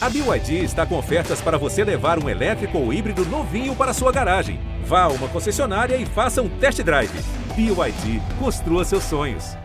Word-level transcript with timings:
A 0.00 0.08
BYD 0.08 0.62
está 0.62 0.86
com 0.86 0.96
ofertas 0.96 1.40
para 1.40 1.58
você 1.58 1.82
levar 1.82 2.22
um 2.22 2.28
elétrico 2.28 2.78
ou 2.78 2.92
híbrido 2.92 3.24
novinho 3.24 3.74
para 3.74 3.92
sua 3.92 4.12
garagem. 4.12 4.60
Vá 4.84 5.02
a 5.02 5.08
uma 5.08 5.26
concessionária 5.26 5.96
e 5.96 6.06
faça 6.06 6.40
um 6.40 6.48
test 6.48 6.80
drive. 6.84 7.10
BYD, 7.56 8.22
construa 8.38 8.84
seus 8.84 9.02
sonhos. 9.02 9.56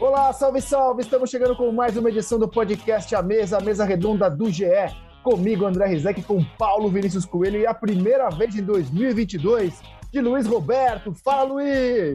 Olá, 0.00 0.32
salve, 0.32 0.62
salve! 0.62 1.02
Estamos 1.02 1.28
chegando 1.28 1.54
com 1.54 1.70
mais 1.70 1.98
uma 1.98 2.08
edição 2.08 2.38
do 2.38 2.48
podcast 2.48 3.14
A 3.14 3.20
Mesa, 3.20 3.58
a 3.58 3.60
mesa 3.60 3.84
redonda 3.84 4.30
do 4.30 4.50
GE. 4.50 4.64
Comigo, 5.22 5.66
André 5.66 5.86
Rizek, 5.86 6.22
com 6.22 6.42
Paulo 6.58 6.88
Vinícius 6.88 7.26
Coelho 7.26 7.60
e 7.60 7.66
a 7.66 7.74
primeira 7.74 8.30
vez 8.30 8.56
em 8.56 8.62
2022 8.62 9.82
de 10.14 10.20
Luiz 10.20 10.46
Roberto. 10.46 11.12
Fala, 11.12 11.42
Luiz! 11.42 12.14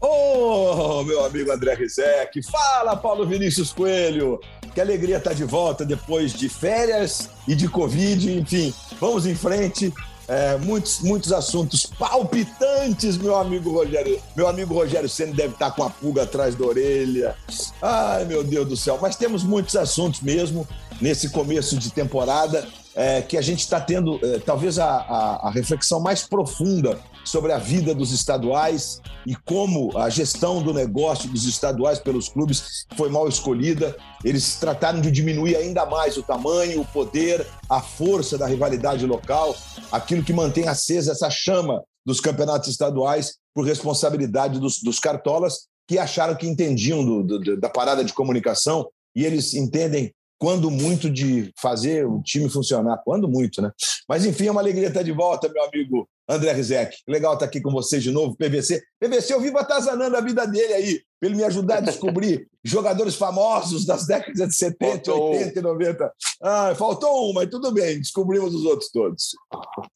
Ô, 0.00 0.98
oh, 0.98 1.04
meu 1.04 1.24
amigo 1.24 1.50
André 1.52 1.74
Rizek, 1.74 2.42
fala, 2.42 2.96
Paulo 2.96 3.24
Vinícius 3.24 3.72
Coelho. 3.72 4.40
Que 4.74 4.80
alegria 4.80 5.18
estar 5.18 5.32
de 5.32 5.44
volta 5.44 5.84
depois 5.84 6.34
de 6.34 6.48
férias 6.48 7.30
e 7.46 7.54
de 7.54 7.68
Covid, 7.68 8.36
enfim. 8.36 8.74
Vamos 9.00 9.26
em 9.26 9.34
frente. 9.34 9.94
É, 10.28 10.56
muitos, 10.56 11.00
muitos 11.02 11.32
assuntos 11.32 11.86
palpitantes, 11.86 13.16
meu 13.16 13.36
amigo 13.36 13.70
Rogério. 13.70 14.20
Meu 14.34 14.48
amigo 14.48 14.74
Rogério 14.74 15.08
Senna 15.08 15.32
deve 15.32 15.54
estar 15.54 15.70
com 15.70 15.84
a 15.84 15.88
pulga 15.88 16.24
atrás 16.24 16.56
da 16.56 16.66
orelha. 16.66 17.36
Ai, 17.80 18.24
meu 18.24 18.42
Deus 18.42 18.68
do 18.68 18.76
céu. 18.76 18.98
Mas 19.00 19.14
temos 19.14 19.44
muitos 19.44 19.76
assuntos 19.76 20.20
mesmo 20.20 20.66
nesse 21.00 21.28
começo 21.30 21.78
de 21.78 21.92
temporada 21.92 22.66
é, 22.96 23.22
que 23.22 23.36
a 23.36 23.42
gente 23.42 23.60
está 23.60 23.78
tendo 23.78 24.18
é, 24.22 24.38
talvez 24.38 24.78
a, 24.78 24.86
a, 24.86 25.48
a, 25.48 25.50
reflexão 25.50 26.00
mais 26.00 26.22
profunda 26.22 26.98
sobre 27.26 27.52
a 27.52 27.58
vida 27.58 27.94
dos 27.94 28.12
estaduais 28.12 29.00
e 29.26 29.34
como 29.34 29.96
a 29.98 30.08
gestão 30.08 30.62
do 30.62 30.72
negócio 30.72 31.28
dos 31.28 31.44
estaduais 31.44 31.98
pelos 31.98 32.28
clubes 32.28 32.86
foi 32.96 33.10
mal 33.10 33.28
escolhida. 33.28 33.96
Eles 34.24 34.54
trataram 34.56 35.00
de 35.00 35.10
diminuir 35.10 35.56
ainda 35.56 35.84
mais 35.84 36.16
o 36.16 36.22
tamanho, 36.22 36.80
o 36.80 36.86
poder, 36.86 37.44
a 37.68 37.80
força 37.80 38.38
da 38.38 38.46
rivalidade 38.46 39.04
local, 39.04 39.54
aquilo 39.90 40.22
que 40.22 40.32
mantém 40.32 40.68
acesa 40.68 41.12
essa 41.12 41.28
chama 41.28 41.82
dos 42.04 42.20
campeonatos 42.20 42.68
estaduais 42.68 43.34
por 43.52 43.66
responsabilidade 43.66 44.60
dos, 44.60 44.80
dos 44.80 45.00
cartolas 45.00 45.66
que 45.88 45.98
acharam 45.98 46.36
que 46.36 46.46
entendiam 46.46 47.04
do, 47.04 47.22
do, 47.22 47.60
da 47.60 47.68
parada 47.68 48.04
de 48.04 48.12
comunicação 48.12 48.88
e 49.14 49.24
eles 49.24 49.54
entendem 49.54 50.12
quando 50.38 50.70
muito 50.70 51.10
de 51.10 51.52
fazer 51.60 52.06
o 52.06 52.22
time 52.22 52.48
funcionar, 52.48 53.00
quando 53.04 53.28
muito, 53.28 53.62
né? 53.62 53.70
Mas 54.08 54.24
enfim, 54.24 54.46
é 54.46 54.50
uma 54.50 54.60
alegria 54.60 54.88
estar 54.88 55.02
de 55.02 55.12
volta, 55.12 55.48
meu 55.48 55.64
amigo 55.64 56.08
André 56.28 56.52
Rizek. 56.52 56.96
Legal 57.08 57.34
estar 57.34 57.46
aqui 57.46 57.60
com 57.60 57.70
vocês 57.70 58.02
de 58.02 58.10
novo, 58.10 58.36
PVC. 58.36 58.82
PVC, 59.00 59.32
eu 59.32 59.40
vivo 59.40 59.58
atazanando 59.58 60.16
a 60.16 60.20
vida 60.20 60.46
dele 60.46 60.72
aí, 60.72 61.00
para 61.20 61.28
ele 61.28 61.36
me 61.36 61.44
ajudar 61.44 61.78
a 61.78 61.80
descobrir 61.80 62.48
jogadores 62.64 63.14
famosos 63.14 63.86
das 63.86 64.06
décadas 64.06 64.48
de 64.48 64.56
70, 64.56 64.86
faltou 64.86 65.30
80 65.30 65.58
e 65.58 65.62
90. 65.62 66.12
Ah, 66.42 66.74
faltou 66.74 67.30
um, 67.30 67.32
mas 67.32 67.48
tudo 67.48 67.72
bem, 67.72 67.98
descobrimos 67.98 68.54
os 68.54 68.64
outros 68.64 68.90
todos. 68.90 69.30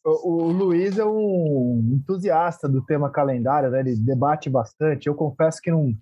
O, 0.04 0.34
o 0.34 0.52
Luiz 0.52 0.98
é 0.98 1.04
um 1.04 1.96
entusiasta 1.96 2.68
do 2.68 2.84
tema 2.84 3.10
calendário, 3.10 3.70
né? 3.70 3.80
ele 3.80 3.96
debate 3.96 4.48
bastante. 4.48 5.08
Eu 5.08 5.14
confesso 5.14 5.60
que 5.60 5.70
não, 5.70 5.92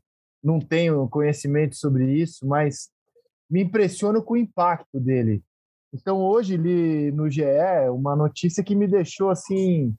não 0.44 0.61
tenho 0.61 1.09
conhecimento 1.09 1.75
sobre 1.75 2.12
isso, 2.12 2.47
mas 2.47 2.91
me 3.50 3.62
impressiono 3.62 4.22
com 4.22 4.34
o 4.34 4.38
impacto 4.38 5.00
dele. 5.00 5.42
Então, 5.92 6.18
hoje, 6.18 6.56
li 6.56 7.10
no 7.12 7.30
GE 7.30 7.42
uma 7.91 8.14
notícia 8.14 8.62
que 8.62 8.74
me 8.74 8.86
deixou 8.86 9.30
assim. 9.30 9.94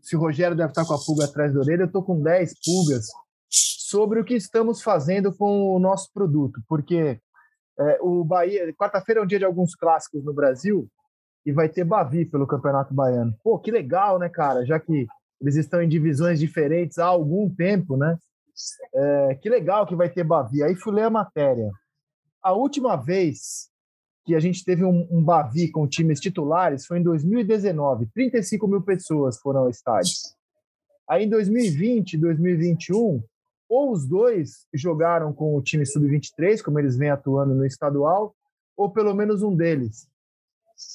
Se 0.00 0.16
o 0.16 0.20
Rogério 0.20 0.56
deve 0.56 0.70
estar 0.70 0.86
com 0.86 0.94
a 0.94 0.98
pulga 0.98 1.26
atrás 1.26 1.52
da 1.52 1.60
orelha, 1.60 1.82
eu 1.82 1.86
estou 1.86 2.02
com 2.02 2.22
10 2.22 2.54
pulgas 2.64 3.06
sobre 3.50 4.20
o 4.20 4.24
que 4.24 4.34
estamos 4.34 4.82
fazendo 4.82 5.34
com 5.36 5.74
o 5.74 5.78
nosso 5.78 6.10
produto. 6.12 6.62
Porque 6.66 7.20
é, 7.78 7.98
o 8.00 8.24
Bahia. 8.24 8.72
Quarta-feira 8.74 9.20
é 9.20 9.24
um 9.24 9.26
dia 9.26 9.38
de 9.38 9.44
alguns 9.44 9.74
clássicos 9.74 10.24
no 10.24 10.32
Brasil 10.32 10.88
e 11.44 11.52
vai 11.52 11.68
ter 11.68 11.84
Bavi 11.84 12.24
pelo 12.24 12.46
Campeonato 12.46 12.94
Baiano. 12.94 13.34
Pô, 13.42 13.58
que 13.58 13.70
legal, 13.70 14.18
né, 14.18 14.28
cara? 14.28 14.64
Já 14.64 14.78
que 14.78 15.06
eles 15.40 15.56
estão 15.56 15.82
em 15.82 15.88
divisões 15.88 16.38
diferentes 16.38 16.98
há 16.98 17.06
algum 17.06 17.48
tempo, 17.48 17.96
né? 17.96 18.18
É, 18.94 19.34
que 19.40 19.48
legal 19.48 19.86
que 19.86 19.96
vai 19.96 20.10
ter 20.10 20.24
Bavi. 20.24 20.62
Aí 20.62 20.74
fui 20.74 20.92
ler 20.92 21.04
a 21.04 21.10
matéria. 21.10 21.70
A 22.42 22.52
última 22.52 22.96
vez 22.96 23.68
que 24.24 24.34
a 24.34 24.40
gente 24.40 24.64
teve 24.64 24.82
um, 24.82 25.06
um 25.10 25.22
Bavi 25.22 25.70
com 25.70 25.86
times 25.86 26.20
titulares 26.20 26.86
foi 26.86 26.98
em 26.98 27.02
2019. 27.02 28.06
35 28.14 28.66
mil 28.66 28.80
pessoas 28.80 29.38
foram 29.38 29.60
ao 29.60 29.70
estádio. 29.70 30.12
Aí 31.08 31.24
em 31.24 31.28
2020, 31.28 32.16
2021, 32.16 33.22
ou 33.68 33.92
os 33.92 34.06
dois 34.06 34.66
jogaram 34.72 35.32
com 35.32 35.54
o 35.54 35.62
time 35.62 35.84
sub-23, 35.84 36.62
como 36.62 36.78
eles 36.78 36.96
vêm 36.96 37.10
atuando 37.10 37.54
no 37.54 37.66
estadual, 37.66 38.34
ou 38.76 38.90
pelo 38.90 39.14
menos 39.14 39.42
um 39.42 39.54
deles. 39.54 40.08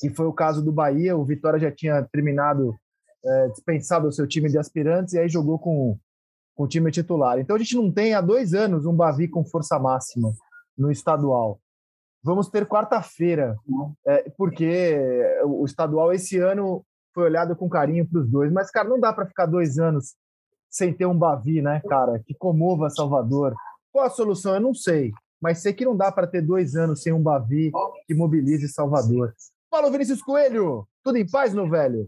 E 0.03 0.09
foi 0.09 0.25
o 0.25 0.33
caso 0.33 0.63
do 0.63 0.71
Bahia. 0.71 1.15
O 1.15 1.23
Vitória 1.23 1.59
já 1.59 1.71
tinha 1.71 2.01
terminado, 2.11 2.75
é, 3.23 3.47
dispensado 3.49 4.07
o 4.07 4.11
seu 4.11 4.25
time 4.25 4.49
de 4.49 4.57
aspirantes 4.57 5.13
e 5.13 5.19
aí 5.19 5.29
jogou 5.29 5.59
com, 5.59 5.95
com 6.55 6.63
o 6.63 6.67
time 6.67 6.89
titular. 6.89 7.37
Então 7.37 7.55
a 7.55 7.59
gente 7.59 7.75
não 7.75 7.91
tem 7.91 8.15
há 8.15 8.21
dois 8.21 8.55
anos 8.55 8.85
um 8.85 8.95
Bavi 8.95 9.27
com 9.27 9.45
força 9.45 9.77
máxima 9.77 10.33
no 10.77 10.91
estadual. 10.91 11.59
Vamos 12.23 12.49
ter 12.49 12.65
quarta-feira, 12.65 13.55
é, 14.07 14.29
porque 14.35 14.97
o 15.43 15.63
estadual 15.63 16.11
esse 16.11 16.39
ano 16.39 16.83
foi 17.13 17.25
olhado 17.25 17.55
com 17.55 17.69
carinho 17.69 18.07
para 18.07 18.19
os 18.19 18.29
dois, 18.29 18.51
mas, 18.51 18.71
cara, 18.71 18.89
não 18.89 18.99
dá 18.99 19.13
para 19.13 19.27
ficar 19.27 19.45
dois 19.45 19.77
anos 19.77 20.15
sem 20.69 20.91
ter 20.91 21.05
um 21.05 21.17
Bavi, 21.17 21.61
né, 21.61 21.81
cara, 21.87 22.19
que 22.25 22.33
comova 22.33 22.89
Salvador. 22.89 23.55
Qual 23.91 24.05
a 24.05 24.09
solução? 24.09 24.55
Eu 24.55 24.59
não 24.59 24.73
sei, 24.73 25.11
mas 25.39 25.61
sei 25.61 25.71
que 25.71 25.85
não 25.85 25.95
dá 25.95 26.11
para 26.11 26.27
ter 26.27 26.41
dois 26.41 26.75
anos 26.75 27.01
sem 27.01 27.13
um 27.13 27.21
Bavi 27.21 27.71
que 28.07 28.13
mobilize 28.13 28.67
Salvador. 28.67 29.33
Paulo 29.69 29.91
Vinícius 29.91 30.21
Coelho, 30.21 30.87
tudo 31.03 31.17
em 31.17 31.29
paz, 31.29 31.53
meu 31.53 31.69
velho? 31.69 32.07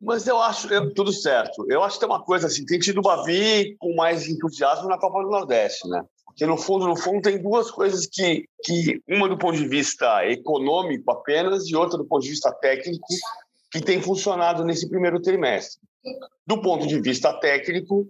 Mas 0.00 0.26
eu 0.26 0.40
acho 0.40 0.72
é, 0.72 0.90
tudo 0.94 1.12
certo. 1.12 1.66
Eu 1.68 1.82
acho 1.82 1.96
que 1.96 2.06
tem 2.06 2.08
uma 2.08 2.22
coisa 2.22 2.46
assim, 2.46 2.64
tem 2.64 2.78
tido 2.78 2.98
o 2.98 3.02
Bavi 3.02 3.76
com 3.78 3.94
mais 3.94 4.28
entusiasmo 4.28 4.88
na 4.88 4.98
Copa 4.98 5.22
do 5.22 5.30
Nordeste, 5.30 5.88
né? 5.88 6.04
Que 6.36 6.44
no 6.44 6.58
fundo, 6.58 6.86
no 6.86 6.96
fundo, 6.96 7.22
tem 7.22 7.42
duas 7.42 7.70
coisas 7.70 8.06
que, 8.06 8.46
que 8.62 9.00
uma 9.08 9.26
do 9.26 9.38
ponto 9.38 9.56
de 9.56 9.66
vista 9.66 10.24
econômico 10.26 11.10
apenas 11.10 11.66
e 11.66 11.74
outra 11.74 11.96
do 11.96 12.04
ponto 12.04 12.22
de 12.22 12.28
vista 12.28 12.52
técnico, 12.52 13.06
que 13.72 13.80
tem 13.80 14.02
funcionado 14.02 14.62
nesse 14.62 14.88
primeiro 14.88 15.20
trimestre. 15.20 15.80
Do 16.46 16.60
ponto 16.60 16.86
de 16.86 17.00
vista 17.00 17.32
técnico, 17.40 18.06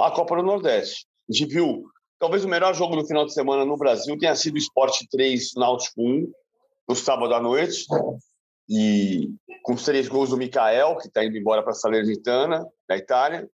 a 0.00 0.10
Copa 0.10 0.36
do 0.36 0.42
Nordeste. 0.42 1.06
A 1.28 1.32
gente 1.32 1.50
viu, 1.50 1.84
talvez 2.18 2.44
o 2.44 2.48
melhor 2.48 2.74
jogo 2.74 2.96
do 2.96 3.06
final 3.06 3.24
de 3.24 3.32
semana 3.32 3.64
no 3.64 3.78
Brasil 3.78 4.16
tenha 4.18 4.36
sido 4.36 4.54
o 4.54 4.58
Sport 4.58 4.98
3 5.10 5.54
Náutico 5.56 6.02
1, 6.02 6.30
no 6.86 6.94
sábado 6.94 7.34
à 7.34 7.40
noite, 7.40 7.86
e 8.68 9.30
com 9.62 9.72
os 9.72 9.84
três 9.84 10.06
gols 10.06 10.30
do 10.30 10.36
Mikael, 10.36 10.98
que 10.98 11.08
está 11.08 11.24
indo 11.24 11.36
embora 11.36 11.62
para 11.62 11.72
a 11.72 11.74
Salernitana, 11.74 12.66
da 12.86 12.96
Itália, 12.96 13.48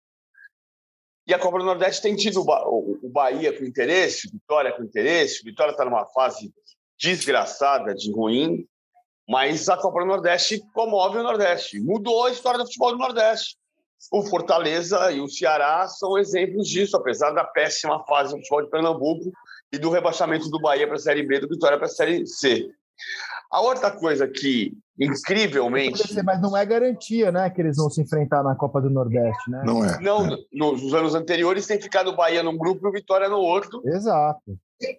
e 1.27 1.33
a 1.33 1.39
Copa 1.39 1.57
do 1.57 1.65
Nordeste 1.65 2.01
tem 2.01 2.15
tido 2.15 2.41
o 2.41 3.09
Bahia 3.09 3.57
com 3.57 3.65
interesse, 3.65 4.29
Vitória 4.29 4.71
com 4.71 4.83
interesse. 4.83 5.43
Vitória 5.43 5.71
está 5.71 5.83
numa 5.83 6.05
fase 6.07 6.53
desgraçada 6.99 7.95
de 7.95 8.11
ruim, 8.11 8.67
mas 9.27 9.67
a 9.67 9.75
Copa 9.75 10.01
do 10.01 10.05
Nordeste 10.05 10.61
comove 10.73 11.17
o 11.17 11.23
Nordeste. 11.23 11.79
Mudou 11.79 12.25
a 12.25 12.31
história 12.31 12.59
do 12.59 12.65
futebol 12.65 12.91
do 12.91 12.99
Nordeste. 12.99 13.57
O 14.11 14.21
Fortaleza 14.23 15.11
e 15.11 15.19
o 15.19 15.27
Ceará 15.27 15.87
são 15.87 16.17
exemplos 16.17 16.67
disso, 16.67 16.95
apesar 16.95 17.31
da 17.31 17.43
péssima 17.43 18.05
fase 18.05 18.33
do 18.33 18.37
futebol 18.37 18.63
de 18.63 18.69
Pernambuco 18.69 19.31
e 19.73 19.79
do 19.79 19.89
rebaixamento 19.89 20.47
do 20.49 20.59
Bahia 20.59 20.85
para 20.85 20.97
a 20.97 20.99
Série 20.99 21.23
B, 21.23 21.39
do 21.39 21.49
Vitória 21.49 21.77
para 21.77 21.87
a 21.87 21.89
Série 21.89 22.27
C. 22.27 22.69
A 23.51 23.61
outra 23.61 23.91
coisa 23.91 24.27
que, 24.27 24.73
incrivelmente. 24.99 26.01
Mas 26.23 26.41
não 26.41 26.55
é 26.55 26.65
garantia, 26.65 27.31
né, 27.31 27.49
que 27.49 27.61
eles 27.61 27.77
vão 27.77 27.89
se 27.89 28.01
enfrentar 28.01 28.43
na 28.43 28.55
Copa 28.55 28.81
do 28.81 28.89
Nordeste, 28.89 29.49
né? 29.49 29.63
Não 29.65 29.85
é. 29.85 29.99
Não, 29.99 30.33
é. 30.33 30.37
nos 30.51 30.93
anos 30.93 31.15
anteriores 31.15 31.67
tem 31.67 31.79
ficado 31.79 32.09
o 32.09 32.15
Bahia 32.15 32.43
num 32.43 32.57
grupo 32.57 32.85
e 32.85 32.89
o 32.89 32.91
Vitória 32.91 33.29
no 33.29 33.37
outro. 33.37 33.81
Exato. 33.85 34.57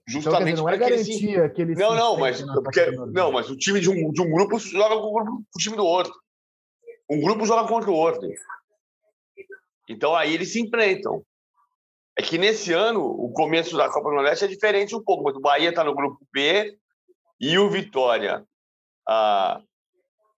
Justamente 0.09 0.25
então, 0.25 0.45
dizer, 0.45 0.57
não 0.57 0.69
é 0.69 0.77
garantia 0.79 1.49
que, 1.49 1.55
que 1.57 1.63
eles. 1.63 1.79
Não, 1.79 1.95
não, 1.95 2.19
mas, 2.19 2.41
porque, 2.43 2.91
não, 2.91 3.31
mas 3.31 3.51
o 3.51 3.57
time 3.57 3.79
de 3.79 3.91
um, 3.91 4.11
de 4.11 4.23
um 4.23 4.31
grupo 4.31 4.59
joga 4.59 4.97
com 4.97 5.09
o, 5.09 5.13
grupo, 5.13 5.31
com 5.33 5.59
o 5.59 5.63
time 5.63 5.77
do 5.77 5.85
outro. 5.85 6.15
Um 7.11 7.21
grupo 7.21 7.45
joga 7.45 7.69
contra 7.69 7.91
o 7.91 7.95
outro. 7.95 8.27
Então 9.89 10.15
aí 10.15 10.35
eles 10.35 10.53
se 10.53 10.61
enfrentam. 10.61 11.23
É 12.19 12.23
que 12.23 12.39
nesse 12.39 12.73
ano, 12.73 13.05
o 13.05 13.31
começo 13.33 13.77
da 13.77 13.91
Copa 13.91 14.09
do 14.09 14.15
Nordeste 14.15 14.47
é 14.47 14.49
diferente 14.49 14.97
um 14.97 15.03
pouco, 15.03 15.23
mas 15.23 15.37
o 15.37 15.41
Bahia 15.41 15.69
está 15.69 15.85
no 15.85 15.95
grupo 15.95 16.19
B, 16.33 16.75
e 17.41 17.59
o 17.59 17.69
Vitória, 17.69 18.45
ah, 19.09 19.61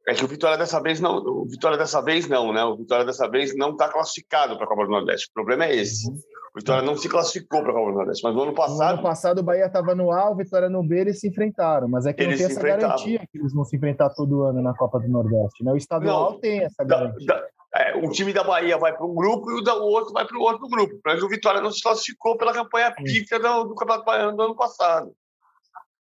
é 0.09 0.15
que 0.15 0.25
o 0.25 0.29
Vitória 0.29 0.56
dessa 0.56 0.81
vez 0.81 1.00
não, 1.00 1.19
o 1.19 1.47
Vitória 1.47 1.77
dessa 1.77 2.00
vez 2.00 2.27
não, 2.29 2.53
né? 2.53 2.65
O 2.65 2.77
Vitória 2.77 3.05
dessa 3.05 3.29
vez 3.29 3.55
não 3.55 3.73
está 3.73 3.89
classificado 3.89 4.56
para 4.56 4.65
a 4.65 4.69
Copa 4.69 4.85
do 4.85 4.91
Nordeste. 4.91 5.29
O 5.29 5.35
problema 5.35 5.67
é 5.67 5.77
esse. 5.77 6.09
O 6.11 6.59
Vitória 6.59 6.83
não 6.83 6.97
se 6.97 7.09
classificou 7.09 7.61
para 7.62 7.73
a 7.73 7.75
Copa 7.75 7.91
do 7.91 7.97
Nordeste, 7.99 8.25
mas 8.25 8.35
no 8.35 8.43
ano 8.43 8.55
passado. 8.55 8.79
No 8.79 8.85
ano 8.85 9.03
passado 9.03 9.39
o 9.41 9.43
Bahia 9.43 9.67
estava 9.67 9.95
no 9.95 10.11
A, 10.11 10.31
o 10.31 10.35
Vitória 10.35 10.69
no 10.69 10.83
B, 10.83 11.00
eles 11.00 11.21
se 11.21 11.29
enfrentaram. 11.29 11.89
Mas 11.89 12.06
é 12.06 12.12
que 12.12 12.27
não 12.27 12.37
tem 12.37 12.47
essa 12.47 12.62
garantia 12.62 13.19
que 13.31 13.39
eles 13.39 13.53
vão 13.53 13.65
se 13.65 13.77
enfrentar 13.77 14.09
todo 14.11 14.44
ano 14.44 14.62
na 14.62 14.75
Copa 14.75 14.99
do 14.99 15.09
Nordeste, 15.09 15.62
né? 15.62 15.73
O 15.73 15.77
estadual 15.77 16.33
não, 16.33 16.41
tem 16.41 16.65
essa 16.65 16.83
garantia. 16.85 17.27
Da, 17.27 17.35
da, 17.35 17.47
é, 17.77 17.97
um 17.97 18.11
time 18.11 18.33
da 18.33 18.43
Bahia 18.43 18.79
vai 18.79 18.97
para 18.97 19.05
um 19.05 19.15
grupo 19.15 19.51
e 19.51 19.61
o, 19.61 19.61
da, 19.61 19.75
o 19.77 19.89
outro 19.89 20.12
vai 20.15 20.27
para 20.27 20.39
o 20.39 20.41
outro 20.41 20.67
grupo. 20.69 20.99
Mas 21.05 21.23
o 21.23 21.29
Vitória 21.29 21.61
não 21.61 21.71
se 21.71 21.83
classificou 21.83 22.37
pela 22.39 22.55
campanha 22.55 22.94
pífia 22.94 23.39
do, 23.39 23.65
do 23.65 23.75
Campeonato 23.75 24.06
Baiano 24.06 24.37
do 24.37 24.43
ano 24.43 24.56
passado. 24.56 25.12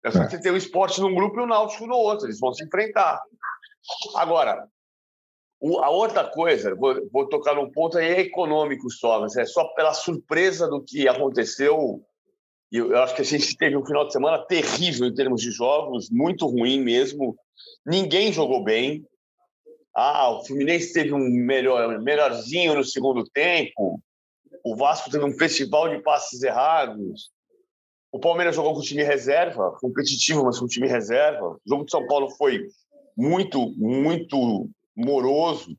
É 0.05 0.11
só 0.11 0.23
você 0.23 0.39
ter 0.39 0.51
o 0.51 0.57
esporte 0.57 1.01
num 1.01 1.15
grupo 1.15 1.39
e 1.39 1.43
o 1.43 1.47
Náutico 1.47 1.87
no 1.87 1.95
outro. 1.95 2.27
Eles 2.27 2.39
vão 2.39 2.53
se 2.53 2.63
enfrentar. 2.63 3.19
Agora, 4.15 4.67
o, 5.59 5.79
a 5.79 5.89
outra 5.89 6.23
coisa, 6.23 6.75
vou, 6.75 7.09
vou, 7.11 7.27
tocar 7.27 7.55
num 7.55 7.71
ponto 7.71 7.97
aí 7.97 8.19
econômico 8.19 8.87
só, 8.91 9.21
mas 9.21 9.35
é 9.35 9.45
só 9.45 9.63
pela 9.73 9.95
surpresa 9.95 10.67
do 10.67 10.79
que 10.83 11.07
aconteceu. 11.07 12.05
Eu, 12.71 12.91
eu 12.91 13.01
acho 13.01 13.15
que 13.15 13.23
a 13.23 13.25
gente 13.25 13.57
teve 13.57 13.75
um 13.75 13.83
final 13.83 14.05
de 14.05 14.13
semana 14.13 14.45
terrível 14.45 15.07
em 15.07 15.15
termos 15.15 15.41
de 15.41 15.49
jogos, 15.49 16.11
muito 16.11 16.45
ruim 16.45 16.81
mesmo. 16.81 17.35
Ninguém 17.83 18.31
jogou 18.31 18.63
bem. 18.63 19.03
Ah, 19.95 20.29
o 20.29 20.45
Fluminense 20.45 20.93
teve 20.93 21.13
um 21.13 21.29
melhor, 21.31 21.99
melhorzinho 21.99 22.75
no 22.75 22.83
segundo 22.83 23.23
tempo. 23.23 23.99
O 24.63 24.75
Vasco 24.75 25.09
teve 25.09 25.25
um 25.25 25.33
festival 25.33 25.89
de 25.89 25.99
passes 26.03 26.43
errados. 26.43 27.31
O 28.15 28.19
Palmeiras 28.19 28.55
jogou 28.55 28.73
com 28.73 28.79
o 28.79 28.81
time 28.81 29.03
reserva, 29.03 29.75
competitivo, 29.81 30.45
mas 30.45 30.57
com 30.57 30.63
o 30.63 30.69
time 30.69 30.87
reserva. 30.87 31.49
O 31.49 31.59
jogo 31.67 31.83
de 31.83 31.91
São 31.91 32.07
Paulo 32.07 32.29
foi 32.29 32.65
muito, 33.17 33.73
muito 33.75 34.69
moroso. 34.95 35.77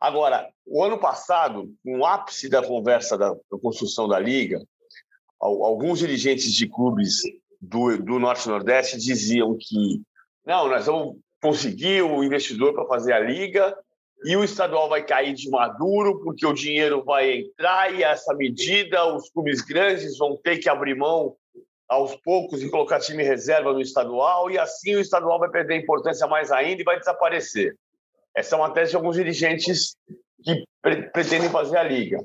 Agora, 0.00 0.50
o 0.66 0.82
ano 0.82 0.98
passado, 0.98 1.72
no 1.84 2.04
ápice 2.04 2.48
da 2.48 2.60
conversa 2.60 3.16
da, 3.16 3.30
da 3.30 3.58
construção 3.62 4.08
da 4.08 4.18
Liga, 4.18 4.60
alguns 5.40 6.00
dirigentes 6.00 6.52
de 6.52 6.66
clubes 6.68 7.18
do, 7.60 7.96
do 7.98 8.18
Norte 8.18 8.48
Nordeste 8.48 8.98
diziam 8.98 9.56
que 9.56 10.02
não, 10.44 10.66
nós 10.66 10.86
vamos 10.86 11.18
conseguir 11.40 12.02
o 12.02 12.24
investidor 12.24 12.74
para 12.74 12.84
fazer 12.86 13.12
a 13.12 13.20
liga 13.20 13.76
e 14.24 14.36
o 14.36 14.42
estadual 14.42 14.88
vai 14.88 15.04
cair 15.04 15.34
de 15.34 15.48
maduro 15.48 16.20
porque 16.24 16.44
o 16.44 16.52
dinheiro 16.52 17.04
vai 17.04 17.42
entrar 17.42 17.94
e 17.94 18.02
essa 18.02 18.34
medida 18.34 19.14
os 19.14 19.30
clubes 19.30 19.60
grandes 19.60 20.18
vão 20.18 20.36
ter 20.36 20.58
que 20.58 20.68
abrir 20.68 20.96
mão 20.96 21.36
aos 21.90 22.14
poucos 22.16 22.62
e 22.62 22.70
colocar 22.70 23.00
time 23.00 23.22
reserva 23.22 23.72
no 23.72 23.80
estadual 23.80 24.50
e 24.50 24.58
assim 24.58 24.94
o 24.94 25.00
estadual 25.00 25.38
vai 25.38 25.50
perder 25.50 25.82
importância 25.82 26.26
mais 26.26 26.52
ainda 26.52 26.80
e 26.80 26.84
vai 26.84 26.98
desaparecer. 26.98 27.76
Essa 28.34 28.54
é 28.54 28.58
uma 28.58 28.72
tese 28.72 28.90
de 28.90 28.96
alguns 28.96 29.16
dirigentes 29.16 29.96
que 30.42 30.64
pre 30.80 31.10
pretendem 31.10 31.50
fazer 31.50 31.76
a 31.76 31.82
liga. 31.82 32.24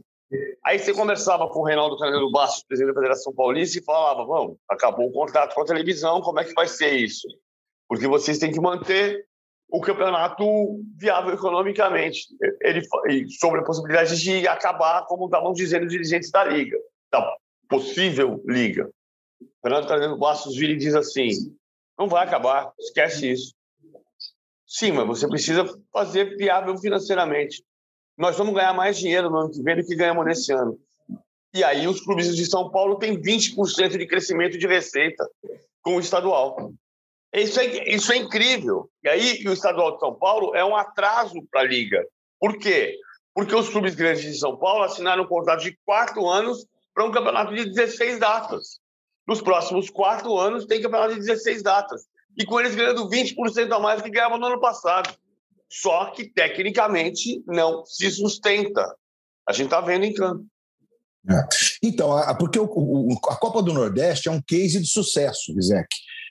Aí 0.63 0.79
você 0.79 0.93
conversava 0.93 1.47
com 1.49 1.59
o 1.59 1.65
Reinaldo 1.65 1.97
Carneiro 1.97 2.31
Bastos, 2.31 2.63
presidente 2.63 2.93
da 2.93 2.99
Federação 3.01 3.33
Paulista, 3.33 3.79
e 3.79 3.83
falava: 3.83 4.25
vamos, 4.25 4.57
acabou 4.69 5.07
o 5.07 5.11
contrato 5.11 5.55
com 5.55 5.61
a 5.61 5.65
televisão, 5.65 6.21
como 6.21 6.39
é 6.39 6.43
que 6.43 6.53
vai 6.53 6.67
ser 6.67 6.93
isso? 6.93 7.27
porque 7.87 8.07
vocês 8.07 8.37
têm 8.37 8.51
que 8.51 8.59
manter 8.59 9.25
o 9.69 9.81
campeonato 9.81 10.43
viável 10.95 11.33
economicamente. 11.33 12.27
Ele 12.61 12.81
sobre 13.39 13.61
a 13.61 13.63
possibilidade 13.63 14.19
de 14.19 14.47
acabar, 14.47 15.05
como 15.05 15.25
estavam 15.25 15.53
dizendo 15.53 15.85
os 15.85 15.91
dirigentes 15.91 16.31
da 16.31 16.43
liga, 16.43 16.77
da 17.11 17.35
possível 17.67 18.41
liga. 18.45 18.89
Fernando 19.61 19.87
Carneiro 19.87 20.17
Bastos 20.17 20.55
vira 20.55 20.73
e 20.73 20.77
diz 20.77 20.95
assim: 20.95 21.29
não 21.97 22.07
vai 22.07 22.25
acabar, 22.25 22.71
esquece 22.79 23.31
isso. 23.31 23.53
Sim, 24.67 24.91
mas 24.91 25.07
você 25.07 25.27
precisa 25.27 25.65
fazer 25.91 26.35
viável 26.37 26.77
financeiramente. 26.77 27.63
Nós 28.17 28.37
vamos 28.37 28.53
ganhar 28.53 28.73
mais 28.73 28.97
dinheiro 28.97 29.29
no 29.29 29.37
ano 29.37 29.51
que 29.51 29.61
vem 29.61 29.75
do 29.75 29.85
que 29.85 29.95
ganhamos 29.95 30.25
nesse 30.25 30.51
ano. 30.51 30.79
E 31.53 31.63
aí 31.63 31.87
os 31.87 32.01
clubes 32.01 32.35
de 32.35 32.45
São 32.45 32.69
Paulo 32.69 32.97
têm 32.97 33.21
20% 33.21 33.97
de 33.97 34.07
crescimento 34.07 34.57
de 34.57 34.67
receita 34.67 35.25
com 35.81 35.95
o 35.95 35.99
estadual. 35.99 36.73
Isso 37.33 37.59
é, 37.59 37.89
isso 37.89 38.11
é 38.11 38.17
incrível. 38.17 38.89
E 39.03 39.09
aí, 39.09 39.43
o 39.45 39.51
estadual 39.51 39.93
de 39.93 39.99
São 39.99 40.15
Paulo 40.15 40.55
é 40.55 40.63
um 40.63 40.75
atraso 40.75 41.35
para 41.51 41.61
a 41.61 41.65
Liga. 41.65 42.05
Por 42.39 42.57
quê? 42.57 42.97
Porque 43.33 43.53
os 43.53 43.67
clubes 43.67 43.93
grandes 43.93 44.23
de 44.23 44.39
São 44.39 44.57
Paulo 44.57 44.83
assinaram 44.83 45.23
um 45.23 45.27
contrato 45.27 45.61
de 45.61 45.77
quatro 45.85 46.27
anos 46.27 46.65
para 46.93 47.05
um 47.05 47.11
campeonato 47.11 47.53
de 47.53 47.65
16 47.65 48.19
datas. 48.19 48.79
Nos 49.27 49.41
próximos 49.41 49.89
quatro 49.89 50.37
anos, 50.37 50.65
tem 50.65 50.81
campeonato 50.81 51.15
de 51.15 51.21
16 51.21 51.63
datas. 51.63 52.03
E 52.37 52.45
com 52.45 52.59
eles 52.59 52.75
ganhando 52.75 53.09
20% 53.09 53.71
a 53.71 53.79
mais 53.79 54.01
que 54.01 54.09
ganhavam 54.09 54.37
no 54.37 54.45
ano 54.45 54.59
passado. 54.59 55.15
Só 55.69 56.11
que, 56.11 56.25
tecnicamente, 56.25 57.43
não 57.47 57.85
se 57.85 58.11
sustenta. 58.11 58.95
A 59.47 59.53
gente 59.53 59.65
está 59.65 59.81
vendo 59.81 60.05
em 60.05 60.13
campo. 60.13 60.45
É. 61.29 61.47
Então, 61.81 62.11
porque 62.37 62.59
a 62.59 63.35
Copa 63.35 63.63
do 63.63 63.73
Nordeste 63.73 64.27
é 64.27 64.31
um 64.31 64.41
case 64.41 64.79
de 64.79 64.87
sucesso, 64.87 65.57
Isaac 65.57 65.87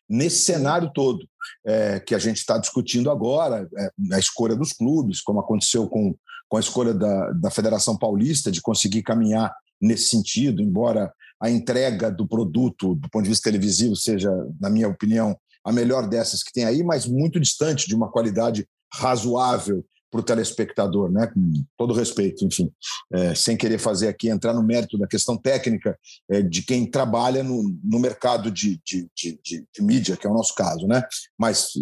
nesse 0.08 0.44
cenário 0.44 0.90
todo 0.92 1.26
é, 1.66 2.00
que 2.00 2.14
a 2.14 2.18
gente 2.18 2.38
está 2.38 2.58
discutindo 2.58 3.10
agora, 3.10 3.68
é, 3.76 4.14
a 4.14 4.18
escolha 4.18 4.54
dos 4.54 4.72
clubes, 4.72 5.20
como 5.20 5.40
aconteceu 5.40 5.88
com, 5.88 6.14
com 6.48 6.56
a 6.56 6.60
escolha 6.60 6.92
da, 6.92 7.30
da 7.32 7.50
Federação 7.50 7.96
Paulista 7.96 8.50
de 8.50 8.60
conseguir 8.60 9.02
caminhar 9.02 9.54
nesse 9.80 10.08
sentido, 10.08 10.62
embora 10.62 11.12
a 11.40 11.50
entrega 11.50 12.10
do 12.10 12.26
produto, 12.26 12.94
do 12.94 13.08
ponto 13.10 13.24
de 13.24 13.30
vista 13.30 13.50
televisivo, 13.50 13.96
seja, 13.96 14.30
na 14.60 14.70
minha 14.70 14.88
opinião, 14.88 15.36
a 15.64 15.72
melhor 15.72 16.08
dessas 16.08 16.42
que 16.42 16.52
tem 16.52 16.64
aí, 16.64 16.82
mas 16.82 17.06
muito 17.06 17.40
distante 17.40 17.86
de 17.86 17.94
uma 17.94 18.10
qualidade 18.10 18.66
razoável 18.92 19.84
para 20.14 20.20
o 20.20 20.24
telespectador, 20.24 21.10
né? 21.10 21.26
com 21.26 21.64
todo 21.76 21.92
respeito, 21.92 22.44
enfim, 22.44 22.70
é, 23.12 23.34
sem 23.34 23.56
querer 23.56 23.78
fazer 23.78 24.06
aqui, 24.06 24.28
entrar 24.28 24.54
no 24.54 24.62
mérito 24.62 24.96
da 24.96 25.08
questão 25.08 25.36
técnica 25.36 25.98
é, 26.30 26.40
de 26.40 26.62
quem 26.62 26.88
trabalha 26.88 27.42
no, 27.42 27.76
no 27.82 27.98
mercado 27.98 28.48
de, 28.48 28.80
de, 28.86 29.10
de, 29.12 29.40
de, 29.44 29.82
mídia, 29.82 30.16
que 30.16 30.24
é 30.24 30.30
o 30.30 30.34
nosso 30.34 30.54
caso, 30.54 30.86
né? 30.86 31.02
mas 31.36 31.72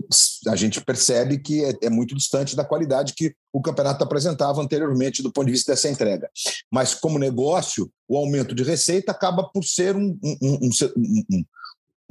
a 0.49 0.57
gente 0.57 0.81
percebe 0.81 1.39
que 1.39 1.63
é, 1.63 1.75
é 1.83 1.91
muito 1.91 2.15
distante 2.15 2.57
da 2.57 2.65
qualidade 2.65 3.13
que 3.15 3.35
o 3.53 3.61
campeonato 3.61 4.03
apresentava 4.03 4.63
anteriormente 4.63 5.23
do 5.23 5.31
ponto 5.31 5.45
de 5.45 5.53
vista 5.53 5.73
dessa 5.73 5.91
entrega. 5.91 6.31
Mas, 6.73 6.95
como 6.95 7.19
negócio, 7.19 7.93
o 8.09 8.17
aumento 8.17 8.55
de 8.55 8.63
receita 8.63 9.13
acaba 9.13 9.45
por 9.45 9.63
ser 9.63 9.95
um, 9.95 10.19
um, 10.25 10.37
um, 10.43 10.71
um, 10.97 11.45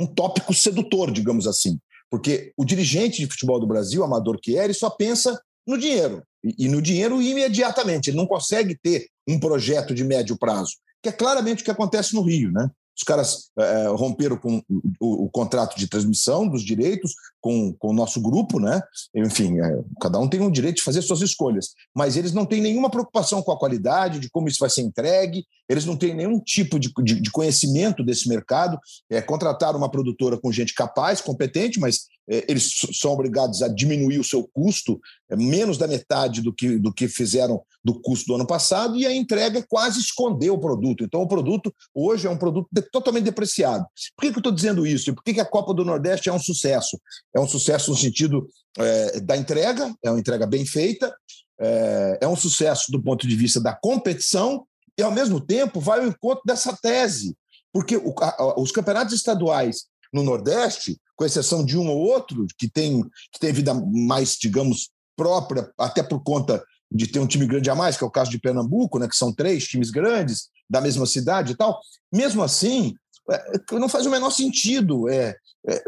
um 0.02 0.06
tópico 0.06 0.54
sedutor, 0.54 1.12
digamos 1.12 1.48
assim 1.48 1.80
porque 2.12 2.52
o 2.58 2.66
dirigente 2.66 3.22
de 3.22 3.32
futebol 3.32 3.58
do 3.58 3.66
Brasil, 3.66 4.04
amador 4.04 4.38
que 4.38 4.58
é, 4.58 4.66
ele 4.66 4.74
só 4.74 4.90
pensa 4.90 5.42
no 5.68 5.78
dinheiro. 5.78 6.24
E, 6.44 6.68
no 6.68 6.82
dinheiro 6.82 7.22
imediatamente. 7.22 8.10
Ele 8.10 8.18
não 8.18 8.26
consegue 8.26 8.78
ter 8.82 9.08
um 9.28 9.40
projeto 9.40 9.94
de 9.94 10.04
médio 10.04 10.38
prazo, 10.38 10.74
que 11.02 11.10
é 11.10 11.12
claramente 11.12 11.62
o 11.62 11.66
que 11.66 11.72
acontece 11.72 12.16
no 12.16 12.22
Rio. 12.22 12.52
Né? 12.52 12.70
Os 12.98 13.04
caras 13.04 13.50
é, 13.58 13.88
romperam 13.88 14.38
com 14.38 14.62
o, 15.00 15.26
o, 15.26 15.30
contrato 15.30 15.78
de 15.78 15.88
transmissão 15.88 16.48
dos 16.48 16.64
direitos 16.64 17.14
com, 17.40 17.74
com 17.74 17.90
o 17.90 17.94
nosso 17.94 18.22
grupo, 18.22 18.60
né? 18.60 18.82
Enfim, 19.16 19.60
é, 19.60 19.80
cada 20.00 20.20
um 20.20 20.28
tem 20.28 20.42
o 20.42 20.52
direito 20.52 20.78
de 20.78 20.84
fazer 20.84 21.02
suas 21.02 21.22
escolhas, 21.22 21.70
mas 21.96 22.18
eles 22.18 22.34
não 22.34 22.46
têm 22.46 22.62
nenhuma 22.62 22.92
preocupação 22.92 23.42
com 23.42 23.52
a 23.52 23.58
qualidade, 23.58 24.20
de 24.20 24.30
como 24.30 24.48
isso 24.48 24.60
vai 24.60 24.70
ser 24.70 24.82
entregue, 24.82 25.46
eles 25.68 25.86
não 25.86 25.96
têm 25.96 26.14
nenhum 26.14 26.40
tipo 26.40 26.78
de, 26.78 26.92
de, 27.02 27.22
de 27.22 27.32
conhecimento 27.32 28.04
desse 28.04 28.28
mercado. 28.28 28.78
É, 29.10 29.22
contrataram 29.22 29.78
uma 29.78 29.90
produtora 29.90 30.38
com 30.38 30.52
gente 30.52 30.74
capaz, 30.74 31.22
competente, 31.22 31.80
mas 31.80 32.08
eles 32.28 32.72
são 32.94 33.12
obrigados 33.12 33.62
a 33.62 33.68
diminuir 33.68 34.20
o 34.20 34.24
seu 34.24 34.48
custo, 34.54 35.00
é, 35.30 35.36
menos 35.36 35.78
da 35.78 35.88
metade 35.88 36.42
do 36.42 36.54
que, 36.54 36.78
do 36.78 36.94
que 36.94 37.08
fizeram 37.08 37.62
do 37.84 38.00
custo 38.00 38.28
do 38.28 38.36
ano 38.36 38.46
passado, 38.46 38.96
e 38.96 39.06
a 39.06 39.14
entrega 39.14 39.60
é 39.60 39.66
quase 39.68 40.00
esconder 40.00 40.50
o 40.50 40.60
produto. 40.60 41.04
Então, 41.04 41.22
o 41.22 41.28
produto 41.28 41.74
hoje 41.94 42.28
é 42.28 42.30
um 42.30 42.38
produto 42.38 42.68
de, 42.72 42.82
totalmente 42.82 43.26
depreciado. 43.26 43.86
Por 44.16 44.22
que, 44.22 44.32
que 44.32 44.38
eu 44.38 44.42
estou 44.42 44.52
dizendo 44.52 44.86
isso? 44.86 45.10
E 45.10 45.14
por 45.14 45.24
que, 45.24 45.34
que 45.34 45.40
a 45.40 45.46
Copa 45.46 45.74
do 45.74 45.84
Nordeste 45.84 46.30
é 46.30 46.34
um 46.34 46.40
sucesso? 46.40 47.00
É 47.36 47.40
um 47.40 47.48
sucesso 47.48 47.92
no 47.92 47.98
sentido 47.98 48.48
é, 48.78 49.20
da 49.20 49.36
entrega, 49.36 49.94
é 50.04 50.12
uma 50.12 50.20
entrega 50.20 50.46
bem 50.46 50.66
feita, 50.66 51.14
é, 51.60 52.20
é 52.22 52.28
um 52.28 52.36
sucesso 52.36 52.92
do 52.92 53.02
ponto 53.02 53.28
de 53.28 53.36
vista 53.36 53.60
da 53.60 53.74
competição, 53.74 54.66
e, 54.98 55.02
ao 55.02 55.12
mesmo 55.12 55.40
tempo, 55.40 55.80
vai 55.80 56.00
ao 56.00 56.08
encontro 56.08 56.44
dessa 56.46 56.78
tese, 56.80 57.36
porque 57.74 57.98
o, 57.98 58.14
a, 58.20 58.60
os 58.60 58.72
campeonatos 58.72 59.14
estaduais 59.14 59.86
no 60.14 60.24
Nordeste, 60.24 61.00
com 61.16 61.26
exceção 61.26 61.64
de 61.64 61.78
um 61.78 61.88
ou 61.88 61.98
outro, 61.98 62.46
que 62.58 62.70
tem, 62.70 63.04
que 63.32 63.40
tem 63.40 63.54
vida 63.54 63.74
mais, 63.74 64.38
digamos, 64.40 64.90
própria, 65.16 65.72
até 65.78 66.02
por 66.02 66.22
conta 66.24 66.64
de 66.92 67.08
ter 67.08 67.20
um 67.20 67.28
time 67.28 67.46
grande 67.46 67.70
a 67.70 67.76
mais, 67.76 67.96
que 67.96 68.04
é 68.04 68.08
o 68.08 68.12
caso 68.12 68.32
de 68.32 68.40
Pernambuco, 68.40 69.00
né, 69.00 69.08
que 69.08 69.16
são 69.16 69.34
três 69.34 69.66
times 69.66 69.90
grandes 69.90 70.50
da 70.70 70.82
mesma 70.82 71.06
cidade 71.06 71.54
e 71.54 71.56
tal. 71.56 71.80
Mesmo 72.12 72.44
assim, 72.44 72.94
é, 73.30 73.44
não 73.74 73.88
faz 73.88 74.06
o 74.06 74.10
menor 74.10 74.32
sentido. 74.32 75.08
É, 75.10 75.36
é, 75.68 75.84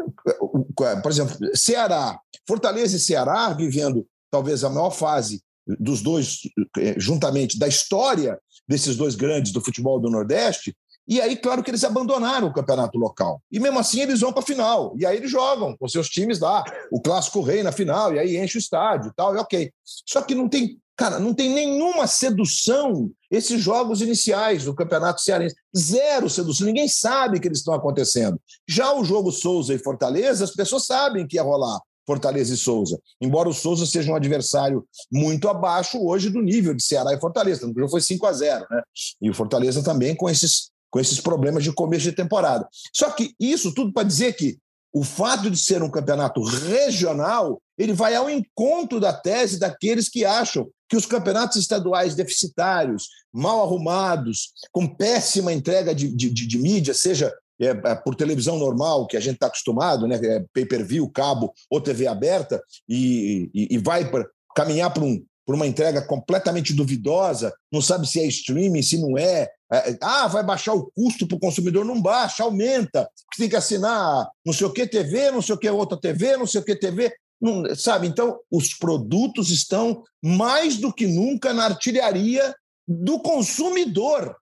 por 1.02 1.10
exemplo, 1.10 1.36
Ceará, 1.54 2.18
Fortaleza 2.46 2.96
e 2.96 3.00
Ceará 3.00 3.52
vivendo 3.52 4.06
talvez 4.30 4.64
a 4.64 4.70
maior 4.70 4.90
fase 4.90 5.42
dos 5.66 6.02
dois, 6.02 6.40
é, 6.78 6.98
juntamente, 6.98 7.58
da 7.58 7.68
história 7.68 8.38
desses 8.68 8.96
dois 8.96 9.14
grandes 9.14 9.52
do 9.52 9.60
futebol 9.60 10.00
do 10.00 10.10
Nordeste, 10.10 10.76
e 11.06 11.20
aí, 11.20 11.36
claro 11.36 11.62
que 11.62 11.70
eles 11.70 11.84
abandonaram 11.84 12.48
o 12.48 12.52
campeonato 12.52 12.98
local. 12.98 13.42
E 13.52 13.60
mesmo 13.60 13.78
assim 13.78 14.00
eles 14.00 14.20
vão 14.20 14.32
para 14.32 14.42
a 14.42 14.46
final. 14.46 14.94
E 14.96 15.04
aí 15.04 15.16
eles 15.16 15.30
jogam 15.30 15.76
com 15.76 15.88
seus 15.88 16.08
times 16.08 16.40
lá, 16.40 16.64
o 16.90 17.00
clássico 17.00 17.42
rei 17.42 17.62
na 17.62 17.72
final, 17.72 18.14
e 18.14 18.18
aí 18.18 18.36
enche 18.36 18.56
o 18.56 18.60
estádio 18.60 19.10
e 19.10 19.14
tal, 19.14 19.34
e 19.34 19.38
ok. 19.38 19.70
Só 19.84 20.22
que 20.22 20.34
não 20.34 20.48
tem, 20.48 20.78
cara, 20.96 21.18
não 21.18 21.34
tem 21.34 21.50
nenhuma 21.50 22.06
sedução 22.06 23.10
esses 23.30 23.60
jogos 23.60 24.00
iniciais 24.00 24.64
do 24.64 24.74
Campeonato 24.74 25.20
Cearense. 25.20 25.54
Zero 25.76 26.30
sedução. 26.30 26.66
Ninguém 26.66 26.88
sabe 26.88 27.38
que 27.38 27.48
eles 27.48 27.58
estão 27.58 27.74
acontecendo. 27.74 28.40
Já 28.66 28.94
o 28.94 29.04
jogo 29.04 29.30
Souza 29.30 29.74
e 29.74 29.78
Fortaleza, 29.78 30.44
as 30.44 30.52
pessoas 30.52 30.86
sabem 30.86 31.26
que 31.26 31.36
ia 31.36 31.42
rolar. 31.42 31.80
Fortaleza 32.06 32.52
e 32.52 32.56
Souza. 32.56 33.00
Embora 33.20 33.48
o 33.48 33.54
Souza 33.54 33.86
seja 33.86 34.12
um 34.12 34.14
adversário 34.14 34.86
muito 35.10 35.48
abaixo 35.48 35.98
hoje 36.04 36.30
do 36.30 36.42
nível 36.42 36.74
de 36.74 36.82
Ceará 36.82 37.12
e 37.14 37.20
Fortaleza. 37.20 37.66
No 37.66 37.74
jogo 37.74 37.88
foi 37.88 38.00
5 38.00 38.26
a 38.26 38.32
0 38.32 38.66
né? 38.70 38.82
E 39.20 39.30
o 39.30 39.34
Fortaleza 39.34 39.82
também 39.82 40.14
com 40.14 40.28
esses, 40.28 40.70
com 40.94 41.00
esses 41.00 41.20
problemas 41.20 41.64
de 41.64 41.72
começo 41.72 42.04
de 42.04 42.12
temporada. 42.12 42.68
Só 42.92 43.10
que 43.10 43.34
isso 43.40 43.74
tudo 43.74 43.92
para 43.92 44.06
dizer 44.06 44.36
que 44.36 44.58
o 44.92 45.02
fato 45.02 45.50
de 45.50 45.58
ser 45.58 45.82
um 45.82 45.90
campeonato 45.90 46.40
regional, 46.40 47.60
ele 47.76 47.92
vai 47.92 48.14
ao 48.14 48.30
encontro 48.30 49.00
da 49.00 49.12
tese 49.12 49.58
daqueles 49.58 50.08
que 50.08 50.24
acham 50.24 50.68
que 50.88 50.96
os 50.96 51.04
campeonatos 51.04 51.56
estaduais 51.56 52.14
deficitários, 52.14 53.08
mal 53.32 53.60
arrumados, 53.60 54.52
com 54.70 54.86
péssima 54.86 55.52
entrega 55.52 55.92
de, 55.92 56.14
de, 56.14 56.30
de, 56.30 56.46
de 56.46 56.58
mídia, 56.58 56.94
seja 56.94 57.34
é, 57.60 57.70
é, 57.70 57.94
por 57.96 58.14
televisão 58.14 58.56
normal, 58.56 59.08
que 59.08 59.16
a 59.16 59.20
gente 59.20 59.34
está 59.34 59.48
acostumado, 59.48 60.06
né, 60.06 60.20
é 60.22 60.44
pay-per-view, 60.52 61.10
cabo 61.10 61.52
ou 61.68 61.80
TV 61.80 62.06
aberta, 62.06 62.62
e, 62.88 63.50
e, 63.52 63.74
e 63.74 63.78
vai 63.78 64.08
pra, 64.08 64.24
caminhar 64.54 64.94
para 64.94 65.02
um, 65.02 65.20
por 65.44 65.54
uma 65.54 65.66
entrega 65.66 66.00
completamente 66.02 66.72
duvidosa, 66.72 67.52
não 67.72 67.82
sabe 67.82 68.06
se 68.06 68.20
é 68.20 68.26
streaming, 68.26 68.82
se 68.82 68.96
não 68.98 69.18
é. 69.18 69.50
É 69.74 69.98
ah, 70.00 70.28
vai 70.28 70.42
baixar 70.42 70.74
o 70.74 70.90
custo 70.94 71.26
para 71.26 71.36
o 71.36 71.40
consumidor? 71.40 71.84
Não 71.84 72.00
baixa, 72.00 72.42
aumenta. 72.42 73.08
Você 73.32 73.42
tem 73.42 73.48
que 73.48 73.56
assinar 73.56 74.28
não 74.44 74.52
sei 74.52 74.66
o 74.66 74.72
que 74.72 74.86
TV, 74.86 75.30
não 75.30 75.42
sei 75.42 75.54
o 75.54 75.58
que 75.58 75.68
outra 75.68 75.98
TV, 75.98 76.36
não 76.36 76.46
sei 76.46 76.60
o 76.60 76.64
que 76.64 76.76
TV. 76.76 77.12
Não, 77.40 77.74
sabe? 77.74 78.06
Então, 78.06 78.38
os 78.50 78.74
produtos 78.74 79.50
estão 79.50 80.02
mais 80.22 80.76
do 80.76 80.92
que 80.92 81.06
nunca 81.06 81.52
na 81.52 81.64
artilharia 81.64 82.54
do 82.86 83.18
consumidor. 83.20 84.36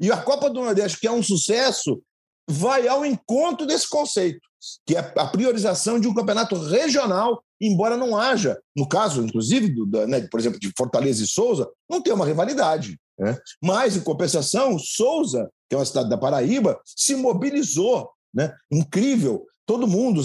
E 0.00 0.10
a 0.10 0.16
Copa 0.16 0.48
do 0.48 0.62
Nordeste, 0.62 0.98
que 0.98 1.06
é 1.06 1.12
um 1.12 1.22
sucesso, 1.22 2.02
vai 2.48 2.88
ao 2.88 3.04
encontro 3.04 3.66
desse 3.66 3.88
conceito, 3.88 4.40
que 4.86 4.96
é 4.96 5.00
a 5.16 5.26
priorização 5.26 6.00
de 6.00 6.08
um 6.08 6.14
campeonato 6.14 6.56
regional, 6.56 7.42
embora 7.60 7.96
não 7.96 8.16
haja, 8.16 8.58
no 8.74 8.88
caso, 8.88 9.22
inclusive, 9.22 9.68
do, 9.68 10.06
né, 10.06 10.22
por 10.22 10.40
exemplo, 10.40 10.58
de 10.58 10.72
Fortaleza 10.76 11.22
e 11.22 11.26
Souza, 11.26 11.68
não 11.88 12.00
tem 12.00 12.12
uma 12.12 12.24
rivalidade. 12.24 12.98
Né? 13.20 13.38
Mas, 13.62 13.96
em 13.96 14.00
compensação, 14.00 14.78
Souza, 14.78 15.50
que 15.68 15.74
é 15.74 15.78
uma 15.78 15.84
cidade 15.84 16.08
da 16.08 16.16
Paraíba, 16.16 16.80
se 16.84 17.14
mobilizou. 17.14 18.10
Né? 18.32 18.52
Incrível. 18.70 19.46
Todo 19.66 19.86
mundo, 19.86 20.20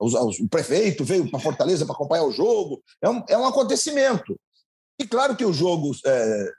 os, 0.00 0.14
o 0.14 0.48
prefeito 0.48 1.04
veio 1.04 1.28
para 1.30 1.40
Fortaleza 1.40 1.84
para 1.84 1.94
acompanhar 1.94 2.24
o 2.24 2.32
jogo. 2.32 2.80
É 3.02 3.10
um, 3.10 3.22
é 3.28 3.36
um 3.36 3.44
acontecimento. 3.44 4.38
E 4.98 5.06
claro 5.06 5.36
que 5.36 5.44
o 5.44 5.52
jogo 5.52 5.90
é, 6.06 6.52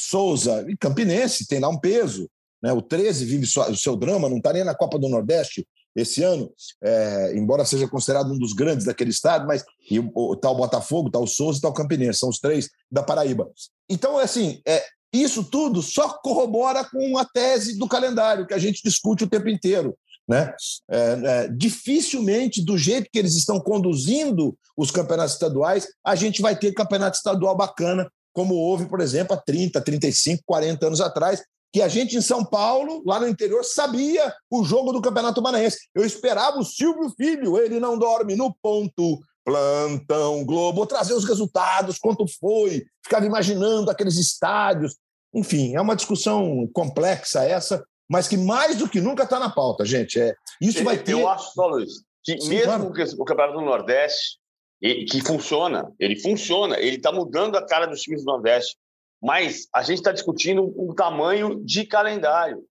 Souza 0.00 0.66
e 0.68 0.76
Campinense 0.76 1.46
tem 1.46 1.60
lá 1.60 1.68
um 1.68 1.78
peso. 1.78 2.28
Né? 2.60 2.72
O 2.72 2.82
13 2.82 3.24
vive 3.24 3.46
o 3.46 3.76
seu 3.76 3.96
drama, 3.96 4.28
não 4.28 4.38
está 4.38 4.52
nem 4.52 4.64
na 4.64 4.74
Copa 4.74 4.98
do 4.98 5.08
Nordeste 5.08 5.66
esse 5.94 6.22
ano, 6.22 6.50
é, 6.82 7.36
embora 7.36 7.66
seja 7.66 7.86
considerado 7.86 8.32
um 8.32 8.38
dos 8.38 8.54
grandes 8.54 8.86
daquele 8.86 9.10
estado, 9.10 9.46
mas 9.46 9.62
e 9.90 9.98
o, 9.98 10.10
o, 10.14 10.34
tá 10.34 10.52
Botafogo, 10.52 11.08
está 11.08 11.18
o 11.18 11.26
Souza 11.26 11.56
e 11.56 11.58
está 11.58 11.68
o 11.68 11.74
Campinense, 11.74 12.18
são 12.18 12.30
os 12.30 12.38
três 12.38 12.70
da 12.90 13.02
Paraíba. 13.02 13.50
Então, 13.88 14.18
assim, 14.18 14.60
é, 14.66 14.82
isso 15.12 15.44
tudo 15.44 15.82
só 15.82 16.08
corrobora 16.08 16.84
com 16.84 17.18
a 17.18 17.24
tese 17.24 17.78
do 17.78 17.86
calendário 17.86 18.46
que 18.46 18.54
a 18.54 18.58
gente 18.58 18.82
discute 18.82 19.24
o 19.24 19.28
tempo 19.28 19.48
inteiro. 19.48 19.96
Né? 20.28 20.54
É, 20.90 20.98
é, 21.24 21.48
dificilmente, 21.48 22.64
do 22.64 22.78
jeito 22.78 23.10
que 23.12 23.18
eles 23.18 23.34
estão 23.34 23.60
conduzindo 23.60 24.56
os 24.76 24.90
campeonatos 24.90 25.34
estaduais, 25.34 25.86
a 26.04 26.14
gente 26.14 26.40
vai 26.40 26.56
ter 26.56 26.72
campeonato 26.72 27.16
estadual 27.16 27.56
bacana, 27.56 28.10
como 28.32 28.54
houve, 28.54 28.86
por 28.86 29.00
exemplo, 29.00 29.34
há 29.34 29.36
30, 29.36 29.80
35, 29.80 30.42
40 30.46 30.86
anos 30.86 31.00
atrás, 31.00 31.42
que 31.72 31.80
a 31.80 31.88
gente 31.88 32.16
em 32.16 32.20
São 32.20 32.44
Paulo, 32.44 33.02
lá 33.06 33.18
no 33.18 33.26
interior, 33.26 33.64
sabia 33.64 34.32
o 34.50 34.62
jogo 34.62 34.92
do 34.92 35.00
Campeonato 35.00 35.40
Maranhense. 35.40 35.78
Eu 35.94 36.04
esperava 36.04 36.58
o 36.58 36.64
Silvio 36.64 37.10
Filho, 37.16 37.58
ele 37.58 37.80
não 37.80 37.98
dorme 37.98 38.36
no 38.36 38.54
ponto. 38.62 39.20
Plantão 39.44 40.44
Globo, 40.44 40.86
trazer 40.86 41.14
os 41.14 41.24
resultados, 41.24 41.98
quanto 41.98 42.26
foi, 42.38 42.84
ficava 43.02 43.26
imaginando 43.26 43.90
aqueles 43.90 44.16
estádios. 44.16 44.96
Enfim, 45.34 45.74
é 45.74 45.80
uma 45.80 45.96
discussão 45.96 46.68
complexa 46.72 47.44
essa, 47.44 47.84
mas 48.08 48.28
que 48.28 48.36
mais 48.36 48.76
do 48.76 48.88
que 48.88 49.00
nunca 49.00 49.24
está 49.24 49.38
na 49.38 49.50
pauta, 49.50 49.84
gente. 49.84 50.20
É, 50.20 50.34
isso 50.60 50.84
vai 50.84 50.98
ter. 50.98 51.12
Eu 51.12 51.28
acho 51.28 51.52
só, 51.52 51.66
Luiz, 51.66 52.02
que 52.22 52.40
Sim, 52.40 52.48
mesmo 52.48 52.92
claro. 52.92 53.14
o 53.18 53.24
Campeonato 53.24 53.58
do 53.58 53.64
Nordeste, 53.64 54.38
que 54.80 55.20
funciona, 55.24 55.92
ele 55.98 56.20
funciona, 56.20 56.78
ele 56.78 56.96
está 56.96 57.12
mudando 57.12 57.56
a 57.56 57.66
cara 57.66 57.86
dos 57.86 58.00
times 58.00 58.24
do 58.24 58.32
Nordeste 58.32 58.76
mas 59.22 59.68
a 59.72 59.82
gente 59.82 59.98
está 59.98 60.10
discutindo 60.10 60.74
o 60.76 60.92
tamanho 60.94 61.64
de 61.64 61.86
calendário. 61.86 62.64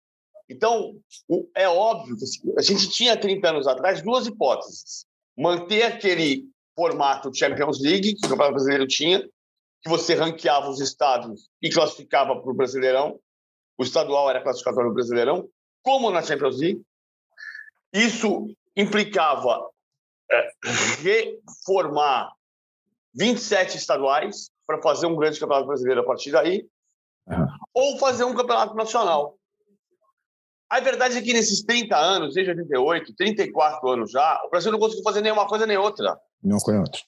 Então, 0.49 0.97
é 1.55 1.69
óbvio 1.69 2.17
que 2.17 2.25
a 2.57 2.61
gente 2.61 2.89
tinha 2.89 3.15
30 3.15 3.49
anos 3.49 3.67
atrás 3.67 4.01
duas 4.01 4.27
hipóteses. 4.27 5.05
Manter 5.37 5.83
aquele 5.83 6.43
formato 6.75 7.33
Champions 7.33 7.81
League, 7.81 8.15
que 8.15 8.25
o 8.25 8.29
Campeonato 8.29 8.53
Brasileiro 8.53 8.87
tinha, 8.87 9.21
que 9.81 9.89
você 9.89 10.13
ranqueava 10.13 10.69
os 10.69 10.79
estados 10.79 11.49
e 11.61 11.69
classificava 11.69 12.39
para 12.39 12.51
o 12.51 12.53
Brasileirão. 12.53 13.19
O 13.77 13.83
estadual 13.83 14.29
era 14.29 14.41
classificatório 14.41 14.89
do 14.89 14.93
Brasileirão, 14.93 15.49
como 15.83 16.11
na 16.11 16.21
Champions 16.21 16.59
League. 16.59 16.81
Isso 17.93 18.47
implicava 18.75 19.69
é, 20.31 20.51
reformar 21.01 22.31
27 23.13 23.77
estaduais, 23.77 24.51
para 24.71 24.81
fazer 24.81 25.05
um 25.05 25.15
grande 25.15 25.39
campeonato 25.39 25.67
brasileiro 25.67 26.01
a 26.01 26.05
partir 26.05 26.31
daí, 26.31 26.65
uhum. 27.27 27.47
ou 27.73 27.97
fazer 27.97 28.23
um 28.23 28.33
campeonato 28.33 28.73
nacional. 28.75 29.37
A 30.69 30.79
verdade 30.79 31.17
é 31.17 31.21
que 31.21 31.33
nesses 31.33 31.61
30 31.63 31.97
anos, 31.97 32.33
desde 32.33 32.51
88, 32.51 33.13
34 33.13 33.89
anos 33.89 34.11
já, 34.11 34.41
o 34.45 34.49
Brasil 34.49 34.71
não 34.71 34.79
conseguiu 34.79 35.03
fazer 35.03 35.19
nenhuma 35.21 35.45
coisa 35.45 35.67
nem 35.67 35.77
outra. 35.77 36.17
Não 36.43 36.57
outra. 36.57 37.01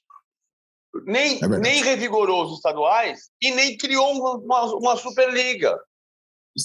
Nem, 1.05 1.43
é 1.43 1.47
nem 1.47 1.83
revigorou 1.83 2.45
os 2.45 2.53
estaduais 2.53 3.31
e 3.41 3.51
nem 3.51 3.75
criou 3.77 4.13
uma, 4.13 4.63
uma 4.75 4.95
Superliga. 4.95 5.79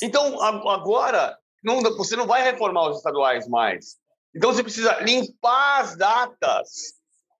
Então, 0.02 0.40
agora, 0.42 1.36
não, 1.64 1.80
você 1.96 2.14
não 2.14 2.26
vai 2.26 2.42
reformar 2.42 2.90
os 2.90 2.98
estaduais 2.98 3.48
mais. 3.48 3.96
Então, 4.34 4.52
você 4.52 4.62
precisa 4.62 5.00
limpar 5.00 5.80
as 5.80 5.96
datas. 5.96 6.68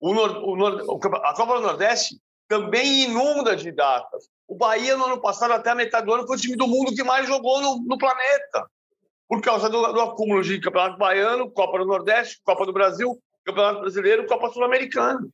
O, 0.00 0.12
o, 0.12 0.97
a 1.16 1.35
Copa 1.35 1.54
do 1.56 1.61
Nordeste 1.61 2.18
também 2.49 3.04
inunda 3.04 3.54
de 3.54 3.70
datas. 3.70 4.28
O 4.49 4.56
Bahia, 4.56 4.97
no 4.97 5.04
ano 5.04 5.20
passado, 5.20 5.52
até 5.52 5.70
a 5.70 5.75
metade 5.75 6.06
do 6.06 6.14
ano, 6.14 6.26
foi 6.26 6.37
o 6.37 6.40
time 6.40 6.56
do 6.56 6.66
mundo 6.66 6.94
que 6.94 7.04
mais 7.04 7.26
jogou 7.26 7.61
no, 7.61 7.85
no 7.85 7.99
planeta. 7.99 8.66
Por 9.28 9.42
causa 9.42 9.68
do, 9.68 9.92
do, 9.92 10.00
acúmulo 10.00 10.42
de 10.42 10.58
Campeonato 10.58 10.97
Baiano, 10.97 11.50
Copa 11.50 11.78
do 11.78 11.85
Nordeste, 11.85 12.40
Copa 12.42 12.64
do 12.64 12.73
Brasil, 12.73 13.20
Campeonato 13.49 13.81
Brasileiro, 13.81 14.26
Copa 14.26 14.50
Sul-Americana. 14.50 15.26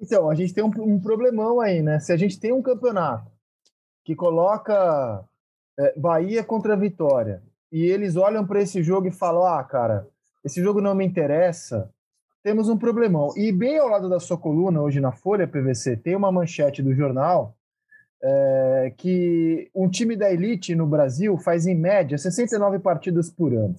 Então, 0.00 0.28
a 0.28 0.34
gente 0.34 0.52
tem 0.52 0.64
um, 0.64 0.70
um, 0.78 1.00
problemão 1.00 1.60
aí, 1.60 1.80
né? 1.80 2.00
Se 2.00 2.12
a 2.12 2.16
gente 2.16 2.40
tem 2.40 2.52
um 2.52 2.60
campeonato 2.60 3.30
que 4.04 4.16
coloca 4.16 5.24
é, 5.78 5.96
Bahia 5.96 6.42
contra 6.42 6.76
Vitória 6.76 7.40
e 7.70 7.84
eles 7.84 8.16
olham 8.16 8.44
para 8.44 8.60
esse 8.60 8.82
jogo 8.82 9.06
e 9.06 9.12
falam: 9.12 9.44
ah, 9.44 9.62
cara, 9.62 10.08
esse 10.44 10.60
jogo 10.60 10.80
não 10.80 10.92
me 10.92 11.06
interessa, 11.06 11.88
temos 12.42 12.68
um 12.68 12.76
problemão. 12.76 13.32
E 13.36 13.52
bem 13.52 13.78
ao 13.78 13.88
lado 13.88 14.08
da 14.08 14.18
sua 14.18 14.36
coluna, 14.36 14.82
hoje 14.82 15.00
na 15.00 15.12
Folha 15.12 15.46
PVC, 15.46 15.96
tem 15.96 16.16
uma 16.16 16.32
manchete 16.32 16.82
do 16.82 16.92
jornal 16.94 17.56
é, 18.22 18.92
que 18.96 19.70
um 19.72 19.88
time 19.88 20.16
da 20.16 20.32
elite 20.32 20.74
no 20.74 20.86
Brasil 20.86 21.38
faz, 21.38 21.64
em 21.64 21.76
média, 21.76 22.18
69 22.18 22.80
partidas 22.80 23.30
por 23.30 23.54
ano. 23.54 23.76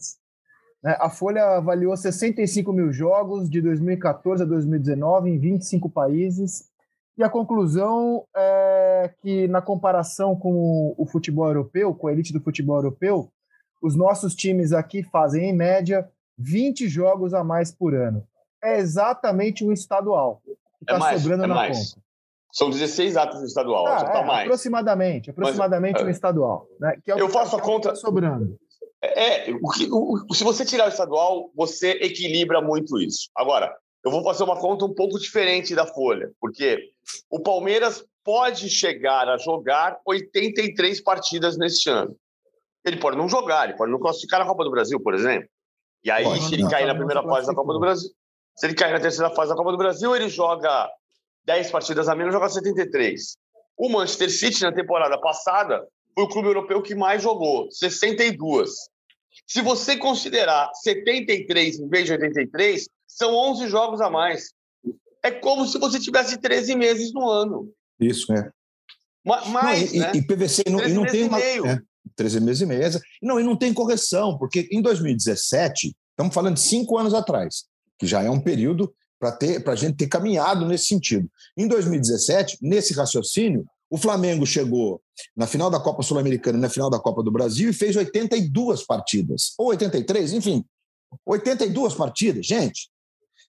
É, 0.87 0.97
a 1.01 1.09
Folha 1.09 1.43
avaliou 1.57 1.95
65 1.97 2.71
mil 2.71 2.93
jogos 2.93 3.49
de 3.49 3.61
2014 3.61 4.43
a 4.43 4.45
2019 4.45 5.29
em 5.29 5.37
25 5.37 5.89
países. 5.89 6.69
E 7.17 7.23
a 7.23 7.29
conclusão 7.29 8.23
é 8.33 9.11
que, 9.21 9.47
na 9.49 9.61
comparação 9.61 10.33
com 10.33 10.95
o 10.97 11.05
futebol 11.05 11.47
europeu, 11.47 11.93
com 11.93 12.07
a 12.07 12.13
elite 12.13 12.31
do 12.31 12.39
futebol 12.39 12.77
europeu, 12.77 13.29
os 13.81 13.95
nossos 13.95 14.33
times 14.33 14.71
aqui 14.71 15.03
fazem, 15.03 15.49
em 15.49 15.53
média, 15.53 16.07
20 16.37 16.87
jogos 16.87 17.33
a 17.33 17.43
mais 17.43 17.69
por 17.69 17.93
ano 17.93 18.23
é 18.63 18.77
exatamente 18.77 19.65
um 19.65 19.71
estadual. 19.71 20.41
Que 20.87 20.93
é 20.93 20.97
mais, 20.97 21.21
sobrando 21.21 21.43
é 21.43 21.47
na 21.47 21.55
mais. 21.55 21.77
conta. 21.77 22.07
São 22.51 22.69
16 22.69 23.17
atos 23.17 23.39
no 23.39 23.45
estadual, 23.45 23.85
ah, 23.87 24.03
tá 24.05 24.19
é, 24.19 24.25
mais. 24.25 24.45
Aproximadamente, 24.45 25.29
aproximadamente 25.29 25.95
Mas, 25.95 26.03
um 26.03 26.07
é. 26.07 26.11
estadual. 26.11 26.67
Né? 26.79 26.97
Que 27.03 27.11
é 27.11 27.19
eu 27.19 27.29
faço 27.29 27.55
a 27.55 27.59
tá 27.59 27.65
conta. 27.65 27.89
Tá 27.89 27.95
sobrando. 27.95 28.57
É, 29.01 29.51
o 29.51 29.69
que, 29.69 29.87
o, 29.91 30.33
se 30.33 30.43
você 30.43 30.65
tirar 30.65 30.85
o 30.85 30.89
estadual, 30.89 31.51
você 31.55 31.91
equilibra 32.01 32.61
muito 32.61 32.99
isso. 32.99 33.29
Agora, 33.35 33.75
eu 34.03 34.11
vou 34.11 34.23
fazer 34.23 34.43
uma 34.43 34.59
conta 34.59 34.85
um 34.85 34.93
pouco 34.93 35.19
diferente 35.19 35.75
da 35.75 35.85
Folha, 35.85 36.31
porque 36.39 36.79
o 37.29 37.39
Palmeiras 37.39 38.03
pode 38.23 38.69
chegar 38.69 39.27
a 39.29 39.37
jogar 39.37 39.99
83 40.05 41.01
partidas 41.01 41.57
neste 41.57 41.89
ano. 41.89 42.15
Ele 42.85 42.97
pode 42.97 43.17
não 43.17 43.27
jogar, 43.27 43.67
ele 43.67 43.77
pode 43.77 43.91
não 43.91 43.99
classificar 43.99 44.39
na 44.39 44.45
Copa 44.45 44.63
do 44.63 44.71
Brasil, 44.71 44.99
por 44.99 45.13
exemplo. 45.13 45.47
E 46.03 46.09
aí, 46.09 46.23
pode, 46.23 46.43
se 46.43 46.53
ele 46.55 46.63
não, 46.63 46.69
cair 46.69 46.87
na 46.87 46.95
primeira 46.95 47.21
fase 47.23 47.47
da 47.47 47.53
Copa 47.53 47.73
do 47.73 47.79
Brasil, 47.79 48.09
se 48.55 48.65
ele 48.65 48.75
cai 48.75 48.91
na 48.91 48.99
terceira 48.99 49.29
fase 49.33 49.49
da 49.49 49.55
Copa 49.55 49.71
do 49.71 49.77
Brasil, 49.77 50.15
ele 50.15 50.29
joga 50.29 50.89
10 51.45 51.69
partidas 51.69 52.09
a 52.09 52.15
menos, 52.15 52.33
joga 52.33 52.49
73. 52.49 53.37
O 53.77 53.89
Manchester 53.89 54.31
City, 54.31 54.63
na 54.63 54.71
temporada 54.71 55.19
passada, 55.19 55.85
foi 56.17 56.23
o 56.23 56.27
clube 56.27 56.47
europeu 56.47 56.81
que 56.81 56.95
mais 56.95 57.21
jogou, 57.21 57.71
62. 57.71 58.71
Se 59.45 59.61
você 59.61 59.95
considerar 59.95 60.71
73 60.73 61.79
em 61.79 61.87
vez 61.87 62.05
de 62.05 62.13
83, 62.13 62.89
são 63.07 63.35
11 63.35 63.67
jogos 63.67 64.01
a 64.01 64.09
mais. 64.09 64.51
é 65.21 65.29
como 65.29 65.67
se 65.67 65.77
você 65.77 65.99
tivesse 65.99 66.37
13 66.37 66.75
meses 66.75 67.13
no 67.13 67.29
ano. 67.29 67.71
Isso, 67.99 68.33
é. 68.33 68.49
Mais, 69.23 69.93
não, 69.93 69.95
e, 69.95 69.99
né? 69.99 70.11
e, 70.15 70.21
PVC 70.23 70.63
não, 70.67 70.83
e 70.83 70.93
não 70.93 71.05
tem 71.05 71.25
uma. 71.25 71.39
É, 71.39 71.79
13 72.15 72.39
meses 72.39 72.61
e 72.61 72.65
meio. 72.65 72.81
Não, 73.21 73.39
e 73.39 73.43
não 73.43 73.55
tem 73.55 73.71
correção, 73.71 74.39
porque 74.39 74.67
em 74.71 74.81
2017, 74.81 75.95
estamos 76.09 76.33
falando 76.33 76.55
de 76.55 76.61
cinco 76.61 76.97
anos 76.97 77.13
atrás, 77.13 77.65
que 77.99 78.07
já 78.07 78.23
é 78.23 78.29
um 78.29 78.39
período 78.39 78.91
para 79.19 79.73
a 79.73 79.75
gente 79.75 79.97
ter 79.97 80.07
caminhado 80.07 80.65
nesse 80.65 80.87
sentido. 80.87 81.29
Em 81.55 81.67
2017, 81.67 82.57
nesse 82.61 82.95
raciocínio, 82.95 83.67
o 83.89 83.97
Flamengo 83.97 84.45
chegou 84.45 85.01
na 85.35 85.47
final 85.47 85.69
da 85.69 85.79
Copa 85.79 86.03
Sul-Americana 86.03 86.57
e 86.57 86.61
na 86.61 86.69
final 86.69 86.89
da 86.89 86.99
Copa 86.99 87.23
do 87.23 87.31
Brasil 87.31 87.69
e 87.69 87.73
fez 87.73 87.95
82 87.95 88.85
partidas, 88.85 89.53
ou 89.57 89.67
83, 89.67 90.33
enfim, 90.33 90.65
82 91.25 91.93
partidas, 91.93 92.45
gente. 92.45 92.89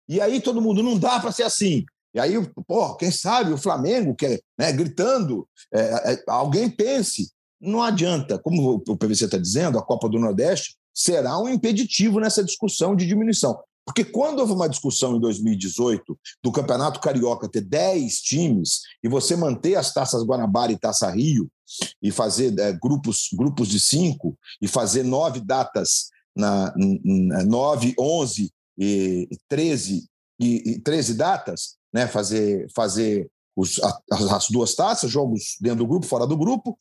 E 0.08 0.20
aí 0.20 0.40
todo 0.40 0.62
mundo, 0.62 0.82
não 0.82 0.98
dá 0.98 1.20
para 1.20 1.32
ser 1.32 1.42
assim. 1.42 1.84
E 2.14 2.20
aí, 2.20 2.34
pô, 2.66 2.94
quem 2.96 3.10
sabe 3.10 3.52
o 3.52 3.58
Flamengo, 3.58 4.14
que 4.14 4.26
é, 4.26 4.40
né, 4.58 4.72
gritando, 4.72 5.46
é, 5.72 6.12
é, 6.12 6.24
alguém 6.26 6.70
pense. 6.70 7.30
Não 7.60 7.82
adianta, 7.82 8.38
como 8.38 8.82
o 8.88 8.96
PVC 8.96 9.26
está 9.26 9.36
dizendo, 9.36 9.78
a 9.78 9.82
Copa 9.84 10.08
do 10.08 10.18
Nordeste 10.18 10.76
será 10.94 11.38
um 11.38 11.48
impeditivo 11.48 12.18
nessa 12.18 12.42
discussão 12.42 12.96
de 12.96 13.06
diminuição. 13.06 13.60
Porque 13.88 14.04
quando 14.04 14.40
houve 14.40 14.52
uma 14.52 14.68
discussão 14.68 15.16
em 15.16 15.20
2018 15.20 16.18
do 16.44 16.52
Campeonato 16.52 17.00
Carioca 17.00 17.48
ter 17.48 17.62
10 17.62 18.20
times 18.20 18.82
e 19.02 19.08
você 19.08 19.34
manter 19.34 19.76
as 19.76 19.94
taças 19.94 20.22
Guanabara 20.22 20.70
e 20.70 20.78
Taça 20.78 21.10
Rio 21.10 21.50
e 22.02 22.10
fazer 22.10 22.56
é, 22.58 22.70
grupos, 22.70 23.30
grupos 23.32 23.66
de 23.66 23.80
cinco 23.80 24.38
e 24.60 24.68
fazer 24.68 25.04
nove 25.04 25.40
datas 25.40 26.10
na, 26.36 26.70
na 26.76 27.44
9, 27.44 27.94
11 27.98 28.52
e 28.76 29.26
13 29.48 30.06
e, 30.38 30.72
e 30.72 30.80
13 30.80 31.14
datas, 31.14 31.78
né, 31.90 32.06
fazer 32.06 32.66
fazer 32.76 33.26
os, 33.56 33.80
as, 34.12 34.22
as 34.30 34.48
duas 34.50 34.74
taças, 34.74 35.10
jogos 35.10 35.56
dentro 35.62 35.78
do 35.78 35.86
grupo, 35.86 36.04
fora 36.04 36.26
do 36.26 36.36
grupo, 36.36 36.76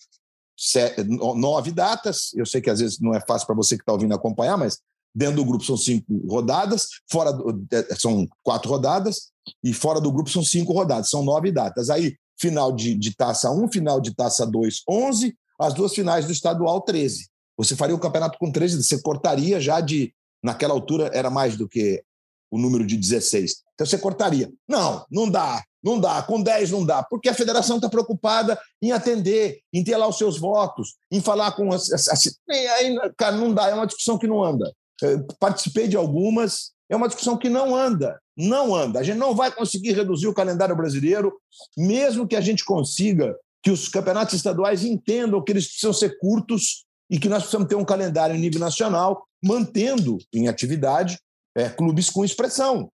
sete, 0.58 1.06
nove 1.06 1.72
datas. 1.72 2.34
Eu 2.36 2.46
sei 2.46 2.60
que 2.60 2.70
às 2.70 2.82
vezes 2.82 3.00
não 3.00 3.16
é 3.16 3.22
fácil 3.26 3.48
para 3.48 3.56
você 3.56 3.78
que 3.78 3.84
está 3.84 3.94
ouvindo 3.94 4.14
acompanhar, 4.14 4.58
mas 4.58 4.82
Dentro 5.14 5.38
do 5.38 5.46
grupo 5.46 5.64
são 5.64 5.76
cinco 5.76 6.06
rodadas, 6.30 6.88
fora 7.10 7.34
do, 7.34 7.68
são 7.98 8.28
quatro 8.44 8.70
rodadas, 8.70 9.32
e 9.64 9.74
fora 9.74 10.00
do 10.00 10.12
grupo 10.12 10.30
são 10.30 10.44
cinco 10.44 10.74
rodadas, 10.74 11.10
são 11.10 11.24
nove 11.24 11.52
datas. 11.52 11.90
Aí, 11.90 12.16
final 12.40 12.72
de, 12.72 12.94
de 12.96 13.16
taça 13.16 13.50
1, 13.52 13.72
final 13.72 14.00
de 14.00 14.14
taça 14.14 14.46
2, 14.46 14.84
11, 14.88 15.36
as 15.60 15.74
duas 15.74 15.94
finais 15.94 16.26
do 16.26 16.32
estadual, 16.32 16.82
13. 16.82 17.28
Você 17.58 17.76
faria 17.76 17.96
o 17.96 18.00
campeonato 18.00 18.38
com 18.38 18.52
13, 18.52 18.84
você 18.84 19.02
cortaria 19.02 19.60
já 19.60 19.82
de. 19.82 20.14
Naquela 20.44 20.74
altura 20.74 21.10
era 21.14 21.32
mais 21.32 21.58
do 21.58 21.68
que 21.68 22.04
o 22.52 22.60
número 22.60 22.86
de 22.86 22.96
16. 22.96 23.64
Então 23.74 23.88
você 23.88 23.98
cortaria. 23.98 24.52
Não, 24.68 25.04
não 25.12 25.28
dá, 25.30 25.64
não 25.84 26.00
dá. 26.00 26.22
Com 26.22 26.42
10 26.42 26.70
não 26.70 26.86
dá, 26.86 27.02
porque 27.02 27.28
a 27.28 27.34
federação 27.34 27.78
está 27.78 27.90
preocupada 27.90 28.58
em 28.80 28.92
atender, 28.92 29.62
em 29.74 29.84
ter 29.84 29.98
lá 29.98 30.08
os 30.08 30.18
seus 30.18 30.38
votos, 30.38 30.96
em 31.12 31.20
falar 31.20 31.54
com. 31.54 31.74
As, 31.74 31.92
as, 31.92 32.08
as, 32.08 32.40
aí, 32.48 32.96
cara, 33.18 33.36
não 33.36 33.52
dá, 33.52 33.70
é 33.70 33.74
uma 33.74 33.88
discussão 33.88 34.20
que 34.20 34.28
não 34.28 34.44
anda 34.44 34.72
participei 35.40 35.88
de 35.88 35.98
algumas. 35.98 36.72
É 36.90 36.96
uma 36.96 37.08
discussão 37.08 37.38
que 37.38 37.50
não 37.50 37.76
anda, 37.76 38.20
não 38.36 38.74
anda. 38.74 39.00
A 39.00 39.04
gente 39.04 39.18
não 39.18 39.36
vai 39.36 39.52
conseguir 39.52 39.92
reduzir 39.92 40.28
o 40.28 40.34
calendário 40.34 40.76
brasileiro, 40.76 41.34
mesmo 41.78 42.28
que 42.28 42.36
a 42.36 42.42
gente 42.42 42.64
consiga 42.64 43.36
que 43.62 43.72
os 43.72 43.90
campeonatos 43.90 44.36
estaduais 44.36 44.86
entendam 44.86 45.44
que 45.44 45.52
eles 45.52 45.68
precisam 45.68 45.92
ser 45.92 46.18
curtos 46.20 46.86
e 47.10 47.20
que 47.20 47.28
nós 47.28 47.40
precisamos 47.40 47.68
ter 47.68 47.76
um 47.76 47.86
calendário 47.86 48.36
em 48.36 48.40
nível 48.40 48.60
nacional, 48.60 49.26
mantendo 49.44 50.18
em 50.34 50.48
atividade 50.48 51.20
é, 51.56 51.70
clubes 51.70 52.10
com 52.10 52.24
expressão. 52.24 52.90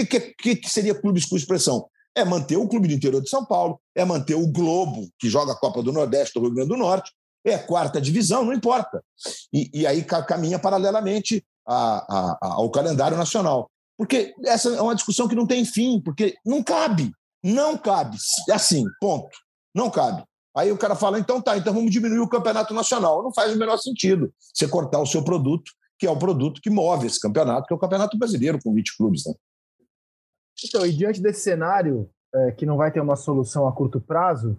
O 0.00 0.04
que, 0.04 0.20
que, 0.20 0.56
que 0.56 0.70
seria 0.70 0.94
clubes 0.94 1.24
com 1.24 1.36
expressão? 1.36 1.88
É 2.14 2.24
manter 2.24 2.56
o 2.56 2.66
clube 2.66 2.88
do 2.88 2.94
interior 2.94 3.22
de 3.22 3.28
São 3.28 3.44
Paulo, 3.44 3.80
é 3.94 4.04
manter 4.04 4.34
o 4.34 4.46
Globo, 4.46 5.08
que 5.18 5.28
joga 5.28 5.52
a 5.52 5.56
Copa 5.56 5.82
do 5.82 5.92
Nordeste 5.92 6.34
do 6.34 6.40
Rio 6.40 6.54
Grande 6.54 6.70
do 6.70 6.76
Norte, 6.76 7.12
é 7.50 7.58
quarta 7.58 8.00
divisão, 8.00 8.44
não 8.44 8.52
importa. 8.52 9.02
E, 9.52 9.70
e 9.72 9.86
aí 9.86 10.04
caminha 10.04 10.58
paralelamente 10.58 11.44
a, 11.66 12.38
a, 12.42 12.54
ao 12.54 12.70
calendário 12.70 13.16
nacional. 13.16 13.70
Porque 13.96 14.34
essa 14.44 14.68
é 14.70 14.80
uma 14.80 14.94
discussão 14.94 15.28
que 15.28 15.34
não 15.34 15.46
tem 15.46 15.64
fim, 15.64 16.00
porque 16.00 16.36
não 16.44 16.62
cabe. 16.62 17.12
Não 17.42 17.78
cabe. 17.78 18.16
É 18.48 18.52
assim, 18.52 18.84
ponto. 19.00 19.36
Não 19.74 19.90
cabe. 19.90 20.24
Aí 20.56 20.72
o 20.72 20.78
cara 20.78 20.96
fala, 20.96 21.18
então 21.18 21.40
tá, 21.40 21.56
então 21.56 21.72
vamos 21.72 21.90
diminuir 21.90 22.20
o 22.20 22.28
campeonato 22.28 22.74
nacional. 22.74 23.22
Não 23.22 23.32
faz 23.32 23.54
o 23.54 23.58
menor 23.58 23.76
sentido 23.78 24.32
você 24.52 24.66
cortar 24.66 25.00
o 25.00 25.06
seu 25.06 25.22
produto, 25.22 25.70
que 25.98 26.06
é 26.06 26.10
o 26.10 26.18
produto 26.18 26.60
que 26.60 26.70
move 26.70 27.06
esse 27.06 27.20
campeonato, 27.20 27.66
que 27.66 27.72
é 27.72 27.76
o 27.76 27.80
campeonato 27.80 28.18
brasileiro, 28.18 28.58
com 28.62 28.72
20 28.74 28.96
clubes. 28.96 29.24
Né? 29.26 29.34
Então, 30.64 30.86
e 30.86 30.92
diante 30.92 31.20
desse 31.20 31.40
cenário, 31.40 32.10
é, 32.34 32.52
que 32.52 32.66
não 32.66 32.76
vai 32.76 32.90
ter 32.90 33.00
uma 33.00 33.16
solução 33.16 33.68
a 33.68 33.72
curto 33.72 34.00
prazo, 34.00 34.56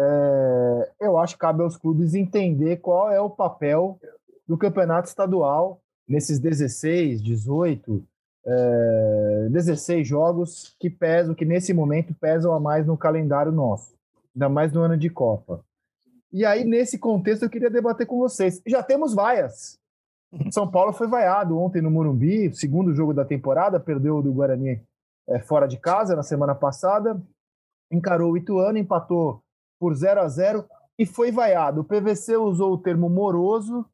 é, 0.00 0.92
eu 1.00 1.18
acho 1.18 1.34
que 1.34 1.40
cabe 1.40 1.62
aos 1.62 1.76
clubes 1.76 2.14
entender 2.14 2.78
qual 2.78 3.12
é 3.12 3.20
o 3.20 3.28
papel 3.28 4.00
do 4.48 4.56
campeonato 4.56 5.08
estadual 5.08 5.80
nesses 6.08 6.38
16, 6.38 7.22
18, 7.22 8.02
é, 8.46 9.48
16 9.50 10.08
jogos 10.08 10.74
que 10.80 10.88
pesam, 10.88 11.34
que 11.34 11.44
nesse 11.44 11.74
momento 11.74 12.14
pesam 12.14 12.54
a 12.54 12.58
mais 12.58 12.86
no 12.86 12.96
calendário 12.96 13.52
nosso, 13.52 13.94
ainda 14.34 14.48
mais 14.48 14.72
no 14.72 14.80
ano 14.80 14.96
de 14.96 15.10
Copa. 15.10 15.62
E 16.32 16.46
aí, 16.46 16.64
nesse 16.64 16.98
contexto, 16.98 17.42
eu 17.42 17.50
queria 17.50 17.68
debater 17.68 18.06
com 18.06 18.16
vocês. 18.16 18.62
Já 18.66 18.82
temos 18.82 19.14
vaias. 19.14 19.78
São 20.50 20.70
Paulo 20.70 20.92
foi 20.92 21.08
vaiado 21.08 21.58
ontem 21.58 21.82
no 21.82 21.90
Morumbi, 21.90 22.54
segundo 22.54 22.94
jogo 22.94 23.12
da 23.12 23.24
temporada, 23.24 23.80
perdeu 23.80 24.22
do 24.22 24.32
Guarani 24.32 24.80
é, 25.28 25.40
fora 25.40 25.66
de 25.66 25.76
casa 25.76 26.16
na 26.16 26.22
semana 26.22 26.54
passada, 26.54 27.20
encarou 27.90 28.32
o 28.32 28.36
Ituano, 28.36 28.78
empatou 28.78 29.42
por 29.80 29.94
0 29.94 30.20
a 30.20 30.28
0 30.28 30.64
e 30.98 31.06
foi 31.06 31.32
vaiado. 31.32 31.80
O 31.80 31.84
PVC 31.84 32.36
usou 32.36 32.74
o 32.74 32.78
termo 32.78 33.08
moroso. 33.08 33.86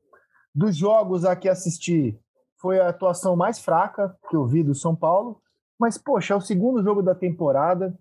Dos 0.52 0.76
jogos 0.76 1.24
a 1.24 1.36
que 1.36 1.48
assisti, 1.50 2.18
foi 2.58 2.80
a 2.80 2.88
atuação 2.88 3.36
mais 3.36 3.58
fraca 3.58 4.16
que 4.28 4.34
eu 4.34 4.46
vi 4.46 4.62
do 4.62 4.74
São 4.74 4.96
Paulo. 4.96 5.40
Mas, 5.78 5.98
poxa, 5.98 6.34
é 6.34 6.36
o 6.36 6.40
segundo 6.40 6.82
jogo 6.82 7.02
da 7.02 7.14
temporada. 7.14 7.94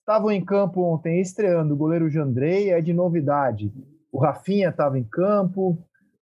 Estavam 0.00 0.30
em 0.30 0.44
campo 0.44 0.82
ontem 0.82 1.20
estreando 1.20 1.74
o 1.74 1.76
goleiro 1.76 2.08
Jandrei, 2.08 2.70
é 2.70 2.80
de 2.80 2.92
novidade. 2.92 3.72
O 4.12 4.20
Rafinha 4.20 4.68
estava 4.68 4.98
em 4.98 5.04
campo, 5.04 5.76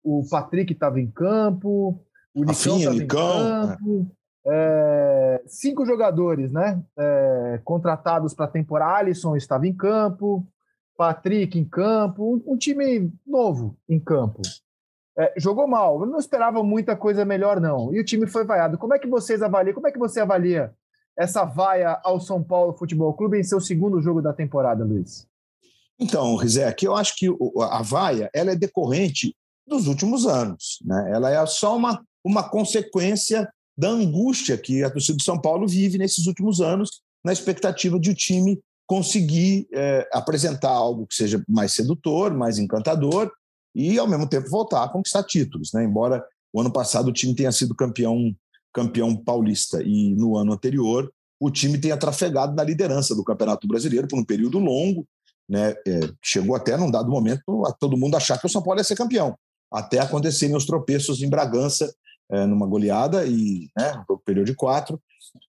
o 0.05 0.22
Patrick 0.31 0.72
estava 0.72 1.01
em 1.01 1.11
campo, 1.11 2.01
o 2.33 2.44
Nicão 2.44 2.79
estava 2.79 2.96
em 2.96 3.07
campo. 3.07 4.07
É, 4.46 5.42
cinco 5.46 5.85
jogadores 5.85 6.51
né, 6.51 6.83
é, 6.96 7.61
contratados 7.64 8.33
para 8.35 8.46
a 8.46 8.48
temporada. 8.48 9.01
Alisson 9.01 9.37
estava 9.37 9.66
em 9.66 9.75
campo, 9.75 10.46
Patrick 10.97 11.59
em 11.59 11.65
campo, 11.65 12.35
um, 12.35 12.53
um 12.53 12.57
time 12.57 13.13
novo 13.27 13.77
em 13.89 13.99
campo. 13.99 14.43
É, 15.17 15.35
jogou 15.37 15.67
mal, 15.67 16.01
eu 16.01 16.07
não 16.07 16.19
esperava 16.19 16.63
muita 16.63 16.97
coisa 16.97 17.25
melhor, 17.25 17.61
não. 17.61 17.95
E 17.95 18.01
o 18.01 18.05
time 18.05 18.27
foi 18.27 18.45
vaiado. 18.45 18.79
Como 18.79 18.95
é 18.95 18.99
que 18.99 19.07
vocês 19.07 19.43
avaliam? 19.43 19.75
Como 19.75 19.87
é 19.87 19.93
que 19.93 19.99
você 19.99 20.21
avalia 20.21 20.73
essa 21.19 21.45
vaia 21.45 22.01
ao 22.03 22.19
São 22.19 22.43
Paulo 22.43 22.73
Futebol 22.73 23.13
Clube 23.13 23.39
em 23.39 23.45
seu 23.45 23.61
segundo 23.61 24.01
jogo 24.01 24.23
da 24.23 24.33
temporada, 24.33 24.85
Luiz? 24.85 25.27
Então, 25.99 26.35
Rizek, 26.37 26.85
eu 26.85 26.97
acho 26.97 27.15
que 27.17 27.29
a 27.71 27.83
vaia 27.83 28.31
ela 28.35 28.53
é 28.53 28.57
decorrente 28.57 29.37
dos 29.67 29.87
últimos 29.87 30.27
anos. 30.27 30.79
Né? 30.85 31.11
Ela 31.13 31.31
é 31.31 31.47
só 31.47 31.77
uma, 31.77 32.03
uma 32.25 32.49
consequência 32.49 33.49
da 33.77 33.89
angústia 33.89 34.57
que 34.59 34.83
a 34.83 34.91
torcida 34.91 35.17
do 35.17 35.23
São 35.23 35.41
Paulo 35.41 35.69
vive 35.69 35.99
nesses 35.99 36.27
últimos 36.27 36.61
anos, 36.61 37.03
na 37.25 37.33
expectativa 37.33 37.99
de 38.01 38.11
o 38.11 38.15
time 38.15 38.61
conseguir 38.87 39.66
é, 39.73 40.09
apresentar 40.12 40.71
algo 40.71 41.07
que 41.07 41.14
seja 41.14 41.42
mais 41.49 41.73
sedutor, 41.73 42.35
mais 42.35 42.59
encantador 42.59 43.31
e, 43.75 43.99
ao 43.99 44.07
mesmo 44.07 44.29
tempo, 44.29 44.51
voltar 44.51 44.85
a 44.85 44.88
conquistar 44.88 45.23
títulos. 45.23 45.73
Né? 45.73 45.85
Embora 45.85 46.25
o 46.53 46.61
ano 46.61 46.73
passado 46.73 47.09
o 47.09 47.12
time 47.12 47.35
tenha 47.35 47.53
sido 47.53 47.75
campeão, 47.75 48.35
campeão 48.73 49.16
paulista 49.16 49.83
e 49.83 50.14
no 50.14 50.37
ano 50.37 50.53
anterior 50.53 51.11
o 51.40 51.51
time 51.51 51.77
tenha 51.77 51.97
trafegado 51.97 52.55
na 52.55 52.62
liderança 52.62 53.16
do 53.16 53.25
Campeonato 53.25 53.66
Brasileiro 53.66 54.07
por 54.07 54.16
um 54.16 54.25
período 54.25 54.61
longo, 54.61 55.05
né? 55.49 55.75
É, 55.87 56.01
chegou 56.23 56.55
até, 56.55 56.77
num 56.77 56.88
dado 56.88 57.11
momento, 57.11 57.66
a 57.66 57.73
todo 57.73 57.97
mundo 57.97 58.16
achar 58.16 58.38
que 58.38 58.47
o 58.47 58.49
São 58.49 58.62
Paulo 58.62 58.79
ia 58.79 58.85
ser 58.85 58.95
campeão, 58.95 59.37
até 59.73 59.99
acontecerem 59.99 60.55
os 60.55 60.64
tropeços 60.64 61.21
em 61.21 61.29
Bragança, 61.29 61.92
é, 62.33 62.47
numa 62.47 62.66
goleada, 62.66 63.27
e 63.27 63.68
né, 63.77 64.05
período 64.25 64.47
de 64.47 64.55
quatro, 64.55 65.01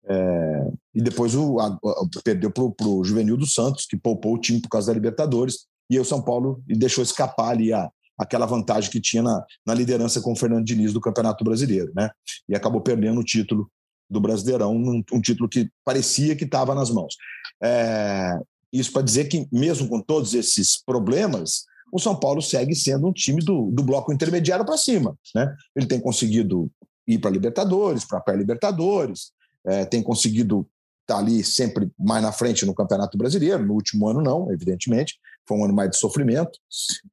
é, 0.05 0.71
e 0.93 1.01
depois 1.01 1.33
o, 1.33 1.59
a, 1.59 1.67
a, 1.67 2.21
perdeu 2.23 2.51
para 2.51 2.87
o 2.87 3.03
Juvenil 3.03 3.37
dos 3.37 3.53
Santos, 3.53 3.85
que 3.85 3.97
poupou 3.97 4.35
o 4.35 4.39
time 4.39 4.61
por 4.61 4.69
causa 4.69 4.87
da 4.87 4.93
Libertadores, 4.93 5.65
e 5.89 5.95
aí 5.95 6.01
o 6.01 6.05
São 6.05 6.21
Paulo 6.21 6.61
deixou 6.67 7.03
escapar 7.03 7.51
ali 7.51 7.73
a, 7.73 7.89
aquela 8.17 8.45
vantagem 8.45 8.91
que 8.91 9.01
tinha 9.01 9.23
na, 9.23 9.43
na 9.65 9.73
liderança 9.73 10.21
com 10.21 10.33
o 10.33 10.35
Fernando 10.35 10.65
Diniz 10.65 10.93
do 10.93 11.01
Campeonato 11.01 11.43
Brasileiro, 11.43 11.91
né? 11.95 12.09
E 12.47 12.55
acabou 12.55 12.81
perdendo 12.81 13.19
o 13.19 13.23
título 13.23 13.69
do 14.09 14.19
Brasileirão, 14.19 14.75
um, 14.75 15.03
um 15.11 15.21
título 15.21 15.49
que 15.49 15.69
parecia 15.83 16.35
que 16.35 16.43
estava 16.43 16.75
nas 16.75 16.89
mãos. 16.89 17.15
É, 17.61 18.39
isso 18.71 18.91
para 18.91 19.01
dizer 19.01 19.25
que, 19.25 19.47
mesmo 19.51 19.87
com 19.87 19.99
todos 19.99 20.33
esses 20.33 20.81
problemas, 20.83 21.65
o 21.93 21.99
São 21.99 22.15
Paulo 22.15 22.41
segue 22.41 22.75
sendo 22.75 23.07
um 23.07 23.13
time 23.13 23.39
do, 23.39 23.69
do 23.69 23.83
bloco 23.83 24.11
intermediário 24.11 24.65
para 24.65 24.77
cima. 24.77 25.15
Né? 25.35 25.55
Ele 25.75 25.85
tem 25.85 25.99
conseguido 25.99 26.71
ir 27.07 27.19
para 27.19 27.29
Libertadores, 27.29 28.03
para 28.03 28.19
pré-Libertadores, 28.19 29.31
é, 29.63 29.85
tem 29.85 30.01
conseguido 30.01 30.67
está 31.01 31.17
ali 31.17 31.43
sempre 31.43 31.91
mais 31.99 32.23
na 32.23 32.31
frente 32.31 32.65
no 32.65 32.73
Campeonato 32.73 33.17
Brasileiro, 33.17 33.65
no 33.65 33.73
último 33.73 34.07
ano 34.07 34.21
não, 34.21 34.49
evidentemente, 34.53 35.19
foi 35.45 35.57
um 35.57 35.65
ano 35.65 35.73
mais 35.73 35.89
de 35.91 35.97
sofrimento. 35.97 36.57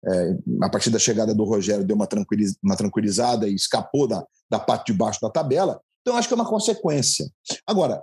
É, 0.06 0.36
a 0.62 0.70
partir 0.70 0.90
da 0.90 0.98
chegada 0.98 1.34
do 1.34 1.42
Rogério 1.42 1.84
deu 1.84 1.96
uma, 1.96 2.06
tranquiliz 2.06 2.56
uma 2.62 2.76
tranquilizada 2.76 3.48
e 3.48 3.54
escapou 3.54 4.06
da, 4.06 4.24
da 4.48 4.60
parte 4.60 4.92
de 4.92 4.98
baixo 4.98 5.18
da 5.20 5.28
tabela. 5.28 5.80
Então, 6.02 6.16
acho 6.16 6.28
que 6.28 6.34
é 6.34 6.36
uma 6.36 6.48
consequência. 6.48 7.28
Agora, 7.66 8.00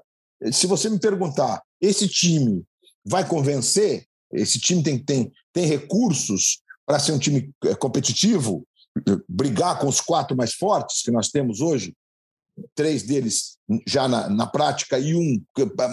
se 0.51 0.67
você 0.67 0.89
me 0.89 0.99
perguntar, 0.99 1.63
esse 1.81 2.07
time 2.07 2.63
vai 3.05 3.25
convencer? 3.25 4.05
Esse 4.31 4.59
time 4.59 4.83
tem, 4.83 4.99
tem, 4.99 5.31
tem 5.53 5.65
recursos 5.65 6.61
para 6.87 6.97
ser 6.99 7.11
um 7.11 7.19
time 7.19 7.53
é, 7.65 7.75
competitivo, 7.75 8.65
brigar 9.29 9.77
com 9.77 9.87
os 9.87 10.01
quatro 10.01 10.35
mais 10.35 10.53
fortes 10.53 11.03
que 11.03 11.11
nós 11.11 11.29
temos 11.29 11.61
hoje? 11.61 11.93
Três 12.73 13.03
deles 13.03 13.57
já 13.85 14.07
na, 14.07 14.27
na 14.29 14.47
prática 14.47 14.97
e 14.97 15.13
um 15.13 15.43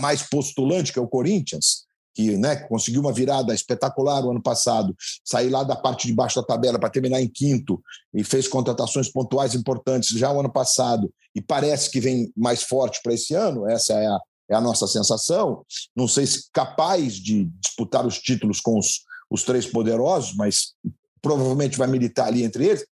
mais 0.01 0.23
postulante, 0.23 0.93
que 0.93 0.99
é 0.99 1.03
o 1.03 1.09
Corinthians 1.09 1.85
que 2.15 2.37
né, 2.37 2.57
conseguiu 2.57 3.01
uma 3.01 3.13
virada 3.13 3.53
espetacular 3.53 4.25
o 4.25 4.31
ano 4.31 4.41
passado, 4.41 4.95
sair 5.25 5.51
lá 5.51 5.65
da 5.65 5.75
parte 5.75 6.07
de 6.07 6.15
baixo 6.15 6.41
da 6.41 6.47
tabela 6.47 6.79
para 6.79 6.89
terminar 6.89 7.21
em 7.21 7.29
quinto 7.29 7.83
e 8.15 8.23
fez 8.23 8.47
contratações 8.47 9.11
pontuais 9.11 9.55
importantes 9.55 10.17
já 10.17 10.31
o 10.31 10.39
ano 10.39 10.53
passado 10.53 11.13
e 11.35 11.43
parece 11.43 11.91
que 11.91 12.01
vem 12.01 12.33
mais 12.37 12.63
forte 12.63 13.01
para 13.03 13.13
esse 13.13 13.35
ano, 13.35 13.69
essa 13.69 13.95
é 13.95 14.07
a, 14.07 14.19
é 14.51 14.55
a 14.55 14.61
nossa 14.61 14.87
sensação. 14.87 15.65
Não 15.97 16.07
sei 16.07 16.27
se 16.27 16.49
capaz 16.53 17.15
de 17.15 17.47
disputar 17.61 18.07
os 18.07 18.21
títulos 18.21 18.61
com 18.61 18.79
os, 18.79 19.01
os 19.35 19.43
três 19.43 19.67
poderosos, 19.67 20.35
mas 20.35 20.75
provavelmente 21.21 21.77
vai 21.77 21.89
militar 21.89 22.29
ali 22.29 22.43
entre 22.43 22.67
eles. 22.67 22.87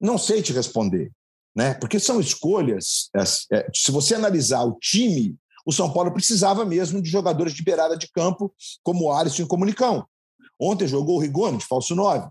Não 0.00 0.16
sei 0.16 0.42
te 0.42 0.52
responder, 0.52 1.10
né? 1.54 1.74
porque 1.74 1.98
são 1.98 2.20
escolhas. 2.20 3.10
É, 3.52 3.70
se 3.74 3.90
você 3.90 4.14
analisar 4.14 4.64
o 4.64 4.78
time 4.80 5.36
o 5.68 5.72
São 5.72 5.92
Paulo 5.92 6.10
precisava 6.10 6.64
mesmo 6.64 7.02
de 7.02 7.10
jogadores 7.10 7.52
de 7.52 7.62
beirada 7.62 7.94
de 7.94 8.10
campo, 8.10 8.50
como 8.82 9.04
o 9.04 9.12
Alisson 9.12 9.42
e 9.42 9.44
o 9.44 9.48
Comunicão. 9.48 10.08
Ontem 10.58 10.88
jogou 10.88 11.16
o 11.16 11.20
Rigoni, 11.20 11.58
de 11.58 11.66
falso 11.66 11.94
9. 11.94 12.26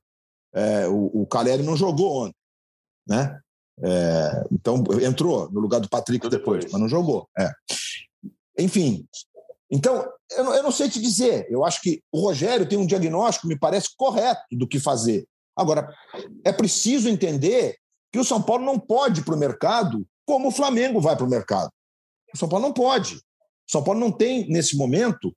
É, 0.56 0.88
o, 0.88 1.22
o 1.22 1.28
Caleri 1.28 1.62
não 1.62 1.78
jogou 1.78 2.24
ontem. 2.24 2.36
Né? 3.08 3.40
É, 3.84 4.44
então, 4.52 4.84
entrou 5.04 5.52
no 5.52 5.60
lugar 5.60 5.80
do 5.80 5.88
Patrick 5.88 6.28
depois, 6.30 6.66
mas 6.72 6.82
não 6.82 6.90
jogou. 6.90 7.30
É. 7.38 7.52
Enfim, 8.58 9.06
então, 9.70 10.08
eu 10.32 10.44
não, 10.44 10.56
eu 10.56 10.64
não 10.64 10.72
sei 10.72 10.90
te 10.90 11.02
dizer. 11.02 11.46
Eu 11.50 11.66
acho 11.66 11.82
que 11.82 12.02
o 12.12 12.22
Rogério 12.22 12.68
tem 12.68 12.78
um 12.78 12.86
diagnóstico, 12.86 13.48
me 13.48 13.58
parece, 13.58 13.90
correto 13.96 14.42
do 14.52 14.68
que 14.68 14.80
fazer. 14.80 15.28
Agora, 15.56 15.94
é 16.46 16.54
preciso 16.54 17.10
entender 17.10 17.78
que 18.12 18.20
o 18.20 18.24
São 18.24 18.42
Paulo 18.42 18.64
não 18.64 18.80
pode 18.80 19.22
ir 19.22 19.24
para 19.24 19.36
o 19.36 19.40
mercado 19.40 20.08
como 20.26 20.50
o 20.50 20.52
Flamengo 20.52 21.02
vai 21.02 21.16
para 21.16 21.26
o 21.26 21.30
mercado. 21.30 21.72
O 22.34 22.38
São 22.38 22.48
Paulo 22.48 22.66
não 22.66 22.74
pode. 22.74 23.20
São 23.70 23.84
Paulo 23.84 24.00
não 24.00 24.12
tem, 24.12 24.48
nesse 24.50 24.78
momento, 24.78 25.36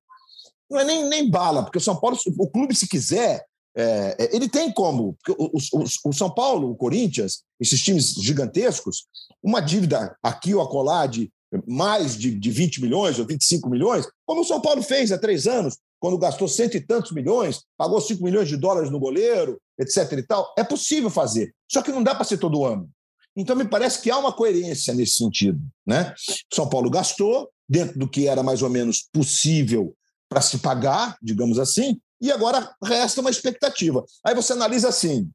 não 0.70 0.78
é 0.78 0.84
nem, 0.84 1.08
nem 1.08 1.28
bala, 1.28 1.64
porque 1.64 1.78
o 1.78 1.80
São 1.80 1.98
Paulo, 1.98 2.16
o 2.38 2.48
clube, 2.48 2.74
se 2.76 2.88
quiser, 2.88 3.44
é, 3.74 4.16
é 4.18 4.36
ele 4.36 4.48
tem 4.48 4.72
como. 4.72 5.16
O, 5.28 5.58
o, 5.58 5.84
o, 6.04 6.12
São 6.12 6.32
Paulo, 6.32 6.70
o 6.70 6.76
Corinthians, 6.76 7.42
esses 7.58 7.80
times 7.80 8.14
gigantescos, 8.14 9.06
uma 9.42 9.60
dívida 9.60 10.16
aqui 10.22 10.54
ou 10.54 10.62
acolá 10.62 11.06
de 11.06 11.32
mais 11.66 12.16
de, 12.16 12.38
de 12.38 12.50
20 12.50 12.80
milhões 12.82 13.18
ou 13.18 13.26
25 13.26 13.68
milhões, 13.68 14.06
como 14.26 14.42
o 14.42 14.44
São 14.44 14.60
Paulo 14.60 14.82
fez 14.82 15.10
há 15.10 15.18
três 15.18 15.46
anos, 15.46 15.76
quando 15.98 16.16
gastou 16.18 16.48
cento 16.48 16.76
e 16.76 16.80
tantos 16.80 17.12
milhões, 17.12 17.64
pagou 17.76 18.00
5 18.00 18.22
milhões 18.24 18.48
de 18.48 18.56
dólares 18.56 18.90
no 18.90 18.98
goleiro, 18.98 19.60
etc. 19.78 20.12
e 20.12 20.22
tal. 20.22 20.54
É 20.56 20.64
possível 20.64 21.10
fazer. 21.10 21.54
Só 21.70 21.82
que 21.82 21.92
não 21.92 22.02
dá 22.02 22.14
para 22.14 22.24
ser 22.24 22.38
todo 22.38 22.64
ano. 22.64 22.88
Então, 23.36 23.54
me 23.54 23.66
parece 23.66 24.00
que 24.00 24.10
há 24.10 24.18
uma 24.18 24.32
coerência 24.32 24.94
nesse 24.94 25.14
sentido. 25.14 25.60
Né? 25.86 26.14
São 26.52 26.68
Paulo 26.68 26.90
gastou, 26.90 27.50
dentro 27.68 27.98
do 27.98 28.08
que 28.08 28.26
era 28.26 28.42
mais 28.42 28.62
ou 28.62 28.70
menos 28.70 29.08
possível 29.12 29.94
para 30.28 30.40
se 30.40 30.58
pagar, 30.58 31.16
digamos 31.22 31.58
assim, 31.58 32.00
e 32.20 32.32
agora 32.32 32.74
resta 32.82 33.20
uma 33.20 33.30
expectativa. 33.30 34.04
Aí 34.24 34.34
você 34.34 34.52
analisa 34.52 34.88
assim: 34.88 35.30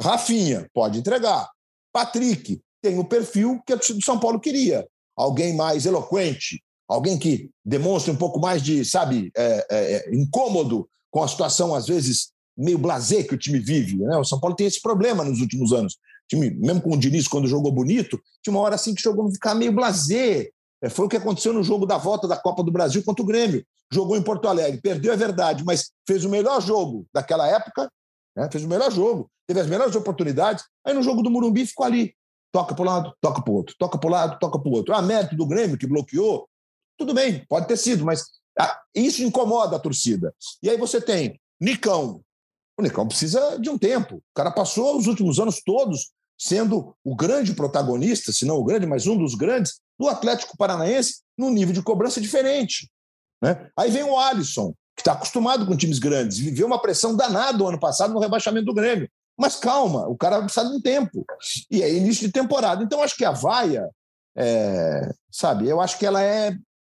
Rafinha 0.00 0.68
pode 0.74 0.98
entregar, 0.98 1.48
Patrick 1.92 2.60
tem 2.82 2.98
o 2.98 3.04
perfil 3.04 3.62
que 3.66 3.72
o 3.72 4.02
São 4.02 4.20
Paulo 4.20 4.38
queria, 4.38 4.86
alguém 5.16 5.54
mais 5.54 5.86
eloquente, 5.86 6.62
alguém 6.88 7.18
que 7.18 7.50
demonstre 7.64 8.10
um 8.10 8.16
pouco 8.16 8.40
mais 8.40 8.62
de, 8.62 8.84
sabe, 8.84 9.30
é, 9.36 9.66
é, 9.70 9.92
é 10.10 10.14
incômodo 10.14 10.88
com 11.10 11.22
a 11.22 11.28
situação 11.28 11.74
às 11.74 11.86
vezes 11.86 12.32
meio 12.56 12.78
blasé 12.78 13.22
que 13.22 13.34
o 13.34 13.38
time 13.38 13.58
vive. 13.58 13.96
Né? 13.96 14.16
O 14.16 14.24
São 14.24 14.38
Paulo 14.38 14.56
tem 14.56 14.66
esse 14.66 14.80
problema 14.80 15.24
nos 15.24 15.40
últimos 15.40 15.72
anos. 15.72 15.94
O 15.94 16.28
time, 16.28 16.50
mesmo 16.50 16.80
com 16.80 16.92
o 16.92 16.96
Diniz, 16.96 17.28
quando 17.28 17.48
jogou 17.48 17.72
bonito, 17.72 18.20
tinha 18.42 18.54
uma 18.54 18.60
hora 18.60 18.74
assim 18.74 18.94
que 18.94 19.02
jogou 19.02 19.30
ficar 19.32 19.54
meio 19.54 19.72
blasé, 19.72 20.50
é, 20.82 20.88
foi 20.88 21.06
o 21.06 21.08
que 21.08 21.16
aconteceu 21.16 21.52
no 21.52 21.62
jogo 21.62 21.86
da 21.86 21.96
volta 21.96 22.28
da 22.28 22.36
Copa 22.36 22.62
do 22.62 22.70
Brasil 22.70 23.02
contra 23.04 23.22
o 23.22 23.26
Grêmio. 23.26 23.64
Jogou 23.92 24.16
em 24.16 24.22
Porto 24.22 24.48
Alegre, 24.48 24.80
perdeu, 24.80 25.12
é 25.12 25.16
verdade, 25.16 25.64
mas 25.64 25.90
fez 26.06 26.24
o 26.24 26.28
melhor 26.28 26.60
jogo 26.60 27.06
daquela 27.12 27.46
época, 27.46 27.90
né? 28.36 28.48
fez 28.50 28.64
o 28.64 28.68
melhor 28.68 28.90
jogo, 28.90 29.30
teve 29.46 29.60
as 29.60 29.66
melhores 29.66 29.94
oportunidades. 29.94 30.64
Aí 30.84 30.92
no 30.92 31.02
jogo 31.02 31.22
do 31.22 31.30
Murumbi 31.30 31.66
ficou 31.66 31.86
ali. 31.86 32.14
Toca 32.54 32.72
para 32.72 32.82
o 32.82 32.86
lado, 32.86 33.12
toca 33.20 33.42
para 33.42 33.52
o 33.52 33.56
outro, 33.56 33.74
toca 33.76 33.98
para 33.98 34.06
o 34.06 34.12
lado, 34.12 34.38
toca 34.38 34.60
para 34.60 34.68
o 34.68 34.72
outro. 34.72 34.94
Ah, 34.94 35.02
mérito 35.02 35.34
do 35.34 35.44
Grêmio 35.44 35.76
que 35.76 35.88
bloqueou. 35.88 36.48
Tudo 36.96 37.12
bem, 37.12 37.44
pode 37.48 37.66
ter 37.66 37.76
sido, 37.76 38.04
mas 38.04 38.26
ah, 38.56 38.80
isso 38.94 39.24
incomoda 39.24 39.74
a 39.74 39.80
torcida. 39.80 40.32
E 40.62 40.70
aí 40.70 40.76
você 40.76 41.00
tem 41.00 41.40
Nicão. 41.60 42.22
O 42.78 42.82
Nicão 42.82 43.08
precisa 43.08 43.58
de 43.58 43.68
um 43.68 43.76
tempo. 43.76 44.18
O 44.18 44.22
cara 44.36 44.52
passou 44.52 44.96
os 44.96 45.08
últimos 45.08 45.40
anos 45.40 45.60
todos 45.64 46.12
sendo 46.38 46.94
o 47.02 47.16
grande 47.16 47.54
protagonista, 47.54 48.30
se 48.30 48.44
não 48.44 48.58
o 48.58 48.64
grande, 48.64 48.86
mas 48.86 49.08
um 49.08 49.18
dos 49.18 49.34
grandes, 49.34 49.80
do 49.98 50.06
Atlético 50.08 50.56
Paranaense 50.56 51.22
num 51.36 51.50
nível 51.50 51.74
de 51.74 51.82
cobrança 51.82 52.20
diferente. 52.20 52.88
Né? 53.42 53.68
Aí 53.76 53.90
vem 53.90 54.04
o 54.04 54.16
Alisson, 54.16 54.72
que 54.94 55.00
está 55.00 55.14
acostumado 55.14 55.66
com 55.66 55.76
times 55.76 55.98
grandes, 55.98 56.38
viveu 56.38 56.68
uma 56.68 56.80
pressão 56.80 57.16
danada 57.16 57.64
o 57.64 57.66
ano 57.66 57.80
passado 57.80 58.14
no 58.14 58.20
rebaixamento 58.20 58.66
do 58.66 58.74
Grêmio. 58.74 59.10
Mas 59.36 59.56
calma, 59.56 60.08
o 60.08 60.16
cara 60.16 60.42
precisa 60.42 60.68
de 60.68 60.76
um 60.76 60.80
tempo. 60.80 61.24
E 61.70 61.82
é 61.82 61.92
início 61.92 62.26
de 62.26 62.32
temporada. 62.32 62.82
Então, 62.82 63.02
acho 63.02 63.16
que 63.16 63.24
a 63.24 63.32
vaia, 63.32 63.88
é, 64.36 65.10
sabe, 65.30 65.68
eu 65.68 65.80
acho 65.80 65.98
que 65.98 66.06
ela 66.06 66.22
é, 66.22 66.56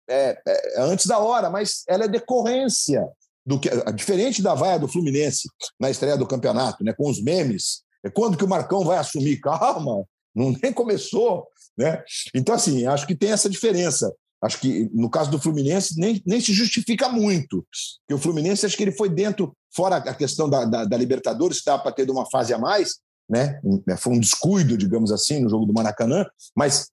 é, 0.08 0.40
é, 0.46 0.80
antes 0.80 1.06
da 1.06 1.18
hora, 1.18 1.48
mas 1.48 1.82
ela 1.88 2.04
é 2.04 2.08
decorrência 2.08 3.08
do 3.46 3.58
que. 3.58 3.70
Diferente 3.92 4.42
da 4.42 4.54
vaia 4.54 4.78
do 4.78 4.88
Fluminense 4.88 5.48
na 5.78 5.90
estreia 5.90 6.16
do 6.16 6.26
campeonato, 6.26 6.82
né, 6.82 6.92
com 6.92 7.08
os 7.08 7.22
memes. 7.22 7.82
É 8.04 8.10
quando 8.10 8.36
que 8.36 8.44
o 8.44 8.48
Marcão 8.48 8.84
vai 8.84 8.98
assumir? 8.98 9.38
Calma, 9.40 10.04
não 10.34 10.54
nem 10.62 10.72
começou. 10.72 11.46
Né? 11.76 12.02
Então, 12.34 12.54
assim, 12.54 12.86
acho 12.86 13.06
que 13.06 13.16
tem 13.16 13.32
essa 13.32 13.48
diferença. 13.48 14.12
Acho 14.44 14.60
que 14.60 14.90
no 14.92 15.08
caso 15.08 15.30
do 15.30 15.38
Fluminense 15.38 15.98
nem, 15.98 16.22
nem 16.26 16.38
se 16.38 16.52
justifica 16.52 17.08
muito. 17.08 17.66
Porque 18.00 18.14
o 18.14 18.18
Fluminense, 18.18 18.66
acho 18.66 18.76
que 18.76 18.82
ele 18.82 18.92
foi 18.92 19.08
dentro, 19.08 19.56
fora 19.74 19.96
a 19.96 20.14
questão 20.14 20.50
da, 20.50 20.66
da, 20.66 20.84
da 20.84 20.96
Libertadores, 20.98 21.62
dava 21.64 21.82
para 21.82 21.92
ter 21.92 22.10
uma 22.10 22.28
fase 22.30 22.52
a 22.52 22.58
mais, 22.58 22.98
né? 23.28 23.58
Foi 23.98 24.12
um 24.12 24.20
descuido, 24.20 24.76
digamos 24.76 25.10
assim, 25.10 25.40
no 25.40 25.48
jogo 25.48 25.64
do 25.64 25.72
Maracanã, 25.72 26.26
mas 26.54 26.90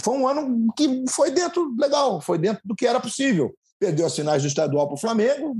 foi 0.00 0.16
um 0.16 0.28
ano 0.28 0.72
que 0.76 1.04
foi 1.08 1.32
dentro 1.32 1.74
legal, 1.76 2.20
foi 2.20 2.38
dentro 2.38 2.62
do 2.64 2.76
que 2.76 2.86
era 2.86 3.00
possível. 3.00 3.52
Perdeu 3.80 4.06
as 4.06 4.14
finais 4.14 4.42
do 4.42 4.46
estadual 4.46 4.86
para 4.86 4.94
o 4.94 5.00
Flamengo, 5.00 5.56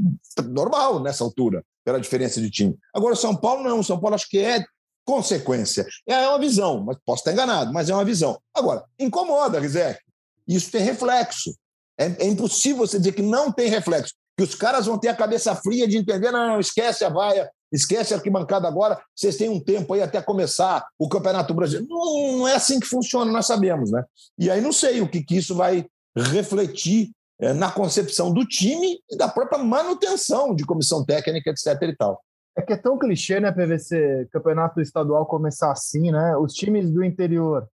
normal 0.48 1.00
nessa 1.00 1.24
altura, 1.24 1.64
pela 1.84 2.00
diferença 2.00 2.40
de 2.40 2.48
time. 2.50 2.78
Agora, 2.94 3.16
São 3.16 3.34
Paulo 3.34 3.64
não, 3.64 3.82
São 3.82 3.98
Paulo 3.98 4.14
acho 4.14 4.28
que 4.28 4.38
é 4.38 4.64
consequência. 5.04 5.84
É 6.06 6.28
uma 6.28 6.38
visão, 6.38 6.84
mas 6.84 6.96
posso 7.04 7.22
estar 7.22 7.32
enganado, 7.32 7.72
mas 7.72 7.90
é 7.90 7.94
uma 7.94 8.04
visão. 8.04 8.40
Agora, 8.54 8.84
incomoda, 8.96 9.58
Rizek. 9.58 9.98
Isso 10.46 10.70
tem 10.70 10.82
reflexo. 10.82 11.54
É, 11.98 12.24
é, 12.24 12.26
impossível 12.26 12.86
você 12.86 12.98
dizer 12.98 13.12
que 13.12 13.22
não 13.22 13.52
tem 13.52 13.68
reflexo. 13.68 14.14
Que 14.36 14.44
os 14.44 14.54
caras 14.54 14.86
vão 14.86 14.98
ter 14.98 15.08
a 15.08 15.16
cabeça 15.16 15.54
fria 15.54 15.86
de 15.86 15.96
entender, 15.96 16.30
não, 16.30 16.48
não 16.48 16.60
esquece 16.60 17.04
a 17.04 17.08
vaia, 17.08 17.50
esquece 17.70 18.12
a 18.12 18.16
arquibancada 18.16 18.66
agora, 18.68 19.00
vocês 19.14 19.36
têm 19.36 19.48
um 19.48 19.60
tempo 19.60 19.94
aí 19.94 20.02
até 20.02 20.20
começar 20.20 20.86
o 20.98 21.08
Campeonato 21.08 21.54
Brasileiro. 21.54 21.88
Não, 21.88 22.38
não 22.38 22.48
é 22.48 22.54
assim 22.54 22.80
que 22.80 22.86
funciona, 22.86 23.30
nós 23.30 23.46
sabemos, 23.46 23.90
né? 23.90 24.04
E 24.38 24.50
aí 24.50 24.60
não 24.60 24.72
sei 24.72 25.00
o 25.00 25.08
que, 25.08 25.22
que 25.22 25.36
isso 25.36 25.54
vai 25.54 25.86
refletir 26.16 27.10
é, 27.40 27.52
na 27.52 27.70
concepção 27.70 28.32
do 28.32 28.44
time 28.46 28.98
e 29.10 29.16
da 29.16 29.28
própria 29.28 29.62
manutenção 29.62 30.54
de 30.54 30.64
comissão 30.64 31.04
técnica, 31.04 31.50
etc. 31.50 31.82
e 31.82 31.96
tal. 31.96 32.22
É 32.56 32.60
que 32.60 32.74
é 32.74 32.76
tão 32.76 32.98
clichê, 32.98 33.40
né, 33.40 33.50
PVC, 33.50 34.28
campeonato 34.30 34.80
estadual 34.80 35.24
começar 35.24 35.72
assim, 35.72 36.10
né? 36.10 36.36
Os 36.36 36.52
times 36.52 36.90
do 36.90 37.02
interior 37.02 37.66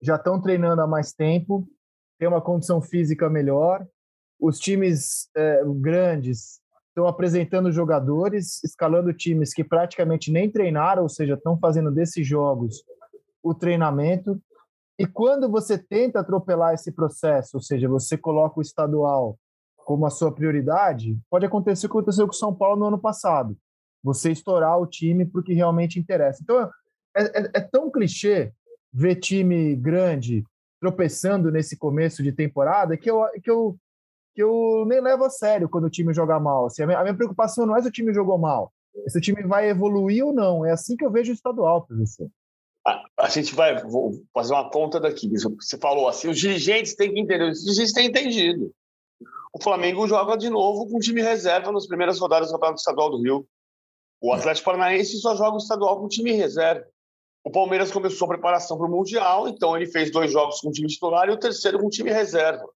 já 0.00 0.16
estão 0.16 0.40
treinando 0.40 0.80
há 0.80 0.86
mais 0.86 1.12
tempo, 1.12 1.66
tem 2.20 2.28
uma 2.28 2.40
condição 2.40 2.82
física 2.82 3.30
melhor. 3.30 3.84
Os 4.38 4.58
times 4.58 5.30
é, 5.34 5.62
grandes 5.76 6.60
estão 6.88 7.06
apresentando 7.06 7.72
jogadores, 7.72 8.62
escalando 8.62 9.14
times 9.14 9.54
que 9.54 9.64
praticamente 9.64 10.30
nem 10.30 10.50
treinaram, 10.50 11.02
ou 11.02 11.08
seja, 11.08 11.34
estão 11.34 11.58
fazendo 11.58 11.90
desses 11.90 12.26
jogos 12.26 12.84
o 13.42 13.54
treinamento. 13.54 14.38
E 14.98 15.06
quando 15.06 15.50
você 15.50 15.78
tenta 15.78 16.20
atropelar 16.20 16.74
esse 16.74 16.92
processo, 16.92 17.56
ou 17.56 17.62
seja, 17.62 17.88
você 17.88 18.18
coloca 18.18 18.58
o 18.58 18.62
estadual 18.62 19.38
como 19.78 20.04
a 20.04 20.10
sua 20.10 20.30
prioridade, 20.30 21.18
pode 21.30 21.46
acontecer 21.46 21.86
o 21.86 21.88
que 21.88 21.96
aconteceu 21.96 22.26
com 22.26 22.34
o 22.34 22.36
São 22.36 22.54
Paulo 22.54 22.78
no 22.78 22.86
ano 22.86 22.98
passado 22.98 23.56
você 24.02 24.32
estourar 24.32 24.78
o 24.78 24.86
time 24.86 25.24
porque 25.24 25.52
realmente 25.52 25.98
interessa. 25.98 26.40
Então, 26.42 26.70
é, 27.16 27.22
é, 27.22 27.50
é, 27.54 27.60
tão 27.60 27.90
clichê 27.90 28.52
ver 28.92 29.16
time 29.16 29.76
grande 29.76 30.44
tropeçando 30.80 31.50
nesse 31.50 31.76
começo 31.76 32.22
de 32.22 32.32
temporada 32.32 32.96
que 32.96 33.10
eu, 33.10 33.22
que 33.42 33.50
eu, 33.50 33.76
que 34.34 34.42
eu 34.42 34.84
nem 34.88 35.00
levo 35.00 35.24
a 35.24 35.30
sério 35.30 35.68
quando 35.68 35.84
o 35.84 35.90
time 35.90 36.14
joga 36.14 36.40
mal. 36.40 36.66
Assim, 36.66 36.82
a, 36.82 36.86
minha, 36.86 36.98
a 36.98 37.02
minha 37.02 37.16
preocupação 37.16 37.66
não 37.66 37.76
é 37.76 37.82
se 37.82 37.88
o 37.88 37.92
time 37.92 38.14
jogou 38.14 38.38
mal, 38.38 38.72
é 39.06 39.10
se 39.10 39.18
o 39.18 39.20
time 39.20 39.42
vai 39.42 39.68
evoluir 39.68 40.24
ou 40.24 40.32
não. 40.32 40.64
É 40.64 40.72
assim 40.72 40.96
que 40.96 41.04
eu 41.04 41.10
vejo 41.10 41.30
o 41.30 41.34
estadual, 41.34 41.86
professor. 41.86 42.28
A, 42.86 43.04
a 43.18 43.28
gente 43.28 43.54
vai 43.54 43.76
fazer 44.32 44.54
uma 44.54 44.70
conta 44.70 44.98
daqui. 44.98 45.28
Você 45.28 45.76
falou 45.76 46.08
assim: 46.08 46.28
os 46.28 46.38
dirigentes 46.38 46.94
têm 46.94 47.12
que 47.12 47.20
entender, 47.20 47.50
os 47.50 47.62
dirigentes 47.62 47.92
têm 47.92 48.06
entendido. 48.06 48.72
O 49.52 49.62
Flamengo 49.62 50.06
joga 50.06 50.36
de 50.36 50.48
novo 50.48 50.88
com 50.88 50.98
time 50.98 51.20
reserva 51.20 51.72
nas 51.72 51.86
primeiras 51.86 52.18
rodadas 52.18 52.48
do 52.48 52.52
Campeonato 52.52 52.78
Estadual 52.78 53.10
do 53.10 53.20
Rio. 53.20 53.46
O 54.20 54.32
Atlético 54.32 54.66
Paranaense 54.66 55.18
só 55.18 55.34
joga 55.34 55.54
o 55.54 55.58
estadual 55.58 55.98
com 55.98 56.08
time 56.08 56.32
reserva. 56.32 56.86
O 57.42 57.50
Palmeiras 57.50 57.90
começou 57.90 58.26
a 58.26 58.30
preparação 58.30 58.76
para 58.76 58.86
o 58.86 58.90
Mundial, 58.90 59.48
então 59.48 59.76
ele 59.76 59.86
fez 59.86 60.10
dois 60.10 60.30
jogos 60.30 60.60
com 60.60 60.70
time 60.70 60.88
titular 60.88 61.28
e 61.28 61.32
o 61.32 61.38
terceiro 61.38 61.78
com 61.78 61.88
time 61.88 62.10
reserva. 62.10 62.68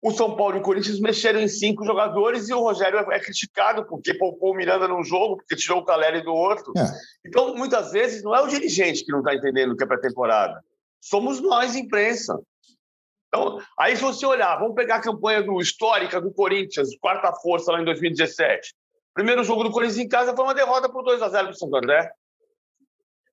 O 0.00 0.10
São 0.10 0.36
Paulo 0.36 0.56
e 0.56 0.58
o 0.60 0.62
Corinthians 0.62 0.98
mexeram 0.98 1.40
em 1.40 1.46
cinco 1.46 1.84
jogadores 1.84 2.48
e 2.48 2.54
o 2.54 2.60
Rogério 2.60 2.98
é 2.98 3.20
criticado 3.20 3.84
porque 3.86 4.14
poupou 4.14 4.52
o 4.52 4.56
Miranda 4.56 4.88
num 4.88 5.04
jogo, 5.04 5.36
porque 5.36 5.54
tirou 5.54 5.78
o 5.78 5.84
Caleri 5.84 6.22
do 6.22 6.34
outro. 6.34 6.72
É. 6.76 6.82
Então, 7.24 7.54
muitas 7.54 7.92
vezes, 7.92 8.22
não 8.22 8.34
é 8.34 8.40
o 8.40 8.48
dirigente 8.48 9.04
que 9.04 9.12
não 9.12 9.20
está 9.20 9.32
entendendo 9.32 9.72
o 9.72 9.76
que 9.76 9.84
é 9.84 9.86
pré-temporada. 9.86 10.60
Somos 11.00 11.40
nós, 11.40 11.76
imprensa. 11.76 12.36
Então, 13.28 13.60
aí 13.78 13.96
se 13.96 14.02
você 14.02 14.26
olhar, 14.26 14.58
vamos 14.58 14.74
pegar 14.74 14.96
a 14.96 15.00
campanha 15.00 15.42
do, 15.42 15.60
histórica 15.60 16.20
do 16.20 16.32
Corinthians, 16.32 16.96
quarta 17.00 17.32
força 17.34 17.72
lá 17.72 17.80
em 17.80 17.84
2017. 17.84 18.74
Primeiro 19.14 19.44
jogo 19.44 19.62
do 19.62 19.70
Corinthians 19.70 19.98
em 19.98 20.08
casa 20.08 20.34
foi 20.34 20.44
uma 20.44 20.54
derrota 20.54 20.88
por 20.88 21.02
2 21.04 21.22
a 21.22 21.28
0 21.28 21.50
para 21.58 21.68
o 21.68 21.76
André. 21.76 22.12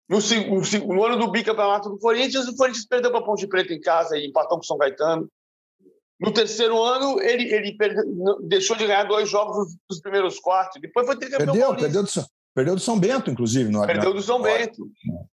No, 0.09 0.17
no, 0.17 0.95
no, 0.95 1.03
ano 1.05 1.17
do 1.17 1.31
bicampeonato 1.31 1.89
do 1.89 1.99
Corinthians, 1.99 2.47
o 2.47 2.55
Corinthians 2.55 2.87
perdeu 2.87 3.11
para 3.11 3.19
a 3.19 3.23
Ponte 3.23 3.45
Preta 3.45 3.73
em 3.73 3.79
casa 3.79 4.17
e 4.17 4.27
empatou 4.27 4.57
com 4.57 4.63
o 4.63 4.65
São 4.65 4.77
Caetano. 4.77 5.29
No 6.19 6.33
terceiro 6.33 6.81
ano, 6.83 7.21
ele, 7.21 7.53
ele 7.53 7.77
perdeu, 7.77 8.03
deixou 8.41 8.75
de 8.75 8.87
ganhar 8.87 9.03
dois 9.03 9.29
jogos 9.29 9.67
nos 9.89 10.01
primeiros 10.01 10.39
quartos. 10.39 10.81
Depois 10.81 11.05
foi 11.05 11.15
tricampeão 11.15 11.53
perdeu, 11.53 11.75
perdeu 11.75 12.03
do, 12.03 12.09
perdeu 12.55 12.75
do 12.75 12.81
São 12.81 12.99
Bento, 12.99 13.29
inclusive. 13.29 13.69
No, 13.69 13.85
perdeu 13.85 14.13
do 14.13 14.21
São 14.21 14.41
Bento. 14.41 14.89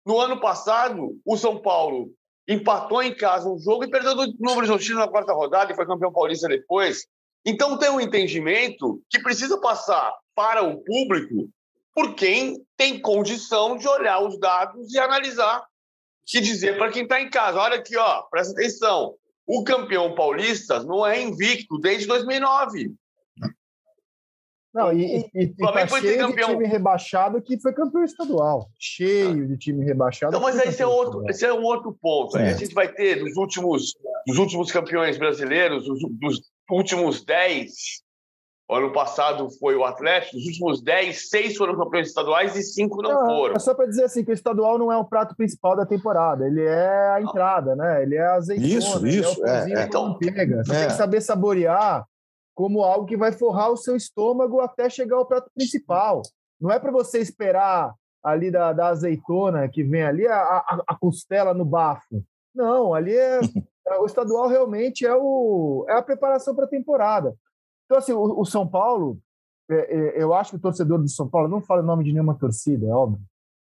No 0.04 0.18
ano 0.18 0.40
passado, 0.40 1.16
o 1.24 1.36
São 1.36 1.62
Paulo 1.62 2.10
empatou 2.46 3.02
em 3.02 3.14
casa 3.14 3.48
um 3.48 3.58
jogo 3.58 3.84
e 3.84 3.90
perdeu 3.90 4.14
do 4.14 4.34
Novo 4.38 4.58
Horizontino 4.58 4.98
na 4.98 5.08
quarta 5.08 5.32
rodada 5.32 5.72
e 5.72 5.76
foi 5.76 5.86
campeão 5.86 6.12
paulista 6.12 6.48
depois. 6.48 7.06
Então 7.46 7.78
tem 7.78 7.90
um 7.90 8.00
entendimento 8.00 9.00
que 9.08 9.22
precisa 9.22 9.58
passar 9.60 10.12
para 10.34 10.62
o 10.64 10.82
público 10.82 11.48
por 11.94 12.14
quem 12.14 12.64
tem 12.76 13.00
condição 13.00 13.76
de 13.76 13.86
olhar 13.86 14.20
os 14.20 14.38
dados 14.38 14.92
e 14.92 14.98
analisar 14.98 15.64
e 16.34 16.40
dizer 16.40 16.76
para 16.76 16.90
quem 16.90 17.04
está 17.04 17.20
em 17.20 17.30
casa, 17.30 17.60
olha 17.60 17.76
aqui, 17.76 17.96
ó, 17.96 18.22
presta 18.22 18.52
atenção, 18.52 19.14
o 19.46 19.62
campeão 19.62 20.14
paulista 20.14 20.82
não 20.82 21.06
é 21.06 21.22
invicto 21.22 21.78
desde 21.78 22.06
2009. 22.06 22.92
Não, 24.74 24.92
e, 24.92 25.20
e, 25.32 25.44
e 25.44 25.54
tá 25.54 25.86
cheio 25.86 26.18
campeão... 26.18 26.48
de 26.48 26.54
time 26.54 26.66
rebaixado 26.66 27.40
que 27.40 27.60
foi 27.60 27.72
campeão 27.72 28.02
estadual. 28.02 28.68
Cheio 28.76 29.46
de 29.46 29.56
time 29.56 29.84
rebaixado. 29.84 30.32
Não, 30.32 30.40
mas 30.40 30.58
esse 30.58 30.82
é, 30.82 30.86
outro, 30.86 31.22
esse 31.30 31.46
é 31.46 31.52
um 31.52 31.62
outro 31.62 31.96
ponto. 32.02 32.36
É. 32.36 32.50
A 32.50 32.56
gente 32.56 32.74
vai 32.74 32.92
ter 32.92 33.22
dos 33.22 33.36
últimos, 33.36 33.92
dos 34.26 34.36
últimos 34.36 34.72
campeões 34.72 35.16
brasileiros, 35.16 35.84
dos, 35.84 36.00
dos 36.18 36.40
últimos 36.68 37.24
10, 37.24 37.70
ano 38.70 38.92
passado 38.92 39.48
foi 39.58 39.76
o 39.76 39.84
Atlético, 39.84 40.36
dos 40.36 40.46
últimos 40.46 40.82
10, 40.82 41.28
6 41.28 41.56
foram 41.56 41.76
campeões 41.76 42.08
estaduais 42.08 42.56
e 42.56 42.62
5 42.62 43.02
não, 43.02 43.10
não, 43.10 43.26
foram. 43.26 43.54
É 43.54 43.58
só 43.58 43.74
para 43.74 43.86
dizer 43.86 44.04
assim 44.04 44.24
que 44.24 44.30
o 44.30 44.34
estadual 44.34 44.78
não 44.78 44.90
é 44.90 44.96
o 44.96 45.04
prato 45.04 45.36
principal 45.36 45.76
da 45.76 45.84
temporada, 45.84 46.46
ele 46.46 46.62
é 46.62 47.10
a 47.10 47.20
entrada, 47.20 47.76
né? 47.76 48.02
Ele 48.02 48.16
é 48.16 48.26
a 48.26 48.34
azeitona, 48.34 48.68
isso, 48.68 49.06
isso, 49.06 49.46
é, 49.46 49.70
é, 49.70 49.74
é. 49.74 49.84
Então, 49.84 50.08
manteiga. 50.08 50.64
Você 50.64 50.72
é. 50.72 50.78
tem 50.78 50.86
que 50.88 50.94
saber 50.94 51.20
saborear 51.20 52.06
como 52.54 52.82
algo 52.82 53.06
que 53.06 53.16
vai 53.16 53.32
forrar 53.32 53.70
o 53.70 53.76
seu 53.76 53.96
estômago 53.96 54.60
até 54.60 54.88
chegar 54.88 55.16
ao 55.16 55.26
prato 55.26 55.50
principal. 55.54 56.22
Não 56.60 56.70
é 56.70 56.78
para 56.78 56.92
você 56.92 57.18
esperar 57.18 57.92
ali 58.22 58.50
da, 58.50 58.72
da 58.72 58.88
azeitona 58.88 59.68
que 59.68 59.82
vem 59.82 60.02
ali 60.02 60.26
a, 60.26 60.36
a, 60.36 60.82
a 60.88 60.96
costela 60.96 61.52
no 61.52 61.64
bafo. 61.64 62.24
Não, 62.54 62.94
ali 62.94 63.14
é 63.14 63.40
o 64.00 64.06
estadual 64.06 64.48
realmente 64.48 65.04
é, 65.04 65.14
o, 65.14 65.84
é 65.88 65.94
a 65.94 66.02
preparação 66.02 66.54
para 66.54 66.64
a 66.64 66.68
temporada. 66.68 67.34
Então, 67.84 67.98
assim, 67.98 68.12
o, 68.12 68.40
o 68.40 68.44
São 68.44 68.66
Paulo, 68.66 69.18
é, 69.70 69.74
é, 69.74 70.22
eu 70.22 70.34
acho 70.34 70.50
que 70.50 70.56
o 70.56 70.60
torcedor 70.60 70.98
do 70.98 71.08
São 71.08 71.28
Paulo, 71.28 71.48
não 71.48 71.60
fala 71.60 71.82
o 71.82 71.86
nome 71.86 72.04
de 72.04 72.12
nenhuma 72.12 72.38
torcida, 72.38 72.86
é 72.86 72.90
óbvio, 72.90 73.20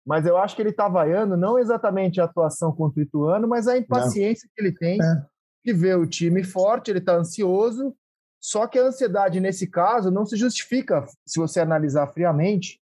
mas 0.07 0.25
eu 0.25 0.37
acho 0.37 0.55
que 0.55 0.63
ele 0.63 0.71
está 0.71 0.89
vaiando 0.89 1.37
não 1.37 1.59
exatamente 1.59 2.21
a 2.21 2.25
atuação 2.25 2.71
contra 2.73 3.01
o 3.01 3.03
Ituano, 3.03 3.49
mas 3.49 3.67
a 3.67 3.77
impaciência 3.77 4.47
não. 4.47 4.55
que 4.55 4.63
ele 4.63 4.79
tem 4.79 5.03
é. 5.03 5.27
de 5.65 5.73
ver 5.73 5.99
o 5.99 6.07
time 6.07 6.45
forte, 6.45 6.91
ele 6.91 7.01
está 7.01 7.17
ansioso, 7.17 7.95
só 8.41 8.69
que 8.69 8.79
a 8.79 8.85
ansiedade, 8.85 9.41
nesse 9.41 9.67
caso, 9.67 10.11
não 10.11 10.25
se 10.25 10.37
justifica 10.37 11.05
se 11.27 11.41
você 11.41 11.59
analisar 11.59 12.07
friamente, 12.07 12.81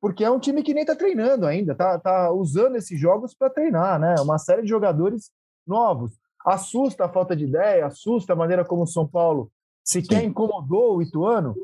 porque 0.00 0.24
é 0.24 0.30
um 0.30 0.38
time 0.38 0.62
que 0.62 0.72
nem 0.72 0.84
está 0.84 0.96
treinando 0.96 1.44
ainda, 1.44 1.72
está 1.72 1.98
tá 1.98 2.32
usando 2.32 2.76
esses 2.76 2.98
jogos 2.98 3.34
para 3.34 3.50
treinar, 3.50 4.00
né? 4.00 4.14
Uma 4.20 4.38
série 4.38 4.62
de 4.62 4.68
jogadores 4.68 5.30
novos. 5.66 6.18
Assusta 6.46 7.04
a 7.04 7.08
falta 7.12 7.36
de 7.36 7.44
ideia, 7.44 7.84
assusta 7.84 8.32
a 8.32 8.36
maneira 8.36 8.64
como 8.64 8.84
o 8.84 8.86
São 8.86 9.06
Paulo 9.06 9.52
sequer 9.86 10.20
Sim. 10.20 10.26
incomodou 10.26 10.96
o 10.96 11.02
Ituano, 11.02 11.54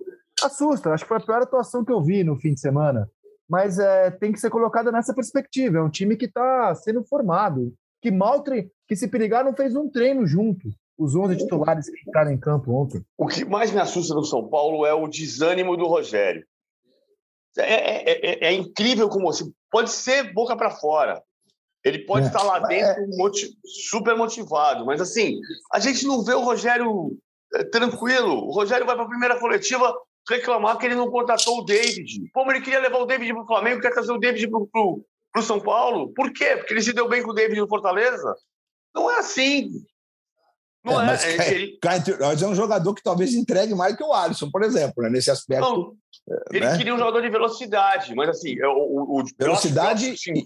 assusta. 0.43 0.91
Acho 0.91 1.05
que 1.05 1.09
foi 1.09 1.17
a 1.17 1.21
pior 1.21 1.43
atuação 1.43 1.85
que 1.85 1.93
eu 1.93 2.01
vi 2.01 2.23
no 2.23 2.37
fim 2.37 2.55
de 2.55 2.61
semana. 2.61 3.11
Mas 3.49 3.79
é, 3.79 4.11
tem 4.11 4.33
que 4.33 4.41
ser 4.41 4.49
colocada 4.49 4.93
nessa 4.93 5.13
perspectiva. 5.13 5.79
É 5.79 5.83
um 5.83 5.91
time 5.91 6.17
que 6.17 6.27
está 6.27 6.75
sendo 6.77 7.05
formado, 7.05 7.75
que 8.01 8.11
mal 8.11 8.43
tre... 8.43 8.71
que 8.89 8.97
se 8.97 9.09
perigar 9.09 9.45
não 9.45 9.55
fez 9.55 9.75
um 9.75 9.91
treino 9.91 10.25
junto. 10.27 10.69
Os 10.97 11.17
11 11.17 11.37
titulares 11.37 11.91
que 11.91 11.97
ficaram 11.97 12.31
em 12.31 12.39
campo 12.39 12.73
ontem. 12.73 13.05
O 13.19 13.27
que 13.27 13.45
mais 13.45 13.73
me 13.73 13.81
assusta 13.81 14.15
no 14.15 14.25
São 14.25 14.49
Paulo 14.49 14.87
é 14.87 14.95
o 14.95 15.09
desânimo 15.09 15.77
do 15.77 15.87
Rogério. 15.87 16.45
É, 17.59 17.63
é, 17.65 18.47
é, 18.47 18.49
é 18.49 18.53
incrível 18.53 19.09
como 19.09 19.29
assim, 19.29 19.53
pode 19.71 19.91
ser 19.91 20.33
boca 20.33 20.57
para 20.57 20.71
fora. 20.71 21.21
Ele 21.85 21.99
pode 22.07 22.27
é. 22.27 22.29
estar 22.29 22.43
lá 22.45 22.61
dentro 22.61 23.03
super 23.67 24.17
motivado, 24.17 24.87
mas 24.87 25.01
assim, 25.01 25.41
a 25.73 25.81
gente 25.81 26.07
não 26.07 26.23
vê 26.23 26.33
o 26.33 26.45
Rogério 26.45 27.11
é, 27.11 27.32
tranquilo. 27.71 28.35
O 28.47 28.53
Rogério 28.53 28.87
vai 28.87 28.95
para 28.95 29.05
a 29.05 29.09
primeira 29.09 29.39
coletiva 29.39 29.95
reclamar 30.29 30.79
que 30.79 30.87
ele 30.87 30.95
não 30.95 31.11
contratou 31.11 31.59
o 31.59 31.65
David. 31.65 32.31
Como 32.33 32.51
ele 32.51 32.61
queria 32.61 32.81
levar 32.81 32.99
o 32.99 33.07
David 33.07 33.33
para 33.33 33.43
o 33.43 33.47
Flamengo, 33.47 33.81
quer 33.81 33.93
trazer 33.93 34.13
o 34.13 34.19
David 34.19 34.49
para 34.49 35.41
o 35.41 35.43
São 35.43 35.61
Paulo. 35.61 36.13
Por 36.15 36.33
quê? 36.33 36.57
Porque 36.57 36.75
ele 36.75 36.83
se 36.83 36.93
deu 36.93 37.09
bem 37.09 37.23
com 37.23 37.31
o 37.31 37.35
David 37.35 37.61
no 37.61 37.69
Fortaleza? 37.69 38.35
Não 38.95 39.11
é 39.11 39.19
assim. 39.19 39.71
Não 40.85 41.01
é. 41.01 41.05
é, 41.05 41.07
mas, 41.07 41.25
é, 41.25 41.55
ele... 41.55 41.79
é 42.43 42.47
um 42.47 42.55
jogador 42.55 42.93
que 42.95 43.03
talvez 43.03 43.35
entregue 43.35 43.75
mais 43.75 43.97
que 43.97 44.03
o 44.03 44.13
Alisson, 44.13 44.51
por 44.51 44.63
exemplo, 44.63 45.03
né? 45.03 45.11
nesse 45.11 45.31
aspecto. 45.31 45.63
Não, 45.63 45.97
é, 46.29 46.57
ele 46.57 46.67
né? 46.67 46.77
queria 46.77 46.95
um 46.95 46.99
jogador 46.99 47.23
de 47.23 47.31
velocidade, 47.31 48.15
mas 48.15 48.29
assim. 48.31 48.59
É, 48.61 48.67
o, 48.67 49.21
o, 49.21 49.25
velocidade 49.39 50.15
e, 50.27 50.45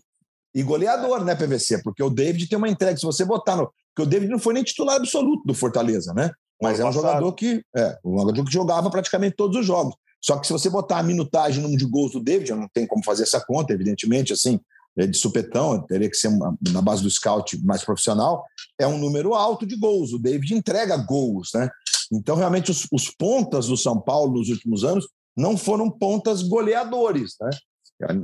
e 0.55 0.63
goleador, 0.63 1.25
né, 1.25 1.35
PVC? 1.35 1.83
Porque 1.83 2.03
o 2.03 2.11
David 2.11 2.49
tem 2.49 2.59
uma 2.59 2.69
entrega. 2.69 2.97
Se 2.97 3.07
você 3.07 3.25
botar 3.25 3.57
no. 3.57 3.73
Porque 3.95 4.07
o 4.07 4.11
David 4.11 4.31
não 4.31 4.39
foi 4.39 4.53
nem 4.53 4.63
titular 4.63 4.97
absoluto 4.97 5.43
do 5.47 5.55
Fortaleza, 5.55 6.13
né? 6.13 6.31
Mas 6.61 6.81
é 6.81 6.85
um 6.85 6.93
jogador 6.93 7.33
que 7.33 7.63
é 7.77 7.99
um 8.05 8.19
jogador 8.19 8.45
que 8.45 8.53
jogava 8.53 8.91
praticamente 8.91 9.37
todos 9.37 9.59
os 9.61 9.67
jogos. 9.67 9.95
Só 10.21 10.39
que 10.39 10.47
se 10.47 10.53
você 10.53 10.71
botar 10.71 10.99
a 10.99 11.03
minutagem, 11.03 11.63
número 11.63 11.79
de 11.79 11.89
gols 11.89 12.13
do 12.13 12.21
David, 12.21 12.51
eu 12.51 12.57
não 12.57 12.69
tenho 12.73 12.89
como 12.89 13.05
fazer 13.05 13.23
essa 13.23 13.41
conta, 13.41 13.73
evidentemente, 13.73 14.33
assim, 14.33 14.59
é 14.99 15.07
de 15.07 15.17
supetão, 15.17 15.81
teria 15.87 16.09
que 16.09 16.17
ser 16.17 16.29
uma, 16.29 16.57
na 16.73 16.81
base 16.81 17.03
do 17.03 17.11
scout 17.11 17.63
mais 17.65 17.85
profissional, 17.85 18.45
é 18.79 18.87
um 18.87 18.99
número 18.99 19.35
alto 19.35 19.67
de 19.67 19.77
gols. 19.77 20.13
O 20.13 20.19
David 20.19 20.55
entrega 20.55 20.97
gols, 20.97 21.51
né? 21.55 21.69
Então, 22.11 22.35
realmente, 22.35 22.71
os, 22.71 22.87
os 22.91 23.11
pontas 23.11 23.67
do 23.67 23.77
São 23.77 24.01
Paulo 24.01 24.39
nos 24.39 24.49
últimos 24.49 24.85
anos 24.85 25.07
não 25.37 25.57
foram 25.57 25.91
pontas 25.91 26.43
goleadores, 26.43 27.35
né? 27.41 27.51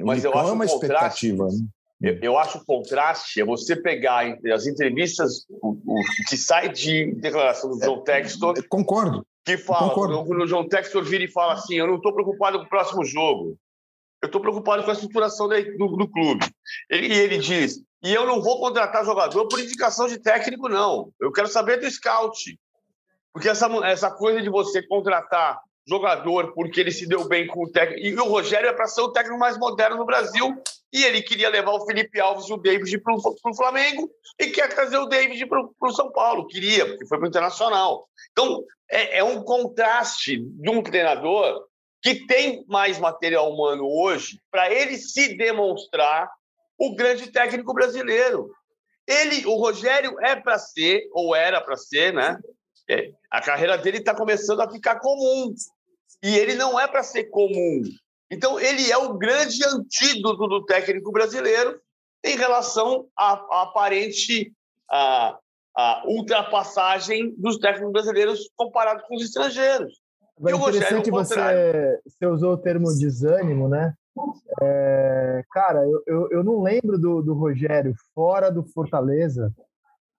Mas 0.05 0.25
eu 0.25 0.35
acho 0.35 0.51
é 0.51 0.53
uma 0.53 0.65
expectativa. 0.65 1.47
Né? 1.47 1.59
Eu, 2.03 2.37
acho 2.37 2.59
o 2.59 2.65
contraste 2.65 3.41
é 3.41 3.45
você 3.45 3.77
pegar 3.77 4.37
as 4.53 4.67
entrevistas, 4.67 5.47
o, 5.49 5.71
o 5.71 6.03
que 6.29 6.37
sai 6.37 6.69
de 6.69 7.15
declaração 7.15 7.71
do 7.71 7.85
João 7.85 7.99
é, 7.99 8.03
Textor. 8.03 8.55
Concordo. 8.69 9.25
Que 9.45 9.57
fala, 9.57 9.89
concordo. 9.89 10.43
o 10.43 10.47
João 10.47 10.69
Textor 10.69 11.05
vira 11.05 11.23
e 11.23 11.31
fala 11.31 11.55
assim: 11.55 11.77
eu 11.77 11.87
não 11.87 11.97
estou 11.97 12.13
preocupado 12.13 12.59
com 12.59 12.65
o 12.65 12.69
próximo 12.69 13.05
jogo. 13.05 13.57
Eu 14.21 14.27
estou 14.27 14.41
preocupado 14.41 14.83
com 14.83 14.91
a 14.91 14.95
estruturação 14.95 15.49
do, 15.49 15.97
do 15.97 16.09
clube. 16.09 16.45
Ele, 16.91 17.07
e 17.07 17.19
ele 17.19 17.39
diz: 17.39 17.81
e 18.03 18.13
eu 18.13 18.27
não 18.27 18.43
vou 18.43 18.59
contratar 18.59 19.05
jogador 19.05 19.47
por 19.47 19.61
indicação 19.61 20.09
de 20.09 20.19
técnico, 20.19 20.69
não. 20.69 21.13
Eu 21.21 21.31
quero 21.31 21.47
saber 21.47 21.79
do 21.79 21.89
scout. 21.89 22.59
Porque 23.33 23.49
essa, 23.49 23.67
essa 23.87 24.11
coisa 24.11 24.43
de 24.43 24.51
você 24.51 24.83
contratar 24.83 25.61
jogador 25.87 26.53
porque 26.55 26.81
ele 26.81 26.91
se 26.91 27.07
deu 27.07 27.27
bem 27.27 27.47
com 27.47 27.65
o 27.65 27.71
técnico. 27.71 28.07
E 28.07 28.15
o 28.15 28.29
Rogério 28.29 28.69
é 28.69 28.73
para 28.73 28.87
ser 28.87 29.01
o 29.01 29.13
técnico 29.13 29.39
mais 29.39 29.59
moderno 29.59 29.97
no 29.97 30.07
Brasil. 30.07 30.55
E 30.93 31.05
ele 31.05 31.23
queria 31.23 31.49
levar 31.49 31.73
o 31.73 31.87
Felipe 31.87 32.21
Alves 32.21 32.49
e 32.49 32.53
o 32.53 32.59
David 32.59 32.99
para 32.99 33.15
o 33.15 33.57
Flamengo 33.57 34.11
e 34.39 34.49
quer 34.49 34.69
trazer 34.69 34.99
o 34.99 35.07
David 35.07 35.47
para 35.47 35.61
o 35.81 35.93
São 35.93 36.13
Paulo. 36.13 36.47
Queria, 36.47 36.87
porque 36.87 37.07
foi 37.07 37.19
para 37.19 37.27
o 37.27 37.29
Internacional. 37.29 38.07
Então, 38.31 38.63
é, 38.91 39.19
é 39.19 39.25
um 39.25 39.43
contraste 39.43 40.39
de 40.39 40.71
um 40.71 40.83
treinador 40.83 41.67
que 42.03 42.27
tem 42.27 42.65
mais 42.69 42.99
material 42.99 43.51
humano 43.51 43.85
hoje 43.87 44.39
para 44.51 44.71
ele 44.71 44.99
se 44.99 45.37
demonstrar 45.37 46.29
o 46.77 46.95
grande 46.95 47.31
técnico 47.31 47.73
brasileiro. 47.73 48.51
Ele, 49.07 49.47
o 49.47 49.55
Rogério 49.57 50.19
é 50.21 50.37
para 50.37 50.59
ser, 50.59 51.09
ou 51.13 51.35
era 51.35 51.61
para 51.61 51.77
ser, 51.77 52.13
né? 52.13 52.39
É, 52.93 53.13
a 53.31 53.41
carreira 53.41 53.79
dele 53.79 53.99
está 53.99 54.15
começando 54.15 54.61
a 54.61 54.71
ficar 54.71 55.01
comum. 55.01 55.55
E 56.23 56.37
ele 56.37 56.55
não 56.55 56.79
é 56.79 56.87
para 56.87 57.03
ser 57.03 57.25
comum. 57.25 57.83
Então, 58.31 58.59
ele 58.59 58.91
é 58.91 58.97
o 58.97 59.15
grande 59.15 59.65
antídoto 59.65 60.47
do 60.47 60.65
técnico 60.65 61.11
brasileiro 61.11 61.81
em 62.25 62.37
relação 62.37 63.07
à, 63.19 63.33
à 63.33 63.63
aparente 63.63 64.53
à, 64.91 65.39
à 65.77 66.03
ultrapassagem 66.07 67.35
dos 67.37 67.59
técnicos 67.59 67.93
brasileiros 67.93 68.51
comparado 68.57 69.03
com 69.07 69.17
os 69.17 69.25
estrangeiros. 69.25 70.01
É 70.47 70.55
interessante 70.55 71.11
você, 71.11 72.01
você 72.05 72.27
usou 72.27 72.55
o 72.55 72.59
termo 72.59 72.89
desânimo, 72.89 73.69
né? 73.69 73.95
É, 74.61 75.43
cara, 75.51 75.87
eu, 75.87 76.03
eu, 76.07 76.29
eu, 76.31 76.45
não 76.45 76.63
lembro 76.63 76.99
do, 76.99 77.23
do 77.23 77.35
Rogério 77.35 77.95
fora 78.15 78.51
do 78.51 78.63
Fortaleza 78.63 79.53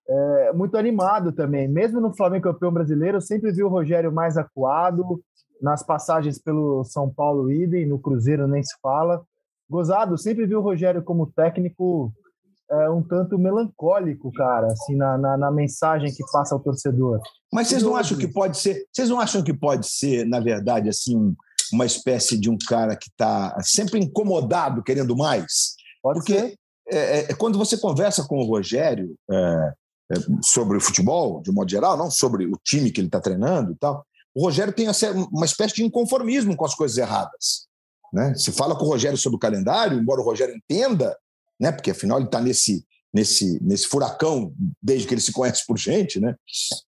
é, 0.08 0.52
muito 0.52 0.76
animado 0.76 1.32
também. 1.32 1.68
Mesmo 1.68 2.00
no 2.00 2.14
Flamengo 2.14 2.44
campeão 2.44 2.72
brasileiro, 2.72 3.18
eu 3.18 3.22
sempre 3.22 3.52
vi 3.52 3.62
o 3.62 3.68
Rogério 3.68 4.12
mais 4.12 4.36
acuado 4.36 5.22
nas 5.60 5.82
passagens 5.82 6.38
pelo 6.38 6.84
São 6.84 7.08
Paulo 7.08 7.50
idem, 7.50 7.86
no 7.86 7.98
Cruzeiro 7.98 8.46
nem 8.46 8.62
se 8.62 8.74
fala. 8.82 9.22
Gozado, 9.68 10.18
sempre 10.18 10.46
vi 10.46 10.54
o 10.54 10.60
Rogério 10.60 11.02
como 11.02 11.26
técnico 11.26 12.12
é, 12.70 12.90
um 12.90 13.02
tanto 13.02 13.38
melancólico, 13.38 14.32
cara, 14.32 14.66
assim, 14.68 14.96
na, 14.96 15.16
na, 15.16 15.36
na, 15.36 15.50
mensagem 15.50 16.12
que 16.12 16.22
passa 16.32 16.54
ao 16.54 16.60
torcedor. 16.60 17.20
Mas 17.52 17.68
vocês 17.68 17.82
não 17.82 17.96
acham 17.96 18.18
que 18.18 18.26
pode 18.26 18.58
ser, 18.58 18.84
vocês 18.92 19.08
não 19.08 19.20
acham 19.20 19.42
que 19.42 19.54
pode 19.54 19.86
ser, 19.86 20.26
na 20.26 20.40
verdade, 20.40 20.88
assim, 20.88 21.34
uma 21.72 21.86
espécie 21.86 22.38
de 22.38 22.50
um 22.50 22.58
cara 22.68 22.96
que 22.96 23.08
está 23.08 23.56
sempre 23.62 23.98
incomodado, 24.00 24.82
querendo 24.82 25.16
mais? 25.16 25.74
Pode 26.02 26.18
Porque 26.18 26.38
ser. 26.38 26.58
É, 26.86 26.96
é, 26.96 27.18
é, 27.30 27.34
quando 27.34 27.58
você 27.58 27.78
conversa 27.78 28.26
com 28.26 28.36
o 28.36 28.44
Rogério 28.44 29.14
é, 29.30 29.34
é, 29.36 29.72
sobre 30.42 30.76
o 30.76 30.80
futebol, 30.80 31.40
de 31.42 31.50
modo 31.50 31.70
geral, 31.70 31.96
não 31.96 32.10
sobre 32.10 32.46
o 32.46 32.58
time 32.62 32.90
que 32.90 33.00
ele 33.00 33.08
está 33.08 33.20
treinando 33.20 33.72
e 33.72 33.76
tal, 33.76 34.04
o 34.34 34.42
Rogério 34.42 34.72
tem 34.72 34.88
uma 35.30 35.46
espécie 35.46 35.76
de 35.76 35.84
inconformismo 35.84 36.56
com 36.56 36.64
as 36.64 36.74
coisas 36.74 36.98
erradas. 36.98 37.68
Né? 38.12 38.34
Se 38.34 38.52
fala 38.52 38.76
com 38.76 38.84
o 38.84 38.88
Rogério 38.88 39.16
sobre 39.16 39.36
o 39.36 39.40
calendário, 39.40 39.98
embora 39.98 40.20
o 40.20 40.24
Rogério 40.24 40.54
entenda, 40.54 41.16
né? 41.58 41.70
porque 41.72 41.92
afinal 41.92 42.18
ele 42.18 42.26
está 42.26 42.40
nesse, 42.40 42.84
nesse, 43.12 43.62
nesse 43.62 43.86
furacão 43.86 44.52
desde 44.82 45.06
que 45.06 45.14
ele 45.14 45.20
se 45.20 45.32
conhece 45.32 45.64
por 45.66 45.78
gente, 45.78 46.20
né? 46.20 46.34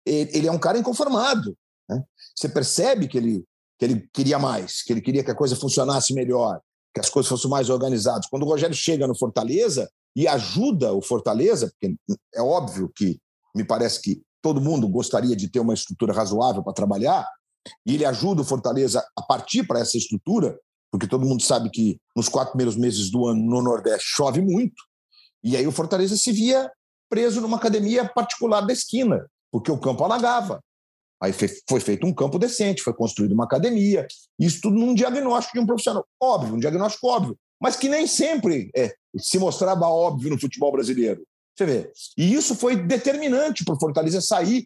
ele 0.06 0.48
é 0.48 0.52
um 0.52 0.60
cara 0.60 0.78
inconformado. 0.78 1.58
Né? 1.90 2.04
Você 2.36 2.50
percebe 2.50 3.08
que 3.08 3.18
ele, 3.18 3.46
que 3.78 3.86
ele 3.86 4.10
queria 4.14 4.38
mais, 4.38 4.84
que 4.84 4.92
ele 4.92 5.02
queria 5.02 5.24
que 5.24 5.32
a 5.32 5.36
coisa 5.36 5.56
funcionasse 5.56 6.14
melhor, 6.14 6.60
que 6.94 7.00
as 7.00 7.10
coisas 7.10 7.30
fossem 7.30 7.50
mais 7.50 7.70
organizadas. 7.70 8.28
Quando 8.28 8.44
o 8.44 8.48
Rogério 8.48 8.76
chega 8.76 9.08
no 9.08 9.18
Fortaleza 9.18 9.90
e 10.16 10.28
ajuda 10.28 10.94
o 10.94 11.02
Fortaleza, 11.02 11.72
porque 11.72 11.96
é 12.34 12.42
óbvio 12.42 12.92
que 12.96 13.20
me 13.56 13.64
parece 13.64 14.02
que 14.02 14.22
todo 14.42 14.62
mundo 14.62 14.88
gostaria 14.88 15.36
de 15.36 15.50
ter 15.50 15.60
uma 15.60 15.74
estrutura 15.74 16.14
razoável 16.14 16.64
para 16.64 16.74
trabalhar, 16.74 17.28
e 17.86 17.96
ele 17.96 18.06
ajuda 18.06 18.42
o 18.42 18.46
Fortaleza 18.46 19.06
a 19.18 19.22
partir 19.22 19.66
para 19.68 19.80
essa 19.80 19.98
estrutura, 19.98 20.58
porque 20.92 21.08
todo 21.08 21.26
mundo 21.26 21.44
sabe 21.44 21.70
que 21.70 22.00
nos 22.16 22.30
quatro 22.30 22.54
primeiros 22.54 22.76
meses 22.76 23.12
do 23.12 23.28
ano 23.28 23.42
no 23.44 23.62
Nordeste 23.62 24.08
chove 24.08 24.42
muito, 24.42 24.82
e 25.44 25.56
aí 25.56 25.68
o 25.68 25.72
Fortaleza 25.72 26.18
se 26.18 26.32
via 26.32 26.72
preso 27.10 27.42
numa 27.42 27.58
academia 27.58 28.08
particular 28.08 28.62
da 28.62 28.74
esquina, 28.74 29.26
porque 29.52 29.72
o 29.72 29.80
campo 29.80 30.04
alagava. 30.04 30.62
Aí 31.22 31.34
foi 31.34 31.82
feito 31.82 32.08
um 32.08 32.14
campo 32.14 32.40
decente, 32.40 32.82
foi 32.82 32.94
construída 32.94 33.34
uma 33.34 33.44
academia, 33.44 34.08
isso 34.40 34.62
tudo 34.62 34.78
num 34.78 34.94
diagnóstico 34.94 35.58
de 35.58 35.64
um 35.64 35.66
profissional. 35.66 36.06
Óbvio, 36.22 36.56
um 36.56 36.60
diagnóstico 36.60 37.08
óbvio, 37.08 37.38
mas 37.62 37.76
que 37.76 37.90
nem 37.90 38.08
sempre 38.08 38.72
é, 38.74 38.96
se 39.18 39.40
mostrava 39.40 39.88
óbvio 39.88 40.30
no 40.30 40.40
futebol 40.40 40.72
brasileiro. 40.72 41.26
Você 41.56 41.66
vê. 41.66 41.92
E 42.18 42.34
isso 42.34 42.56
foi 42.56 42.76
determinante 42.76 43.66
para 43.66 43.76
o 43.76 43.80
Fortaleza 43.80 44.22
sair. 44.22 44.66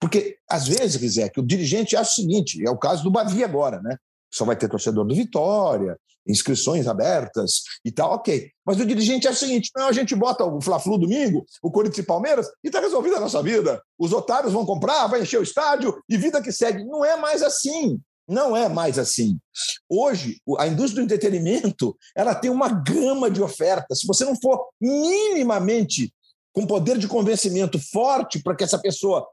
Porque, 0.00 0.38
às 0.48 0.66
vezes, 0.66 1.16
que 1.30 1.40
o 1.40 1.46
dirigente 1.46 1.96
acha 1.96 2.10
o 2.10 2.14
seguinte: 2.14 2.66
é 2.66 2.70
o 2.70 2.78
caso 2.78 3.02
do 3.02 3.10
Bavi 3.10 3.44
agora, 3.44 3.80
né? 3.82 3.96
Só 4.32 4.44
vai 4.44 4.56
ter 4.56 4.68
torcedor 4.68 5.04
do 5.04 5.14
Vitória, 5.14 5.98
inscrições 6.26 6.86
abertas 6.86 7.62
e 7.84 7.90
tal, 7.90 8.12
ok. 8.12 8.50
Mas 8.64 8.78
o 8.78 8.86
dirigente 8.86 9.26
é 9.26 9.30
o 9.30 9.34
seguinte: 9.34 9.70
não, 9.76 9.88
a 9.88 9.92
gente 9.92 10.14
bota 10.14 10.44
o 10.44 10.60
Fla-Flu 10.60 10.98
domingo, 10.98 11.44
o 11.62 11.70
Corinthians 11.70 12.04
e 12.04 12.06
Palmeiras, 12.06 12.46
e 12.62 12.68
está 12.68 12.80
resolvida 12.80 13.16
a 13.16 13.20
nossa 13.20 13.42
vida. 13.42 13.82
Os 13.98 14.12
otários 14.12 14.52
vão 14.52 14.64
comprar, 14.64 15.06
vai 15.06 15.22
encher 15.22 15.40
o 15.40 15.42
estádio 15.42 16.00
e 16.08 16.16
vida 16.16 16.40
que 16.40 16.52
segue. 16.52 16.84
Não 16.84 17.04
é 17.04 17.16
mais 17.16 17.42
assim. 17.42 18.00
Não 18.30 18.56
é 18.56 18.68
mais 18.68 18.96
assim. 18.96 19.40
Hoje, 19.88 20.40
a 20.56 20.68
indústria 20.68 21.02
do 21.02 21.04
entretenimento 21.04 21.98
ela 22.14 22.32
tem 22.32 22.48
uma 22.48 22.68
gama 22.68 23.28
de 23.28 23.42
ofertas. 23.42 23.98
Se 23.98 24.06
você 24.06 24.24
não 24.24 24.40
for 24.40 24.68
minimamente 24.80 26.14
com 26.52 26.64
poder 26.64 26.96
de 26.96 27.08
convencimento 27.08 27.76
forte 27.90 28.40
para 28.40 28.54
que 28.54 28.62
essa 28.62 28.78
pessoa, 28.78 29.26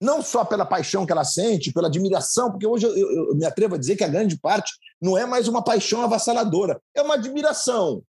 não 0.00 0.22
só 0.22 0.44
pela 0.44 0.64
paixão 0.64 1.04
que 1.04 1.10
ela 1.10 1.24
sente, 1.24 1.72
pela 1.72 1.88
admiração, 1.88 2.52
porque 2.52 2.66
hoje 2.66 2.86
eu, 2.86 2.96
eu, 2.96 3.28
eu, 3.30 3.34
me 3.34 3.44
atrevo 3.44 3.74
a 3.74 3.78
dizer 3.78 3.96
que 3.96 4.04
a 4.04 4.08
grande 4.08 4.38
parte 4.38 4.72
não 5.02 5.18
é 5.18 5.26
mais 5.26 5.48
uma 5.48 5.62
paixão 5.62 6.00
avassaladora, 6.02 6.80
é 6.94 7.02
uma 7.02 7.14
admiração. 7.14 8.00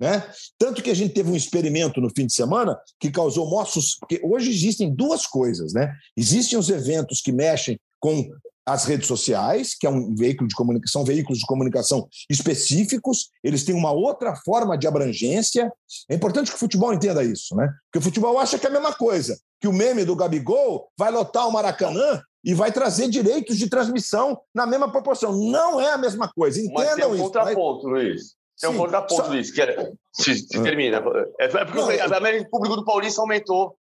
Né? 0.00 0.28
Tanto 0.58 0.82
que 0.82 0.90
a 0.90 0.94
gente 0.94 1.14
teve 1.14 1.30
um 1.30 1.36
experimento 1.36 2.00
no 2.00 2.10
fim 2.10 2.26
de 2.26 2.34
semana 2.34 2.76
que 2.98 3.12
causou 3.12 3.48
mossos, 3.48 3.94
porque 3.94 4.20
hoje 4.24 4.50
existem 4.50 4.92
duas 4.92 5.24
coisas, 5.24 5.72
né? 5.72 5.94
Existem 6.16 6.58
os 6.58 6.68
eventos 6.68 7.20
que 7.20 7.30
mexem 7.30 7.78
com 8.00 8.28
as 8.66 8.84
redes 8.84 9.06
sociais, 9.06 9.74
que 9.78 9.86
é 9.86 9.90
um 9.90 10.14
veículo 10.14 10.48
de 10.48 10.54
comunicação, 10.54 11.00
são 11.00 11.04
veículos 11.04 11.38
de 11.38 11.46
comunicação 11.46 12.08
específicos, 12.30 13.30
eles 13.42 13.64
têm 13.64 13.74
uma 13.74 13.90
outra 13.90 14.36
forma 14.36 14.78
de 14.78 14.86
abrangência. 14.86 15.72
É 16.08 16.14
importante 16.14 16.50
que 16.50 16.56
o 16.56 16.60
futebol 16.60 16.92
entenda 16.92 17.24
isso, 17.24 17.56
né? 17.56 17.68
Porque 17.86 17.98
o 17.98 18.02
futebol 18.02 18.38
acha 18.38 18.58
que 18.58 18.66
é 18.66 18.70
a 18.70 18.72
mesma 18.72 18.92
coisa, 18.92 19.38
que 19.60 19.68
o 19.68 19.72
meme 19.72 20.04
do 20.04 20.16
Gabigol 20.16 20.88
vai 20.96 21.10
lotar 21.10 21.48
o 21.48 21.52
Maracanã 21.52 22.22
e 22.44 22.54
vai 22.54 22.72
trazer 22.72 23.08
direitos 23.08 23.56
de 23.56 23.68
transmissão 23.68 24.40
na 24.54 24.66
mesma 24.66 24.90
proporção. 24.90 25.32
Não 25.32 25.80
é 25.80 25.92
a 25.92 25.98
mesma 25.98 26.30
coisa. 26.32 26.60
Entendam 26.60 26.84
Mas 26.84 26.94
tem 26.94 27.06
um 27.06 27.14
isso. 27.14 27.24
Contraponto, 27.24 27.88
mas... 27.88 28.04
Luiz. 28.04 28.22
Tem 28.60 28.70
um 28.70 28.76
contraponto, 28.76 29.22
só... 29.22 29.28
Luiz, 29.28 29.50
que 29.50 29.60
é... 29.60 29.92
se, 30.12 30.36
se 30.36 30.62
termina. 30.62 31.02
É 31.40 31.48
porque 31.48 31.80
não, 31.80 32.20
média 32.20 32.46
público 32.50 32.76
do 32.76 32.84
Paulista 32.84 33.20
aumentou. 33.20 33.76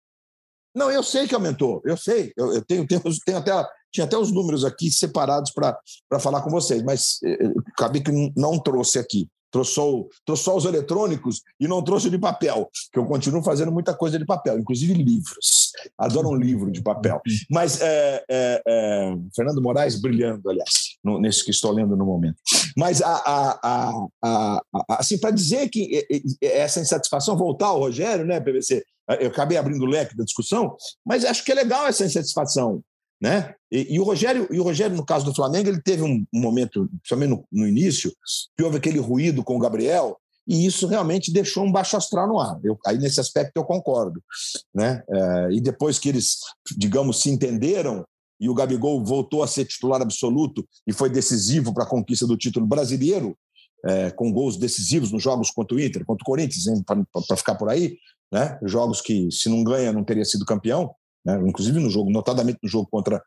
Não, 0.79 0.91
eu 0.91 1.03
sei 1.03 1.27
que 1.27 1.35
aumentou, 1.35 1.83
eu 1.85 1.97
sei. 1.97 2.33
Eu, 2.37 2.55
eu 2.55 2.65
tenho, 2.65 2.87
tenho, 2.87 3.03
tenho 3.27 3.39
até 3.39 3.53
tinha 3.91 4.05
até 4.05 4.17
os 4.17 4.31
números 4.31 4.65
aqui 4.65 4.91
separados 4.91 5.51
para 5.51 6.21
falar 6.21 6.43
com 6.43 6.51
vocês, 6.51 6.83
mas 6.83 7.19
eh, 7.25 7.39
eh, 7.41 7.53
acabei 7.73 8.03
que 8.03 8.13
não 8.37 8.59
trouxe 8.59 8.99
aqui. 8.99 9.29
Trouxe 9.51 9.73
só, 9.73 10.05
trouxe 10.27 10.43
só 10.45 10.57
os 10.57 10.67
eletrônicos 10.67 11.41
e 11.59 11.67
não 11.67 11.83
trouxe 11.83 12.11
de 12.11 12.19
papel, 12.19 12.69
que 12.93 12.99
eu 12.99 13.07
continuo 13.07 13.43
fazendo 13.43 13.73
muita 13.73 13.95
coisa 13.95 14.19
de 14.19 14.27
papel, 14.27 14.59
inclusive 14.59 14.93
livros. 14.93 15.73
Adoro 15.97 16.29
um 16.29 16.35
livro 16.35 16.71
de 16.71 16.83
papel. 16.83 17.19
Mas 17.51 17.81
é, 17.81 18.23
é, 18.31 18.63
é, 18.69 19.15
Fernando 19.35 19.63
Moraes 19.63 19.99
brilhando, 19.99 20.51
aliás, 20.51 20.99
no, 21.03 21.19
nesse 21.19 21.43
que 21.43 21.51
estou 21.51 21.73
lendo 21.73 21.97
no 21.97 22.05
momento. 22.05 22.37
Mas 22.77 23.01
a, 23.01 23.23
a, 23.25 24.07
a, 24.23 24.63
assim, 24.91 25.19
para 25.19 25.31
dizer 25.31 25.71
que 25.71 26.07
essa 26.43 26.81
insatisfação 26.81 27.35
voltar 27.35 27.69
ao 27.69 27.79
Rogério, 27.79 28.27
né, 28.27 28.39
PVC? 28.41 28.85
Eu 29.21 29.29
acabei 29.29 29.57
abrindo 29.57 29.83
o 29.83 29.87
leque 29.87 30.17
da 30.17 30.25
discussão, 30.25 30.77
mas 31.05 31.25
acho 31.25 31.45
que 31.45 31.53
é 31.53 31.55
legal 31.55 31.87
essa 31.87 32.05
insatisfação 32.05 32.83
né? 33.21 33.55
E, 33.71 33.95
e, 33.95 34.01
o 34.01 34.05
Rogério, 34.05 34.49
e 34.51 34.61
o 34.61 34.63
Rogério, 34.63 34.97
no 34.97 35.05
caso 35.05 35.25
do 35.25 35.35
Flamengo, 35.35 35.69
ele 35.69 35.83
teve 35.83 36.03
um, 36.03 36.25
um 36.33 36.41
momento, 36.41 36.89
principalmente 37.01 37.31
no, 37.31 37.45
no, 37.51 37.69
início, 37.69 38.13
que 38.57 38.63
houve 38.63 38.77
aquele 38.77 38.99
ruído 38.99 39.43
com 39.43 39.57
o 39.57 39.59
Gabriel, 39.59 40.17
e 40.47 40.65
isso 40.65 40.87
realmente 40.87 41.33
deixou 41.33 41.65
um 41.65 41.73
baixo 41.73 41.97
astral 41.97 42.27
no 42.29 42.39
ar. 42.39 42.59
Eu, 42.65 42.79
aí, 42.87 42.97
nesse 42.97 43.21
aspecto, 43.21 43.53
eu 43.57 43.65
concordo. 43.65 44.23
Né? 44.75 45.03
É, 45.11 45.49
e 45.53 45.61
depois 45.61 45.99
que 45.99 46.09
eles, 46.09 46.39
digamos, 46.77 47.21
se 47.21 47.29
entenderam, 47.31 48.05
e 48.41 48.49
o 48.49 48.55
Gabigol 48.55 49.05
voltou 49.05 49.43
a 49.43 49.49
ser 49.49 49.65
titular 49.65 50.01
absoluto 50.01 50.67
e 50.87 50.93
foi 50.93 51.11
decisivo 51.11 51.75
para 51.75 51.83
a 51.83 51.89
conquista 51.89 52.25
do 52.25 52.37
título 52.37 52.67
brasileiro, 52.67 53.37
é, 53.85 54.11
com 54.11 54.33
gols 54.33 54.57
decisivos 54.57 55.11
nos 55.11 55.23
jogos 55.23 55.51
contra 55.51 55.77
o 55.77 55.81
Inter, 55.81 56.05
contra 56.05 56.23
o 56.23 56.27
Corinthians, 56.27 56.65
para 56.85 57.37
ficar 57.37 57.57
por 57.57 57.69
aí, 57.69 57.97
né? 58.33 58.59
jogos 58.63 59.01
que, 59.01 59.31
se 59.31 59.49
não 59.49 59.63
ganha, 59.65 59.93
não 59.93 60.05
teria 60.05 60.25
sido 60.25 60.45
campeão 60.45 60.95
né? 61.25 61.39
inclusive 61.47 61.79
no 61.79 61.91
jogo, 61.91 62.11
notadamente 62.11 62.59
no 62.63 62.69
jogo 62.69 62.89
contra 62.91 63.23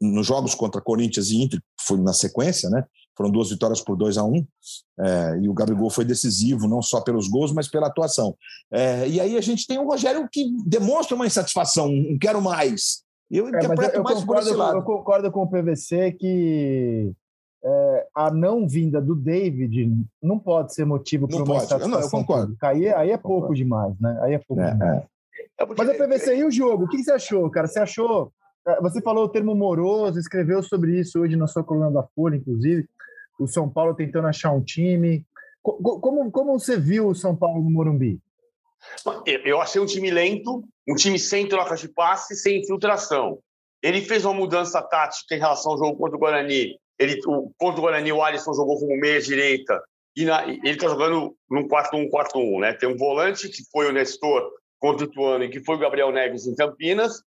nos 0.00 0.26
jogos 0.26 0.54
contra 0.54 0.82
Corinthians 0.82 1.30
e 1.30 1.42
Inter, 1.42 1.58
foi 1.80 1.98
na 1.98 2.12
sequência, 2.12 2.68
né? 2.68 2.84
Foram 3.16 3.30
duas 3.30 3.48
vitórias 3.48 3.80
por 3.80 3.96
2 3.96 4.18
a 4.18 4.24
1 4.24 4.28
um, 4.28 4.46
é, 5.00 5.38
e 5.40 5.48
o 5.48 5.54
Gabigol 5.54 5.88
foi 5.88 6.04
decisivo, 6.04 6.68
não 6.68 6.82
só 6.82 7.00
pelos 7.00 7.26
gols, 7.26 7.52
mas 7.52 7.68
pela 7.68 7.86
atuação. 7.86 8.36
É, 8.70 9.08
e 9.08 9.18
aí 9.18 9.34
a 9.34 9.40
gente 9.40 9.66
tem 9.66 9.78
o 9.78 9.88
Rogério 9.88 10.28
que 10.30 10.44
demonstra 10.66 11.14
uma 11.14 11.26
insatisfação, 11.26 11.88
um 11.88 12.18
quero 12.20 12.40
mais. 12.42 13.02
Eu 13.30 13.46
é, 13.46 13.48
interpreto 13.48 13.96
eu, 13.96 14.02
mais 14.02 14.20
concordo, 14.20 14.26
por 14.26 14.50
esse 14.50 14.54
lado. 14.54 14.76
Eu 14.76 14.82
concordo 14.82 15.32
com 15.32 15.42
o 15.42 15.48
PVC 15.48 16.12
que 16.12 17.12
é, 17.64 18.06
a 18.14 18.30
não 18.30 18.66
vinda 18.66 19.00
do 19.00 19.14
David 19.14 19.92
não 20.20 20.38
pode 20.38 20.74
ser 20.74 20.84
motivo 20.84 21.28
para 21.28 21.42
uma 21.42 21.56
insatisfação. 21.56 21.88
Não, 21.88 22.00
eu 22.00 22.10
concordo. 22.10 22.56
Aí, 22.60 22.88
aí 22.88 23.10
é 23.10 23.16
pouco 23.16 23.34
concordo. 23.34 23.54
demais, 23.54 24.00
né? 24.00 24.18
Aí 24.22 24.34
é 24.34 24.38
pouco 24.38 24.62
é, 24.62 24.72
demais. 24.72 25.02
É. 25.02 25.06
É 25.58 25.66
porque... 25.66 25.82
Mas 25.82 25.94
o 25.94 25.98
PVC 25.98 26.36
e 26.36 26.44
o 26.44 26.50
jogo, 26.50 26.84
o 26.84 26.88
que 26.88 27.02
você 27.02 27.12
achou, 27.12 27.48
cara? 27.50 27.68
Você 27.68 27.78
achou. 27.78 28.32
É, 28.66 28.80
você 28.80 29.00
falou 29.00 29.24
o 29.24 29.28
termo 29.28 29.54
moroso, 29.54 30.18
escreveu 30.18 30.62
sobre 30.62 30.98
isso 30.98 31.20
hoje 31.20 31.36
na 31.36 31.46
sua 31.46 31.64
coluna 31.64 31.90
da 31.90 32.02
Folha, 32.02 32.36
inclusive. 32.36 32.88
O 33.38 33.46
São 33.46 33.68
Paulo 33.68 33.94
tentando 33.94 34.28
achar 34.28 34.52
um 34.52 34.62
time. 34.62 35.24
Como, 35.62 36.30
como 36.30 36.58
você 36.58 36.76
viu 36.76 37.08
o 37.08 37.14
São 37.14 37.36
Paulo 37.36 37.62
no 37.62 37.70
Morumbi? 37.70 38.20
Eu 39.44 39.60
achei 39.60 39.80
um 39.80 39.86
time 39.86 40.10
lento, 40.10 40.64
um 40.88 40.94
time 40.94 41.18
sem 41.18 41.48
trocas 41.48 41.80
de 41.80 41.88
passe, 41.88 42.34
sem 42.34 42.60
infiltração. 42.60 43.38
ele 43.80 44.00
fez 44.00 44.24
uma 44.24 44.34
mudança 44.34 44.82
tática 44.82 45.36
em 45.36 45.38
relação 45.38 45.72
ao 45.72 45.78
jogo 45.78 45.96
contra 45.96 46.16
o 46.16 46.18
Guarani. 46.18 46.76
Ele, 46.98 47.20
o, 47.26 47.50
contra 47.58 47.80
o 47.80 47.82
Guarani, 47.82 48.12
o 48.12 48.22
Alisson 48.22 48.52
jogou 48.54 48.78
como 48.78 48.96
meia-direita. 48.96 49.82
E 50.16 50.24
na, 50.24 50.46
ele 50.46 50.70
está 50.70 50.88
jogando 50.88 51.34
num 51.50 51.66
4-1, 51.66 52.10
4-1. 52.10 52.60
Né? 52.60 52.72
Tem 52.74 52.88
um 52.88 52.96
volante, 52.96 53.48
que 53.48 53.62
foi 53.70 53.88
o 53.88 53.92
Nestor 53.92 54.50
contra 54.78 55.06
o 55.06 55.08
Ituano, 55.08 55.44
e 55.44 55.48
que 55.48 55.64
foi 55.64 55.76
o 55.76 55.78
Gabriel 55.78 56.12
Neves 56.12 56.46
em 56.46 56.54
Campinas. 56.54 57.22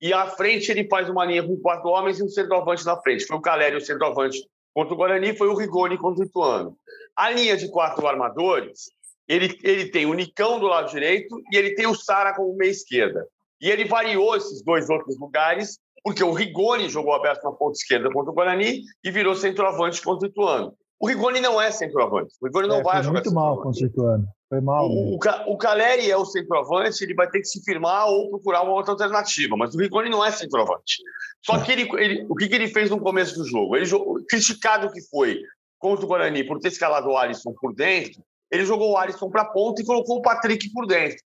E 0.00 0.12
à 0.12 0.26
frente 0.26 0.70
ele 0.70 0.86
faz 0.88 1.08
uma 1.08 1.24
linha 1.24 1.42
com 1.42 1.56
quatro 1.56 1.88
homens 1.90 2.20
e 2.20 2.22
um 2.22 2.28
centroavante 2.28 2.86
na 2.86 2.96
frente. 3.00 3.26
Foi 3.26 3.36
o 3.36 3.40
Caleri, 3.40 3.76
o 3.76 3.80
centroavante 3.80 4.38
contra 4.72 4.94
o 4.94 4.96
Guarani, 4.96 5.36
foi 5.36 5.48
o 5.48 5.56
Rigoni 5.56 5.98
contra 5.98 6.22
o 6.22 6.26
Ituano. 6.26 6.76
A 7.16 7.30
linha 7.30 7.56
de 7.56 7.68
quatro 7.68 8.06
armadores, 8.06 8.90
ele, 9.26 9.58
ele 9.64 9.90
tem 9.90 10.06
o 10.06 10.14
Nicão 10.14 10.60
do 10.60 10.66
lado 10.66 10.88
direito 10.88 11.40
e 11.52 11.56
ele 11.56 11.74
tem 11.74 11.86
o 11.86 11.94
Sara 11.94 12.32
como 12.32 12.56
meia 12.56 12.70
esquerda. 12.70 13.26
E 13.60 13.68
ele 13.68 13.84
variou 13.84 14.36
esses 14.36 14.62
dois 14.62 14.88
outros 14.88 15.18
lugares 15.18 15.80
porque 16.08 16.24
o 16.24 16.32
Rigoni 16.32 16.88
jogou 16.88 17.12
aberto 17.12 17.44
na 17.44 17.52
ponta 17.52 17.72
esquerda 17.72 18.10
contra 18.10 18.30
o 18.30 18.34
Guarani 18.34 18.80
e 19.04 19.10
virou 19.10 19.34
centroavante 19.34 20.00
contra 20.00 20.26
o 20.26 20.30
Ituano. 20.30 20.74
O 20.98 21.06
Rigoni 21.06 21.38
não 21.38 21.60
é 21.60 21.70
centroavante. 21.70 22.34
O 22.40 22.46
Rigoni 22.46 22.66
não 22.66 22.78
é, 22.78 22.82
vai 22.82 23.02
jogar 23.02 23.20
muito 23.20 23.34
mal 23.34 23.60
contra 23.60 23.84
o 23.84 23.86
Ituano. 23.86 24.26
Foi 24.48 24.58
mal. 24.62 24.88
O, 24.88 25.16
o, 25.16 25.18
o, 25.52 25.58
Caleri 25.58 26.10
é 26.10 26.16
o 26.16 26.24
centroavante, 26.24 27.04
ele 27.04 27.12
vai 27.12 27.28
ter 27.28 27.40
que 27.40 27.44
se 27.44 27.62
firmar 27.62 28.08
ou 28.08 28.30
procurar 28.30 28.62
uma 28.62 28.72
outra 28.72 28.92
alternativa. 28.92 29.54
Mas 29.54 29.74
o 29.74 29.78
Rigoni 29.78 30.08
não 30.08 30.24
é 30.24 30.30
centroavante. 30.30 30.96
Só 31.44 31.58
que 31.58 31.72
ele, 31.72 31.86
ele 31.98 32.26
o 32.26 32.34
que, 32.34 32.48
que, 32.48 32.54
ele 32.54 32.68
fez 32.68 32.88
no 32.88 32.98
começo 32.98 33.34
do 33.34 33.44
jogo? 33.44 33.76
Ele 33.76 33.84
criticado 34.30 34.90
que 34.90 35.02
foi 35.10 35.42
contra 35.78 36.06
o 36.06 36.08
Guarani 36.08 36.42
por 36.42 36.58
ter 36.58 36.68
escalado 36.68 37.10
o 37.10 37.18
Alisson 37.18 37.52
por 37.60 37.74
dentro, 37.74 38.22
ele 38.50 38.64
jogou 38.64 38.92
o 38.92 38.96
Alisson 38.96 39.28
para 39.28 39.42
a 39.42 39.50
ponta 39.50 39.82
e 39.82 39.84
colocou 39.84 40.16
o 40.16 40.22
Patrick 40.22 40.72
por 40.72 40.86
dentro. 40.86 41.18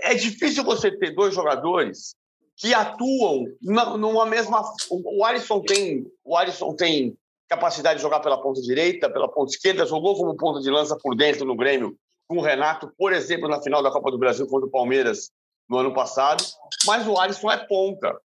É 0.00 0.14
difícil 0.14 0.64
você 0.64 0.90
ter 0.90 1.14
dois 1.14 1.34
jogadores 1.34 2.16
que 2.56 2.72
atuam 2.72 3.44
numa 3.60 4.24
mesma. 4.24 4.62
O 4.90 5.24
Alisson 5.24 5.60
tem, 5.60 6.06
o 6.24 6.36
Alisson 6.36 6.74
tem 6.74 7.16
capacidade 7.48 7.96
de 7.96 8.02
jogar 8.02 8.20
pela 8.20 8.40
ponta 8.40 8.60
direita, 8.60 9.10
pela 9.10 9.28
ponta 9.28 9.52
esquerda, 9.52 9.86
jogou 9.86 10.16
como 10.16 10.36
ponta 10.36 10.60
de 10.60 10.70
lança 10.70 10.96
por 10.96 11.14
dentro 11.14 11.44
no 11.44 11.56
Grêmio 11.56 11.96
com 12.26 12.38
o 12.38 12.42
Renato, 12.42 12.92
por 12.98 13.12
exemplo, 13.12 13.48
na 13.48 13.62
final 13.62 13.82
da 13.82 13.90
Copa 13.90 14.10
do 14.10 14.18
Brasil 14.18 14.48
contra 14.48 14.66
o 14.66 14.70
Palmeiras 14.70 15.30
no 15.68 15.78
ano 15.78 15.94
passado, 15.94 16.44
mas 16.84 17.06
o 17.06 17.16
Alisson 17.18 17.50
é 17.50 17.56
ponta. 17.56 18.18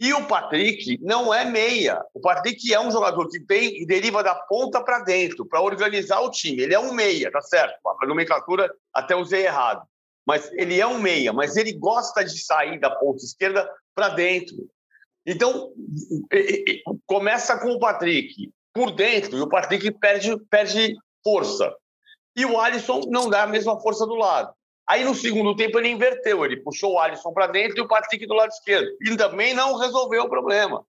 E 0.00 0.12
o 0.12 0.26
Patrick 0.26 0.98
não 1.02 1.32
é 1.32 1.44
meia. 1.44 2.02
O 2.14 2.20
Patrick 2.20 2.72
é 2.72 2.80
um 2.80 2.90
jogador 2.90 3.28
que 3.28 3.38
vem 3.38 3.82
e 3.82 3.86
deriva 3.86 4.22
da 4.22 4.34
ponta 4.34 4.82
para 4.82 5.00
dentro, 5.00 5.46
para 5.46 5.60
organizar 5.60 6.20
o 6.20 6.30
time. 6.30 6.62
Ele 6.62 6.74
é 6.74 6.78
um 6.78 6.92
meia, 6.92 7.30
tá 7.30 7.40
certo? 7.40 7.76
A 8.00 8.06
nomenclatura 8.06 8.74
até 8.92 9.14
usei 9.14 9.44
errado 9.44 9.86
mas 10.26 10.50
ele 10.52 10.80
é 10.80 10.86
um 10.86 10.98
meia, 10.98 11.32
mas 11.32 11.56
ele 11.56 11.72
gosta 11.72 12.24
de 12.24 12.38
sair 12.38 12.78
da 12.80 12.90
ponta 12.90 13.22
esquerda 13.22 13.68
para 13.94 14.10
dentro. 14.10 14.56
Então, 15.26 15.72
começa 17.06 17.58
com 17.58 17.72
o 17.72 17.78
Patrick 17.78 18.52
por 18.72 18.90
dentro 18.90 19.36
e 19.36 19.40
o 19.40 19.48
Patrick 19.48 19.90
perde, 19.92 20.38
perde 20.50 20.96
força. 21.22 21.74
E 22.36 22.44
o 22.44 22.58
Alisson 22.60 23.02
não 23.08 23.30
dá 23.30 23.44
a 23.44 23.46
mesma 23.46 23.80
força 23.80 24.06
do 24.06 24.14
lado. 24.14 24.52
Aí 24.86 25.02
no 25.04 25.14
segundo 25.14 25.56
tempo 25.56 25.78
ele 25.78 25.88
inverteu, 25.88 26.44
ele 26.44 26.58
puxou 26.58 26.94
o 26.94 26.98
Alisson 26.98 27.32
para 27.32 27.46
dentro 27.46 27.78
e 27.78 27.80
o 27.80 27.88
Patrick 27.88 28.26
do 28.26 28.34
lado 28.34 28.50
esquerdo. 28.50 28.88
E 29.00 29.16
também 29.16 29.54
não 29.54 29.76
resolveu 29.76 30.24
o 30.24 30.28
problema. 30.28 30.84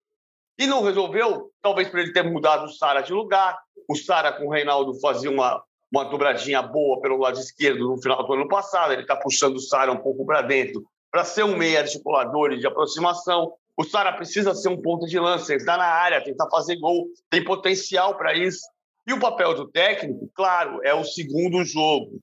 E 0.57 0.67
não 0.67 0.83
resolveu, 0.83 1.51
talvez 1.61 1.88
por 1.89 1.99
ele 1.99 2.11
ter 2.11 2.23
mudado 2.23 2.65
o 2.65 2.71
Sara 2.71 3.01
de 3.01 3.13
lugar. 3.13 3.57
O 3.88 3.95
Sara 3.95 4.33
com 4.33 4.47
o 4.47 4.49
Reinaldo 4.49 4.99
fazia 4.99 5.29
uma, 5.29 5.63
uma 5.96 6.04
dobradinha 6.06 6.62
boa 6.62 7.00
pelo 7.00 7.18
lado 7.18 7.39
esquerdo 7.39 7.88
no 7.88 8.02
final 8.02 8.26
do 8.26 8.34
ano 8.34 8.48
passado. 8.48 8.91
Ele 8.91 9.04
está 9.04 9.16
puxando 9.16 9.56
o 9.56 9.62
Sara 9.62 9.91
um 9.91 9.98
pouco 9.98 10.26
para 10.26 10.41
dentro 10.41 10.84
para 11.10 11.24
ser 11.24 11.43
um 11.43 11.56
meio 11.56 11.80
articulador 11.80 12.52
e 12.52 12.60
de 12.60 12.68
aproximação. 12.68 13.54
O 13.78 13.84
Sara 13.84 14.12
precisa 14.12 14.54
ser 14.54 14.68
um 14.68 14.82
ponto 14.82 15.06
de 15.06 15.18
lança, 15.18 15.54
entrar 15.54 15.78
na 15.78 15.86
área, 15.86 16.24
tentar 16.24 16.50
fazer 16.50 16.76
gol, 16.78 17.08
tem 17.30 17.43
potencial 17.43 18.18
para 18.18 18.34
isso. 18.34 18.60
E 19.08 19.14
o 19.14 19.20
papel 19.20 19.54
do 19.54 19.70
técnico, 19.70 20.30
claro, 20.34 20.82
é 20.84 20.93
o 20.93 21.06
segundo 21.06 21.64
jogo. 21.64 22.20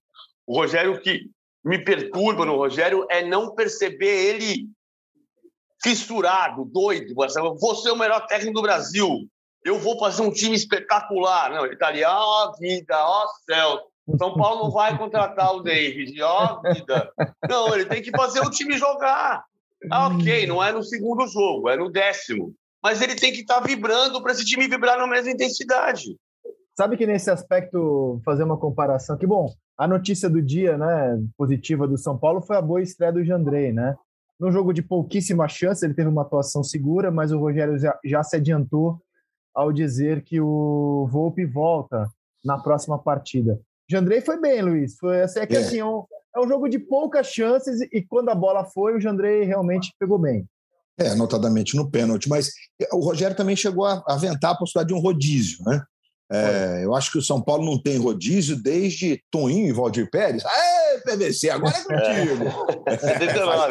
O 0.47 0.55
Rogério, 0.55 1.01
que 1.01 1.23
me 1.65 1.83
perturba 1.83 2.45
no 2.45 2.57
Rogério 2.57 3.07
é 3.09 3.25
não 3.25 3.55
perceber 3.55 4.35
ele 4.35 4.67
fissurado, 5.83 6.65
doido. 6.67 7.15
Vou 7.15 7.75
ser 7.77 7.91
o 7.91 7.97
melhor 7.97 8.27
técnico 8.27 8.55
do 8.55 8.63
Brasil 8.63 9.27
eu 9.65 9.79
vou 9.79 9.99
fazer 9.99 10.23
um 10.23 10.31
time 10.31 10.55
espetacular. 10.55 11.51
Não, 11.51 11.65
ele 11.65 11.75
está 11.75 11.89
ali, 11.89 12.05
ó 12.05 12.49
oh, 12.49 12.59
vida, 12.59 12.97
ó 12.97 13.25
oh, 13.25 13.29
céu. 13.51 13.81
São 14.19 14.35
Paulo 14.35 14.65
não 14.65 14.71
vai 14.71 14.97
contratar 14.99 15.55
o 15.55 15.63
David, 15.63 16.21
ó 16.23 16.61
oh, 16.65 16.73
vida. 16.73 17.11
Não, 17.49 17.75
ele 17.75 17.87
tem 17.87 18.03
que 18.03 18.11
fazer 18.11 18.41
o 18.41 18.51
time 18.51 18.77
jogar. 18.77 19.45
Ah, 19.91 20.09
ok, 20.09 20.47
não 20.47 20.63
é 20.63 20.73
no 20.73 20.83
segundo 20.83 21.27
jogo, 21.27 21.69
é 21.69 21.77
no 21.77 21.91
décimo. 21.91 22.55
Mas 22.83 23.01
ele 23.01 23.15
tem 23.15 23.33
que 23.33 23.41
estar 23.41 23.61
tá 23.61 23.67
vibrando 23.67 24.21
para 24.23 24.33
esse 24.33 24.45
time 24.45 24.69
vibrar 24.69 24.99
na 24.99 25.07
mesma 25.07 25.31
intensidade. 25.31 26.17
Sabe 26.77 26.97
que 26.97 27.07
nesse 27.07 27.31
aspecto, 27.31 28.21
fazer 28.25 28.45
uma 28.45 28.57
comparação, 28.57 29.17
que 29.17 29.27
bom, 29.27 29.53
a 29.79 29.87
notícia 29.87 30.29
do 30.29 30.41
dia, 30.41 30.77
né, 30.77 31.19
positiva 31.37 31.87
do 31.87 31.99
São 31.99 32.19
Paulo 32.19 32.41
foi 32.41 32.57
a 32.57 32.63
boa 32.63 32.83
estreia 32.83 33.13
do 33.13 33.25
Jandrei, 33.25 33.73
né? 33.73 33.95
No 34.39 34.51
jogo 34.51 34.73
de 34.73 34.83
pouquíssima 34.83 35.47
chance, 35.49 35.85
ele 35.85 35.95
teve 35.95 36.09
uma 36.09 36.23
atuação 36.23 36.65
segura, 36.65 37.11
mas 37.11 37.31
o 37.31 37.39
Rogério 37.39 37.79
já, 37.79 37.97
já 38.05 38.23
se 38.25 38.37
adiantou 38.37 39.01
ao 39.55 39.73
dizer 39.73 40.23
que 40.23 40.41
o 40.41 41.07
Volpe 41.11 41.45
volta 41.45 42.09
na 42.45 42.59
próxima 42.59 42.99
partida. 42.99 43.61
Jandrei 43.89 44.21
foi 44.21 44.41
bem, 44.41 44.63
Luiz. 44.63 44.97
Foi, 44.97 45.17
é 45.19 45.47
que 45.47 45.57
é. 45.57 45.61
assim, 45.61 45.79
é 45.79 45.85
um, 45.85 46.05
é 46.35 46.41
um 46.41 46.49
jogo 46.49 46.69
de 46.69 46.79
poucas 46.79 47.27
chances 47.27 47.81
e 47.81 48.03
quando 48.03 48.31
a 48.31 48.35
bola 48.35 48.65
foi, 48.65 48.97
o 48.97 49.01
Jandrei 49.01 49.45
realmente 49.45 49.93
pegou 49.99 50.19
bem. 50.19 50.47
É, 50.99 51.15
notadamente 51.15 51.77
no 51.77 51.91
pênalti. 51.91 52.29
Mas 52.29 52.51
o 52.93 53.01
Rogério 53.01 53.37
também 53.37 53.57
chegou 53.57 53.85
a 53.85 54.03
aventar 54.07 54.53
a 54.53 54.57
possibilidade 54.57 54.89
de 54.89 54.95
um 54.95 55.03
rodízio, 55.03 55.59
né? 55.65 55.83
É, 56.31 56.83
eu 56.83 56.95
acho 56.95 57.13
que 57.13 57.19
o 57.19 57.23
São 57.23 57.43
Paulo 57.43 57.63
não 57.63 57.81
tem 57.81 57.99
rodízio 57.99 58.57
desde 58.57 59.23
Toninho 59.31 59.69
e 59.69 59.73
Valdir 59.73 60.09
Pérez. 60.11 60.43
Aê, 60.47 61.01
PVC, 61.01 61.51
agora 61.51 61.75
é 61.77 61.83
contigo. 61.85 62.45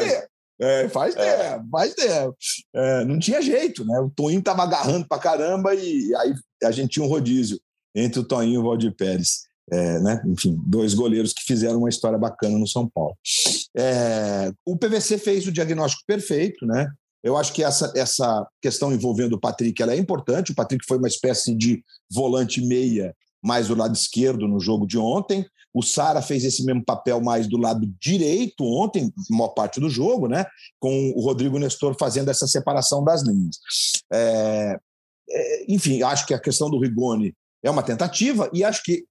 É. 0.03 0.27
É, 0.61 0.87
faz 0.89 1.15
é. 1.15 1.49
tempo, 1.49 1.69
faz 1.71 1.93
tempo. 1.95 2.35
É, 2.73 3.05
não 3.05 3.17
tinha 3.17 3.41
jeito, 3.41 3.83
né? 3.83 3.99
O 3.99 4.11
Toninho 4.11 4.39
estava 4.39 4.61
agarrando 4.61 5.07
para 5.07 5.21
caramba 5.21 5.73
e 5.73 6.13
aí 6.15 6.35
a 6.63 6.71
gente 6.71 6.91
tinha 6.91 7.05
um 7.05 7.09
rodízio 7.09 7.59
entre 7.95 8.19
o 8.19 8.23
Toninho 8.23 8.55
e 8.55 8.57
o 8.59 8.63
Valdir 8.63 8.95
Pérez. 8.95 9.41
É, 9.71 9.99
né? 9.99 10.21
Enfim, 10.27 10.59
dois 10.65 10.93
goleiros 10.93 11.33
que 11.33 11.43
fizeram 11.43 11.79
uma 11.79 11.89
história 11.89 12.17
bacana 12.17 12.57
no 12.57 12.67
São 12.67 12.87
Paulo. 12.87 13.15
É, 13.75 14.51
o 14.65 14.77
PVC 14.77 15.17
fez 15.17 15.47
o 15.47 15.51
diagnóstico 15.51 16.03
perfeito, 16.05 16.65
né? 16.65 16.91
Eu 17.23 17.37
acho 17.37 17.53
que 17.53 17.63
essa, 17.63 17.91
essa 17.95 18.47
questão 18.61 18.91
envolvendo 18.91 19.33
o 19.33 19.39
Patrick 19.39 19.81
ela 19.81 19.93
é 19.93 19.97
importante. 19.97 20.51
O 20.51 20.55
Patrick 20.55 20.85
foi 20.85 20.97
uma 20.97 21.07
espécie 21.07 21.55
de 21.55 21.83
volante 22.11 22.61
meia 22.61 23.15
mais 23.43 23.67
do 23.67 23.75
lado 23.75 23.95
esquerdo 23.95 24.47
no 24.47 24.59
jogo 24.59 24.85
de 24.85 24.97
ontem. 24.97 25.45
O 25.73 25.81
Sara 25.81 26.21
fez 26.21 26.43
esse 26.43 26.65
mesmo 26.65 26.83
papel 26.83 27.21
mais 27.21 27.47
do 27.47 27.57
lado 27.57 27.87
direito 27.99 28.63
ontem, 28.63 29.11
maior 29.29 29.49
parte 29.49 29.79
do 29.79 29.89
jogo, 29.89 30.27
né? 30.27 30.45
Com 30.79 31.13
o 31.15 31.21
Rodrigo 31.21 31.57
Nestor 31.57 31.95
fazendo 31.97 32.29
essa 32.29 32.47
separação 32.47 33.03
das 33.03 33.23
linhas. 33.23 33.57
É, 34.11 34.77
é, 35.29 35.65
enfim, 35.71 36.03
acho 36.03 36.25
que 36.25 36.33
a 36.33 36.39
questão 36.39 36.69
do 36.69 36.79
Rigoni 36.79 37.33
é 37.63 37.69
uma 37.69 37.83
tentativa 37.83 38.49
e 38.53 38.63
acho 38.63 38.83
que 38.83 39.05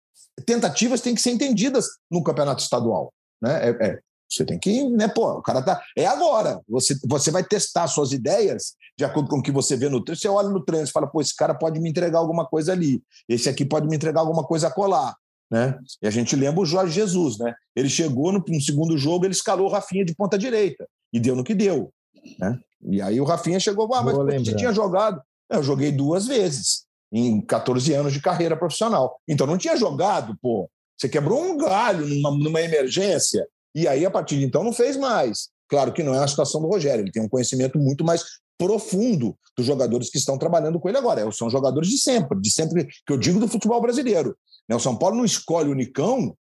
tentativas 0.45 1.01
têm 1.01 1.15
que 1.15 1.23
ser 1.23 1.31
entendidas 1.31 1.87
no 2.11 2.23
campeonato 2.23 2.63
estadual. 2.63 3.13
Né? 3.41 3.71
É, 3.71 3.87
é, 3.87 4.01
você 4.31 4.45
tem 4.45 4.59
que, 4.59 4.89
né, 4.91 5.09
pô, 5.09 5.29
o 5.33 5.43
cara 5.43 5.61
tá. 5.61 5.83
É 5.97 6.07
agora. 6.07 6.61
Você, 6.69 6.97
você 7.05 7.31
vai 7.31 7.43
testar 7.43 7.89
suas 7.89 8.13
ideias 8.13 8.75
de 8.97 9.05
acordo 9.05 9.29
com 9.29 9.39
o 9.39 9.43
que 9.43 9.51
você 9.51 9.77
vê 9.77 9.89
no 9.89 10.05
trânsito. 10.05 10.23
Você 10.23 10.29
olha 10.29 10.49
no 10.49 10.65
trânsito 10.65 10.91
e 10.91 10.93
fala, 10.93 11.07
pô, 11.09 11.21
esse 11.21 11.35
cara 11.35 11.55
pode 11.55 11.81
me 11.81 11.91
entregar 11.91 12.19
alguma 12.19 12.47
coisa 12.47 12.73
ali, 12.73 13.03
esse 13.29 13.49
aqui 13.49 13.65
pode 13.65 13.89
me 13.89 13.97
entregar 13.97 14.21
alguma 14.21 14.45
coisa 14.45 14.69
a 14.69 14.71
colar. 14.71 15.17
Né? 15.51 15.77
E 16.01 16.07
a 16.07 16.11
gente 16.11 16.37
lembra 16.37 16.61
o 16.61 16.67
Jorge 16.67 16.95
Jesus, 16.95 17.39
né? 17.39 17.53
Ele 17.75 17.89
chegou 17.89 18.31
no, 18.31 18.43
no 18.47 18.61
segundo 18.61 18.97
jogo, 18.97 19.25
ele 19.25 19.33
escalou 19.33 19.67
o 19.67 19.71
Rafinha 19.71 20.05
de 20.05 20.15
ponta 20.15 20.39
direita 20.39 20.87
e 21.13 21.19
deu 21.19 21.35
no 21.35 21.43
que 21.43 21.55
deu, 21.55 21.93
né? 22.39 22.59
E 22.83 23.03
aí 23.03 23.21
o 23.21 23.25
Rafinha 23.25 23.59
chegou, 23.59 23.93
ah, 23.95 24.03
mas 24.03 24.15
você 24.15 24.55
tinha 24.55 24.73
jogado? 24.73 25.21
Eu 25.51 25.63
joguei 25.63 25.91
duas 25.91 26.27
vezes 26.27 26.85
em 27.13 27.41
14 27.41 27.93
anos 27.93 28.13
de 28.13 28.23
carreira 28.23 28.57
profissional. 28.57 29.21
Então 29.27 29.47
não 29.47 29.59
tinha 29.59 29.77
jogado, 29.77 30.37
pô. 30.41 30.71
Você 30.97 31.09
quebrou 31.09 31.43
um 31.43 31.57
galho 31.57 32.07
numa, 32.07 32.31
numa 32.31 32.61
emergência 32.61 33.47
e 33.75 33.89
aí 33.89 34.07
a 34.07 34.11
partir 34.11 34.39
de 34.39 34.45
então 34.45 34.63
não 34.63 34.73
fez 34.73 34.97
mais. 34.97 35.49
Claro 35.69 35.93
que 35.93 36.03
não 36.03 36.15
é 36.15 36.19
a 36.19 36.29
situação 36.29 36.61
do 36.61 36.69
Rogério, 36.69 37.05
ele 37.05 37.13
tem 37.13 37.23
um 37.23 37.29
conhecimento 37.29 37.79
muito 37.79 38.05
mais 38.05 38.23
profundo 38.59 39.37
dos 39.57 39.65
jogadores 39.65 40.11
que 40.11 40.19
estão 40.19 40.37
trabalhando 40.37 40.79
com 40.79 40.89
ele 40.89 40.99
agora. 40.99 41.31
São 41.33 41.49
jogadores 41.49 41.89
de 41.89 41.99
sempre, 41.99 42.39
de 42.39 42.51
sempre 42.51 42.87
que 42.87 43.13
eu 43.13 43.17
digo 43.17 43.41
do 43.41 43.49
futebol 43.49 43.81
brasileiro. 43.81 44.37
Né? 44.71 44.77
O 44.77 44.81
São 44.81 44.97
Paulo 44.97 45.17
não 45.17 45.25
escolhe 45.25 45.69
o 45.69 45.75
Nicão 45.75 46.37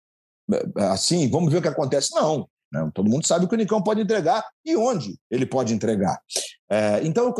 é, 0.52 0.84
assim, 0.92 1.30
vamos 1.30 1.52
ver 1.52 1.60
o 1.60 1.62
que 1.62 1.68
acontece. 1.68 2.14
Não. 2.16 2.50
Né? 2.74 2.90
Todo 2.94 3.10
mundo 3.10 3.28
sabe 3.28 3.46
o 3.46 3.48
que 3.48 3.54
o 3.54 3.58
Nicão 3.58 3.82
pode 3.82 4.02
entregar 4.02 4.44
e 4.66 4.76
onde 4.76 5.16
ele 5.30 5.46
pode 5.46 5.74
entregar. 5.74 6.20
É, 6.70 7.02
então, 7.04 7.34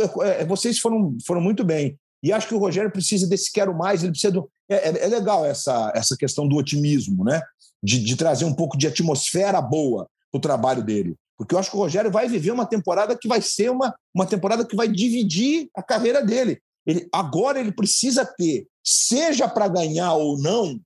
vocês 0.48 0.78
foram, 0.78 1.18
foram 1.26 1.42
muito 1.42 1.64
bem. 1.64 1.98
E 2.24 2.32
acho 2.32 2.48
que 2.48 2.56
o 2.56 2.60
Rogério 2.60 2.92
precisa 2.92 3.28
desse 3.28 3.52
quero 3.52 3.76
mais, 3.76 4.04
ele 4.04 4.12
precisa 4.12 4.32
do. 4.32 4.50
É, 4.70 4.90
é, 4.90 5.06
é 5.06 5.08
legal 5.08 5.46
essa, 5.46 5.92
essa 5.96 6.16
questão 6.18 6.48
do 6.48 6.56
otimismo, 6.56 7.24
né? 7.24 7.42
De, 7.84 8.00
de 8.00 8.16
trazer 8.16 8.46
um 8.46 8.54
pouco 8.54 8.78
de 8.78 8.88
atmosfera 8.88 9.62
boa 9.62 10.08
para 10.32 10.38
o 10.38 10.42
trabalho 10.42 10.84
dele. 10.84 11.16
Porque 11.38 11.54
eu 11.54 11.60
acho 11.60 11.70
que 11.70 11.76
o 11.76 11.80
Rogério 11.80 12.10
vai 12.10 12.28
viver 12.28 12.52
uma 12.52 12.66
temporada 12.66 13.18
que 13.18 13.28
vai 13.28 13.42
ser 13.42 13.70
uma, 13.70 13.94
uma 14.14 14.26
temporada 14.26 14.66
que 14.66 14.76
vai 14.76 14.88
dividir 14.88 15.70
a 15.76 15.84
carreira 15.84 16.24
dele. 16.24 16.60
Ele, 16.86 17.08
agora 17.12 17.60
ele 17.60 17.72
precisa 17.72 18.26
ter, 18.26 18.68
seja 18.84 19.48
para 19.48 19.68
ganhar 19.68 20.14
ou 20.14 20.38
não, 20.38 20.80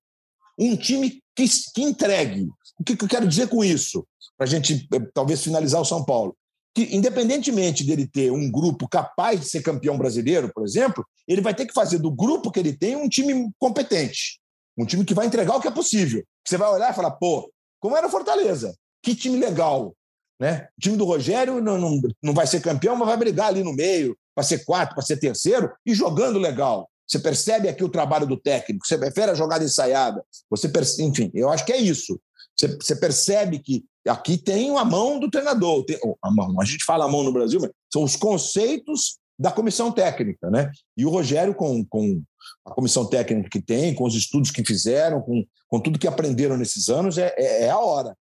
um 0.57 0.75
time 0.75 1.21
que, 1.35 1.45
que 1.73 1.81
entregue. 1.81 2.47
O 2.79 2.83
que, 2.83 2.95
que 2.95 3.03
eu 3.03 3.09
quero 3.09 3.27
dizer 3.27 3.47
com 3.49 3.63
isso? 3.63 4.05
Para 4.37 4.45
a 4.45 4.49
gente 4.49 4.87
eh, 4.93 4.99
talvez 5.13 5.43
finalizar 5.43 5.81
o 5.81 5.85
São 5.85 6.03
Paulo. 6.03 6.35
Que, 6.73 6.95
independentemente 6.95 7.83
dele 7.83 8.07
ter 8.07 8.31
um 8.31 8.49
grupo 8.49 8.87
capaz 8.87 9.39
de 9.39 9.49
ser 9.49 9.61
campeão 9.61 9.97
brasileiro, 9.97 10.51
por 10.53 10.63
exemplo, 10.63 11.05
ele 11.27 11.41
vai 11.41 11.53
ter 11.53 11.65
que 11.65 11.73
fazer 11.73 11.99
do 11.99 12.11
grupo 12.11 12.51
que 12.51 12.59
ele 12.59 12.73
tem 12.73 12.95
um 12.95 13.09
time 13.09 13.49
competente. 13.57 14.39
Um 14.77 14.85
time 14.85 15.03
que 15.03 15.13
vai 15.13 15.25
entregar 15.25 15.55
o 15.55 15.61
que 15.61 15.67
é 15.67 15.71
possível. 15.71 16.23
Você 16.45 16.57
vai 16.57 16.69
olhar 16.69 16.91
e 16.91 16.95
falar, 16.95 17.11
pô, 17.11 17.51
como 17.79 17.97
era 17.97 18.09
Fortaleza? 18.09 18.73
Que 19.03 19.15
time 19.15 19.37
legal. 19.37 19.93
Né? 20.39 20.69
O 20.77 20.81
time 20.81 20.97
do 20.97 21.05
Rogério 21.05 21.61
não, 21.61 21.77
não, 21.77 21.99
não 22.23 22.33
vai 22.33 22.47
ser 22.47 22.61
campeão, 22.61 22.95
mas 22.95 23.07
vai 23.07 23.17
brigar 23.17 23.47
ali 23.47 23.61
no 23.61 23.73
meio, 23.73 24.17
para 24.39 24.43
ser 24.43 24.63
quarto, 24.63 24.93
para 24.93 25.03
ser 25.03 25.17
terceiro, 25.17 25.69
e 25.85 25.93
jogando 25.93 26.39
legal. 26.39 26.89
Você 27.05 27.19
percebe 27.19 27.67
aqui 27.67 27.83
o 27.83 27.89
trabalho 27.89 28.25
do 28.25 28.37
técnico, 28.37 28.87
você 28.87 28.97
prefere 28.97 29.31
a 29.31 29.35
jogada 29.35 29.65
ensaiada. 29.65 30.23
Você 30.49 30.69
percebe, 30.69 31.09
enfim, 31.09 31.29
eu 31.33 31.49
acho 31.49 31.65
que 31.65 31.73
é 31.73 31.77
isso. 31.77 32.17
Você, 32.57 32.67
você 32.77 32.95
percebe 32.95 33.59
que 33.59 33.83
aqui 34.07 34.37
tem 34.37 34.77
a 34.77 34.85
mão 34.85 35.19
do 35.19 35.29
treinador. 35.29 35.83
Tem, 35.83 35.99
a 36.23 36.31
mão, 36.31 36.61
a 36.61 36.63
gente 36.63 36.85
fala 36.85 37.03
a 37.03 37.07
mão 37.09 37.21
no 37.21 37.33
Brasil, 37.33 37.59
mas 37.59 37.69
são 37.91 38.01
os 38.01 38.15
conceitos 38.15 39.17
da 39.37 39.51
comissão 39.51 39.91
técnica, 39.91 40.49
né? 40.49 40.71
E 40.95 41.05
o 41.05 41.09
Rogério, 41.09 41.53
com, 41.53 41.83
com 41.83 42.21
a 42.65 42.71
comissão 42.71 43.05
técnica 43.05 43.49
que 43.49 43.61
tem, 43.61 43.93
com 43.93 44.05
os 44.05 44.15
estudos 44.15 44.51
que 44.51 44.63
fizeram, 44.63 45.21
com, 45.21 45.45
com 45.67 45.81
tudo 45.81 45.99
que 45.99 46.07
aprenderam 46.07 46.55
nesses 46.55 46.87
anos, 46.87 47.17
é, 47.17 47.33
é, 47.37 47.63
é 47.63 47.69
a 47.69 47.79
hora. 47.79 48.15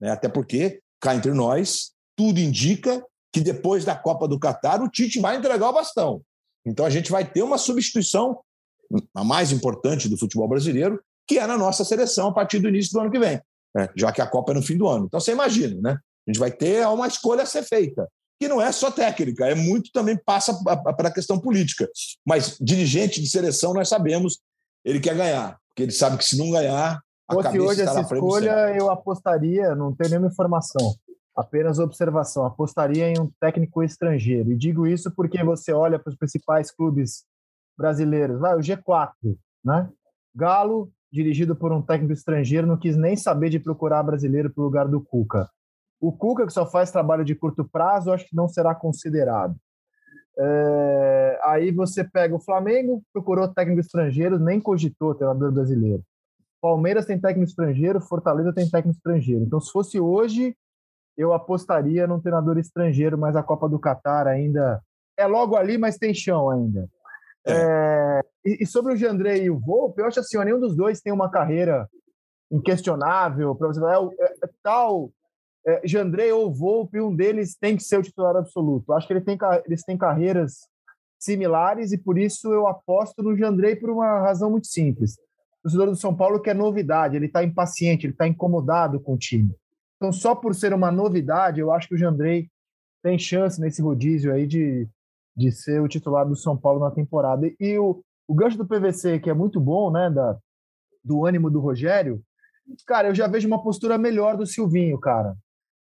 Né? 0.00 0.12
Até 0.12 0.28
porque 0.28 0.80
cá 1.00 1.16
entre 1.16 1.32
nós, 1.32 1.90
tudo 2.16 2.38
indica 2.38 3.04
que 3.34 3.40
depois 3.40 3.84
da 3.84 3.96
Copa 3.96 4.28
do 4.28 4.38
Catar 4.38 4.80
o 4.80 4.88
Tite 4.88 5.18
vai 5.18 5.36
entregar 5.36 5.68
o 5.68 5.72
bastão. 5.72 6.22
Então 6.64 6.86
a 6.86 6.90
gente 6.90 7.10
vai 7.10 7.28
ter 7.28 7.42
uma 7.42 7.58
substituição, 7.58 8.38
a 9.12 9.24
mais 9.24 9.50
importante 9.50 10.08
do 10.08 10.16
futebol 10.16 10.46
brasileiro, 10.46 11.02
que 11.26 11.40
é 11.40 11.44
na 11.44 11.58
nossa 11.58 11.84
seleção 11.84 12.28
a 12.28 12.32
partir 12.32 12.60
do 12.60 12.68
início 12.68 12.92
do 12.92 13.00
ano 13.00 13.10
que 13.10 13.18
vem, 13.18 13.40
né? 13.74 13.88
já 13.96 14.12
que 14.12 14.22
a 14.22 14.26
Copa 14.26 14.52
é 14.52 14.54
no 14.54 14.62
fim 14.62 14.76
do 14.76 14.86
ano. 14.86 15.06
Então 15.06 15.18
você 15.18 15.32
imagina, 15.32 15.80
né? 15.82 15.98
A 16.26 16.30
gente 16.30 16.38
vai 16.38 16.52
ter 16.52 16.86
uma 16.86 17.08
escolha 17.08 17.42
a 17.42 17.46
ser 17.46 17.64
feita, 17.64 18.08
que 18.40 18.46
não 18.46 18.62
é 18.62 18.70
só 18.70 18.88
técnica, 18.88 19.46
é 19.46 19.54
muito 19.56 19.90
também 19.92 20.16
passa 20.16 20.54
para 20.62 21.08
a 21.08 21.12
questão 21.12 21.36
política. 21.36 21.90
Mas 22.24 22.56
dirigente 22.60 23.20
de 23.20 23.28
seleção 23.28 23.74
nós 23.74 23.88
sabemos, 23.88 24.38
ele 24.84 25.00
quer 25.00 25.16
ganhar, 25.16 25.58
porque 25.70 25.82
ele 25.82 25.92
sabe 25.92 26.18
que 26.18 26.24
se 26.24 26.38
não 26.38 26.52
ganhar, 26.52 27.02
a 27.28 27.34
Fosse 27.34 27.58
hoje 27.58 27.80
essa 27.80 28.02
escolha, 28.02 28.76
eu 28.76 28.90
apostaria, 28.90 29.74
não 29.74 29.94
tenho 29.94 30.10
nenhuma 30.10 30.28
informação, 30.28 30.94
apenas 31.36 31.78
observação, 31.78 32.44
apostaria 32.44 33.08
em 33.08 33.18
um 33.18 33.30
técnico 33.40 33.82
estrangeiro. 33.82 34.52
E 34.52 34.56
digo 34.56 34.86
isso 34.86 35.10
porque 35.10 35.42
você 35.42 35.72
olha 35.72 35.98
para 35.98 36.10
os 36.10 36.16
principais 36.16 36.70
clubes 36.70 37.24
brasileiros, 37.76 38.38
vai, 38.38 38.54
o 38.54 38.60
G4, 38.60 39.12
né? 39.64 39.90
Galo, 40.34 40.90
dirigido 41.12 41.56
por 41.56 41.72
um 41.72 41.82
técnico 41.82 42.12
estrangeiro, 42.12 42.66
não 42.66 42.76
quis 42.76 42.96
nem 42.96 43.16
saber 43.16 43.50
de 43.50 43.58
procurar 43.58 44.02
brasileiro 44.02 44.50
para 44.50 44.60
o 44.60 44.64
lugar 44.64 44.88
do 44.88 45.00
Cuca. 45.00 45.48
O 46.00 46.12
Cuca, 46.12 46.46
que 46.46 46.52
só 46.52 46.66
faz 46.66 46.90
trabalho 46.90 47.24
de 47.24 47.34
curto 47.34 47.64
prazo, 47.64 48.12
acho 48.12 48.28
que 48.28 48.36
não 48.36 48.48
será 48.48 48.74
considerado. 48.74 49.56
É... 50.36 51.40
aí 51.44 51.70
você 51.70 52.02
pega 52.02 52.34
o 52.34 52.40
Flamengo, 52.40 53.02
procurou 53.12 53.46
técnico 53.46 53.80
estrangeiro, 53.80 54.38
nem 54.38 54.60
cogitou 54.60 55.14
treinador 55.14 55.52
brasileiro. 55.52 56.02
Palmeiras 56.60 57.06
tem 57.06 57.20
técnico 57.20 57.48
estrangeiro, 57.48 58.00
Fortaleza 58.00 58.52
tem 58.52 58.68
técnico 58.68 58.96
estrangeiro. 58.96 59.44
Então, 59.44 59.60
se 59.60 59.70
fosse 59.70 60.00
hoje, 60.00 60.56
eu 61.16 61.32
apostaria 61.32 62.06
num 62.06 62.20
treinador 62.20 62.58
estrangeiro, 62.58 63.16
mas 63.16 63.36
a 63.36 63.42
Copa 63.42 63.68
do 63.68 63.78
Catar 63.78 64.26
ainda 64.26 64.80
é 65.16 65.26
logo 65.26 65.56
ali, 65.56 65.78
mas 65.78 65.96
tem 65.96 66.12
chão 66.12 66.50
ainda. 66.50 66.88
É. 67.46 67.52
É, 67.52 68.20
e, 68.60 68.66
sobre 68.66 68.94
o 68.94 68.96
Jandrei 68.96 69.44
e 69.44 69.50
o 69.50 69.58
Volpe, 69.58 70.00
eu 70.00 70.06
acho 70.06 70.20
assim, 70.20 70.38
nenhum 70.38 70.58
dos 70.58 70.76
dois 70.76 71.00
tem 71.00 71.12
uma 71.12 71.30
carreira 71.30 71.88
inquestionável. 72.50 73.54
Para 73.54 73.68
você 73.68 73.80
falar, 73.80 74.08
é, 74.18 74.24
é, 74.24 74.50
tal 74.62 75.10
é, 75.66 75.80
Jandrei 75.84 76.32
ou 76.32 76.52
Volpe, 76.52 77.00
um 77.00 77.14
deles 77.14 77.56
tem 77.56 77.76
que 77.76 77.84
ser 77.84 77.98
o 77.98 78.02
titular 78.02 78.36
absoluto. 78.36 78.92
Acho 78.92 79.06
que 79.06 79.12
ele 79.12 79.20
tem, 79.20 79.38
eles 79.66 79.82
têm 79.84 79.96
carreiras 79.96 80.68
similares 81.18 81.92
e 81.92 81.98
por 81.98 82.18
isso 82.18 82.52
eu 82.52 82.66
aposto 82.66 83.22
no 83.22 83.36
Jandrei 83.36 83.76
por 83.76 83.90
uma 83.90 84.20
razão 84.20 84.50
muito 84.50 84.66
simples 84.66 85.16
torcedor 85.64 85.86
do 85.86 85.96
São 85.96 86.14
Paulo 86.14 86.40
quer 86.40 86.54
novidade, 86.54 87.16
ele 87.16 87.26
está 87.26 87.42
impaciente, 87.42 88.04
ele 88.04 88.12
está 88.12 88.28
incomodado 88.28 89.00
com 89.00 89.14
o 89.14 89.18
time. 89.18 89.54
Então, 89.96 90.12
só 90.12 90.34
por 90.34 90.54
ser 90.54 90.72
uma 90.72 90.90
novidade, 90.90 91.60
eu 91.60 91.72
acho 91.72 91.88
que 91.88 91.94
o 91.94 91.98
Jandrei 91.98 92.48
tem 93.02 93.18
chance 93.18 93.60
nesse 93.60 93.82
rodízio 93.82 94.32
aí 94.32 94.46
de, 94.46 94.88
de 95.36 95.52
ser 95.52 95.80
o 95.80 95.88
titular 95.88 96.26
do 96.26 96.36
São 96.36 96.56
Paulo 96.56 96.80
na 96.80 96.90
temporada. 96.90 97.50
E 97.60 97.78
o, 97.78 98.02
o 98.26 98.34
gancho 98.34 98.58
do 98.58 98.66
PVC, 98.66 99.20
que 99.20 99.30
é 99.30 99.34
muito 99.34 99.60
bom, 99.60 99.90
né, 99.90 100.10
da, 100.10 100.38
do 101.02 101.24
ânimo 101.24 101.50
do 101.50 101.60
Rogério, 101.60 102.22
cara, 102.86 103.08
eu 103.08 103.14
já 103.14 103.26
vejo 103.26 103.46
uma 103.46 103.62
postura 103.62 103.98
melhor 103.98 104.36
do 104.36 104.46
Silvinho, 104.46 104.98
cara. 104.98 105.36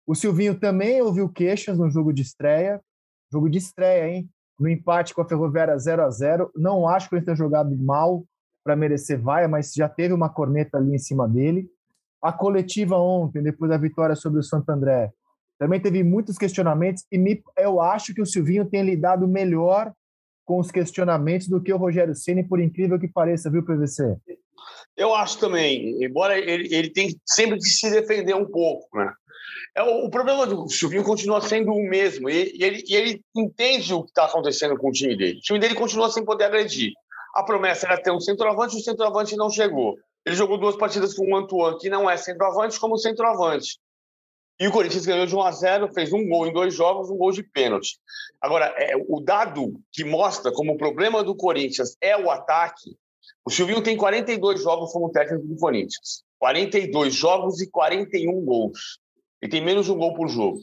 O 0.06 0.16
Silvinho 0.16 0.60
também 0.60 1.02
ouviu 1.02 1.30
queixas 1.30 1.78
no 1.78 1.90
jogo 1.90 2.12
de 2.12 2.24
estreia, 2.24 2.82
jogo 3.32 3.50
de 3.50 3.60
estreia, 3.60 4.10
hein? 4.10 4.30
No 4.60 4.68
empate 4.68 5.14
com 5.14 5.22
a 5.22 5.28
Ferroviária 5.28 5.78
0 5.78 6.04
a 6.04 6.10
0 6.10 6.52
Não 6.56 6.88
acho 6.88 7.08
que 7.08 7.16
ele 7.16 7.26
tenha 7.26 7.36
jogado 7.36 7.76
mal, 7.78 8.26
para 8.64 8.76
merecer 8.76 9.20
vaia, 9.20 9.48
mas 9.48 9.74
já 9.74 9.90
teve 9.90 10.14
uma 10.14 10.30
corneta 10.30 10.78
ali 10.78 10.94
em 10.94 11.00
cima 11.00 11.28
dele. 11.28 11.70
A 12.22 12.32
coletiva 12.32 12.98
ontem, 12.98 13.42
depois 13.42 13.70
da 13.70 13.78
vitória 13.78 14.16
sobre 14.16 14.40
o 14.40 14.44
Santo 14.44 14.70
André, 14.70 15.12
também 15.58 15.80
teve 15.80 16.04
muitos 16.04 16.38
questionamentos 16.38 17.04
e 17.12 17.18
me, 17.18 17.42
eu 17.58 17.80
acho 17.82 18.14
que 18.14 18.22
o 18.22 18.26
Silvinho 18.26 18.66
tem 18.66 18.84
lidado 18.84 19.28
melhor 19.28 19.92
com 20.46 20.60
os 20.60 20.72
questionamentos 20.72 21.48
do 21.48 21.62
que 21.62 21.72
o 21.72 21.78
Rogério 21.78 22.16
Ceni, 22.16 22.44
por 22.44 22.60
incrível 22.60 23.00
que 23.00 23.08
pareça, 23.08 23.50
viu, 23.50 23.64
PVC? 23.64 24.18
Eu 24.98 25.16
acho 25.16 25.40
também, 25.40 26.04
embora 26.04 26.38
ele, 26.38 26.74
ele 26.74 26.92
sempre 27.26 27.58
que 27.58 27.66
se 27.66 27.90
defender 27.90 28.36
um 28.36 28.46
pouco, 28.46 28.88
né? 28.98 29.14
É, 29.76 29.82
o, 29.84 30.06
o 30.06 30.10
problema 30.10 30.46
do 30.46 30.68
Silvinho 30.70 31.04
continua 31.04 31.42
sendo 31.42 31.72
o 31.72 31.90
mesmo, 31.90 32.30
e, 32.30 32.52
e 32.56 32.64
ele, 32.64 32.84
e 32.86 32.96
ele 32.96 33.22
entende 33.36 33.94
o 33.94 34.04
que 34.04 34.10
está 34.10 34.26
acontecendo 34.26 34.78
com 34.78 34.90
o 34.90 34.92
time 34.92 35.16
dele. 35.16 35.38
O 35.38 35.42
time 35.42 35.60
dele 35.60 35.76
continua 35.76 36.10
sem 36.10 36.26
poder 36.26 36.46
agredir. 36.46 36.92
A 37.36 37.44
promessa 37.44 37.86
era 37.86 38.02
ter 38.02 38.12
um 38.12 38.20
centroavante, 38.20 38.76
o 38.76 38.82
centroavante 38.82 39.38
não 39.38 39.50
chegou. 39.50 39.96
Ele 40.26 40.36
jogou 40.36 40.58
duas 40.58 40.76
partidas 40.76 41.16
com 41.16 41.32
o 41.32 41.36
Antoine, 41.36 41.78
que 41.80 41.90
não 41.90 42.10
é 42.10 42.16
centroavante, 42.18 42.80
como 42.80 42.98
centroavante. 42.98 43.80
E 44.60 44.68
o 44.68 44.72
Corinthians 44.72 45.06
ganhou 45.06 45.26
de 45.26 45.36
1 45.36 45.42
a 45.42 45.52
0, 45.52 45.94
fez 45.94 46.14
um 46.14 46.28
gol 46.30 46.46
em 46.46 46.54
dois 46.54 46.74
jogos, 46.74 47.10
um 47.10 47.18
gol 47.18 47.32
de 47.32 47.42
pênalti. 47.42 47.98
Agora, 48.40 48.66
é, 48.78 48.94
o 49.08 49.20
dado 49.20 49.74
que 49.92 50.04
mostra 50.04 50.52
como 50.52 50.74
o 50.74 50.78
problema 50.78 51.24
do 51.24 51.36
Corinthians 51.36 51.98
é 52.00 52.16
o 52.16 52.30
ataque, 52.30 52.96
o 53.44 53.50
Silvinho 53.50 53.82
tem 53.82 53.98
42 53.98 54.62
jogos 54.62 54.92
como 54.92 55.12
técnico 55.12 55.48
do 55.48 55.56
Corinthians. 55.56 56.24
42 56.38 57.14
jogos 57.14 57.60
e 57.60 57.70
41 57.70 58.46
gols. 58.46 59.00
Ele 59.42 59.52
tem 59.52 59.66
menos 59.66 59.88
de 59.88 59.92
um 59.92 59.98
gol 59.98 60.14
por 60.14 60.28
jogo. 60.28 60.60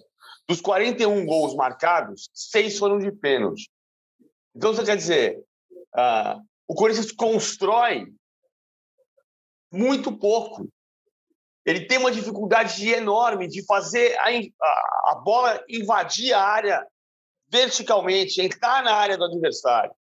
Dos 0.49 0.61
41 0.61 1.27
gols 1.27 1.57
marcados, 1.57 2.31
seis 2.33 2.79
foram 2.79 2.99
de 2.99 3.11
pênalti. 3.11 3.69
Então, 4.55 4.73
você 4.73 4.85
quer 4.85 4.97
dizer, 4.97 5.39
uh, 5.97 6.41
o 6.69 6.75
Corinthians 6.75 7.11
constrói 7.11 8.07
muito 9.71 10.17
pouco. 10.17 10.69
Ele 11.65 11.87
tem 11.87 11.99
uma 11.99 12.11
dificuldade 12.11 12.89
enorme 12.89 13.47
de 13.47 13.65
fazer 13.67 14.17
a, 14.19 14.31
a, 15.11 15.15
bola 15.17 15.63
invadir 15.69 16.33
a 16.33 16.43
área 16.43 16.87
verticalmente, 17.51 18.41
entrar 18.41 18.83
na 18.83 18.95
área 18.95 19.19
do 19.19 19.25
adversário. 19.25 19.93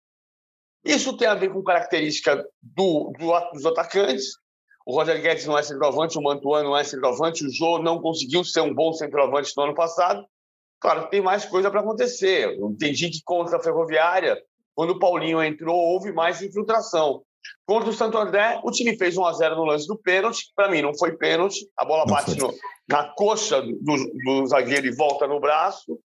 Isso 0.84 1.18
tem 1.18 1.28
a 1.28 1.36
ver 1.36 1.52
com 1.52 1.64
característica 1.64 2.38
do, 2.62 3.12
do, 3.18 3.52
dos 3.52 3.66
atacantes. 3.66 4.38
O 4.86 4.94
Roger 4.94 5.22
Guedes 5.22 5.46
não 5.46 5.58
é 5.58 5.64
centroavante, 5.64 6.18
o 6.18 6.22
Mantuan 6.22 6.64
não 6.64 6.78
é 6.78 6.84
centroavante, 6.84 7.46
o 7.46 7.52
Jô 7.52 7.80
não 7.80 8.02
conseguiu 8.02 8.44
ser 8.46 8.62
um 8.62 8.74
bom 8.74 8.94
centroavante 8.94 9.52
no 9.58 9.64
ano 9.64 9.76
passado. 9.76 10.26
Claro, 10.80 11.10
tem 11.10 11.22
mais 11.22 11.44
coisa 11.46 11.70
para 11.70 11.82
acontecer. 11.82 12.58
Eu 12.58 12.70
entendi 12.70 13.10
que 13.10 13.22
contra 13.24 13.58
a 13.58 13.62
Ferroviária 13.62 14.42
quando 14.78 14.92
o 14.92 15.00
Paulinho 15.00 15.42
entrou, 15.42 15.76
houve 15.76 16.12
mais 16.12 16.40
infiltração. 16.40 17.24
Contra 17.66 17.90
o 17.90 17.94
Santo 17.94 18.18
André, 18.18 18.60
o 18.64 18.72
time 18.72 18.98
fez 18.98 19.18
1 19.18 19.26
a 19.26 19.34
0 19.34 19.56
no 19.56 19.66
lance 19.66 19.88
do 19.88 19.98
pênalti. 19.98 20.52
Para 20.56 20.70
mim, 20.70 20.82
não 20.82 20.98
foi 20.98 21.18
pênalti. 21.18 21.68
A 21.78 21.86
bola 21.86 22.06
bate 22.06 22.38
no, 22.38 22.54
na 22.88 23.04
coxa 23.14 23.62
do, 23.62 23.76
do, 24.24 24.46
zagueiro 24.48 24.88
e 24.88 24.96
volta 24.96 25.28
no 25.28 25.40
braço. 25.40 26.00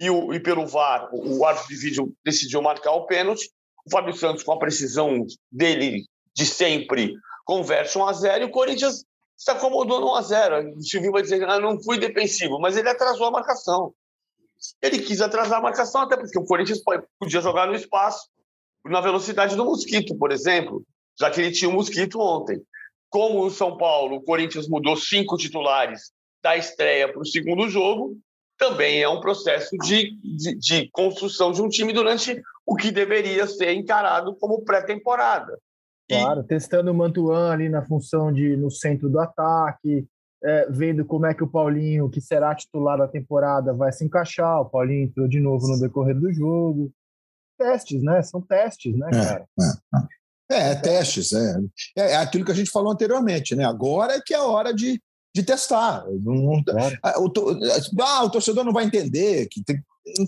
E, 0.00 0.10
o, 0.10 0.32
e 0.32 0.40
pelo 0.40 0.66
VAR, 0.66 1.08
o 1.12 1.44
árbitro 1.44 1.68
de 1.68 1.76
vídeo 1.76 2.12
decidiu 2.24 2.62
marcar 2.62 2.92
o 2.92 3.06
pênalti. 3.06 3.50
O 3.86 3.90
Fábio 3.90 4.14
Santos, 4.14 4.42
com 4.42 4.52
a 4.52 4.58
precisão 4.58 5.24
dele 5.50 6.04
de 6.34 6.46
sempre, 6.46 7.14
converte 7.44 7.98
1 7.98 8.06
a 8.06 8.12
0 8.12 8.44
e 8.44 8.46
o 8.46 8.50
Corinthians 8.50 9.04
se 9.36 9.50
acomodou 9.50 10.00
no 10.00 10.12
1 10.12 10.14
a 10.14 10.22
0 10.22 10.76
O 10.76 10.82
Silvinho 10.82 11.12
vai 11.12 11.22
dizer, 11.22 11.42
ah, 11.48 11.58
não 11.58 11.82
fui 11.82 11.98
defensivo, 11.98 12.58
mas 12.58 12.76
ele 12.76 12.88
atrasou 12.88 13.26
a 13.26 13.30
marcação. 13.30 13.92
Ele 14.80 15.00
quis 15.00 15.20
atrasar 15.20 15.58
a 15.58 15.62
marcação, 15.62 16.02
até 16.02 16.16
porque 16.16 16.38
o 16.38 16.44
Corinthians 16.44 16.80
podia 17.18 17.40
jogar 17.40 17.66
no 17.66 17.74
espaço, 17.74 18.28
na 18.84 19.00
velocidade 19.00 19.56
do 19.56 19.64
Mosquito, 19.64 20.16
por 20.16 20.32
exemplo, 20.32 20.82
já 21.18 21.30
que 21.30 21.40
ele 21.40 21.52
tinha 21.52 21.70
o 21.70 21.72
Mosquito 21.72 22.20
ontem. 22.20 22.60
Como 23.08 23.44
o 23.44 23.50
São 23.50 23.76
Paulo, 23.76 24.16
o 24.16 24.22
Corinthians 24.22 24.68
mudou 24.68 24.96
cinco 24.96 25.36
titulares 25.36 26.12
da 26.42 26.56
estreia 26.56 27.10
para 27.10 27.20
o 27.20 27.26
segundo 27.26 27.68
jogo, 27.68 28.16
também 28.58 29.02
é 29.02 29.08
um 29.08 29.20
processo 29.20 29.76
de, 29.78 30.16
de, 30.22 30.54
de 30.56 30.90
construção 30.92 31.52
de 31.52 31.60
um 31.60 31.68
time 31.68 31.92
durante 31.92 32.40
o 32.66 32.74
que 32.74 32.90
deveria 32.90 33.46
ser 33.46 33.72
encarado 33.72 34.34
como 34.36 34.62
pré-temporada. 34.62 35.58
Claro, 36.08 36.44
testando 36.44 36.90
o 36.90 36.94
Mantuan 36.94 37.52
ali 37.52 37.68
na 37.68 37.84
função 37.84 38.32
de 38.32 38.56
no 38.56 38.70
centro 38.70 39.08
do 39.08 39.18
ataque, 39.18 40.06
é, 40.44 40.66
vendo 40.70 41.04
como 41.04 41.26
é 41.26 41.34
que 41.34 41.44
o 41.44 41.48
Paulinho, 41.48 42.10
que 42.10 42.20
será 42.20 42.54
titular 42.54 42.98
da 42.98 43.08
temporada, 43.08 43.72
vai 43.72 43.92
se 43.92 44.04
encaixar. 44.04 44.60
O 44.60 44.68
Paulinho 44.68 45.04
entrou 45.04 45.28
de 45.28 45.40
novo 45.40 45.66
no 45.68 45.80
decorrer 45.80 46.18
do 46.18 46.32
jogo. 46.32 46.92
Testes, 47.62 48.02
né? 48.02 48.22
São 48.22 48.40
testes, 48.40 48.96
né, 48.96 49.08
é, 49.08 49.24
cara? 49.24 49.46
É, 50.50 50.54
é. 50.54 50.70
é 50.70 50.74
testes. 50.74 51.32
É. 51.32 51.56
é 51.96 52.16
aquilo 52.16 52.44
que 52.44 52.52
a 52.52 52.54
gente 52.54 52.70
falou 52.70 52.92
anteriormente, 52.92 53.54
né? 53.54 53.64
Agora 53.64 54.14
é 54.14 54.20
que 54.20 54.34
é 54.34 54.36
a 54.36 54.44
hora 54.44 54.72
de, 54.72 55.00
de 55.34 55.42
testar. 55.42 56.04
Não, 56.20 56.62
claro. 56.64 56.98
Ah, 57.02 57.20
o, 57.20 57.32
ah, 58.00 58.24
o 58.24 58.30
torcedor 58.30 58.64
não 58.64 58.72
vai 58.72 58.84
entender. 58.84 59.46
Que 59.48 59.62
tem, 59.62 59.82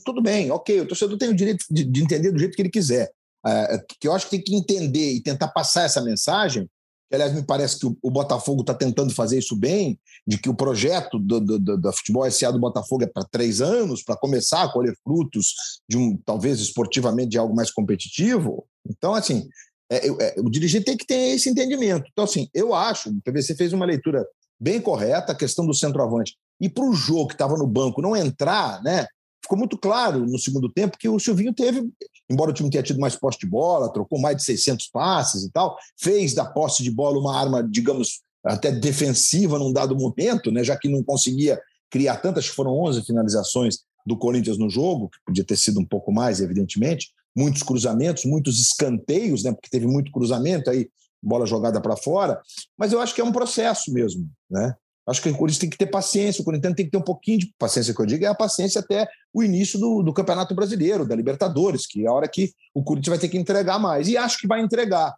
tudo 0.05 0.23
bem, 0.23 0.51
ok, 0.51 0.81
o 0.81 0.87
torcedor 0.87 1.19
tem 1.19 1.29
o 1.29 1.37
direito 1.37 1.65
de, 1.71 1.85
de 1.85 2.03
entender 2.03 2.31
do 2.31 2.39
jeito 2.39 2.55
que 2.55 2.63
ele 2.63 2.71
quiser. 2.71 3.11
É, 3.47 3.79
que 4.01 4.09
eu 4.09 4.13
acho 4.15 4.27
que 4.27 4.39
tem 4.39 4.43
que 4.43 4.57
entender 4.57 5.13
e 5.13 5.23
tentar 5.23 5.49
passar 5.49 5.83
essa 5.83 6.01
mensagem. 6.01 6.69
Que, 7.09 7.15
aliás, 7.15 7.35
me 7.35 7.43
parece 7.43 7.79
que 7.79 7.87
o, 7.87 8.11
Botafogo 8.11 8.63
está 8.63 8.75
tentando 8.75 9.13
fazer 9.13 9.39
isso 9.39 9.55
bem, 9.55 9.99
de 10.27 10.39
que 10.39 10.49
o 10.49 10.55
projeto 10.55 11.19
do, 11.19 11.41
do, 11.41 11.59
do, 11.59 11.77
do 11.77 11.93
futebol 11.93 12.31
SA 12.31 12.51
do 12.51 12.59
Botafogo 12.59 13.05
é 13.05 13.07
para 13.07 13.25
três 13.25 13.61
anos, 13.61 14.03
para 14.03 14.17
começar 14.17 14.63
a 14.63 14.73
colher 14.73 14.97
frutos 15.03 15.55
de 15.89 15.97
um, 15.97 16.17
talvez 16.25 16.61
esportivamente, 16.61 17.31
de 17.31 17.39
algo 17.39 17.55
mais 17.55 17.71
competitivo. 17.71 18.67
Então, 18.89 19.15
assim, 19.15 19.49
é, 19.91 20.09
é, 20.09 20.35
o 20.39 20.51
dirigente 20.51 20.87
tem 20.87 20.97
que 20.97 21.07
ter 21.07 21.35
esse 21.35 21.49
entendimento. 21.49 22.09
Então, 22.11 22.25
assim, 22.25 22.49
eu 22.55 22.75
acho, 22.75 23.11
o 23.11 23.21
PVC 23.23 23.55
fez 23.55 23.73
uma 23.73 23.85
leitura 23.85 24.27
bem 24.59 24.81
correta, 24.81 25.33
a 25.33 25.37
questão 25.37 25.67
do 25.67 25.75
centroavante. 25.75 26.37
E 26.61 26.69
para 26.69 26.85
o 26.85 26.95
jogo 26.95 27.29
que 27.29 27.35
estava 27.35 27.57
no 27.57 27.67
banco 27.67 28.01
não 28.01 28.17
entrar, 28.17 28.83
né? 28.83 29.07
Ficou 29.43 29.59
muito 29.59 29.77
claro 29.77 30.21
no 30.21 30.39
segundo 30.39 30.73
tempo 30.73 30.97
que 30.97 31.09
o 31.09 31.19
Silvinho 31.19 31.53
teve, 31.53 31.87
embora 32.31 32.51
o 32.51 32.55
time 32.55 32.71
tenha 32.71 32.83
tido 32.83 33.01
mais 33.01 33.17
posse 33.17 33.39
de 33.39 33.47
bola, 33.47 33.93
trocou 33.93 34.19
mais 34.21 34.37
de 34.37 34.45
600 34.45 34.89
passes 34.89 35.45
e 35.45 35.51
tal, 35.51 35.77
fez 35.99 36.35
da 36.35 36.45
posse 36.45 36.83
de 36.83 36.91
bola 36.91 37.19
uma 37.19 37.39
arma, 37.39 37.63
digamos, 37.63 38.23
até 38.45 38.71
defensiva 38.71 39.59
num 39.59 39.73
dado 39.73 39.97
momento, 39.97 40.51
né? 40.51 40.63
Já 40.63 40.77
que 40.77 40.89
não 40.89 41.03
conseguia 41.03 41.61
criar 41.91 42.17
tantas, 42.17 42.47
foram 42.47 42.73
11 42.73 43.03
finalizações 43.03 43.79
do 44.07 44.19
Corinthians 44.19 44.59
no 44.59 44.69
jogo, 44.69 45.09
que 45.09 45.19
podia 45.27 45.45
ter 45.45 45.57
sido 45.57 45.81
um 45.81 45.85
pouco 45.85 46.13
mais, 46.13 46.41
evidentemente, 46.41 47.11
muitos 47.37 47.63
cruzamentos, 47.63 48.25
muitos 48.25 48.61
escanteios, 48.61 49.43
né? 49.43 49.53
Porque 49.53 49.71
teve 49.71 49.87
muito 49.87 50.13
cruzamento 50.13 50.71
aí 50.71 50.89
bola 51.23 51.47
jogada 51.47 51.81
para 51.81 51.97
fora, 51.97 52.41
mas 52.77 52.93
eu 52.93 53.01
acho 53.01 53.15
que 53.15 53.21
é 53.21 53.25
um 53.25 53.33
processo 53.33 53.91
mesmo, 53.93 54.29
né? 54.51 54.75
Acho 55.07 55.21
que 55.21 55.29
o 55.29 55.37
Corinthians 55.37 55.59
tem 55.59 55.71
que 55.71 55.77
ter 55.77 55.87
paciência, 55.87 56.41
o 56.41 56.45
Corinthians 56.45 56.75
tem 56.75 56.87
que 56.87 56.91
ter 56.91 56.97
um 56.97 57.03
pouquinho 57.03 57.39
de 57.39 57.55
paciência, 57.59 57.95
que 57.95 58.01
eu 58.01 58.07
digo, 58.07 58.25
é 58.25 58.29
a 58.29 58.35
paciência 58.35 58.81
até 58.81 59.07
o 59.33 59.43
início 59.43 59.79
do, 59.79 60.03
do 60.03 60.15
Campeonato 60.15 60.55
Brasileiro, 60.55 61.07
da 61.07 61.15
Libertadores, 61.15 61.87
que 61.87 62.05
é 62.05 62.09
a 62.09 62.13
hora 62.13 62.27
que 62.27 62.53
o 62.75 62.83
Corinthians 62.83 63.11
vai 63.11 63.19
ter 63.19 63.29
que 63.29 63.37
entregar 63.37 63.79
mais. 63.79 64.09
E 64.09 64.17
acho 64.17 64.39
que 64.39 64.47
vai 64.47 64.61
entregar. 64.61 65.15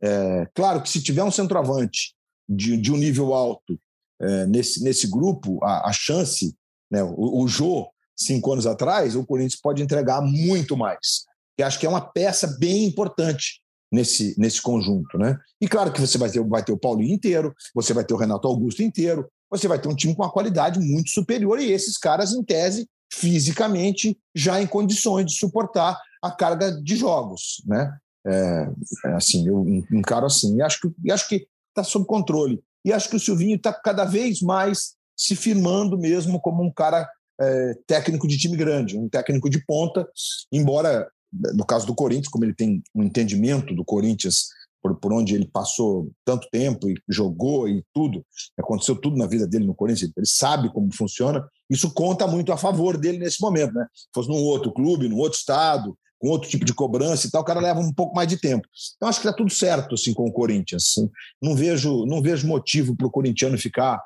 É, 0.00 0.46
claro 0.54 0.80
que 0.82 0.88
se 0.88 1.02
tiver 1.02 1.24
um 1.24 1.30
centroavante 1.30 2.14
de, 2.48 2.76
de 2.76 2.92
um 2.92 2.96
nível 2.96 3.34
alto 3.34 3.78
é, 4.20 4.46
nesse, 4.46 4.82
nesse 4.84 5.08
grupo, 5.08 5.58
a, 5.64 5.88
a 5.88 5.92
chance, 5.92 6.54
né, 6.90 7.02
o, 7.02 7.42
o 7.42 7.48
Jô, 7.48 7.88
cinco 8.16 8.52
anos 8.52 8.66
atrás, 8.66 9.16
o 9.16 9.26
Corinthians 9.26 9.60
pode 9.60 9.82
entregar 9.82 10.20
muito 10.22 10.76
mais. 10.76 11.24
E 11.58 11.62
acho 11.62 11.78
que 11.78 11.86
é 11.86 11.88
uma 11.88 12.00
peça 12.00 12.56
bem 12.58 12.84
importante 12.84 13.63
nesse, 13.94 14.34
nesse 14.38 14.60
conjunto. 14.60 15.16
Né? 15.16 15.38
E 15.60 15.68
claro 15.68 15.92
que 15.92 16.00
você 16.00 16.18
vai 16.18 16.28
ter, 16.28 16.42
vai 16.46 16.62
ter 16.62 16.72
o 16.72 16.78
Paulinho 16.78 17.14
inteiro, 17.14 17.54
você 17.74 17.94
vai 17.94 18.04
ter 18.04 18.12
o 18.12 18.18
Renato 18.18 18.48
Augusto 18.48 18.82
inteiro, 18.82 19.26
você 19.50 19.68
vai 19.68 19.78
ter 19.78 19.88
um 19.88 19.94
time 19.94 20.14
com 20.14 20.22
uma 20.22 20.32
qualidade 20.32 20.80
muito 20.80 21.10
superior 21.10 21.60
e 21.60 21.70
esses 21.70 21.96
caras, 21.96 22.32
em 22.32 22.42
tese, 22.42 22.88
fisicamente, 23.12 24.18
já 24.34 24.60
em 24.60 24.66
condições 24.66 25.26
de 25.26 25.36
suportar 25.36 25.98
a 26.20 26.30
carga 26.30 26.72
de 26.82 26.96
jogos. 26.96 27.62
Né? 27.66 27.96
É, 28.26 28.68
é 29.06 29.12
assim, 29.12 29.46
eu 29.46 29.64
encaro 29.92 30.26
assim, 30.26 30.56
e 30.56 30.62
acho 30.62 30.80
que 30.80 31.10
acho 31.10 31.28
que 31.28 31.46
está 31.68 31.84
sob 31.84 32.04
controle. 32.06 32.60
E 32.84 32.92
acho 32.92 33.08
que 33.08 33.16
o 33.16 33.20
Silvinho 33.20 33.56
está 33.56 33.72
cada 33.72 34.04
vez 34.04 34.42
mais 34.42 34.94
se 35.16 35.36
firmando 35.36 35.96
mesmo 35.96 36.40
como 36.40 36.62
um 36.62 36.72
cara 36.72 37.08
é, 37.40 37.74
técnico 37.86 38.26
de 38.28 38.38
time 38.38 38.56
grande, 38.56 38.98
um 38.98 39.08
técnico 39.08 39.48
de 39.48 39.64
ponta, 39.64 40.06
embora 40.52 41.08
no 41.54 41.64
caso 41.64 41.86
do 41.86 41.94
Corinthians, 41.94 42.28
como 42.28 42.44
ele 42.44 42.54
tem 42.54 42.82
um 42.94 43.02
entendimento 43.02 43.74
do 43.74 43.84
Corinthians 43.84 44.48
por, 44.82 44.94
por 44.96 45.12
onde 45.12 45.34
ele 45.34 45.48
passou 45.50 46.10
tanto 46.24 46.46
tempo 46.50 46.88
e 46.88 46.94
jogou 47.08 47.66
e 47.66 47.82
tudo, 47.94 48.24
aconteceu 48.58 48.94
tudo 48.94 49.16
na 49.16 49.26
vida 49.26 49.46
dele 49.46 49.64
no 49.64 49.74
Corinthians, 49.74 50.12
ele 50.14 50.26
sabe 50.26 50.70
como 50.70 50.94
funciona, 50.94 51.42
isso 51.70 51.90
conta 51.92 52.26
muito 52.26 52.52
a 52.52 52.56
favor 52.56 52.98
dele 52.98 53.18
nesse 53.18 53.40
momento, 53.40 53.72
né? 53.72 53.86
Se 53.94 54.08
fosse 54.14 54.28
num 54.28 54.42
outro 54.42 54.70
clube, 54.72 55.08
num 55.08 55.16
outro 55.16 55.38
estado, 55.38 55.96
com 56.18 56.28
outro 56.28 56.48
tipo 56.48 56.64
de 56.64 56.74
cobrança 56.74 57.26
e 57.26 57.30
tal, 57.30 57.40
o 57.42 57.44
cara 57.44 57.60
leva 57.60 57.80
um 57.80 57.92
pouco 57.92 58.14
mais 58.14 58.28
de 58.28 58.38
tempo. 58.38 58.66
Então 58.96 59.08
acho 59.08 59.20
que 59.20 59.26
está 59.26 59.36
tudo 59.36 59.50
certo 59.50 59.94
assim 59.94 60.12
com 60.12 60.26
o 60.26 60.32
Corinthians. 60.32 60.94
Não 61.42 61.54
vejo, 61.54 62.04
não 62.04 62.20
vejo 62.20 62.46
motivo 62.46 62.94
para 62.94 63.06
o 63.06 63.10
corintiano 63.10 63.58
ficar 63.58 63.98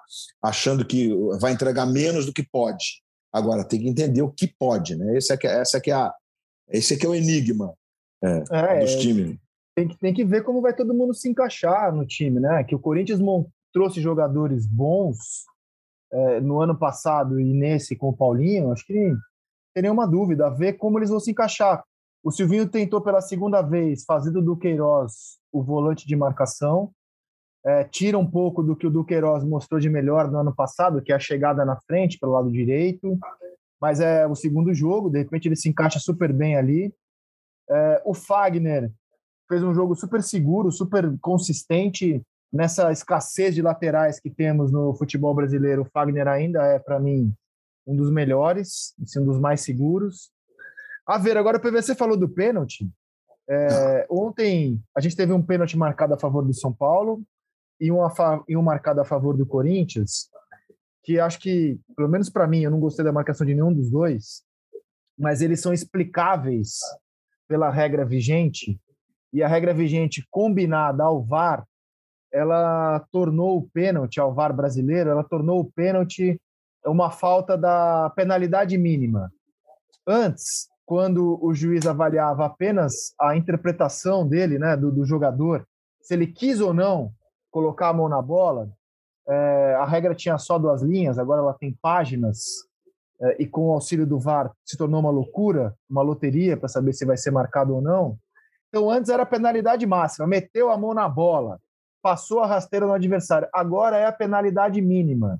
achando 0.43 0.85
que 0.85 1.12
vai 1.41 1.53
entregar 1.53 1.87
menos 1.87 2.26
do 2.26 2.33
que 2.33 2.43
pode. 2.43 3.03
Agora 3.33 3.64
tem 3.64 3.81
que 3.81 3.89
entender 3.89 4.22
o 4.22 4.31
que 4.31 4.53
pode, 4.59 4.97
né? 4.97 5.16
Essa 5.16 5.35
é 5.35 5.37
que, 5.37 5.47
é, 5.47 5.61
essa 5.61 5.76
é 5.76 5.81
que 5.81 5.91
é 5.91 5.95
a, 5.95 6.12
esse 6.71 6.95
aqui 6.95 7.07
é 7.07 7.09
o 7.09 7.14
enigma 7.14 7.75
é, 8.23 8.45
é, 8.51 8.81
dos 8.81 8.97
times. 8.97 9.37
Tem 9.75 9.89
que, 9.89 9.99
tem 9.99 10.14
que 10.14 10.25
ver 10.25 10.43
como 10.43 10.61
vai 10.61 10.75
todo 10.75 10.95
mundo 10.95 11.14
se 11.14 11.29
encaixar 11.29 11.95
no 11.95 12.05
time, 12.05 12.41
né? 12.41 12.64
Que 12.64 12.75
o 12.75 12.79
Corinthians 12.79 13.21
trouxe 13.73 14.01
jogadores 14.01 14.66
bons 14.66 15.45
é, 16.12 16.41
no 16.41 16.61
ano 16.61 16.77
passado 16.77 17.39
e 17.39 17.45
nesse 17.45 17.95
com 17.95 18.09
o 18.09 18.16
Paulinho, 18.16 18.73
acho 18.73 18.85
que 18.85 18.93
não 18.93 19.16
tem 19.75 19.83
nenhuma 19.83 20.07
dúvida, 20.07 20.47
a 20.47 20.51
ver 20.51 20.75
como 20.75 20.99
eles 20.99 21.11
vão 21.11 21.21
se 21.21 21.31
encaixar. 21.31 21.85
O 22.25 22.33
Silvinho 22.33 22.69
tentou 22.69 23.01
pela 23.01 23.21
segunda 23.21 23.62
vez 23.62 24.05
fazer 24.05 24.31
do 24.31 24.43
Duqueiroz 24.43 25.39
o 25.53 25.62
volante 25.62 26.07
de 26.07 26.16
marcação, 26.16 26.91
é, 27.64 27.85
tira 27.85 28.19
um 28.19 28.29
pouco 28.29 28.62
do 28.62 28.75
que 28.75 28.87
o 28.87 28.91
Duqueiroz 28.91 29.45
mostrou 29.45 29.79
de 29.79 29.89
melhor 29.89 30.31
no 30.31 30.39
ano 30.39 30.55
passado, 30.55 31.03
que 31.03 31.12
é 31.12 31.16
a 31.16 31.21
chegada 31.21 31.64
na 31.64 31.77
frente 31.77 32.19
pelo 32.19 32.33
lado 32.33 32.51
direito 32.51 33.19
mas 33.81 34.01
é 34.01 34.26
o 34.26 34.35
segundo 34.35 34.74
jogo, 34.74 35.11
de 35.11 35.18
repente 35.18 35.49
ele 35.49 35.57
se 35.57 35.68
encaixa 35.68 35.99
super 35.99 36.33
bem 36.33 36.57
ali. 36.57 36.93
É, 37.70 38.03
o 38.05 38.14
Fagner 38.14 38.91
fez 39.49 39.62
um 39.62 39.74
jogo 39.74 39.95
super 39.95 40.22
seguro, 40.22 40.70
super 40.70 41.16
consistente 41.20 42.22
nessa 42.53 42.91
escassez 42.91 43.55
de 43.55 43.62
laterais 43.62 44.18
que 44.18 44.31
temos 44.31 44.72
no 44.72 44.95
futebol 44.95 45.35
brasileiro. 45.35 45.83
O 45.83 45.91
Fagner 45.93 46.26
ainda 46.26 46.62
é, 46.64 46.79
para 46.79 46.99
mim, 46.99 47.33
um 47.87 47.97
dos 47.97 48.11
melhores, 48.11 48.95
assim, 49.03 49.20
um 49.20 49.24
dos 49.24 49.39
mais 49.39 49.61
seguros. 49.61 50.31
A 51.07 51.18
ver, 51.18 51.37
agora 51.37 51.57
o 51.57 51.61
PVC 51.61 51.95
falou 51.95 52.16
do 52.16 52.29
pênalti. 52.29 52.89
É, 53.49 54.07
ontem 54.11 54.79
a 54.95 55.01
gente 55.01 55.16
teve 55.16 55.33
um 55.33 55.43
pênalti 55.43 55.76
marcado 55.76 56.12
a 56.12 56.18
favor 56.18 56.45
do 56.45 56.53
São 56.53 56.72
Paulo 56.72 57.22
e 57.81 57.89
e 58.49 58.57
um 58.57 58.62
marcado 58.62 59.01
a 59.01 59.05
favor 59.05 59.37
do 59.37 59.47
Corinthians 59.47 60.28
que 61.09 61.19
acho 61.19 61.41
que, 61.41 61.81
pelo 61.97 62.07
menos 62.07 62.29
para 62.29 62.47
mim, 62.47 62.61
eu 62.61 62.71
não 62.71 62.79
gostei 62.79 63.03
da 63.03 63.11
marcação 63.11 63.47
de 63.47 63.55
nenhum 63.55 63.73
dos 63.73 63.91
dois, 63.91 64.43
mas 65.19 65.41
eles 65.41 65.59
são 65.59 65.73
explicáveis 65.73 66.81
pela 67.49 67.71
regra 67.71 68.05
vigente, 68.05 68.79
e 69.33 69.43
a 69.43 69.49
regra 69.49 69.73
vigente 69.73 70.23
combinada 70.31 71.03
ao 71.05 71.25
VAR, 71.25 71.67
ela 72.31 73.01
tornou 73.11 73.57
o 73.57 73.71
pênalti 73.71 74.21
ao 74.21 74.35
VAR 74.35 74.55
brasileiro, 74.55 75.09
ela 75.09 75.25
tornou 75.25 75.61
o 75.61 75.73
pênalti 75.73 76.39
uma 76.85 77.11
falta 77.11 77.57
da 77.57 78.13
penalidade 78.15 78.77
mínima. 78.77 79.33
Antes, 80.07 80.69
quando 80.85 81.43
o 81.43 81.55
juiz 81.55 81.87
avaliava 81.87 82.45
apenas 82.45 83.15
a 83.19 83.35
interpretação 83.35 84.29
dele, 84.29 84.59
né, 84.59 84.77
do, 84.77 84.93
do 84.93 85.07
jogador, 85.07 85.67
se 86.03 86.13
ele 86.13 86.27
quis 86.27 86.61
ou 86.61 86.75
não 86.75 87.11
colocar 87.51 87.89
a 87.89 87.95
mão 87.95 88.11
na 88.11 88.21
bola, 88.21 88.71
é, 89.29 89.74
a 89.74 89.85
regra 89.85 90.14
tinha 90.14 90.39
só 90.39 90.59
duas 90.59 90.83
linhas, 90.83 91.18
agora 91.18 91.43
ela 91.43 91.53
tem 91.53 91.76
páginas, 91.83 92.66
é, 93.20 93.43
e 93.43 93.47
com 93.47 93.68
o 93.68 93.72
auxílio 93.72 94.07
do 94.07 94.18
VAR 94.18 94.51
se 94.64 94.76
tornou 94.76 95.01
uma 95.01 95.11
loucura, 95.11 95.74
uma 95.89 96.03
loteria 96.03 96.57
para 96.57 96.68
saber 96.68 96.95
se 96.95 97.05
vai 97.05 97.16
ser 97.16 97.31
marcado 97.31 97.74
ou 97.74 97.83
não. 97.83 98.16
Então, 98.68 98.91
antes 98.91 99.11
era 99.11 99.26
penalidade 99.26 99.85
máxima, 99.87 100.26
meteu 100.26 100.70
a 100.70 100.79
mão 100.79 100.95
na 100.95 101.09
bola, 101.09 101.61
passou 102.01 102.41
a 102.41 102.47
rasteira 102.47 102.87
no 102.87 102.93
adversário. 102.93 103.49
Agora 103.53 103.99
é 103.99 104.07
a 104.07 104.12
penalidade 104.12 104.81
mínima, 104.81 105.39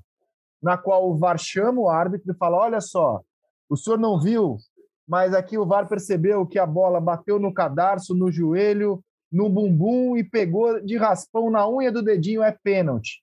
na 0.62 0.76
qual 0.76 1.09
o 1.09 1.16
VAR 1.16 1.39
chama 1.39 1.80
o 1.80 1.89
árbitro 1.89 2.32
e 2.32 2.36
fala: 2.36 2.59
olha 2.59 2.80
só, 2.80 3.22
o 3.70 3.76
senhor 3.76 3.99
não 3.99 4.20
viu, 4.20 4.59
mas 5.07 5.32
aqui 5.32 5.57
o 5.57 5.66
VAR 5.66 5.89
percebeu 5.89 6.47
que 6.47 6.59
a 6.59 6.66
bola 6.66 7.01
bateu 7.01 7.39
no 7.39 7.55
cadarço, 7.55 8.14
no 8.14 8.30
joelho, 8.30 9.03
no 9.30 9.49
bumbum 9.49 10.16
e 10.16 10.24
pegou 10.24 10.80
de 10.80 10.97
raspão 10.97 11.51
na 11.51 11.68
unha 11.68 11.93
do 11.93 12.03
dedinho, 12.03 12.43
é 12.43 12.51
pênalti 12.51 13.22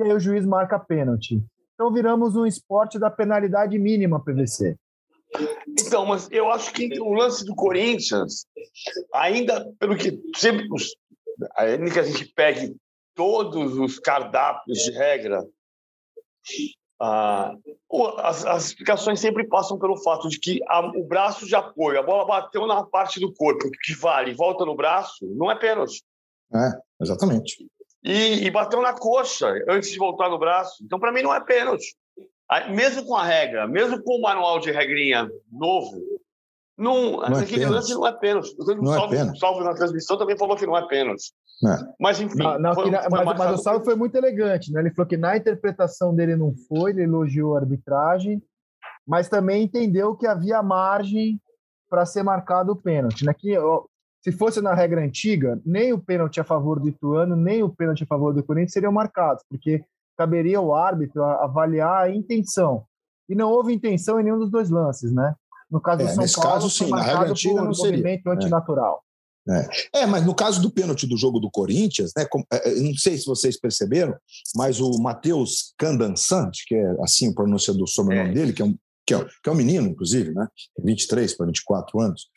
e 0.00 0.02
aí 0.02 0.12
o 0.12 0.20
juiz 0.20 0.46
marca 0.46 0.78
pênalti. 0.78 1.42
Então 1.74 1.92
viramos 1.92 2.36
um 2.36 2.46
esporte 2.46 2.98
da 2.98 3.10
penalidade 3.10 3.78
mínima 3.78 4.22
PVC. 4.22 4.76
Então, 5.68 6.04
mas 6.06 6.28
eu 6.30 6.50
acho 6.50 6.72
que 6.72 7.00
o 7.00 7.12
lance 7.12 7.44
do 7.44 7.54
Corinthians, 7.54 8.46
ainda 9.14 9.70
pelo 9.78 9.96
que 9.96 10.20
sempre, 10.36 10.66
ainda 11.56 11.90
que 11.90 11.98
a 11.98 12.02
gente 12.02 12.26
pegue 12.34 12.76
todos 13.14 13.78
os 13.78 13.98
cardápios 13.98 14.78
de 14.78 14.90
regra, 14.92 15.46
Ah, 17.02 17.54
as, 18.18 18.44
as, 18.44 18.66
explicações 18.66 19.20
sempre 19.20 19.46
passam 19.48 19.78
pelo 19.78 19.96
fato 19.96 20.28
de 20.28 20.38
que 20.38 20.60
a, 20.68 20.86
o 20.86 21.02
braço 21.02 21.46
de 21.46 21.54
apoio, 21.54 21.98
a 21.98 22.02
bola 22.02 22.26
bateu 22.26 22.66
na 22.66 22.84
parte 22.84 23.18
do 23.18 23.32
corpo 23.32 23.70
que 23.82 23.94
vale, 23.94 24.34
volta 24.34 24.66
no 24.66 24.76
braço, 24.76 25.26
não 25.34 25.50
é 25.50 25.58
pênalti. 25.58 26.02
É, 26.54 26.72
exatamente. 27.00 27.66
E, 28.02 28.46
e 28.46 28.50
bateu 28.50 28.80
na 28.80 28.94
coxa 28.94 29.52
antes 29.68 29.90
de 29.90 29.98
voltar 29.98 30.28
no 30.28 30.38
braço. 30.38 30.82
Então, 30.84 30.98
para 30.98 31.12
mim, 31.12 31.22
não 31.22 31.34
é 31.34 31.40
pênalti. 31.40 31.94
Mesmo 32.70 33.04
com 33.04 33.14
a 33.14 33.24
regra, 33.24 33.68
mesmo 33.68 34.02
com 34.02 34.16
o 34.16 34.22
manual 34.22 34.58
de 34.58 34.72
regrinha 34.72 35.30
novo, 35.52 36.00
não, 36.80 37.18
não 37.18 37.38
aquele 37.38 37.64
é 37.64 37.68
lance 37.68 37.92
não 37.92 38.06
é 38.06 38.12
pênalti. 38.12 38.56
O 38.58 38.64
não 38.74 38.86
salvo, 38.86 39.14
é 39.14 39.18
pênalti. 39.18 39.38
salvo 39.38 39.62
na 39.62 39.74
transmissão 39.74 40.16
também 40.16 40.36
falou 40.36 40.56
que 40.56 40.66
não 40.66 40.76
é 40.76 40.88
pênalti. 40.88 41.30
É. 41.62 41.76
Mas, 42.00 42.18
enfim. 42.18 42.38
Não, 42.38 42.58
não, 42.58 42.74
foi, 42.74 42.90
na, 42.90 43.02
foi 43.02 43.24
mas, 43.24 43.38
mas 43.38 43.60
o 43.60 43.62
salvo 43.62 43.84
foi 43.84 43.94
muito 43.94 44.14
elegante. 44.16 44.72
Né? 44.72 44.80
Ele 44.80 44.90
falou 44.90 45.06
que 45.06 45.18
na 45.18 45.36
interpretação 45.36 46.14
dele 46.14 46.36
não 46.36 46.54
foi, 46.66 46.92
ele 46.92 47.02
elogiou 47.02 47.54
a 47.54 47.60
arbitragem, 47.60 48.42
mas 49.06 49.28
também 49.28 49.64
entendeu 49.64 50.16
que 50.16 50.26
havia 50.26 50.62
margem 50.62 51.38
para 51.90 52.06
ser 52.06 52.22
marcado 52.22 52.72
o 52.72 52.76
pênalti. 52.76 53.26
Né? 53.26 53.34
Que, 53.34 53.58
ó, 53.58 53.84
se 54.22 54.32
fosse 54.32 54.60
na 54.60 54.74
regra 54.74 55.02
antiga, 55.02 55.60
nem 55.64 55.92
o 55.92 55.98
pênalti 55.98 56.40
a 56.40 56.44
favor 56.44 56.78
do 56.78 56.88
Ituano, 56.88 57.34
nem 57.36 57.62
o 57.62 57.70
pênalti 57.70 58.04
a 58.04 58.06
favor 58.06 58.34
do 58.34 58.42
Corinthians 58.42 58.72
seriam 58.72 58.92
marcados, 58.92 59.42
porque 59.48 59.82
caberia 60.16 60.58
ao 60.58 60.74
árbitro 60.74 61.22
avaliar 61.24 62.04
a 62.04 62.14
intenção. 62.14 62.84
E 63.28 63.34
não 63.34 63.50
houve 63.50 63.72
intenção 63.72 64.20
em 64.20 64.24
nenhum 64.24 64.38
dos 64.38 64.50
dois 64.50 64.68
lances, 64.68 65.12
né? 65.12 65.34
No 65.70 65.80
caso 65.80 66.02
é, 66.02 66.04
do 66.04 66.28
São 66.28 66.42
Paulo, 66.42 66.60
caso, 66.60 66.70
sim, 66.70 66.90
na 66.90 67.00
regra 67.00 67.30
antiga 67.30 67.62
não 67.62 67.72
seria. 67.72 67.92
movimento 67.92 68.28
é. 68.28 68.32
antinatural. 68.32 69.02
É. 69.48 70.00
é. 70.02 70.06
mas 70.06 70.26
no 70.26 70.34
caso 70.34 70.60
do 70.60 70.70
pênalti 70.70 71.06
do 71.06 71.16
jogo 71.16 71.40
do 71.40 71.50
Corinthians, 71.50 72.12
né, 72.16 72.26
é, 72.52 72.68
é, 72.68 72.80
não 72.80 72.94
sei 72.94 73.16
se 73.16 73.24
vocês 73.24 73.58
perceberam, 73.58 74.14
mas 74.54 74.80
o 74.80 75.00
Matheus 75.00 75.72
Candansante, 75.78 76.64
que 76.66 76.74
é 76.74 76.96
assim 77.02 77.28
o 77.28 77.34
pronúncia 77.34 77.72
do 77.72 77.86
sobrenome 77.86 78.30
é. 78.30 78.34
dele, 78.34 78.52
que 78.52 78.62
é, 78.62 78.64
um, 78.64 78.76
que, 79.10 79.14
é, 79.14 79.24
que 79.42 79.48
é 79.48 79.52
um 79.52 79.56
menino, 79.56 79.88
inclusive, 79.88 80.32
né, 80.32 80.46
23 80.78 81.36
para 81.36 81.46
24 81.46 82.00
anos, 82.00 82.28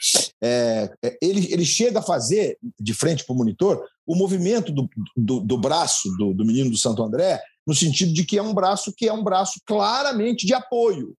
é, 0.41 0.91
ele, 1.21 1.53
ele 1.53 1.65
chega 1.65 1.99
a 1.99 2.03
fazer, 2.03 2.57
de 2.79 2.93
frente 2.95 3.23
para 3.23 3.33
o 3.33 3.37
monitor, 3.37 3.85
o 4.07 4.15
movimento 4.15 4.71
do, 4.71 4.89
do, 5.15 5.39
do 5.41 5.57
braço 5.57 6.09
do, 6.17 6.33
do 6.33 6.43
menino 6.43 6.71
do 6.71 6.77
Santo 6.77 7.03
André, 7.03 7.39
no 7.65 7.75
sentido 7.75 8.11
de 8.11 8.25
que 8.25 8.39
é 8.39 8.41
um 8.41 8.53
braço 8.53 8.91
que 8.95 9.07
é 9.07 9.13
um 9.13 9.23
braço 9.23 9.61
claramente 9.65 10.47
de 10.47 10.53
apoio 10.53 11.15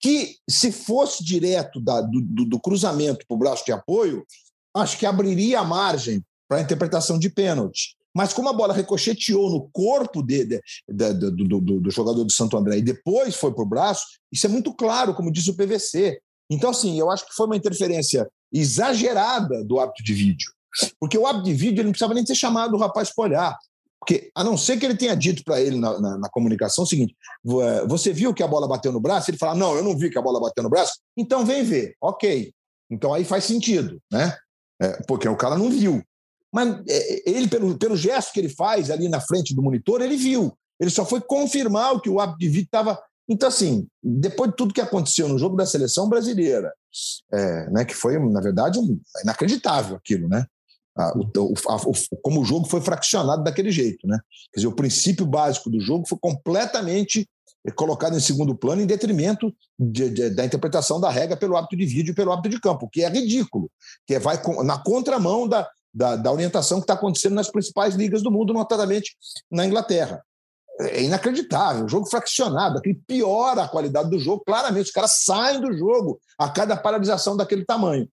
que 0.00 0.36
se 0.48 0.70
fosse 0.70 1.24
direto 1.24 1.80
da, 1.80 2.00
do, 2.02 2.20
do, 2.44 2.60
cruzamento 2.60 3.26
para 3.26 3.34
o 3.34 3.38
braço 3.38 3.64
de 3.64 3.72
apoio, 3.72 4.24
acho 4.76 4.96
que 4.96 5.04
abriria 5.04 5.58
a 5.58 5.64
margem 5.64 6.22
para 6.48 6.58
a 6.58 6.60
interpretação 6.60 7.18
de 7.18 7.28
pênalti. 7.28 7.96
Mas 8.14 8.32
como 8.32 8.48
a 8.48 8.52
bola 8.52 8.74
ricocheteou 8.74 9.50
no 9.50 9.68
corpo 9.70 10.22
de, 10.22 10.44
de, 10.44 10.60
de, 10.88 11.14
do, 11.14 11.30
do, 11.30 11.80
do, 11.80 11.90
jogador 11.90 12.24
do 12.24 12.32
Santo 12.32 12.56
André 12.56 12.78
e 12.78 12.82
depois 12.82 13.36
foi 13.36 13.52
para 13.52 13.62
o 13.62 13.68
braço, 13.68 14.04
isso 14.32 14.46
é 14.46 14.48
muito 14.48 14.74
claro, 14.74 15.14
como 15.14 15.30
disse 15.30 15.50
o 15.50 15.56
PVC. 15.56 16.20
Então, 16.50 16.70
assim, 16.70 16.98
eu 16.98 17.10
acho 17.10 17.26
que 17.26 17.34
foi 17.34 17.46
uma 17.46 17.56
interferência 17.56 18.28
exagerada 18.52 19.62
do 19.64 19.78
hábito 19.78 20.02
de 20.02 20.14
vídeo. 20.14 20.50
Porque 20.98 21.18
o 21.18 21.26
hábito 21.26 21.44
de 21.44 21.54
vídeo 21.54 21.80
ele 21.80 21.84
não 21.84 21.92
precisava 21.92 22.14
nem 22.14 22.24
ter 22.24 22.34
chamado 22.34 22.74
o 22.74 22.78
rapaz 22.78 23.14
para 23.14 23.24
olhar. 23.24 23.58
Porque, 24.00 24.30
a 24.34 24.44
não 24.44 24.56
ser 24.56 24.78
que 24.78 24.86
ele 24.86 24.96
tenha 24.96 25.14
dito 25.14 25.42
para 25.44 25.60
ele 25.60 25.76
na, 25.76 26.00
na, 26.00 26.18
na, 26.18 26.28
comunicação 26.30 26.84
o 26.84 26.86
seguinte: 26.86 27.16
é, 27.62 27.86
você 27.86 28.12
viu 28.12 28.32
que 28.32 28.42
a 28.42 28.48
bola 28.48 28.68
bateu 28.68 28.92
no 28.92 29.00
braço? 29.00 29.30
Ele 29.30 29.38
fala: 29.38 29.54
não, 29.54 29.74
eu 29.74 29.82
não 29.82 29.96
vi 29.96 30.08
que 30.08 30.18
a 30.18 30.22
bola 30.22 30.40
bateu 30.40 30.62
no 30.62 30.70
braço. 30.70 30.98
Então 31.16 31.44
vem 31.44 31.64
ver. 31.64 31.94
Ok. 32.00 32.52
Então 32.90 33.12
aí 33.12 33.24
faz 33.24 33.44
sentido, 33.44 34.00
né? 34.10 34.36
É, 34.80 35.02
porque 35.06 35.28
o 35.28 35.36
cara 35.36 35.58
não 35.58 35.68
viu. 35.68 36.02
Mas 36.52 36.82
é, 36.88 37.30
ele, 37.30 37.48
pelo, 37.48 37.76
pelo 37.78 37.96
gesto 37.96 38.32
que 38.32 38.40
ele 38.40 38.48
faz 38.48 38.90
ali 38.90 39.08
na 39.08 39.20
frente 39.20 39.54
do 39.54 39.62
monitor, 39.62 40.00
ele 40.00 40.16
viu. 40.16 40.52
Ele 40.80 40.90
só 40.90 41.04
foi 41.04 41.20
confirmar 41.20 41.94
o 41.94 42.00
que 42.00 42.10
o 42.10 42.20
hábito 42.20 42.38
de 42.38 42.48
vídeo 42.48 42.66
estava. 42.66 42.98
Então, 43.28 43.48
assim, 43.48 43.86
depois 44.02 44.50
de 44.50 44.56
tudo 44.56 44.72
que 44.72 44.80
aconteceu 44.80 45.28
no 45.28 45.38
jogo 45.38 45.56
da 45.56 45.66
seleção 45.66 46.08
brasileira, 46.08 46.72
é, 47.32 47.70
né, 47.70 47.84
que 47.84 47.94
foi, 47.94 48.18
na 48.18 48.40
verdade, 48.40 48.78
um, 48.78 48.98
inacreditável 49.22 49.96
aquilo, 49.96 50.28
né? 50.28 50.46
a, 50.98 51.12
o, 51.16 51.54
a, 51.68 51.76
o, 51.76 51.92
como 52.22 52.40
o 52.40 52.44
jogo 52.44 52.66
foi 52.66 52.80
fraccionado 52.80 53.44
daquele 53.44 53.70
jeito. 53.70 54.06
Né? 54.06 54.18
Quer 54.52 54.60
dizer, 54.60 54.66
o 54.66 54.74
princípio 54.74 55.24
básico 55.24 55.70
do 55.70 55.80
jogo 55.80 56.06
foi 56.08 56.18
completamente 56.18 57.28
colocado 57.74 58.16
em 58.16 58.20
segundo 58.20 58.56
plano 58.56 58.80
em 58.80 58.86
detrimento 58.86 59.54
de, 59.78 60.08
de, 60.10 60.30
da 60.30 60.44
interpretação 60.44 61.00
da 61.00 61.10
regra 61.10 61.36
pelo 61.36 61.56
hábito 61.56 61.76
de 61.76 61.84
vídeo 61.84 62.12
e 62.12 62.14
pelo 62.14 62.32
hábito 62.32 62.48
de 62.48 62.60
campo, 62.60 62.88
que 62.90 63.02
é 63.02 63.08
ridículo, 63.08 63.70
que 64.06 64.18
vai 64.18 64.40
na 64.64 64.78
contramão 64.78 65.46
da, 65.46 65.68
da, 65.92 66.16
da 66.16 66.32
orientação 66.32 66.78
que 66.78 66.84
está 66.84 66.94
acontecendo 66.94 67.34
nas 67.34 67.50
principais 67.50 67.94
ligas 67.94 68.22
do 68.22 68.30
mundo, 68.30 68.52
notadamente 68.52 69.16
na 69.50 69.66
Inglaterra. 69.66 70.22
É 70.80 71.02
inacreditável, 71.02 71.84
o 71.84 71.88
jogo 71.88 72.06
fraccionado, 72.06 72.78
aquele 72.78 73.00
piora 73.06 73.64
a 73.64 73.68
qualidade 73.68 74.10
do 74.10 74.18
jogo, 74.18 74.44
claramente, 74.46 74.86
os 74.86 74.92
caras 74.92 75.24
saem 75.24 75.60
do 75.60 75.76
jogo 75.76 76.20
a 76.38 76.48
cada 76.48 76.76
paralisação 76.76 77.36
daquele 77.36 77.64
tamanho. 77.64 78.08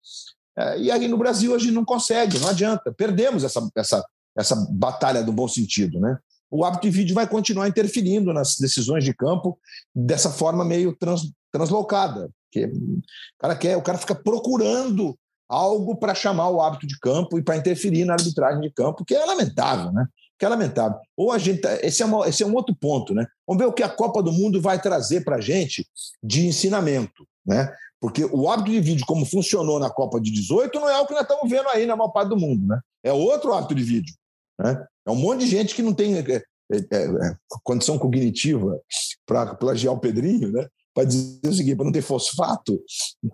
É, 0.58 0.80
e 0.80 0.92
aí 0.92 1.08
no 1.08 1.18
Brasil 1.18 1.54
a 1.54 1.58
gente 1.58 1.72
não 1.72 1.84
consegue, 1.84 2.40
não 2.40 2.50
adianta. 2.50 2.94
Perdemos 2.94 3.44
essa, 3.44 3.68
essa, 3.76 4.06
essa 4.38 4.56
batalha 4.72 5.24
do 5.24 5.34
bom 5.34 5.48
sentido. 5.48 6.00
Né? 6.00 6.18
O 6.50 6.64
hábito 6.64 6.84
de 6.84 6.92
vídeo 6.92 7.16
vai 7.16 7.28
continuar 7.28 7.68
interferindo 7.68 8.32
nas 8.32 8.56
decisões 8.58 9.04
de 9.04 9.14
campo 9.14 9.60
dessa 9.94 10.30
forma 10.30 10.64
meio 10.64 10.96
trans, 10.96 11.32
translocada. 11.52 12.30
Que 12.52 12.66
o, 12.66 13.02
cara 13.40 13.56
quer, 13.56 13.76
o 13.76 13.82
cara 13.82 13.98
fica 13.98 14.14
procurando 14.14 15.18
algo 15.50 15.96
para 15.96 16.16
chamar 16.16 16.50
o 16.50 16.62
hábito 16.62 16.88
de 16.88 16.98
campo 17.00 17.38
e 17.38 17.44
para 17.44 17.58
interferir 17.58 18.06
na 18.06 18.14
arbitragem 18.14 18.62
de 18.62 18.72
campo, 18.72 19.06
que 19.06 19.16
é 19.16 19.26
lamentável, 19.26 19.92
né? 19.92 20.08
Que 20.38 20.46
é 20.46 20.50
lamentável. 20.50 20.98
Ou 21.16 21.32
a 21.32 21.38
gente. 21.38 21.62
Esse 21.82 22.02
é, 22.02 22.06
uma, 22.06 22.28
esse 22.28 22.44
é 22.44 22.46
um 22.46 22.54
outro 22.56 22.76
ponto, 22.76 23.14
né? 23.14 23.26
Vamos 23.48 23.62
ver 23.64 23.70
o 23.70 23.74
que 23.74 23.84
a 23.84 23.90
Copa 23.90 24.22
do 24.24 24.32
Mundo 24.32 24.62
vai 24.62 24.82
trazer 24.82 25.24
para 25.24 25.38
a 25.38 25.42
gente 25.42 25.88
de 26.24 26.46
ensinamento. 26.46 27.28
Né? 27.46 27.74
Porque 28.00 28.26
o 28.26 28.50
hábito 28.50 28.72
de 28.72 28.80
vídeo, 28.80 29.06
como 29.06 29.26
funcionou 29.26 29.80
na 29.80 29.90
Copa 29.90 30.20
de 30.20 30.32
18, 30.32 30.80
não 30.80 30.90
é 30.90 31.00
o 31.00 31.06
que 31.06 31.14
nós 31.14 31.24
estamos 31.24 31.50
vendo 31.50 31.70
aí 31.70 31.86
na 31.86 31.96
maior 31.96 32.10
parte 32.10 32.30
do 32.30 32.38
mundo. 32.38 32.66
Né? 32.68 32.80
É 33.04 33.14
outro 33.14 33.54
hábito 33.54 33.76
de 33.76 33.84
vídeo. 33.84 34.14
Né? 34.60 34.86
É 35.06 35.12
um 35.12 35.16
monte 35.16 35.42
de 35.42 35.48
gente 35.48 35.76
que 35.76 35.82
não 35.82 35.94
tem 35.94 36.18
é, 36.18 36.22
é, 36.22 36.44
é, 36.72 37.36
condição 37.64 37.98
cognitiva 37.98 38.80
para 39.26 39.56
plagiar 39.56 39.94
o 39.94 40.00
Pedrinho, 40.00 40.52
né? 40.52 40.68
Para 40.94 41.06
dizer 41.06 41.48
o 41.48 41.54
seguinte, 41.54 41.76
para 41.76 41.86
não 41.86 41.92
ter 41.92 42.02
fosfato, 42.02 42.80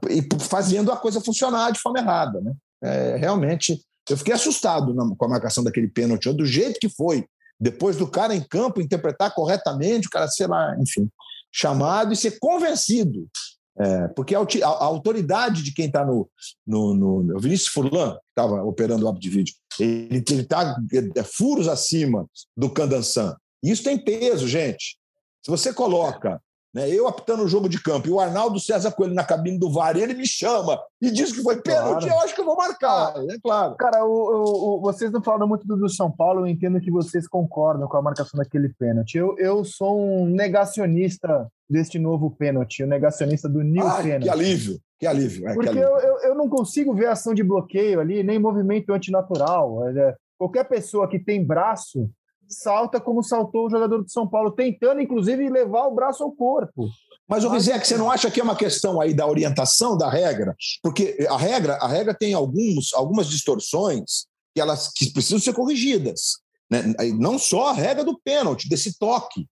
e 0.09 0.27
fazendo 0.39 0.91
a 0.91 0.97
coisa 0.97 1.21
funcionar 1.21 1.71
de 1.71 1.79
forma 1.79 1.99
errada. 1.99 2.39
Né? 2.41 2.53
É, 2.83 3.15
realmente, 3.17 3.81
eu 4.09 4.17
fiquei 4.17 4.33
assustado 4.33 4.93
na, 4.93 5.07
com 5.15 5.25
a 5.25 5.29
marcação 5.29 5.63
daquele 5.63 5.87
pênalti, 5.87 6.31
do 6.33 6.45
jeito 6.45 6.79
que 6.79 6.89
foi. 6.89 7.25
Depois 7.59 7.97
do 7.97 8.07
cara 8.07 8.33
em 8.33 8.41
campo 8.41 8.81
interpretar 8.81 9.33
corretamente, 9.35 10.07
o 10.07 10.09
cara, 10.09 10.27
sei 10.29 10.47
lá, 10.47 10.75
enfim, 10.79 11.09
chamado 11.51 12.13
e 12.13 12.15
ser 12.15 12.39
convencido 12.39 13.27
é, 13.79 14.09
porque 14.09 14.35
a, 14.35 14.39
a, 14.39 14.67
a, 14.67 14.83
autoridade 14.83 15.63
de 15.63 15.73
quem 15.73 15.85
está 15.85 16.05
no, 16.05 16.29
no, 16.67 16.93
no, 16.93 17.37
O 17.37 17.39
Vinícius 17.39 17.69
Furlan, 17.69 18.11
que 18.11 18.19
estava 18.31 18.61
operando 18.63 19.05
o 19.05 19.07
hábito 19.07 19.23
de 19.23 19.29
vídeo, 19.29 19.55
ele 19.79 20.17
está 20.17 20.75
é, 21.15 21.23
furos 21.23 21.69
acima 21.69 22.29
do 22.57 22.69
Candansan. 22.69 23.37
Isso 23.63 23.81
tem 23.81 23.97
peso, 23.97 24.49
gente. 24.49 24.97
Se 25.41 25.49
você 25.49 25.73
coloca 25.73 26.41
né, 26.73 26.89
eu 26.89 27.07
apitando 27.07 27.43
o 27.43 27.47
jogo 27.47 27.67
de 27.67 27.81
campo 27.81 28.07
e 28.07 28.11
o 28.11 28.19
Arnaldo 28.19 28.59
César 28.59 28.91
Coelho 28.91 29.13
na 29.13 29.23
cabine 29.23 29.57
do 29.57 29.71
VAR, 29.71 29.97
ele 29.97 30.13
me 30.13 30.27
chama 30.27 30.79
e 31.01 31.09
diz 31.09 31.31
que 31.31 31.41
foi 31.41 31.61
pênalti, 31.61 32.05
claro. 32.05 32.07
eu 32.07 32.19
acho 32.19 32.35
que 32.35 32.41
eu 32.41 32.45
vou 32.45 32.55
marcar, 32.55 33.13
é 33.17 33.39
claro. 33.41 33.75
Cara, 33.75 34.05
o, 34.05 34.77
o, 34.77 34.81
vocês 34.81 35.11
não 35.11 35.23
falam 35.23 35.47
muito 35.47 35.65
do 35.65 35.89
São 35.89 36.11
Paulo, 36.11 36.41
eu 36.41 36.47
entendo 36.47 36.79
que 36.79 36.91
vocês 36.91 37.27
concordam 37.27 37.87
com 37.87 37.97
a 37.97 38.01
marcação 38.01 38.37
daquele 38.37 38.69
pênalti. 38.69 39.17
Eu, 39.17 39.35
eu 39.39 39.65
sou 39.65 39.99
um 39.99 40.25
negacionista 40.27 41.47
deste 41.69 41.97
novo 41.97 42.31
pênalti, 42.31 42.83
o 42.83 42.85
um 42.85 42.89
negacionista 42.89 43.49
do 43.49 43.63
new 43.63 43.87
Ai, 43.87 44.03
pênalti. 44.03 44.23
Que 44.23 44.29
alívio, 44.29 44.79
que 44.99 45.07
alívio. 45.07 45.47
É, 45.47 45.53
Porque 45.53 45.71
que 45.71 45.79
alívio. 45.79 45.89
Eu, 45.89 45.99
eu, 45.99 46.17
eu, 46.29 46.35
não 46.35 46.47
consigo 46.47 46.93
ver 46.93 47.07
ação 47.07 47.33
de 47.33 47.43
bloqueio 47.43 47.99
ali, 47.99 48.21
nem 48.21 48.37
movimento 48.37 48.93
antinatural. 48.93 49.79
Qualquer 50.37 50.65
pessoa 50.65 51.07
que 51.07 51.19
tem 51.19 51.43
braço 51.43 52.09
salta 52.49 52.99
como 52.99 53.23
saltou 53.23 53.67
o 53.67 53.69
jogador 53.69 54.03
de 54.03 54.11
São 54.11 54.27
Paulo, 54.27 54.51
tentando, 54.51 55.01
inclusive, 55.01 55.49
levar 55.49 55.87
o 55.87 55.95
braço 55.95 56.23
ao 56.23 56.31
corpo. 56.31 56.89
Mas, 57.27 57.43
o 57.43 57.49
Rizek, 57.49 57.87
você 57.87 57.97
não 57.97 58.09
acha 58.09 58.31
que 58.31 58.39
é 58.39 58.43
uma 58.43 58.55
questão 58.55 58.99
aí 58.99 59.13
da 59.13 59.27
orientação 59.27 59.97
da 59.97 60.09
regra? 60.09 60.55
Porque 60.81 61.25
a 61.29 61.37
regra, 61.37 61.75
a 61.75 61.87
regra 61.87 62.13
tem 62.13 62.33
alguns, 62.33 62.93
algumas 62.93 63.27
distorções 63.27 64.25
que 64.53 64.61
elas 64.61 64.91
que 64.91 65.11
precisam 65.11 65.39
ser 65.39 65.53
corrigidas. 65.53 66.37
Né? 66.69 66.83
Não 67.19 67.37
só 67.37 67.67
a 67.67 67.73
regra 67.73 68.03
do 68.03 68.19
pênalti, 68.19 68.67
desse 68.67 68.97
toque. 68.97 69.45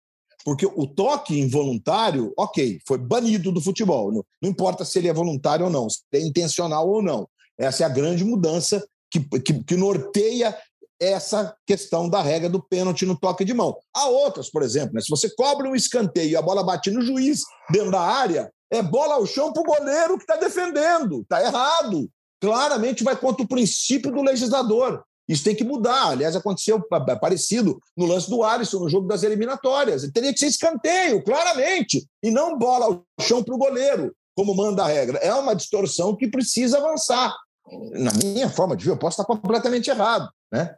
Porque 0.44 0.64
o 0.64 0.86
toque 0.86 1.38
involuntário, 1.38 2.32
ok, 2.38 2.78
foi 2.86 2.99
banido 2.99 3.51
do 3.51 3.61
futebol. 3.61 4.12
Não, 4.12 4.24
não 4.40 4.51
importa 4.51 4.84
se 4.84 4.99
ele 4.99 5.09
é 5.09 5.12
voluntário 5.12 5.66
ou 5.66 5.72
não, 5.72 5.90
se 5.90 6.03
é 6.12 6.20
intencional 6.20 6.88
ou 6.88 7.03
não. 7.03 7.28
Essa 7.59 7.82
é 7.82 7.86
a 7.86 7.90
grande 7.90 8.24
mudança 8.24 8.86
que, 9.11 9.20
que, 9.40 9.64
que 9.64 9.76
norteia 9.76 10.57
essa 11.01 11.55
questão 11.66 12.09
da 12.09 12.22
regra 12.22 12.49
do 12.49 12.62
pênalti 12.62 13.05
no 13.05 13.18
toque 13.18 13.44
de 13.44 13.55
mão. 13.55 13.76
Há 13.94 14.09
outras, 14.09 14.51
por 14.51 14.62
exemplo, 14.62 14.94
né? 14.94 15.01
se 15.01 15.11
você 15.11 15.28
cobre 15.34 15.68
um 15.68 15.74
escanteio 15.74 16.30
e 16.30 16.36
a 16.36 16.42
bola 16.42 16.64
bate 16.64 16.90
no 16.90 17.03
juiz 17.03 17.40
dentro 17.70 17.90
da 17.90 18.01
área, 18.01 18.51
é 18.70 18.82
bola 18.82 19.14
ao 19.14 19.26
chão 19.26 19.53
para 19.53 19.62
o 19.62 19.64
goleiro 19.64 20.16
que 20.16 20.24
está 20.24 20.36
defendendo. 20.36 21.20
Está 21.20 21.42
errado. 21.42 22.09
Claramente 22.40 23.05
vai 23.05 23.16
contra 23.16 23.42
o 23.44 23.49
princípio 23.49 24.11
do 24.11 24.22
legislador. 24.22 25.03
Isso 25.28 25.42
tem 25.44 25.55
que 25.55 25.64
mudar. 25.64 26.11
Aliás, 26.11 26.36
aconteceu 26.36 26.80
parecido 27.20 27.80
no 27.97 28.07
lance 28.07 28.30
do 28.30 28.42
Alisson, 28.44 28.78
no 28.78 28.88
jogo 28.88 29.09
das 29.09 29.22
eliminatórias. 29.22 30.09
Teria 30.12 30.32
que 30.32 30.38
ser 30.38 30.47
escanteio, 30.47 31.22
claramente, 31.22 32.07
e 32.22 32.30
não 32.30 32.57
bola 32.57 32.86
ao 32.86 33.05
chão 33.20 33.42
para 33.42 33.55
o 33.55 33.59
goleiro, 33.59 34.14
como 34.36 34.55
manda 34.55 34.84
a 34.84 34.86
regra. 34.86 35.18
É 35.18 35.34
uma 35.34 35.55
distorção 35.55 36.14
que 36.14 36.28
precisa 36.28 36.78
avançar. 36.78 37.34
Na 37.92 38.12
minha 38.12 38.49
forma 38.49 38.76
de 38.76 38.84
ver, 38.84 38.92
eu 38.92 38.97
posso 38.97 39.20
estar 39.20 39.24
completamente 39.24 39.90
errado. 39.90 40.28
Né? 40.53 40.74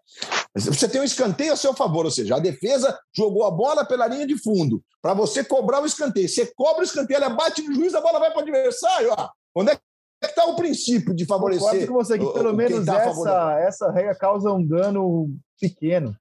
Você 0.54 0.88
tem 0.88 1.00
um 1.00 1.04
escanteio 1.04 1.52
a 1.52 1.56
seu 1.56 1.74
favor, 1.74 2.04
ou 2.04 2.10
seja, 2.10 2.36
a 2.36 2.40
defesa 2.40 2.98
jogou 3.14 3.44
a 3.44 3.50
bola 3.50 3.84
pela 3.84 4.06
linha 4.06 4.26
de 4.26 4.36
fundo 4.36 4.82
para 5.02 5.14
você 5.14 5.44
cobrar 5.44 5.82
o 5.82 5.86
escanteio. 5.86 6.28
Você 6.28 6.46
cobra 6.54 6.80
o 6.80 6.84
escanteio, 6.84 7.18
ela 7.18 7.30
bate 7.30 7.62
no 7.62 7.74
juiz, 7.74 7.94
a 7.94 8.00
bola 8.00 8.18
vai 8.18 8.30
para 8.30 8.38
o 8.38 8.42
adversário. 8.42 9.10
Ó. 9.16 9.28
Onde 9.54 9.72
é 9.72 9.76
que 9.76 9.82
está 10.22 10.46
o 10.46 10.56
princípio 10.56 11.14
de 11.14 11.26
favorecer? 11.26 11.62
Concordo 11.62 11.86
com 11.86 11.94
você 11.94 12.18
que 12.18 12.32
pelo 12.32 12.54
menos 12.54 12.84
tá 12.84 13.02
essa, 13.02 13.60
essa 13.60 13.90
regra 13.90 14.14
causa 14.14 14.52
um 14.52 14.64
dano 14.64 15.30
pequeno. 15.60 16.16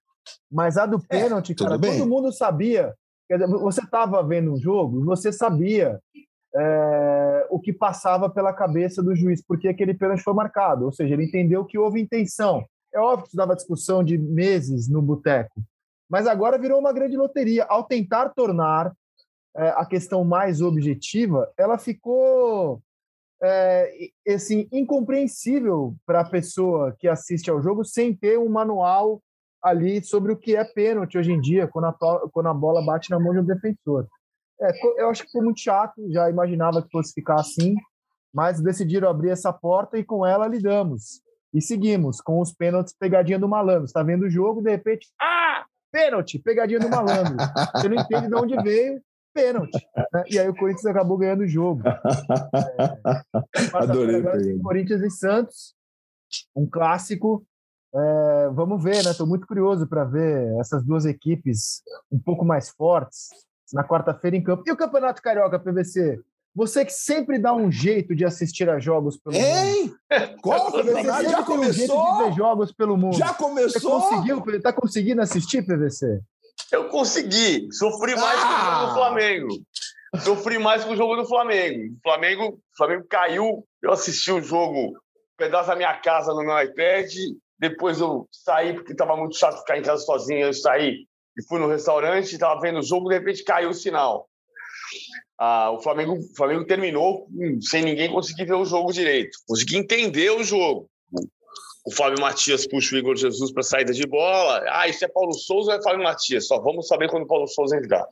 Mas 0.51 0.77
a 0.77 0.85
do 0.85 0.97
é, 1.09 1.21
pênalti, 1.21 1.53
é, 1.53 1.55
cara, 1.55 1.77
bem. 1.77 1.97
todo 1.97 2.09
mundo 2.09 2.31
sabia. 2.31 2.93
Dizer, 3.29 3.47
você 3.47 3.81
estava 3.81 4.23
vendo 4.23 4.53
um 4.53 4.57
jogo 4.57 5.03
você 5.03 5.33
sabia 5.33 5.99
é, 6.55 7.47
o 7.49 7.59
que 7.59 7.73
passava 7.73 8.29
pela 8.29 8.53
cabeça 8.53 9.03
do 9.03 9.15
juiz, 9.15 9.43
porque 9.45 9.67
aquele 9.67 9.93
pênalti 9.93 10.23
foi 10.23 10.33
marcado. 10.33 10.85
Ou 10.85 10.91
seja, 10.91 11.13
ele 11.13 11.25
entendeu 11.25 11.65
que 11.65 11.77
houve 11.77 12.01
intenção. 12.01 12.63
É 12.97 12.99
óbvio 12.99 13.23
que 13.23 13.27
isso 13.29 13.37
dava 13.37 13.55
discussão 13.55 14.03
de 14.03 14.17
meses 14.17 14.89
no 14.89 15.03
boteco, 15.03 15.61
mas 16.09 16.25
agora 16.25 16.57
virou 16.57 16.79
uma 16.79 16.91
grande 16.91 17.15
loteria. 17.15 17.63
Ao 17.65 17.83
tentar 17.83 18.29
tornar 18.29 18.91
é, 19.55 19.69
a 19.69 19.85
questão 19.85 20.23
mais 20.23 20.61
objetiva, 20.61 21.47
ela 21.55 21.77
ficou 21.77 22.81
é, 23.39 24.09
assim, 24.27 24.67
incompreensível 24.71 25.95
para 26.07 26.21
a 26.21 26.29
pessoa 26.29 26.95
que 26.97 27.07
assiste 27.07 27.51
ao 27.51 27.61
jogo 27.61 27.85
sem 27.85 28.15
ter 28.15 28.39
um 28.39 28.49
manual 28.49 29.21
ali 29.61 30.03
sobre 30.03 30.31
o 30.31 30.37
que 30.37 30.55
é 30.55 30.63
pênalti 30.63 31.19
hoje 31.19 31.31
em 31.31 31.39
dia, 31.39 31.67
quando 31.67 31.85
a, 31.85 32.29
quando 32.31 32.47
a 32.47 32.53
bola 32.53 32.83
bate 32.83 33.11
na 33.11 33.19
mão 33.19 33.31
de 33.31 33.39
um 33.41 33.45
defensor. 33.45 34.07
É, 34.59 34.71
eu 34.99 35.09
acho 35.09 35.23
que 35.23 35.31
foi 35.31 35.43
muito 35.43 35.59
chato, 35.59 36.01
já 36.11 36.31
imaginava 36.31 36.81
que 36.81 36.89
fosse 36.89 37.13
ficar 37.13 37.35
assim, 37.35 37.75
mas 38.33 38.59
decidiram 38.59 39.07
abrir 39.07 39.29
essa 39.29 39.53
porta 39.53 39.99
e 39.99 40.03
com 40.03 40.25
ela 40.25 40.47
lidamos. 40.47 41.21
E 41.53 41.61
seguimos 41.61 42.21
com 42.21 42.39
os 42.39 42.53
pênaltis 42.53 42.93
pegadinha 42.97 43.39
do 43.39 43.47
malandro. 43.47 43.85
Está 43.85 44.03
vendo 44.03 44.23
o 44.23 44.29
jogo, 44.29 44.61
de 44.61 44.69
repente, 44.69 45.07
ah, 45.21 45.65
pênalti, 45.91 46.39
pegadinha 46.39 46.79
do 46.79 46.89
malandro. 46.89 47.35
Você 47.75 47.89
não 47.89 48.01
entende 48.01 48.27
de 48.27 48.35
onde 48.35 48.55
veio, 48.61 49.01
pênalti. 49.33 49.77
Né? 50.13 50.23
E 50.31 50.39
aí 50.39 50.49
o 50.49 50.55
Corinthians 50.55 50.85
acabou 50.85 51.17
ganhando 51.17 51.41
o 51.41 51.47
jogo. 51.47 51.81
É, 51.85 53.77
Adorei. 53.77 54.59
Corinthians 54.59 55.01
e 55.01 55.09
Santos, 55.09 55.75
um 56.55 56.67
clássico. 56.67 57.45
É, 57.95 58.49
vamos 58.49 58.83
ver, 58.83 59.03
né? 59.03 59.11
Estou 59.11 59.25
muito 59.25 59.47
curioso 59.47 59.87
para 59.87 60.03
ver 60.03 60.59
essas 60.59 60.83
duas 60.83 61.05
equipes 61.05 61.81
um 62.11 62.19
pouco 62.19 62.43
mais 62.43 62.69
fortes 62.69 63.29
na 63.73 63.83
quarta-feira 63.83 64.35
em 64.35 64.43
campo. 64.43 64.63
E 64.65 64.71
o 64.71 64.77
Campeonato 64.77 65.21
Carioca, 65.21 65.59
PVC? 65.59 66.19
Você 66.57 66.83
que 66.83 66.91
sempre 66.91 67.37
dá 67.37 67.53
um 67.53 67.71
jeito 67.71 68.15
de 68.15 68.25
assistir 68.25 68.67
a 68.67 68.79
jogos 68.79 69.15
pelo 69.15 69.35
Ei! 69.35 69.83
mundo. 69.83 70.41
Qual 70.41 70.71
você 70.71 71.29
já 71.29 71.43
começou? 71.43 72.01
Um 72.01 72.17
de 72.17 72.23
ver 72.23 72.35
jogos 72.35 72.71
pelo 72.71 72.97
mundo. 72.97 73.15
Já 73.15 73.31
começou? 73.31 74.01
Você 74.01 74.09
conseguiu? 74.09 74.43
Está 74.55 74.73
conseguindo 74.73 75.21
assistir, 75.21 75.61
PVC? 75.61 76.19
Eu 76.71 76.89
consegui. 76.89 77.71
Sofri 77.71 78.15
mais 78.15 78.39
ah! 78.41 78.47
com 78.47 78.53
o 78.55 78.65
jogo 78.65 78.79
do 78.79 78.89
ah! 78.89 78.93
Flamengo. 78.95 79.47
Sofri 80.23 80.57
mais 80.57 80.83
com 80.83 80.93
o 80.93 80.95
jogo 80.95 81.15
do 81.17 81.27
Flamengo. 81.27 81.93
O 81.93 81.99
Flamengo, 82.01 82.47
o 82.47 82.59
Flamengo 82.75 83.05
caiu. 83.07 83.63
Eu 83.83 83.91
assisti 83.91 84.31
o 84.31 84.41
jogo, 84.41 84.79
um 84.79 84.93
pedaço 85.37 85.69
da 85.69 85.75
minha 85.75 85.93
casa 85.99 86.33
no 86.33 86.41
meu 86.41 86.59
iPad. 86.59 87.05
Depois 87.59 87.99
eu 87.99 88.27
saí, 88.31 88.73
porque 88.73 88.93
estava 88.93 89.15
muito 89.15 89.37
chato 89.37 89.59
ficar 89.59 89.77
em 89.77 89.83
casa 89.83 90.01
sozinho. 90.03 90.47
Eu 90.47 90.53
saí 90.55 91.05
e 91.37 91.47
fui 91.47 91.59
no 91.59 91.67
restaurante, 91.67 92.33
estava 92.33 92.59
vendo 92.59 92.79
o 92.79 92.83
jogo, 92.83 93.09
de 93.09 93.13
repente 93.13 93.43
caiu 93.43 93.69
o 93.69 93.75
sinal. 93.75 94.27
Ah, 95.39 95.71
o, 95.71 95.79
Flamengo, 95.79 96.17
Flamengo 96.35 96.65
terminou 96.65 97.27
sem 97.61 97.83
ninguém 97.83 98.11
conseguir 98.11 98.45
ver 98.45 98.55
o 98.55 98.65
jogo 98.65 98.91
direito. 98.91 99.37
Consegui 99.47 99.77
entender 99.77 100.31
o 100.31 100.43
jogo. 100.43 100.89
O 101.85 101.91
Fábio 101.91 102.19
Matias 102.19 102.67
puxa 102.67 102.95
o 102.95 102.97
Igor 102.97 103.15
Jesus 103.15 103.51
para 103.51 103.63
saída 103.63 103.93
de 103.93 104.05
bola. 104.05 104.63
Ah, 104.67 104.87
isso 104.87 105.05
é 105.05 105.07
Paulo 105.07 105.33
Souza 105.33 105.71
ou 105.71 105.79
é 105.79 105.81
Fábio 105.81 106.03
Matias? 106.03 106.47
Só 106.47 106.59
vamos 106.59 106.87
saber 106.87 107.09
quando 107.09 107.23
o 107.23 107.27
Paulo 107.27 107.47
Souza 107.47 107.77
entrar. 107.77 108.05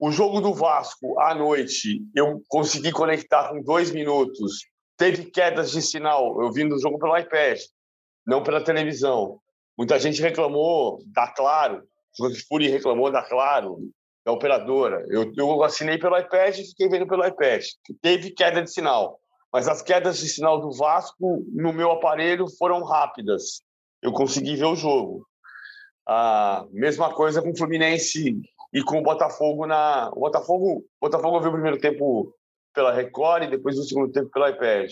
O 0.00 0.10
jogo 0.10 0.40
do 0.40 0.52
Vasco, 0.52 1.20
à 1.20 1.34
noite, 1.34 2.02
eu 2.16 2.42
consegui 2.48 2.90
conectar 2.90 3.50
com 3.50 3.62
dois 3.62 3.92
minutos. 3.92 4.66
Teve 4.96 5.26
quedas 5.26 5.70
de 5.70 5.80
sinal. 5.80 6.42
Eu 6.42 6.50
vim 6.50 6.68
do 6.68 6.80
jogo 6.80 6.98
pelo 6.98 7.16
iPad, 7.16 7.60
não 8.26 8.42
pela 8.42 8.64
televisão. 8.64 9.38
Muita 9.78 9.98
gente 10.00 10.20
reclamou 10.20 10.98
da 11.06 11.28
Claro. 11.28 11.84
O 12.18 12.34
Furi 12.48 12.68
reclamou 12.68 13.12
da 13.12 13.22
Claro 13.22 13.78
da 14.24 14.32
operadora. 14.32 15.04
Eu, 15.08 15.32
eu 15.36 15.62
assinei 15.62 15.98
pelo 15.98 16.18
iPad 16.18 16.58
e 16.58 16.66
fiquei 16.66 16.88
vendo 16.88 17.06
pelo 17.06 17.26
iPad. 17.26 17.64
Teve 18.00 18.30
queda 18.30 18.62
de 18.62 18.72
sinal, 18.72 19.18
mas 19.52 19.68
as 19.68 19.82
quedas 19.82 20.18
de 20.18 20.28
sinal 20.28 20.60
do 20.60 20.72
Vasco 20.72 21.44
no 21.52 21.72
meu 21.72 21.90
aparelho 21.90 22.46
foram 22.58 22.82
rápidas. 22.84 23.62
Eu 24.00 24.12
consegui 24.12 24.56
ver 24.56 24.66
o 24.66 24.76
jogo. 24.76 25.26
A 26.06 26.66
mesma 26.72 27.12
coisa 27.14 27.40
com 27.40 27.50
o 27.50 27.56
Fluminense 27.56 28.36
e 28.72 28.82
com 28.82 28.98
o 28.98 29.02
Botafogo 29.02 29.66
na. 29.66 30.10
O 30.14 30.20
Botafogo, 30.20 30.78
o 30.78 30.84
Botafogo 31.00 31.40
viu 31.40 31.50
o 31.50 31.54
primeiro 31.54 31.78
tempo 31.78 32.34
pela 32.74 32.92
Record 32.92 33.44
e 33.44 33.50
depois 33.50 33.78
o 33.78 33.84
segundo 33.84 34.10
tempo 34.10 34.30
pelo 34.30 34.48
iPad. 34.48 34.90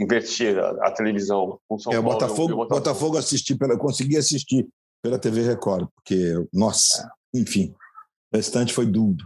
Invertir 0.00 0.58
a, 0.58 0.70
a 0.88 0.90
televisão 0.90 1.60
com 1.68 1.78
São 1.78 1.92
é, 1.92 1.96
Paulo. 1.96 2.12
Botafogo, 2.12 2.56
Botafogo. 2.56 2.68
Botafogo 2.68 3.18
assisti 3.18 3.56
pela, 3.56 3.78
consegui 3.78 4.16
assistir 4.16 4.68
pela 5.02 5.18
TV 5.18 5.42
Record, 5.42 5.88
porque, 5.94 6.34
nossa, 6.52 7.08
é. 7.34 7.38
enfim, 7.38 7.74
o 8.32 8.36
restante 8.36 8.72
foi 8.72 8.86
duro. 8.86 9.24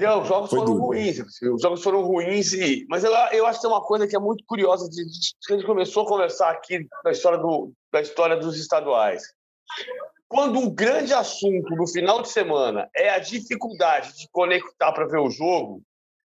Não, 0.00 0.22
os 0.22 0.28
jogos 0.28 0.50
foram 0.50 0.64
duro. 0.64 0.86
ruins. 0.86 1.18
Os 1.18 1.60
jogos 1.60 1.82
foram 1.82 2.02
ruins, 2.02 2.52
e... 2.54 2.86
mas 2.88 3.04
eu, 3.04 3.12
eu 3.32 3.46
acho 3.46 3.58
que 3.58 3.66
tem 3.66 3.70
uma 3.70 3.84
coisa 3.84 4.06
que 4.06 4.16
é 4.16 4.18
muito 4.18 4.42
curiosa 4.46 4.88
de, 4.88 5.04
de, 5.04 5.34
que 5.46 5.52
a 5.52 5.56
gente 5.56 5.66
começou 5.66 6.04
a 6.04 6.08
conversar 6.08 6.50
aqui 6.50 6.86
da 7.04 7.10
história, 7.10 7.38
do, 7.38 7.72
da 7.92 8.00
história 8.00 8.36
dos 8.36 8.58
estaduais. 8.58 9.22
Quando 10.26 10.58
um 10.58 10.70
grande 10.70 11.12
assunto 11.12 11.76
no 11.76 11.86
final 11.86 12.22
de 12.22 12.30
semana 12.30 12.88
é 12.96 13.10
a 13.10 13.18
dificuldade 13.18 14.16
de 14.16 14.28
conectar 14.32 14.90
para 14.92 15.06
ver 15.06 15.18
o 15.18 15.30
jogo, 15.30 15.82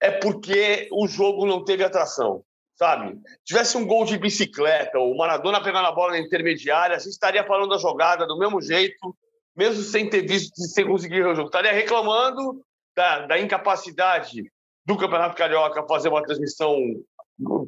é 0.02 0.12
porque 0.12 0.90
o 0.92 1.08
jogo 1.08 1.46
não 1.46 1.64
teve 1.64 1.84
atração, 1.84 2.44
sabe? 2.76 3.18
Tivesse 3.46 3.78
um 3.78 3.86
gol 3.86 4.04
de 4.04 4.18
bicicleta, 4.18 4.98
ou 4.98 5.14
o 5.14 5.18
Maradona 5.18 5.64
pegando 5.64 5.88
a 5.88 5.92
bola 5.92 6.14
na 6.14 6.20
intermediária, 6.20 6.96
a 6.96 7.00
gente 7.00 7.12
estaria 7.12 7.46
falando 7.46 7.70
da 7.70 7.78
jogada 7.78 8.26
do 8.26 8.38
mesmo 8.38 8.60
jeito 8.62 9.16
mesmo 9.56 9.84
sem 9.84 10.10
ter 10.10 10.26
visto, 10.28 10.56
sem 10.56 10.88
conseguir 10.88 11.26
o 11.26 11.36
jogo. 11.36 11.48
Estaria 11.48 11.72
reclamando 11.72 12.62
da, 12.96 13.26
da 13.26 13.40
incapacidade 13.40 14.44
do 14.86 14.98
Campeonato 14.98 15.36
Carioca 15.36 15.88
fazer 15.88 16.10
uma 16.10 16.24
transmissão 16.24 16.78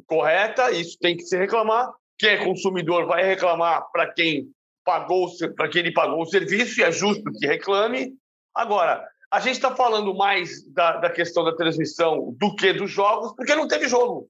correta, 0.06 0.70
isso 0.70 0.96
tem 1.00 1.16
que 1.16 1.24
se 1.24 1.36
reclamar. 1.36 1.90
Quem 2.18 2.30
é 2.30 2.44
consumidor 2.44 3.06
vai 3.06 3.24
reclamar 3.24 3.90
para 3.92 4.12
quem 4.12 4.50
pagou, 4.84 5.28
para 5.56 5.68
quem 5.68 5.80
ele 5.80 5.92
pagou 5.92 6.22
o 6.22 6.26
serviço, 6.26 6.80
e 6.80 6.82
é 6.82 6.92
justo 6.92 7.30
que 7.32 7.46
reclame. 7.46 8.14
Agora, 8.54 9.04
a 9.30 9.40
gente 9.40 9.56
está 9.56 9.74
falando 9.74 10.14
mais 10.14 10.64
da, 10.72 10.98
da, 10.98 11.10
questão 11.10 11.44
da 11.44 11.54
transmissão 11.54 12.32
do 12.38 12.54
que 12.54 12.72
dos 12.72 12.90
jogos, 12.90 13.34
porque 13.34 13.54
não 13.54 13.66
teve 13.66 13.88
jogo. 13.88 14.28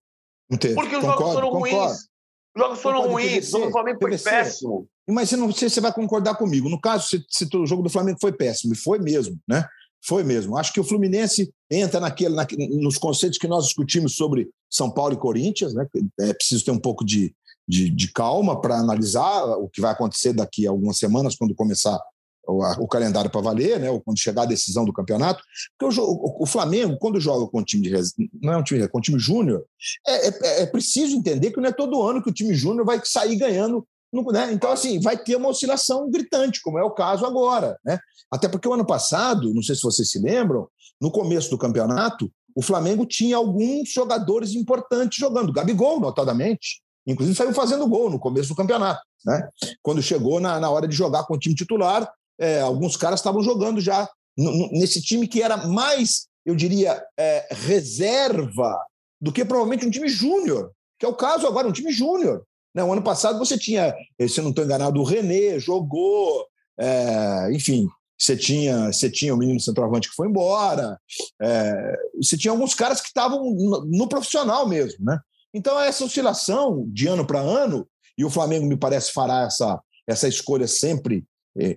Não 0.51 0.59
teve. 0.59 0.75
Porque 0.75 0.97
os 0.97 1.03
concordo, 1.03 1.21
jogos 1.21 1.35
foram 1.35 1.51
concordo. 1.51 1.77
ruins. 1.77 2.09
Os 2.57 2.63
jogos 2.63 2.81
foram 2.81 3.07
ruins, 3.07 3.53
o 3.53 3.71
Flamengo 3.71 3.99
foi 4.01 4.17
péssimo. 4.17 4.89
Mas 5.07 5.29
você 5.29 5.37
não 5.37 5.53
sei 5.53 5.69
se 5.69 5.75
você 5.75 5.81
vai 5.83 5.93
concordar 5.93 6.37
comigo. 6.37 6.71
No 6.71 6.81
caso, 6.81 7.07
se, 7.29 7.49
o 7.55 7.67
jogo 7.67 7.83
do 7.83 7.91
Flamengo 7.91 8.19
foi 8.19 8.33
péssimo, 8.33 8.73
e 8.73 8.77
foi 8.77 8.99
mesmo, 8.99 9.39
né? 9.47 9.67
Foi 10.03 10.25
mesmo. 10.25 10.57
Acho 10.57 10.73
que 10.73 10.81
o 10.81 10.85
Fluminense 10.85 11.53
entra 11.71 12.01
naquele, 12.01 12.35
na, 12.35 12.47
nos 12.81 12.97
conceitos 12.97 13.39
que 13.39 13.47
nós 13.47 13.67
discutimos 13.67 14.17
sobre 14.17 14.49
São 14.71 14.91
Paulo 14.91 15.13
e 15.13 15.19
Corinthians, 15.19 15.75
né? 15.75 15.87
É 16.21 16.33
preciso 16.33 16.65
ter 16.65 16.71
um 16.71 16.79
pouco 16.79 17.05
de, 17.05 17.35
de, 17.69 17.91
de 17.91 18.11
calma 18.13 18.59
para 18.59 18.79
analisar 18.79 19.45
o 19.59 19.69
que 19.69 19.83
vai 19.83 19.93
acontecer 19.93 20.33
daqui 20.33 20.67
a 20.67 20.71
algumas 20.71 20.97
semanas, 20.97 21.37
quando 21.37 21.55
começar 21.55 22.01
o, 22.47 22.85
o 22.85 22.89
calendário 22.89 23.31
para 23.31 23.41
valer, 23.41 23.79
né? 23.81 23.91
Ou 23.91 24.01
quando 24.01 24.19
chegar 24.19 24.43
a 24.43 24.47
decisão 24.47 24.85
do 24.85 24.93
campeonato. 24.93 25.43
Porque 25.79 26.01
o, 26.01 26.05
o, 26.05 26.43
o 26.43 26.47
Flamengo, 26.47 26.97
quando 26.99 27.21
joga 27.21 27.47
com 27.47 27.59
o 27.59 27.65
time 27.65 27.89
de 27.89 27.97
não 28.43 28.53
é 28.53 28.57
um 28.57 28.63
time, 28.63 28.87
com 28.89 28.99
o 28.99 29.03
time 29.03 29.19
júnior, 29.19 29.65
é, 30.07 30.29
é, 30.29 30.63
é 30.63 30.67
preciso 30.67 31.17
entender 31.17 31.51
que 31.51 31.61
não 31.61 31.69
é 31.69 31.73
todo 31.73 32.03
ano 32.03 32.23
que 32.23 32.31
o 32.31 32.35
time 32.35 32.55
júnior 32.55 32.85
vai 32.85 33.01
sair 33.05 33.37
ganhando 33.37 33.87
né? 34.33 34.53
Então, 34.53 34.71
assim, 34.71 35.01
vai 35.01 35.17
ter 35.17 35.37
uma 35.37 35.49
oscilação 35.49 36.11
gritante, 36.11 36.63
como 36.63 36.79
é 36.79 36.83
o 36.83 36.93
caso 36.93 37.27
agora. 37.27 37.79
Né? 37.85 37.99
Até 38.31 38.49
porque 38.49 38.69
o 38.69 38.73
ano 38.73 38.87
passado, 38.87 39.53
não 39.53 39.63
sei 39.63 39.75
se 39.75 39.83
vocês 39.83 40.11
se 40.11 40.19
lembram, 40.19 40.69
no 41.01 41.11
começo 41.11 41.51
do 41.51 41.59
campeonato, 41.59 42.31
o 42.55 42.63
Flamengo 42.63 43.05
tinha 43.05 43.37
alguns 43.37 43.91
jogadores 43.91 44.55
importantes 44.55 45.19
jogando. 45.19 45.53
Gabigol, 45.53 46.01
notadamente. 46.01 46.81
Inclusive 47.07 47.37
saiu 47.37 47.53
fazendo 47.53 47.87
gol 47.87 48.11
no 48.11 48.19
começo 48.19 48.49
do 48.49 48.55
campeonato. 48.55 49.01
Né? 49.25 49.49
Quando 49.83 50.03
chegou 50.03 50.41
na, 50.41 50.59
na 50.59 50.71
hora 50.71 50.89
de 50.89 50.97
jogar 50.97 51.25
com 51.25 51.35
o 51.35 51.39
time 51.39 51.55
titular, 51.55 52.11
é, 52.39 52.61
alguns 52.61 52.97
caras 52.97 53.21
estavam 53.21 53.43
jogando 53.43 53.81
já 53.81 54.09
nesse 54.73 55.01
time 55.01 55.27
que 55.27 55.43
era 55.43 55.57
mais, 55.67 56.27
eu 56.45 56.55
diria, 56.55 57.03
é, 57.19 57.49
reserva 57.51 58.77
do 59.21 59.33
que 59.33 59.45
provavelmente 59.45 59.87
um 59.87 59.91
time 59.91 60.09
júnior, 60.09 60.71
que 60.99 61.07
é 61.07 61.09
o 61.09 61.15
caso 61.15 61.47
agora, 61.47 61.69
um 61.69 61.73
time 61.73 61.91
júnior. 61.91 62.45
Né? 62.75 62.85
O 62.85 62.93
ano 62.93 63.03
passado 63.03 63.39
você 63.39 63.57
tinha, 63.57 63.95
se 64.29 64.41
não 64.43 64.51
estou 64.51 64.65
enganado, 64.65 65.01
o 65.01 65.05
René 65.05 65.59
jogou, 65.59 66.47
é, 66.79 67.51
enfim, 67.53 67.89
você 68.19 68.37
tinha, 68.37 68.93
você 68.93 69.11
tinha 69.11 69.35
o 69.35 69.39
menino 69.39 69.61
centroavante 69.61 70.09
que 70.09 70.15
foi 70.15 70.29
embora, 70.29 70.99
é, 71.41 71.97
você 72.17 72.37
tinha 72.37 72.53
alguns 72.53 72.75
caras 72.75 73.01
que 73.01 73.09
estavam 73.09 73.43
no, 73.43 73.87
no, 73.87 74.09
profissional 74.09 74.69
mesmo. 74.69 75.05
Né? 75.05 75.19
Então, 75.55 75.81
essa 75.81 76.05
oscilação 76.05 76.85
de 76.89 77.07
ano 77.07 77.27
para 77.27 77.41
ano, 77.41 77.89
e 78.19 78.25
o 78.25 78.31
Flamengo 78.31 78.67
me 78.67 78.77
parece 78.77 79.13
fará 79.13 79.45
essa, 79.45 79.81
essa 80.07 80.29
escolha 80.29 80.67
sempre 80.67 81.25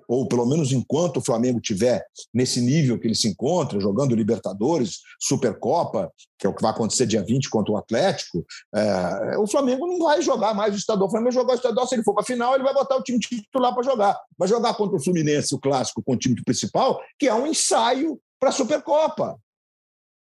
ou 0.08 0.28
pelo 0.28 0.46
menos 0.46 0.72
enquanto 0.72 1.18
o 1.18 1.24
Flamengo 1.24 1.62
tiver 1.62 2.06
nesse 2.34 2.60
nível 2.62 3.00
que 3.00 3.08
ele 3.08 3.16
se 3.16 3.28
encontra, 3.28 3.80
jogando 3.80 4.16
Libertadores, 4.16 5.00
Supercopa, 5.20 6.12
que 6.38 6.46
é 6.46 6.50
o 6.50 6.54
que 6.54 6.62
vai 6.62 6.72
acontecer 6.72 7.06
dia 7.06 7.24
20 7.24 7.50
contra 7.50 7.74
o 7.74 7.78
Atlético, 7.78 8.46
é, 8.74 9.38
o 9.38 9.48
Flamengo 9.48 9.88
não 9.88 10.00
vai 10.00 10.22
jogar 10.22 10.54
mais 10.54 10.74
o 10.74 10.78
estadual. 10.78 11.08
O 11.08 11.12
Flamengo 11.12 11.32
vai 11.32 11.42
jogar 11.42 11.54
o 11.54 11.56
estadual, 11.56 11.88
se 11.88 11.96
ele 11.96 12.04
for 12.04 12.14
para 12.14 12.24
a 12.24 12.26
final, 12.26 12.56
ele 12.56 12.64
vai 12.64 12.74
botar 12.74 12.96
o 12.96 13.04
time 13.04 13.20
titular 13.20 13.74
para 13.74 13.84
jogar. 13.84 14.20
Vai 14.38 14.48
jogar 14.48 14.74
contra 14.76 14.98
o 14.98 15.04
Fluminense, 15.04 15.56
o 15.56 15.60
clássico, 15.60 16.04
com 16.04 16.14
o 16.14 16.18
time 16.18 16.36
principal, 16.44 17.02
que 17.18 17.28
é 17.28 17.34
um 17.34 17.48
ensaio 17.48 18.20
para 18.40 18.50
a 18.50 18.54
Supercopa. 18.54 19.38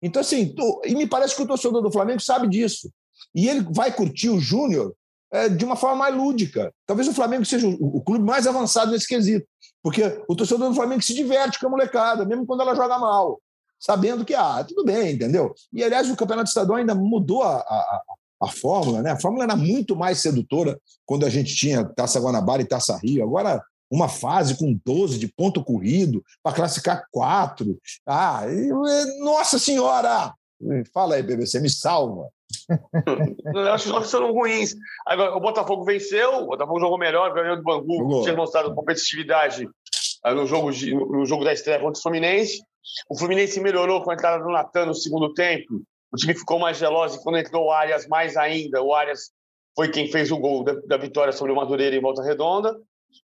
Então, 0.01 0.21
assim, 0.21 0.55
e 0.85 0.95
me 0.95 1.07
parece 1.07 1.35
que 1.35 1.41
o 1.41 1.47
torcedor 1.47 1.81
do 1.81 1.91
Flamengo 1.91 2.21
sabe 2.21 2.47
disso. 2.47 2.89
E 3.35 3.49
ele 3.49 3.65
vai 3.71 3.93
curtir 3.93 4.29
o 4.29 4.39
Júnior 4.39 4.95
é, 5.31 5.47
de 5.47 5.63
uma 5.63 5.75
forma 5.75 5.97
mais 5.97 6.15
lúdica. 6.15 6.73
Talvez 6.85 7.07
o 7.07 7.13
Flamengo 7.13 7.45
seja 7.45 7.67
o, 7.67 7.97
o, 7.97 8.01
clube 8.01 8.23
mais 8.23 8.47
avançado 8.47 8.91
nesse 8.91 9.07
quesito, 9.07 9.45
porque 9.81 10.23
o 10.27 10.35
torcedor 10.35 10.69
do 10.69 10.75
Flamengo 10.75 11.01
se 11.01 11.13
diverte 11.13 11.59
com 11.59 11.67
a 11.67 11.69
molecada, 11.69 12.25
mesmo 12.25 12.45
quando 12.45 12.61
ela 12.61 12.75
joga 12.75 12.99
mal, 12.99 13.41
sabendo 13.79 14.25
que, 14.25 14.33
ah, 14.33 14.63
tudo 14.67 14.83
bem, 14.83 15.13
entendeu? 15.13 15.53
E, 15.71 15.83
aliás, 15.83 16.09
o 16.09 16.15
Campeonato 16.15 16.49
Estadual 16.49 16.79
ainda 16.79 16.93
mudou 16.93 17.43
a, 17.43 17.57
a, 17.57 18.01
a 18.41 18.47
fórmula, 18.47 19.01
né? 19.01 19.11
A 19.11 19.19
fórmula 19.19 19.45
era 19.45 19.55
muito 19.55 19.95
mais 19.95 20.19
sedutora 20.19 20.79
quando 21.05 21.25
a 21.25 21.29
gente 21.29 21.55
tinha 21.55 21.85
Taça 21.85 22.19
Guanabara 22.19 22.61
e 22.61 22.67
Taça 22.67 22.97
Rio. 22.97 23.23
Agora, 23.23 23.63
uma 23.89 24.07
fase 24.07 24.55
com 24.55 24.77
12 24.85 25.17
de 25.17 25.27
ponto 25.27 25.63
corrido 25.63 26.23
para 26.43 26.55
classificar 26.55 27.05
quatro. 27.11 27.79
Ah, 28.05 28.43
nossa 29.21 29.57
senhora! 29.57 30.33
Fala 30.93 31.15
aí, 31.15 31.23
BBC, 31.23 31.59
me 31.59 31.69
salva. 31.69 32.29
Eu 33.53 33.71
acho 33.71 33.83
que 33.83 33.89
os 33.89 33.95
jogos 33.95 34.11
foram 34.11 34.31
ruins. 34.33 34.75
Agora, 35.05 35.35
o 35.35 35.39
Botafogo 35.39 35.83
venceu, 35.83 36.43
o 36.43 36.47
Botafogo 36.47 36.79
jogou 36.79 36.97
melhor, 36.97 37.33
ganhou 37.33 37.55
do 37.57 37.63
Bangu, 37.63 37.97
jogou. 37.97 38.23
tinha 38.23 38.35
mostrado 38.35 38.73
competitividade 38.73 39.69
ah, 40.23 40.33
no 40.33 40.45
jogo, 40.45 40.71
de, 40.71 40.93
no 40.93 41.25
jogo 41.25 41.43
da 41.43 41.53
estreia 41.53 41.79
contra 41.79 41.99
o 41.99 42.01
Fluminense. 42.01 42.61
O 43.09 43.17
Fluminense 43.17 43.59
melhorou 43.59 44.03
com 44.03 44.11
a 44.11 44.13
entrada 44.13 44.43
do 44.43 44.51
Natan 44.51 44.87
no 44.87 44.93
segundo 44.93 45.33
tempo. 45.33 45.81
O 46.11 46.17
time 46.17 46.33
ficou 46.33 46.59
mais 46.59 46.79
veloz 46.79 47.15
e 47.15 47.23
quando 47.23 47.37
entrou 47.37 47.67
o 47.67 47.71
Arias, 47.71 48.07
mais 48.07 48.35
ainda. 48.35 48.81
O 48.81 48.93
Arias 48.93 49.31
foi 49.75 49.89
quem 49.89 50.11
fez 50.11 50.31
o 50.31 50.37
gol 50.37 50.63
da, 50.63 50.73
da 50.73 50.97
vitória 50.97 51.31
sobre 51.31 51.53
o 51.53 51.55
Madureira 51.55 51.95
em 51.95 52.01
volta 52.01 52.23
redonda. 52.23 52.75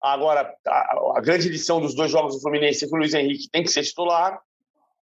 Agora, 0.01 0.53
a, 0.65 1.17
a, 1.17 1.21
grande 1.21 1.49
lição 1.49 1.81
dos 1.81 1.95
dois 1.95 2.11
jogos 2.11 2.35
do 2.35 2.41
Fluminense 2.41 2.85
é 2.85 2.87
que 2.87 2.93
o 2.93 2.97
Luiz 2.97 3.13
Henrique 3.13 3.49
tem 3.51 3.63
que 3.63 3.71
ser 3.71 3.83
titular. 3.83 4.39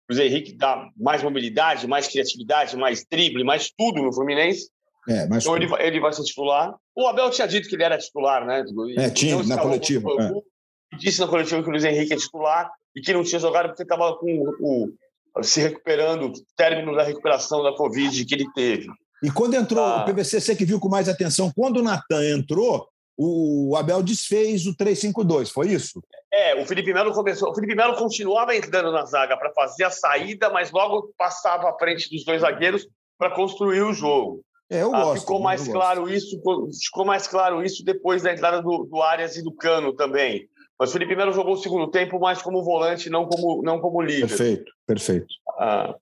Luiz 0.10 0.20
Henrique 0.20 0.54
dá 0.54 0.88
mais 0.98 1.24
mobilidade, 1.24 1.88
mais 1.88 2.08
criatividade, 2.08 2.78
mais 2.78 3.06
drible, 3.10 3.44
mais 3.44 3.72
tudo 3.76 4.02
no 4.02 4.14
Fluminense. 4.14 4.70
É, 5.08 5.28
mas... 5.28 5.44
Então 5.44 5.56
ele 5.56 5.68
vai, 5.68 5.86
ele 5.86 6.00
vai 6.00 6.14
ser 6.14 6.24
titular. 6.24 6.76
O 6.96 7.08
Abel 7.08 7.30
tinha 7.30 7.48
dito 7.48 7.68
que 7.68 7.76
ele 7.76 7.84
era 7.84 7.98
titular, 7.98 8.46
né? 8.46 8.64
É, 8.98 9.10
tinha, 9.10 9.42
na 9.44 9.58
coletiva. 9.58 10.10
É. 10.20 10.98
Disse 10.98 11.20
na 11.20 11.28
coletiva 11.28 11.62
que 11.62 11.68
o 11.68 11.72
Luiz 11.72 11.84
Henrique 11.84 12.14
é 12.14 12.18
titular 12.18 12.72
e 12.96 13.02
que 13.02 13.14
não 13.14 13.24
tinha 13.24 13.40
jogado 13.40 13.68
porque 13.68 13.84
estava 13.84 14.16
com 14.18 14.56
o, 14.60 14.96
o, 15.38 15.44
se 15.44 15.62
recuperando, 15.62 16.32
término 16.56 16.96
da 16.96 17.04
recuperação 17.04 17.62
da 17.62 17.74
Covid 17.74 18.24
que 18.26 18.34
ele 18.34 18.46
teve. 18.54 18.88
E 19.24 19.32
quando 19.32 19.56
entrou, 19.56 19.84
ah. 19.84 20.04
o 20.04 20.06
PVC, 20.06 20.40
você 20.40 20.56
que 20.56 20.66
viu 20.66 20.80
com 20.80 20.88
mais 20.88 21.10
atenção, 21.10 21.52
quando 21.56 21.78
o 21.78 21.84
Natan 21.84 22.24
entrou, 22.30 22.88
o 23.18 23.76
Abel 23.78 24.04
desfez 24.04 24.66
o 24.66 24.76
3-5-2, 24.76 25.52
foi 25.52 25.70
isso? 25.70 26.02
É, 26.34 26.62
o 26.62 26.66
Felipe 26.66 26.94
Melo 26.94 27.14
começou. 27.14 27.50
O 27.50 27.56
Felipe 27.56 27.76
Melo 27.76 27.96
continuava 27.96 28.56
entrando 28.56 28.92
na 28.92 29.06
zaga 29.06 29.38
para 29.38 29.54
fazer 29.54 29.86
a 29.86 29.90
saída, 29.90 30.50
mas 30.50 30.72
logo 30.72 31.14
passava 31.18 31.70
à 31.70 31.78
frente 31.78 32.10
dos 32.10 32.26
dois 32.26 32.42
zagueiros 32.42 32.88
para 33.18 33.34
construir 33.34 33.82
o 33.82 33.94
jogo. 33.94 34.44
É, 34.70 34.82
eu 34.82 34.94
ah, 34.94 35.04
gosto. 35.04 35.22
ficou 35.22 35.40
mais 35.40 35.68
claro 35.68 36.02
gosto. 36.02 36.14
isso, 36.14 36.42
ficou 36.84 37.06
mais 37.06 37.28
claro 37.28 37.64
isso 37.64 37.86
depois 37.86 38.24
da 38.24 38.34
entrada 38.34 38.62
do, 38.62 38.86
do 38.86 39.02
Arias 39.02 39.38
e 39.38 39.44
do 39.44 39.54
Cano 39.54 39.94
também. 39.94 40.50
Mas 40.78 40.90
o 40.90 40.94
Felipe 40.94 41.16
Melo 41.16 41.32
jogou 41.32 41.54
o 41.54 41.58
segundo 41.58 41.90
tempo 41.90 42.20
mais 42.20 42.42
como 42.42 42.64
volante, 42.64 43.10
não 43.10 43.26
como, 43.26 43.62
não 43.64 43.80
como 43.80 44.02
líder. 44.02 44.28
Perfeito, 44.28 44.72
perfeito. 44.86 45.28
Ah, 45.58 45.96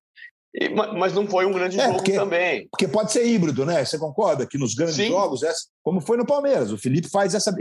e, 0.53 0.69
mas 0.69 1.13
não 1.13 1.27
foi 1.27 1.45
um 1.45 1.51
grande 1.51 1.79
é, 1.79 1.85
jogo 1.85 1.97
porque, 1.97 2.13
também. 2.13 2.67
Porque 2.69 2.87
pode 2.87 3.11
ser 3.11 3.25
híbrido, 3.25 3.65
né? 3.65 3.83
Você 3.83 3.97
concorda 3.97 4.45
que 4.45 4.57
nos 4.57 4.75
grandes 4.75 4.95
Sim. 4.95 5.07
jogos, 5.07 5.41
como 5.81 5.99
foi 5.99 6.17
no 6.17 6.25
Palmeiras, 6.25 6.71
o 6.71 6.77
Felipe 6.77 7.09
faz 7.09 7.33
essa. 7.33 7.55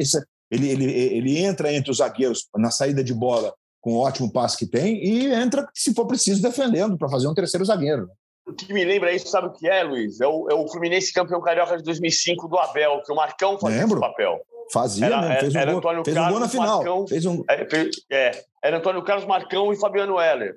ele, 0.51 0.69
ele, 0.69 0.85
ele 0.93 1.39
entra 1.39 1.73
entre 1.73 1.91
os 1.91 1.99
zagueiros 1.99 2.49
na 2.57 2.71
saída 2.71 3.03
de 3.03 3.15
bola 3.15 3.55
com 3.81 3.95
o 3.95 4.01
ótimo 4.01 4.33
passe 4.33 4.57
que 4.57 4.67
tem 4.67 5.05
e 5.05 5.27
entra, 5.33 5.69
se 5.75 5.93
for 5.93 6.07
preciso, 6.07 6.41
defendendo 6.41 6.97
para 6.97 7.09
fazer 7.09 7.27
um 7.27 7.35
terceiro 7.35 7.65
zagueiro. 7.65 8.09
O 8.47 8.53
que 8.53 8.73
me 8.73 8.85
lembra 8.85 9.13
isso, 9.13 9.29
sabe 9.29 9.49
o 9.49 9.53
que 9.53 9.69
é, 9.69 9.83
Luiz? 9.83 10.21
É 10.21 10.27
o, 10.27 10.49
é 10.51 10.55
o 10.55 10.69
Fluminense 10.69 11.13
campeão 11.13 11.41
carioca 11.41 11.77
de 11.77 11.83
2005 11.83 12.49
do 12.49 12.59
Abel, 12.59 13.03
que 13.05 13.13
o 13.13 13.17
Marcão 13.17 13.59
fazia 13.59 13.81
Lembro. 13.81 13.99
esse 13.99 14.09
papel. 14.09 14.41
Fazia, 14.73 15.07
era, 15.07 15.21
né? 15.21 15.41
fez, 15.41 15.55
um 15.55 15.59
era 15.59 15.73
gol, 15.73 16.05
fez 16.05 16.17
um 16.17 16.29
gol 16.29 16.41
na 16.41 16.49
final. 16.49 16.77
Marcão, 16.77 17.07
fez 17.07 17.27
um... 17.27 17.45
é, 17.49 17.67
é, 18.11 18.45
era 18.63 18.79
Antônio 18.79 19.03
Carlos 19.03 19.27
Marcão 19.27 19.73
e 19.73 19.77
Fabiano 19.77 20.21
Heller. 20.21 20.57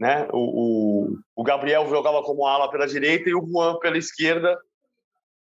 Né? 0.00 0.28
O, 0.32 0.38
o, 0.38 0.85
o, 1.34 1.42
Gabriel 1.42 1.88
jogava 1.88 2.22
como 2.22 2.46
ala 2.46 2.70
pela 2.70 2.86
direita 2.86 3.28
e 3.28 3.34
o 3.34 3.46
Juan 3.46 3.78
pela 3.78 3.98
esquerda. 3.98 4.56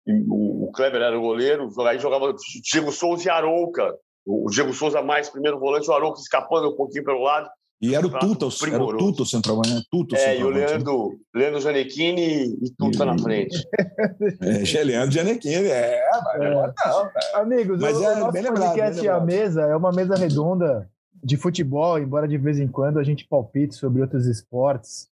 O, 0.08 0.66
o 0.66 0.72
Kleber 0.72 1.02
era 1.02 1.18
o 1.18 1.22
goleiro, 1.22 1.70
aí 1.88 1.98
jogava 2.00 2.34
Diego 2.64 2.92
Souza 2.92 3.28
e 3.28 3.30
Arouca. 3.30 3.96
O 4.26 4.50
Diego 4.50 4.74
Souza 4.74 5.02
mais 5.02 5.30
primeiro 5.30 5.60
volante, 5.60 5.90
o 5.90 5.94
Arouca 5.94 6.20
escapando 6.20 6.70
um 6.70 6.76
pouquinho 6.76 7.04
pelo 7.04 7.24
lado. 7.24 7.50
E 7.82 7.94
era 7.94 8.08
o 8.08 8.10
Tuta, 8.10 8.48
era 8.66 8.84
o 8.84 8.98
Tuta 8.98 9.24
o 9.24 9.26
centroavante, 9.26 9.74
né? 9.74 9.82
Tuta, 9.92 10.16
é, 10.16 10.40
e 10.40 10.44
o? 10.44 10.50
Leandro, 10.50 11.10
né? 11.10 11.18
Leandro 11.36 11.62
Gianecchini 11.62 12.58
e 12.62 12.72
Tuta 12.78 13.04
e... 13.04 13.06
na 13.06 13.18
frente. 13.18 13.58
é, 14.78 14.84
Leandro 14.84 15.12
Gianecchini, 15.12 15.68
é, 15.68 16.02
mas 16.24 16.42
é. 16.42 16.50
Não, 16.50 17.42
Amigos, 17.42 17.80
mas 17.80 17.98
o, 17.98 18.04
é, 18.04 18.16
nosso 18.16 18.32
bem 18.32 18.44
podcast 18.44 19.02
lembrado, 19.02 19.22
A 19.22 19.26
Mesa 19.26 19.62
é 19.64 19.76
uma 19.76 19.92
mesa 19.92 20.16
redonda 20.16 20.90
de 21.22 21.36
futebol, 21.38 22.00
embora 22.00 22.28
de 22.28 22.38
vez 22.38 22.60
em 22.60 22.68
quando 22.68 22.98
a 22.98 23.04
gente 23.04 23.28
palpite 23.28 23.76
sobre 23.76 24.02
outros 24.02 24.26
esportes. 24.26 25.10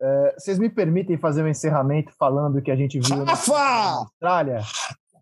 É, 0.00 0.34
vocês 0.38 0.58
me 0.58 0.68
permitem 0.68 1.16
fazer 1.16 1.42
um 1.42 1.48
encerramento 1.48 2.12
falando 2.18 2.60
que 2.60 2.70
a 2.70 2.76
gente 2.76 3.00
viu 3.00 3.24
Rafa! 3.24 3.52
na 3.52 3.96
Austrália? 4.00 4.60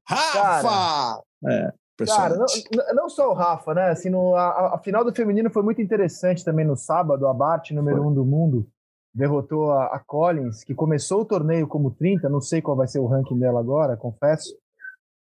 Rafa! 0.06 1.22
É, 1.46 1.72
cara, 2.06 2.36
não, 2.36 2.46
não, 2.94 3.08
só 3.08 3.30
o 3.30 3.34
Rafa, 3.34 3.72
né? 3.74 3.90
Assim, 3.90 4.10
no, 4.10 4.34
a, 4.34 4.74
a, 4.74 4.78
final 4.78 5.04
do 5.04 5.14
feminino 5.14 5.50
foi 5.50 5.62
muito 5.62 5.80
interessante 5.80 6.44
também 6.44 6.66
no 6.66 6.76
sábado. 6.76 7.26
A 7.26 7.32
Bart, 7.34 7.70
número 7.70 7.98
foi. 7.98 8.06
um 8.06 8.14
do 8.14 8.24
mundo, 8.24 8.66
derrotou 9.14 9.70
a, 9.70 9.86
a, 9.86 10.00
Collins, 10.00 10.64
que 10.64 10.74
começou 10.74 11.20
o 11.20 11.24
torneio 11.24 11.68
como 11.68 11.92
30. 11.92 12.28
Não 12.28 12.40
sei 12.40 12.60
qual 12.60 12.76
vai 12.76 12.88
ser 12.88 12.98
o 12.98 13.06
ranking 13.06 13.38
dela 13.38 13.60
agora, 13.60 13.96
confesso. 13.96 14.52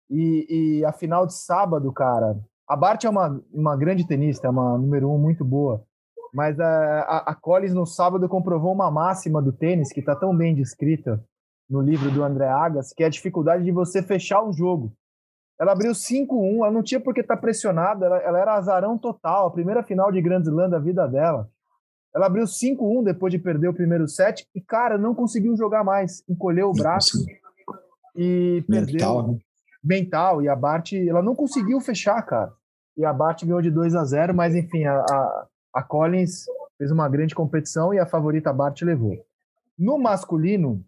E, 0.09 0.79
e 0.79 0.85
a 0.85 0.91
final 0.91 1.27
de 1.27 1.35
sábado, 1.35 1.91
cara, 1.93 2.37
a 2.67 2.75
Bart 2.75 3.03
é 3.03 3.09
uma, 3.09 3.41
uma 3.53 3.77
grande 3.77 4.07
tenista, 4.07 4.47
é 4.47 4.49
uma 4.49 4.77
número 4.77 5.11
um 5.11 5.17
muito 5.17 5.45
boa. 5.45 5.83
Mas 6.33 6.59
a, 6.59 6.67
a, 7.01 7.17
a 7.31 7.35
Collins 7.35 7.73
no 7.73 7.85
sábado 7.85 8.27
comprovou 8.27 8.73
uma 8.73 8.89
máxima 8.89 9.41
do 9.41 9.53
tênis 9.53 9.91
que 9.93 9.99
está 9.99 10.15
tão 10.15 10.35
bem 10.35 10.55
descrita 10.55 11.23
no 11.69 11.79
livro 11.79 12.09
do 12.11 12.23
André 12.23 12.47
Agas, 12.47 12.91
que 12.91 13.03
é 13.03 13.05
a 13.05 13.09
dificuldade 13.09 13.63
de 13.63 13.71
você 13.71 14.01
fechar 14.01 14.43
um 14.43 14.51
jogo. 14.51 14.91
Ela 15.59 15.71
abriu 15.71 15.91
5-1, 15.91 16.57
ela 16.57 16.71
não 16.71 16.81
tinha 16.81 16.99
por 16.99 17.13
que 17.13 17.21
estar 17.21 17.35
tá 17.35 17.41
pressionada, 17.41 18.05
ela, 18.05 18.17
ela, 18.17 18.39
era 18.39 18.55
azarão 18.55 18.97
total, 18.97 19.47
a 19.47 19.51
primeira 19.51 19.83
final 19.83 20.11
de 20.11 20.21
Grand 20.21 20.41
Slam 20.41 20.69
da 20.69 20.79
vida 20.79 21.07
dela. 21.07 21.47
Ela 22.15 22.25
abriu 22.25 22.45
5-1 22.45 23.03
depois 23.03 23.31
de 23.31 23.39
perder 23.39 23.69
o 23.69 23.73
primeiro 23.73 24.07
set 24.07 24.45
e, 24.53 24.61
cara, 24.61 24.97
não 24.97 25.15
conseguiu 25.15 25.55
jogar 25.55 25.83
mais. 25.83 26.23
Encolheu 26.27 26.69
o 26.69 26.73
braço 26.73 27.17
e 28.15 28.63
perdeu. 28.67 28.93
Mental, 28.93 29.27
né? 29.27 29.39
mental. 29.83 30.41
E 30.41 30.49
a 30.49 30.55
Bart, 30.55 30.93
ela 30.93 31.23
não 31.23 31.35
conseguiu 31.35 31.79
fechar, 31.79 32.21
cara. 32.23 32.51
E 32.95 33.03
a 33.03 33.11
Bart 33.11 33.43
ganhou 33.43 33.61
de 33.61 33.71
2 33.71 33.95
a 33.95 34.03
0, 34.03 34.33
mas 34.33 34.53
enfim, 34.53 34.83
a, 34.85 34.99
a, 34.99 35.47
a 35.73 35.81
Collins 35.81 36.45
fez 36.77 36.91
uma 36.91 37.09
grande 37.09 37.33
competição 37.33 37.93
e 37.93 37.99
a 37.99 38.05
favorita 38.05 38.53
Bart 38.53 38.81
levou. 38.81 39.17
No 39.77 39.97
masculino, 39.97 40.83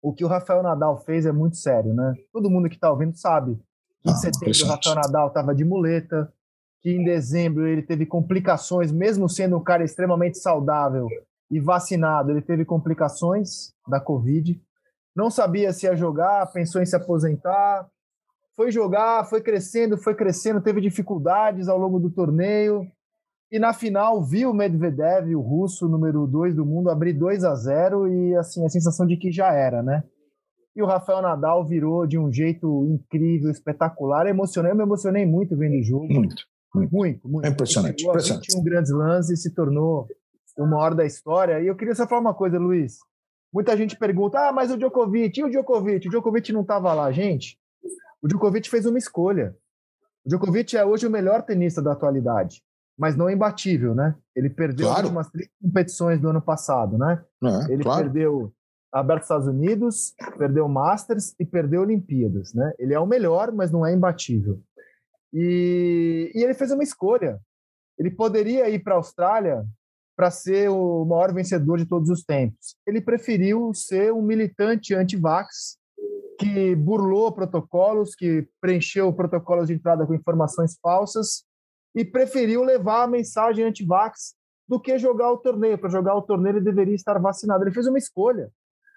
o 0.00 0.12
que 0.12 0.24
o 0.24 0.28
Rafael 0.28 0.62
Nadal 0.62 0.98
fez 0.98 1.26
é 1.26 1.32
muito 1.32 1.56
sério, 1.56 1.92
né? 1.94 2.14
Todo 2.32 2.50
mundo 2.50 2.68
que 2.68 2.76
está 2.76 2.90
ouvindo 2.90 3.16
sabe 3.16 3.58
que 4.02 4.10
em 4.10 4.12
ah, 4.12 4.16
setembro 4.16 4.64
o 4.64 4.68
Rafael 4.68 4.96
Nadal 4.96 5.28
estava 5.28 5.54
de 5.54 5.64
muleta, 5.64 6.32
que 6.80 6.90
em 6.90 7.02
dezembro 7.02 7.66
ele 7.66 7.82
teve 7.82 8.04
complicações, 8.04 8.92
mesmo 8.92 9.28
sendo 9.28 9.56
um 9.56 9.64
cara 9.64 9.82
extremamente 9.82 10.38
saudável 10.38 11.08
e 11.50 11.58
vacinado, 11.58 12.30
ele 12.30 12.42
teve 12.42 12.64
complicações 12.64 13.72
da 13.88 13.98
Covid. 13.98 14.60
Não 15.16 15.30
sabia 15.30 15.72
se 15.72 15.86
ia 15.86 15.96
jogar, 15.96 16.52
pensou 16.52 16.82
em 16.82 16.86
se 16.86 16.94
aposentar, 16.94 17.88
foi 18.54 18.70
jogar, 18.70 19.24
foi 19.24 19.40
crescendo, 19.40 19.96
foi 19.96 20.14
crescendo, 20.14 20.60
teve 20.60 20.80
dificuldades 20.80 21.68
ao 21.68 21.78
longo 21.78 21.98
do 21.98 22.10
torneio. 22.10 22.86
E 23.54 23.58
na 23.60 23.72
final 23.72 24.20
viu 24.20 24.50
o 24.50 24.52
Medvedev, 24.52 25.32
o 25.32 25.40
russo, 25.40 25.86
número 25.86 26.26
2 26.26 26.56
do 26.56 26.66
mundo, 26.66 26.90
abrir 26.90 27.12
2 27.12 27.44
a 27.44 27.54
0 27.54 28.08
e 28.08 28.34
assim, 28.34 28.66
a 28.66 28.68
sensação 28.68 29.06
de 29.06 29.16
que 29.16 29.30
já 29.30 29.52
era, 29.52 29.80
né? 29.80 30.02
E 30.74 30.82
o 30.82 30.86
Rafael 30.86 31.22
Nadal 31.22 31.64
virou 31.64 32.04
de 32.04 32.18
um 32.18 32.32
jeito 32.32 32.84
incrível, 32.86 33.52
espetacular. 33.52 34.26
Emocionei, 34.26 34.72
eu 34.72 34.76
me 34.76 34.82
emocionei 34.82 35.24
muito 35.24 35.56
vendo 35.56 35.78
o 35.78 35.84
jogo. 35.84 36.12
Muito. 36.12 36.42
Muito, 36.74 36.92
muito. 36.92 37.28
muito. 37.28 37.46
É 37.46 37.50
impressionante. 37.50 38.04
Impressionante. 38.04 38.48
21 38.52 38.64
grandes 38.64 38.90
lances 38.90 39.38
e 39.38 39.42
se 39.42 39.54
tornou 39.54 40.08
uma 40.58 40.78
hora 40.78 40.96
da 40.96 41.06
história. 41.06 41.60
E 41.60 41.68
eu 41.68 41.76
queria 41.76 41.94
só 41.94 42.08
falar 42.08 42.22
uma 42.22 42.34
coisa, 42.34 42.58
Luiz. 42.58 42.96
Muita 43.52 43.76
gente 43.76 43.96
pergunta: 43.96 44.48
ah, 44.48 44.52
mas 44.52 44.72
o 44.72 44.76
Djokovic, 44.76 45.38
e 45.38 45.44
o 45.44 45.48
Djokovic? 45.48 46.08
O 46.08 46.10
Djokovic 46.10 46.52
não 46.52 46.62
estava 46.62 46.92
lá, 46.92 47.12
gente. 47.12 47.56
O 48.20 48.26
Djokovic 48.26 48.68
fez 48.68 48.84
uma 48.84 48.98
escolha. 48.98 49.54
O 50.26 50.28
Djokovic 50.28 50.76
é 50.76 50.84
hoje 50.84 51.06
o 51.06 51.10
melhor 51.10 51.42
tenista 51.42 51.80
da 51.80 51.92
atualidade, 51.92 52.63
mas 52.98 53.16
não 53.16 53.28
é 53.28 53.32
imbatível, 53.32 53.94
né? 53.94 54.14
Ele 54.34 54.48
perdeu 54.48 54.86
Claro. 54.88 55.08
umas 55.08 55.28
três 55.30 55.48
competições 55.60 56.20
do 56.20 56.28
ano 56.28 56.40
passado, 56.40 56.96
né? 56.96 57.22
É, 57.42 57.72
Ele 57.72 57.82
claro. 57.82 58.02
perdeu 58.04 58.52
Aberto 58.92 59.20
dos 59.20 59.24
Estados 59.26 59.46
Unidos, 59.48 60.14
perdeu 60.38 60.68
Masters 60.68 61.34
e 61.38 61.44
perdeu 61.44 61.82
Olimpíadas, 61.82 62.54
né? 62.54 62.72
Ele 62.78 62.94
é 62.94 63.00
o 63.00 63.06
melhor, 63.06 63.50
mas 63.52 63.72
não 63.72 63.84
é 63.84 63.92
imbatível. 63.92 64.60
E, 65.32 66.30
e 66.34 66.42
ele 66.44 66.54
fez 66.54 66.70
uma 66.70 66.82
escolha. 66.84 67.40
Ele 67.98 68.10
poderia 68.10 68.68
ir 68.68 68.78
para 68.84 68.94
a 68.94 68.96
Austrália 68.96 69.64
para 70.16 70.30
ser 70.30 70.68
o 70.70 71.04
maior 71.04 71.34
vencedor 71.34 71.76
de 71.78 71.86
todos 71.86 72.08
os 72.08 72.22
tempos. 72.22 72.76
Ele 72.86 73.00
preferiu 73.00 73.74
ser 73.74 74.12
um 74.12 74.22
militante 74.22 74.94
anti-vax 74.94 75.76
que 76.38 76.76
burlou 76.76 77.32
protocolos, 77.32 78.14
que 78.14 78.46
preencheu 78.60 79.12
protocolos 79.12 79.66
de 79.66 79.74
entrada 79.74 80.06
com 80.06 80.14
informações 80.14 80.78
falsas 80.80 81.44
e 81.94 82.04
preferiu 82.04 82.62
levar 82.62 83.04
a 83.04 83.06
mensagem 83.06 83.64
anti-vax 83.64 84.34
do 84.68 84.80
que 84.80 84.98
jogar 84.98 85.30
o 85.30 85.38
torneio. 85.38 85.78
Para 85.78 85.90
jogar 85.90 86.14
o 86.14 86.22
torneio, 86.22 86.56
ele 86.56 86.64
deveria 86.64 86.94
estar 86.94 87.18
vacinado. 87.18 87.62
Ele 87.64 87.74
fez 87.74 87.86
uma 87.86 87.98
escolha, 87.98 88.50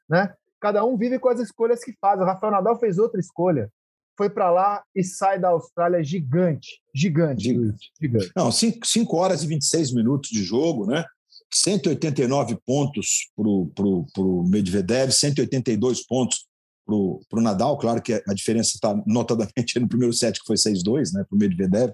né? 0.09 0.33
Cada 0.59 0.83
um 0.83 0.97
vive 0.97 1.19
com 1.19 1.29
as 1.29 1.39
escolhas 1.39 1.83
que 1.83 1.93
faz. 2.01 2.19
O 2.19 2.25
Rafael 2.25 2.51
Nadal 2.51 2.79
fez 2.79 2.97
outra 2.97 3.19
escolha. 3.19 3.71
Foi 4.17 4.29
para 4.29 4.49
lá 4.49 4.83
e 4.95 5.03
sai 5.03 5.39
da 5.39 5.49
Austrália 5.49 6.03
gigante. 6.03 6.81
Gigante. 6.95 7.43
Gigante. 7.43 8.31
Não, 8.35 8.51
5 8.51 9.15
horas 9.15 9.43
e 9.43 9.47
26 9.47 9.93
minutos 9.93 10.31
de 10.31 10.41
jogo, 10.41 10.87
né? 10.87 11.05
189 11.53 12.57
pontos 12.65 13.29
para 13.35 14.23
o 14.23 14.43
Medvedev, 14.49 15.11
182 15.11 16.05
pontos 16.05 16.46
para 16.87 17.39
o 17.39 17.41
Nadal. 17.41 17.77
Claro 17.77 18.01
que 18.01 18.13
a 18.13 18.33
diferença 18.33 18.71
está 18.75 18.95
notadamente 19.05 19.79
no 19.79 19.87
primeiro 19.87 20.13
set, 20.13 20.39
que 20.39 20.45
foi 20.45 20.55
6-2 20.55 21.11
né, 21.13 21.25
para 21.27 21.35
o 21.35 21.37
Medvedev. 21.37 21.93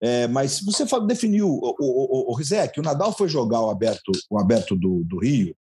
É, 0.00 0.28
mas 0.28 0.60
você 0.60 0.84
definiu, 1.06 1.48
o, 1.48 1.74
o, 1.78 2.30
o, 2.30 2.32
o 2.32 2.34
Rizek, 2.34 2.78
o 2.78 2.82
Nadal 2.82 3.12
foi 3.12 3.28
jogar 3.28 3.60
o 3.60 3.70
aberto, 3.70 4.12
o 4.30 4.38
aberto 4.38 4.76
do, 4.76 5.02
do 5.04 5.18
Rio 5.18 5.54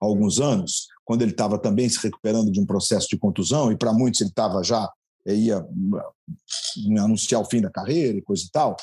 há 0.00 0.06
alguns 0.06 0.40
anos, 0.40 0.86
quando 1.04 1.22
ele 1.22 1.32
estava 1.32 1.58
também 1.58 1.88
se 1.88 1.98
recuperando 2.02 2.50
de 2.50 2.60
um 2.60 2.66
processo 2.66 3.08
de 3.08 3.18
contusão, 3.18 3.70
e 3.70 3.76
para 3.76 3.92
muitos 3.92 4.20
ele 4.20 4.30
estava 4.30 4.62
já 4.62 4.90
eh, 5.26 5.34
ia 5.34 5.56
eh, 5.56 7.00
anunciar 7.00 7.40
o 7.40 7.44
fim 7.44 7.60
da 7.60 7.70
carreira 7.70 8.18
e 8.18 8.22
coisa 8.22 8.44
e 8.44 8.50
tal. 8.50 8.76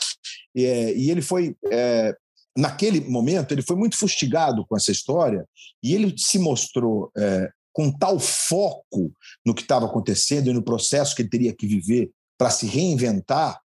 E, 0.55 0.65
eh, 0.65 0.97
e 0.97 1.11
ele 1.11 1.21
foi, 1.21 1.55
eh, 1.71 2.15
naquele 2.55 3.01
momento, 3.01 3.51
ele 3.51 3.61
foi 3.61 3.75
muito 3.75 3.97
fustigado 3.97 4.65
com 4.67 4.75
essa 4.75 4.91
história 4.91 5.45
e 5.83 5.93
ele 5.95 6.13
se 6.17 6.37
mostrou 6.37 7.11
eh, 7.17 7.49
com 7.73 7.91
tal 7.91 8.19
foco 8.19 9.11
no 9.45 9.53
que 9.53 9.61
estava 9.61 9.85
acontecendo 9.85 10.49
e 10.49 10.53
no 10.53 10.63
processo 10.63 11.15
que 11.15 11.21
ele 11.21 11.29
teria 11.29 11.53
que 11.53 11.67
viver 11.67 12.11
para 12.37 12.49
se 12.49 12.65
reinventar, 12.65 13.59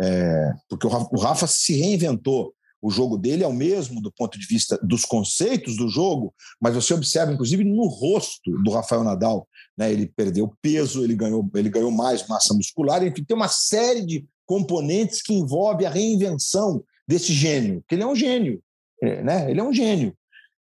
eh, 0.00 0.52
porque 0.68 0.86
o 0.86 0.90
Rafa, 0.90 1.08
o 1.12 1.18
Rafa 1.18 1.46
se 1.46 1.74
reinventou. 1.74 2.52
O 2.82 2.90
jogo 2.90 3.16
dele 3.16 3.42
é 3.42 3.46
o 3.46 3.52
mesmo 3.52 4.00
do 4.00 4.12
ponto 4.12 4.38
de 4.38 4.46
vista 4.46 4.78
dos 4.82 5.04
conceitos 5.04 5.76
do 5.76 5.88
jogo, 5.88 6.34
mas 6.60 6.74
você 6.74 6.92
observa, 6.92 7.32
inclusive, 7.32 7.64
no 7.64 7.86
rosto 7.86 8.50
do 8.62 8.70
Rafael 8.70 9.02
Nadal, 9.02 9.48
né? 9.76 9.92
Ele 9.92 10.06
perdeu 10.06 10.52
peso, 10.60 11.02
ele 11.02 11.16
ganhou, 11.16 11.48
ele 11.54 11.70
ganhou 11.70 11.90
mais 11.90 12.26
massa 12.28 12.54
muscular, 12.54 13.02
enfim, 13.04 13.24
tem 13.24 13.36
uma 13.36 13.48
série 13.48 14.04
de 14.04 14.26
componentes 14.44 15.22
que 15.22 15.34
envolve 15.34 15.84
a 15.84 15.90
reinvenção 15.90 16.84
desse 17.08 17.32
gênio, 17.32 17.82
que 17.88 17.94
ele 17.94 18.02
é 18.02 18.06
um 18.06 18.14
gênio, 18.14 18.62
é, 19.02 19.22
né? 19.22 19.50
Ele 19.50 19.60
é 19.60 19.64
um 19.64 19.72
gênio. 19.72 20.16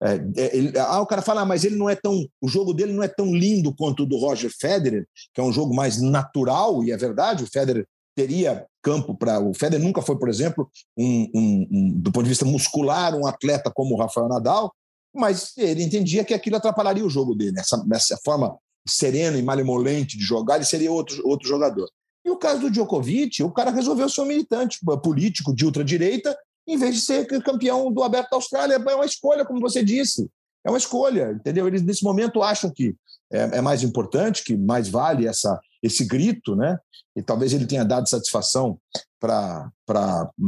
É, 0.05 0.42
é, 0.42 0.57
ele- 0.57 0.78
ah, 0.78 1.00
o 1.00 1.07
cara 1.07 1.22
fala, 1.22 1.40
ah, 1.40 1.46
mas 1.46 1.64
ele 1.64 1.76
não 1.76 1.88
é 1.88 1.94
tão, 1.96 2.26
o 2.40 2.48
jogo 2.48 2.74
dele 2.74 2.92
não 2.92 3.02
é 3.02 3.09
tão 3.09 3.34
lindo 3.34 3.74
quanto 3.74 4.02
o 4.02 4.07
do 4.07 4.18
Roger 4.18 4.50
Federer, 4.55 5.07
que 5.32 5.40
é 5.40 5.44
um 5.44 5.52
jogo 5.52 5.74
mais 5.74 6.00
natural 6.00 6.84
e 6.84 6.92
é 6.92 6.96
verdade. 6.96 7.42
O 7.44 7.46
Federer 7.50 7.86
teria 8.14 8.66
campo 8.82 9.14
para 9.16 9.40
o 9.40 9.55
Federer 9.55 9.84
nunca 9.84 10.02
foi, 10.02 10.18
por 10.18 10.28
exemplo, 10.28 10.68
um, 10.96 11.30
um- 11.34 11.68
um- 11.70 11.92
do 11.96 12.12
ponto 12.12 12.24
de 12.24 12.28
vista 12.28 12.44
muscular, 12.44 13.14
um 13.16 13.26
atleta 13.26 13.72
como 13.74 13.94
o 13.94 13.98
Rafael 13.98 14.28
Nadal, 14.28 14.72
mas 15.14 15.52
ele 15.57 15.82
entendia 15.82 16.22
que 16.24 16.34
aquilo 16.34 16.57
atrapalharia 16.57 17.05
o 17.05 17.11
jogo 17.11 17.34
dele, 17.34 17.59
essa, 17.59 17.82
essa 17.92 18.18
forma 18.24 18.57
serena 18.86 19.38
e 19.38 19.42
malemolente 19.42 20.18
de 20.18 20.24
jogar, 20.24 20.57
ele 20.57 20.64
seria 20.64 20.92
outro, 20.92 21.26
outro 21.26 21.48
jogador. 21.48 21.88
E 22.26 22.30
o 22.30 22.36
caso 22.36 22.61
do 22.61 22.70
Djokovic, 22.70 23.42
o 23.42 23.50
cara 23.50 23.70
resolveu 23.70 24.09
ser 24.09 24.20
um 24.20 24.26
militante 24.26 24.78
político 25.02 25.55
de 25.55 25.64
ultradireita, 25.64 26.36
em 26.66 26.76
vez 26.76 26.94
de 26.94 27.00
ser 27.00 27.26
campeão 27.42 27.92
do 27.92 28.02
Aberto 28.02 28.30
da 28.30 28.36
Austrália. 28.36 28.74
É 28.74 28.94
uma 28.94 29.04
escolha, 29.06 29.44
como 29.44 29.60
você 29.60 29.82
disse. 29.82 30.28
É 30.66 30.70
uma 30.70 30.78
escolha, 30.78 31.32
entendeu? 31.32 31.66
Eles, 31.66 31.82
nesse 31.82 32.02
momento, 32.02 32.42
acham 32.42 32.70
que 32.70 32.94
é, 33.32 33.58
é 33.58 33.60
mais 33.60 33.82
importante, 33.82 34.42
que 34.42 34.56
mais 34.56 34.88
vale 34.88 35.26
essa, 35.26 35.60
esse 35.82 36.04
grito, 36.06 36.56
né? 36.56 36.78
E 37.16 37.22
talvez 37.22 37.52
ele 37.52 37.66
tenha 37.66 37.84
dado 37.84 38.08
satisfação 38.08 38.78
para 39.20 39.70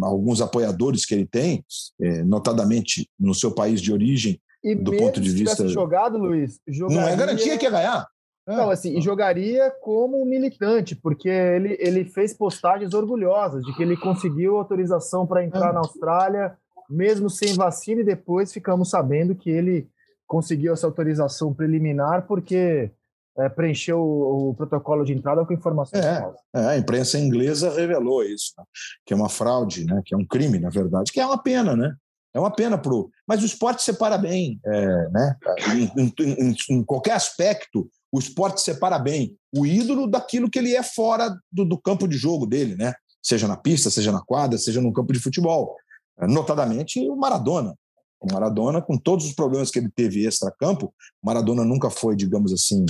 alguns 0.02 0.40
apoiadores 0.40 1.04
que 1.04 1.14
ele 1.14 1.26
tem, 1.26 1.64
é, 2.00 2.22
notadamente 2.24 3.08
no 3.18 3.34
seu 3.34 3.52
país 3.52 3.80
de 3.80 3.92
origem. 3.92 4.40
E 4.64 4.74
Do 4.74 4.96
ponto 4.96 5.20
de 5.20 5.30
vista- 5.30 5.68
jogado, 5.68 6.18
Luiz, 6.18 6.58
jogaria... 6.66 7.00
Não 7.02 7.08
é 7.08 7.16
garantia 7.16 7.56
que 7.56 7.64
ia 7.64 7.70
ganhar. 7.70 8.06
É. 8.48 8.56
Não, 8.56 8.70
assim, 8.70 8.96
e 8.96 9.00
jogaria 9.00 9.70
como 9.80 10.24
militante, 10.24 10.94
porque 10.94 11.28
ele, 11.28 11.76
ele 11.80 12.04
fez 12.04 12.32
postagens 12.32 12.94
orgulhosas 12.94 13.62
de 13.64 13.74
que 13.74 13.82
ele 13.82 13.96
conseguiu 13.96 14.56
autorização 14.56 15.26
para 15.26 15.44
entrar 15.44 15.70
É. 15.70 15.72
na 15.72 15.80
Austrália, 15.80 16.56
mesmo 16.88 17.28
sem 17.28 17.54
vacina, 17.54 18.00
e 18.02 18.04
depois 18.04 18.52
ficamos 18.52 18.90
sabendo 18.90 19.34
que 19.34 19.50
ele 19.50 19.88
conseguiu 20.26 20.72
essa 20.72 20.86
autorização 20.86 21.52
preliminar 21.52 22.26
porque 22.26 22.90
é, 23.38 23.48
preencheu 23.48 23.98
o, 24.00 24.50
o 24.50 24.54
protocolo 24.54 25.04
de 25.04 25.12
entrada 25.12 25.44
com 25.44 25.52
informações 25.52 26.04
É. 26.04 26.20
falsas. 26.20 26.40
É, 26.54 26.66
a 26.68 26.76
imprensa 26.78 27.18
inglesa 27.18 27.70
revelou 27.70 28.22
isso, 28.22 28.52
né? 28.56 28.64
que 29.04 29.12
é 29.12 29.16
uma 29.16 29.28
fraude, 29.28 29.84
né? 29.84 30.00
que 30.04 30.14
é 30.14 30.16
um 30.16 30.24
crime, 30.24 30.58
na 30.60 30.70
verdade, 30.70 31.10
que 31.12 31.20
é 31.20 31.26
uma 31.26 31.42
pena, 31.42 31.76
né? 31.76 31.92
É 32.34 32.38
uma 32.38 32.50
pena 32.50 32.76
pro. 32.76 33.08
Mas 33.26 33.42
o 33.42 33.46
esporte 33.46 33.82
separa 33.82 34.18
bem, 34.18 34.60
é, 34.66 35.08
né? 35.08 35.36
Em, 35.74 36.02
em- 36.02 36.12
em- 36.50 36.54
em 36.70 36.84
qualquer 36.84 37.12
aspecto, 37.12 37.88
o 38.16 38.18
esporte 38.18 38.62
separa 38.62 38.98
bem 38.98 39.36
o 39.54 39.66
ídolo 39.66 40.06
daquilo 40.06 40.48
que 40.48 40.58
ele 40.58 40.74
é 40.74 40.82
fora 40.82 41.38
do, 41.52 41.66
do 41.66 41.78
campo 41.78 42.08
de 42.08 42.16
jogo 42.16 42.46
dele, 42.46 42.74
né? 42.74 42.94
Seja 43.22 43.46
na 43.46 43.58
pista, 43.58 43.90
seja 43.90 44.10
na 44.10 44.22
quadra, 44.22 44.56
seja 44.56 44.80
no 44.80 44.90
campo 44.90 45.12
de 45.12 45.18
futebol. 45.18 45.76
Notadamente 46.22 46.98
o 46.98 47.14
Maradona. 47.14 47.74
O 48.18 48.32
Maradona, 48.32 48.80
com 48.80 48.96
todos 48.96 49.26
os 49.26 49.34
problemas 49.34 49.70
que 49.70 49.78
ele 49.78 49.90
teve 49.94 50.24
extra-campo, 50.24 50.94
Maradona 51.22 51.62
nunca 51.62 51.90
foi, 51.90 52.16
digamos 52.16 52.54
assim, 52.54 52.86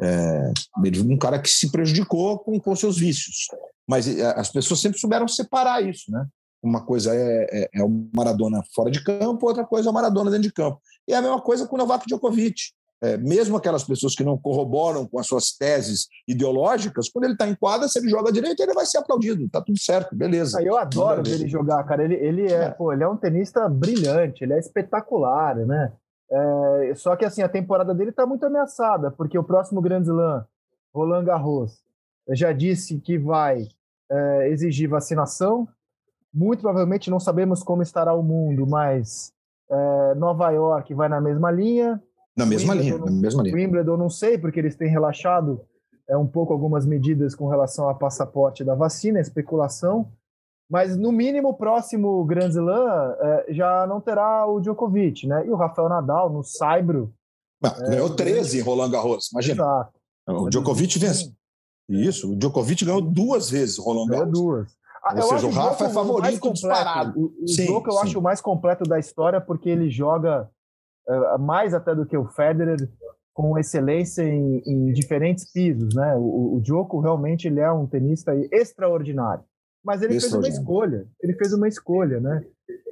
é, 0.00 0.52
um 1.04 1.18
cara 1.18 1.42
que 1.42 1.50
se 1.50 1.72
prejudicou 1.72 2.38
com, 2.38 2.60
com 2.60 2.76
seus 2.76 2.96
vícios. 2.96 3.48
Mas 3.84 4.06
é, 4.06 4.26
as 4.38 4.48
pessoas 4.48 4.78
sempre 4.78 5.00
souberam 5.00 5.26
separar 5.26 5.84
isso, 5.84 6.08
né? 6.12 6.24
Uma 6.62 6.84
coisa 6.84 7.12
é, 7.12 7.46
é, 7.50 7.68
é 7.74 7.82
o 7.82 8.08
Maradona 8.14 8.62
fora 8.72 8.92
de 8.92 9.02
campo, 9.02 9.44
outra 9.44 9.64
coisa 9.64 9.88
é 9.88 9.90
o 9.90 9.94
Maradona 9.94 10.30
dentro 10.30 10.46
de 10.46 10.52
campo. 10.52 10.80
E 11.08 11.12
é 11.12 11.16
a 11.16 11.22
mesma 11.22 11.40
coisa 11.40 11.66
com 11.66 11.74
o 11.74 11.78
Novak 11.78 12.06
Djokovic. 12.06 12.77
É, 13.00 13.16
mesmo 13.16 13.56
aquelas 13.56 13.84
pessoas 13.84 14.14
que 14.16 14.24
não 14.24 14.36
corroboram 14.36 15.06
com 15.06 15.20
as 15.20 15.26
suas 15.26 15.52
teses 15.52 16.08
ideológicas, 16.26 17.08
quando 17.08 17.24
ele 17.24 17.34
está 17.34 17.46
em 17.48 17.54
quadra, 17.54 17.86
se 17.86 17.98
ele 17.98 18.08
joga 18.08 18.32
direito, 18.32 18.60
ele 18.60 18.74
vai 18.74 18.84
ser 18.86 18.98
aplaudido. 18.98 19.48
Tá 19.48 19.62
tudo 19.62 19.78
certo, 19.78 20.16
beleza. 20.16 20.58
Ah, 20.58 20.62
Eu 20.62 20.76
adoro 20.76 21.22
ver 21.22 21.34
ele 21.34 21.48
jogar, 21.48 21.84
cara. 21.84 22.02
Ele, 22.04 22.14
ele 22.14 22.52
é, 22.52 22.64
É. 22.64 22.70
pô, 22.70 22.92
ele 22.92 23.04
é 23.04 23.08
um 23.08 23.16
tenista 23.16 23.68
brilhante, 23.68 24.42
ele 24.42 24.52
é 24.52 24.58
espetacular, 24.58 25.54
né? 25.56 25.92
É, 26.30 26.92
só 26.96 27.14
que 27.16 27.24
assim, 27.24 27.40
a 27.40 27.48
temporada 27.48 27.94
dele 27.94 28.12
tá 28.12 28.26
muito 28.26 28.44
ameaçada, 28.44 29.10
porque 29.12 29.38
o 29.38 29.44
próximo 29.44 29.80
Grand 29.80 30.02
Slam, 30.02 30.44
Roland 30.94 31.24
Garros, 31.24 31.80
já 32.30 32.52
disse 32.52 32.98
que 33.00 33.16
vai 33.16 33.66
é, 34.10 34.48
exigir 34.50 34.88
vacinação. 34.88 35.68
Muito 36.34 36.60
provavelmente 36.60 37.10
não 37.10 37.18
sabemos 37.20 37.62
como 37.62 37.82
estará 37.82 38.12
o 38.12 38.22
mundo, 38.22 38.66
mas 38.66 39.32
é, 39.70 40.14
Nova 40.16 40.50
York 40.50 40.92
vai 40.94 41.08
na 41.08 41.20
mesma 41.20 41.50
linha. 41.50 42.02
Na 42.38 42.46
mesma 42.46 42.72
linha, 42.72 42.96
na 42.96 43.10
mesma 43.10 43.42
linha. 43.42 43.54
Wimbledon 43.56 43.96
não 43.96 44.08
sei, 44.08 44.38
porque 44.38 44.60
eles 44.60 44.76
têm 44.76 44.88
relaxado 44.88 45.60
é, 46.08 46.16
um 46.16 46.26
pouco 46.26 46.52
algumas 46.52 46.86
medidas 46.86 47.34
com 47.34 47.48
relação 47.48 47.88
ao 47.88 47.98
passaporte 47.98 48.62
da 48.62 48.76
vacina, 48.76 49.18
especulação. 49.20 50.08
Mas, 50.70 50.96
no 50.96 51.10
mínimo, 51.10 51.48
o 51.48 51.54
próximo 51.54 52.24
Grand 52.24 52.50
Slam 52.50 53.16
é, 53.20 53.46
já 53.48 53.86
não 53.86 54.00
terá 54.00 54.46
o 54.46 54.60
Djokovic, 54.60 55.26
né? 55.26 55.44
E 55.46 55.50
o 55.50 55.56
Rafael 55.56 55.88
Nadal, 55.88 56.30
no 56.30 56.44
Saibro. 56.44 57.12
Não, 57.60 57.74
ganhou 57.90 58.14
13 58.14 58.58
em 58.58 58.62
Roland 58.62 58.90
Garros, 58.90 59.30
imagina. 59.32 59.54
Exato. 59.62 59.98
O 60.28 60.48
Djokovic 60.48 60.98
vence. 60.98 61.32
Isso, 61.88 62.32
o 62.32 62.36
Djokovic 62.36 62.84
ganhou 62.84 63.00
duas 63.00 63.50
vezes 63.50 63.78
o 63.78 63.82
Roland 63.82 64.06
Ganhou 64.06 64.26
Garros. 64.26 64.40
duas. 64.40 64.78
Ah, 65.02 65.14
Ou 65.16 65.22
seja, 65.22 65.46
o 65.46 65.50
Rafa 65.50 65.86
é 65.86 65.88
favorito 65.88 66.52
disparado. 66.52 67.18
O, 67.18 67.44
o 67.44 67.48
Sim, 67.48 67.64
Djokovic 67.64 67.88
eu 67.88 67.92
sim. 67.94 68.06
acho 68.06 68.18
o 68.18 68.22
mais 68.22 68.40
completo 68.40 68.84
da 68.84 68.98
história 68.98 69.40
porque 69.40 69.68
ele 69.70 69.90
joga 69.90 70.32
é, 70.42 70.46
mais 71.38 71.74
até 71.74 71.94
do 71.94 72.06
que 72.06 72.16
o 72.16 72.26
Federer 72.26 72.76
com 73.38 73.56
excelência 73.56 74.22
em, 74.22 74.60
em 74.66 74.92
diferentes 74.92 75.52
pisos, 75.52 75.94
né? 75.94 76.16
O, 76.16 76.56
o 76.56 76.60
Djoko 76.60 76.98
realmente 77.00 77.46
ele 77.46 77.60
é 77.60 77.70
um 77.70 77.86
tenista 77.86 78.32
extraordinário, 78.50 79.44
mas 79.84 80.02
ele 80.02 80.18
fez 80.18 80.32
uma 80.32 80.48
escolha, 80.48 81.06
ele 81.22 81.34
fez 81.34 81.52
uma 81.52 81.68
escolha, 81.68 82.18
né? 82.18 82.44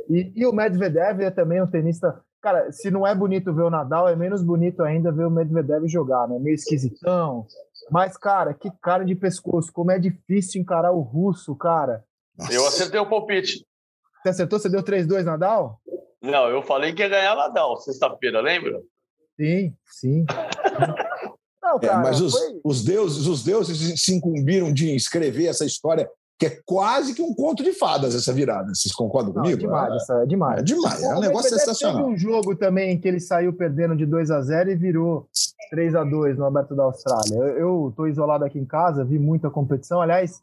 E, 0.09 0.32
e, 0.36 0.47
o 0.47 0.52
Medvedev 0.52 1.20
é 1.20 1.32
também 1.32 1.60
um 1.60 1.66
tenista, 1.66 2.20
cara, 2.40 2.70
se 2.70 2.93
não 2.93 3.05
é 3.05 3.12
bonito 3.12 3.52
ver 3.52 3.64
o 3.64 3.70
Nadal, 3.70 4.09
é 4.09 4.14
menos 4.14 4.40
bonito 4.40 4.84
ainda 4.84 5.10
ver 5.10 5.26
o 5.26 5.30
Medvedev 5.30 5.88
jogar, 5.88 6.28
né? 6.28 6.38
Meio 6.38 6.55
esquisitão, 6.55 7.44
mas 7.90 8.16
cara, 8.16 8.55
que 8.55 8.70
cara 8.80 9.05
de 9.05 9.16
pescoço, 9.16 9.72
como 9.72 9.90
é 9.90 9.98
difícil 9.98 10.62
encarar 10.62 10.93
o 10.93 11.01
russo, 11.01 11.56
cara. 11.56 12.05
Eu 12.52 12.64
acertei 12.68 13.01
o 13.01 13.09
palpite. 13.09 13.66
Você 14.22 14.28
acertou? 14.28 14.59
Você 14.59 14.68
deu 14.68 14.82
3-2 14.82 15.24
Nadal? 15.24 15.80
Não, 16.27 16.48
eu 16.48 16.62
falei 16.62 16.93
que 16.93 17.03
ia 17.03 17.09
ganhar 17.09 17.35
Nadal 17.35 17.77
sexta-feira, 17.78 18.40
lembra? 18.40 18.82
Sim, 19.39 19.74
sim. 19.86 20.24
Não, 21.62 21.77
é, 21.77 21.81
cara, 21.81 22.01
é, 22.01 22.03
mas 22.03 22.20
os, 22.20 22.32
foi... 22.32 22.61
os, 22.62 22.85
deuses, 22.85 23.27
os 23.27 23.43
deuses 23.43 24.01
se 24.01 24.15
incumbiram 24.15 24.73
de 24.73 24.94
escrever 24.94 25.47
essa 25.47 25.65
história 25.65 26.09
que 26.39 26.47
é 26.47 26.59
quase 26.65 27.15
que 27.15 27.23
um 27.23 27.35
conto 27.35 27.65
de 27.65 27.73
fadas 27.73 28.15
essa 28.15 28.32
virada. 28.32 28.74
Vocês 28.74 28.94
concordam 28.94 29.32
Não, 29.32 29.43
comigo? 29.43 29.59
É 29.59 29.62
demais, 29.62 30.09
é, 30.09 30.23
é 30.23 30.27
demais. 30.27 30.61
É 30.61 30.62
demais, 30.62 31.03
é 31.03 31.15
um 31.15 31.20
negócio 31.20 31.51
sensacional. 31.51 32.03
Teve 32.03 32.15
um 32.15 32.16
jogo 32.16 32.55
também 32.55 32.98
que 33.01 33.09
ele 33.09 33.19
saiu 33.19 33.53
perdendo 33.53 33.97
de 33.97 34.05
2 34.05 34.31
a 34.31 34.40
0 34.43 34.70
e 34.70 34.77
virou 34.77 35.28
3 35.70 35.94
a 35.94 36.05
2 36.05 36.36
no 36.36 36.44
Aberto 36.44 36.74
da 36.77 36.85
Austrália. 36.85 37.36
Eu 37.59 37.89
estou 37.89 38.07
isolado 38.07 38.44
aqui 38.44 38.59
em 38.59 38.66
casa, 38.66 39.05
vi 39.05 39.19
muita 39.19 39.51
competição. 39.51 40.01
Aliás, 40.01 40.43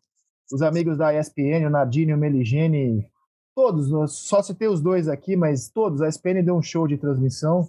os 0.52 0.62
amigos 0.62 0.98
da 0.98 1.14
ESPN, 1.14 1.68
o 1.68 1.70
Nardini 1.70 2.12
e 2.12 2.16
o 2.16 2.18
Meligeni, 2.18 3.08
todos, 3.56 4.14
só 4.14 4.42
citei 4.42 4.68
os 4.68 4.82
dois 4.82 5.08
aqui, 5.08 5.36
mas 5.36 5.70
todos, 5.70 6.02
a 6.02 6.08
ESPN 6.08 6.44
deu 6.44 6.56
um 6.56 6.62
show 6.62 6.88
de 6.88 6.98
transmissão. 6.98 7.68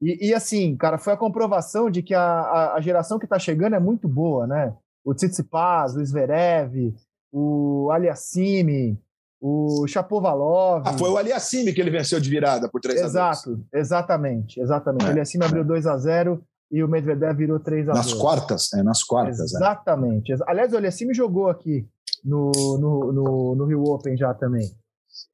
E, 0.00 0.28
e, 0.28 0.34
assim, 0.34 0.76
cara, 0.76 0.98
foi 0.98 1.12
a 1.12 1.16
comprovação 1.16 1.90
de 1.90 2.02
que 2.02 2.14
a, 2.14 2.22
a, 2.22 2.74
a 2.76 2.80
geração 2.80 3.18
que 3.18 3.26
está 3.26 3.38
chegando 3.38 3.76
é 3.76 3.80
muito 3.80 4.08
boa, 4.08 4.46
né? 4.46 4.74
O 5.04 5.14
Tsitsipas, 5.14 5.94
o 5.94 6.04
Zverev, 6.04 6.94
o 7.32 7.90
Aliassime, 7.92 8.98
o 9.40 9.86
Chapovalov. 9.86 10.82
Ah, 10.86 10.96
foi 10.98 11.10
o 11.10 11.16
Aliassime 11.16 11.72
que 11.72 11.80
ele 11.80 11.90
venceu 11.90 12.20
de 12.20 12.28
virada 12.28 12.68
por 12.68 12.80
3 12.80 13.00
Exato, 13.00 13.50
a 13.50 13.52
2. 13.52 13.66
exatamente, 13.72 14.60
exatamente. 14.60 15.04
É, 15.04 15.08
o 15.08 15.10
Aliassime 15.10 15.44
abriu 15.44 15.64
2 15.64 15.86
a 15.86 15.96
0 15.96 16.42
e 16.70 16.82
o 16.84 16.88
Medvedev 16.88 17.36
virou 17.36 17.58
3 17.58 17.88
a 17.88 17.92
2. 17.92 18.06
Nas 18.06 18.14
quartas, 18.14 18.72
é, 18.74 18.82
nas 18.82 19.02
quartas. 19.02 19.40
Exatamente. 19.40 20.32
É. 20.32 20.36
Aliás, 20.46 20.72
o 20.72 20.76
Aliassime 20.76 21.14
jogou 21.14 21.48
aqui 21.48 21.86
no, 22.24 22.50
no, 22.52 23.12
no, 23.12 23.54
no 23.54 23.64
Rio 23.64 23.84
Open 23.84 24.16
já 24.16 24.34
também. 24.34 24.70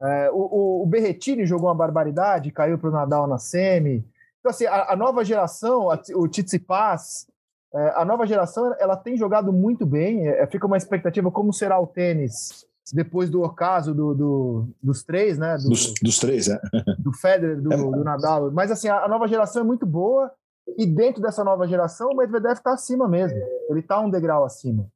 É, 0.02 0.30
o, 0.30 0.82
o, 0.82 0.86
Berretini 0.86 1.46
jogou 1.46 1.68
uma 1.68 1.74
barbaridade, 1.74 2.50
caiu 2.50 2.78
para 2.78 2.90
o 2.90 2.92
Nadal 2.92 3.26
na 3.26 3.38
semi. 3.38 4.04
Então, 4.40 4.50
assim, 4.50 4.66
a, 4.66 4.92
a 4.92 4.96
nova 4.96 5.24
geração, 5.24 5.90
a, 5.90 6.00
o 6.14 6.28
Tsitsipas, 6.28 7.26
é, 7.74 7.92
a 7.96 8.04
nova 8.04 8.26
geração, 8.26 8.74
ela 8.78 8.96
tem 8.96 9.16
jogado 9.16 9.52
muito 9.52 9.86
bem. 9.86 10.28
É, 10.28 10.46
fica 10.46 10.66
uma 10.66 10.76
expectativa 10.76 11.30
como 11.30 11.52
será 11.52 11.78
o 11.80 11.86
tênis 11.86 12.66
depois 12.92 13.28
do 13.28 13.42
ocaso 13.42 13.92
do, 13.92 14.14
do, 14.14 14.68
dos 14.82 15.02
três, 15.02 15.38
né? 15.38 15.56
Do, 15.56 15.70
dos, 15.70 15.94
dos, 16.00 16.18
três, 16.18 16.48
é. 16.48 16.60
Do 16.98 17.12
Federer, 17.12 17.60
do, 17.60 17.72
é. 17.72 17.76
do 17.76 18.04
Nadal. 18.04 18.50
Mas, 18.52 18.70
assim, 18.70 18.88
a, 18.88 19.04
a, 19.04 19.08
nova 19.08 19.26
geração 19.26 19.62
é 19.62 19.64
muito 19.64 19.84
boa 19.84 20.30
e 20.78 20.86
dentro 20.86 21.22
dessa 21.22 21.44
nova 21.44 21.66
geração, 21.66 22.10
o 22.10 22.16
Medvedev 22.16 22.52
está 22.52 22.72
acima 22.72 23.08
mesmo. 23.08 23.38
Ele 23.68 23.80
está 23.80 24.00
um 24.00 24.10
degrau 24.10 24.44
acima. 24.44 24.86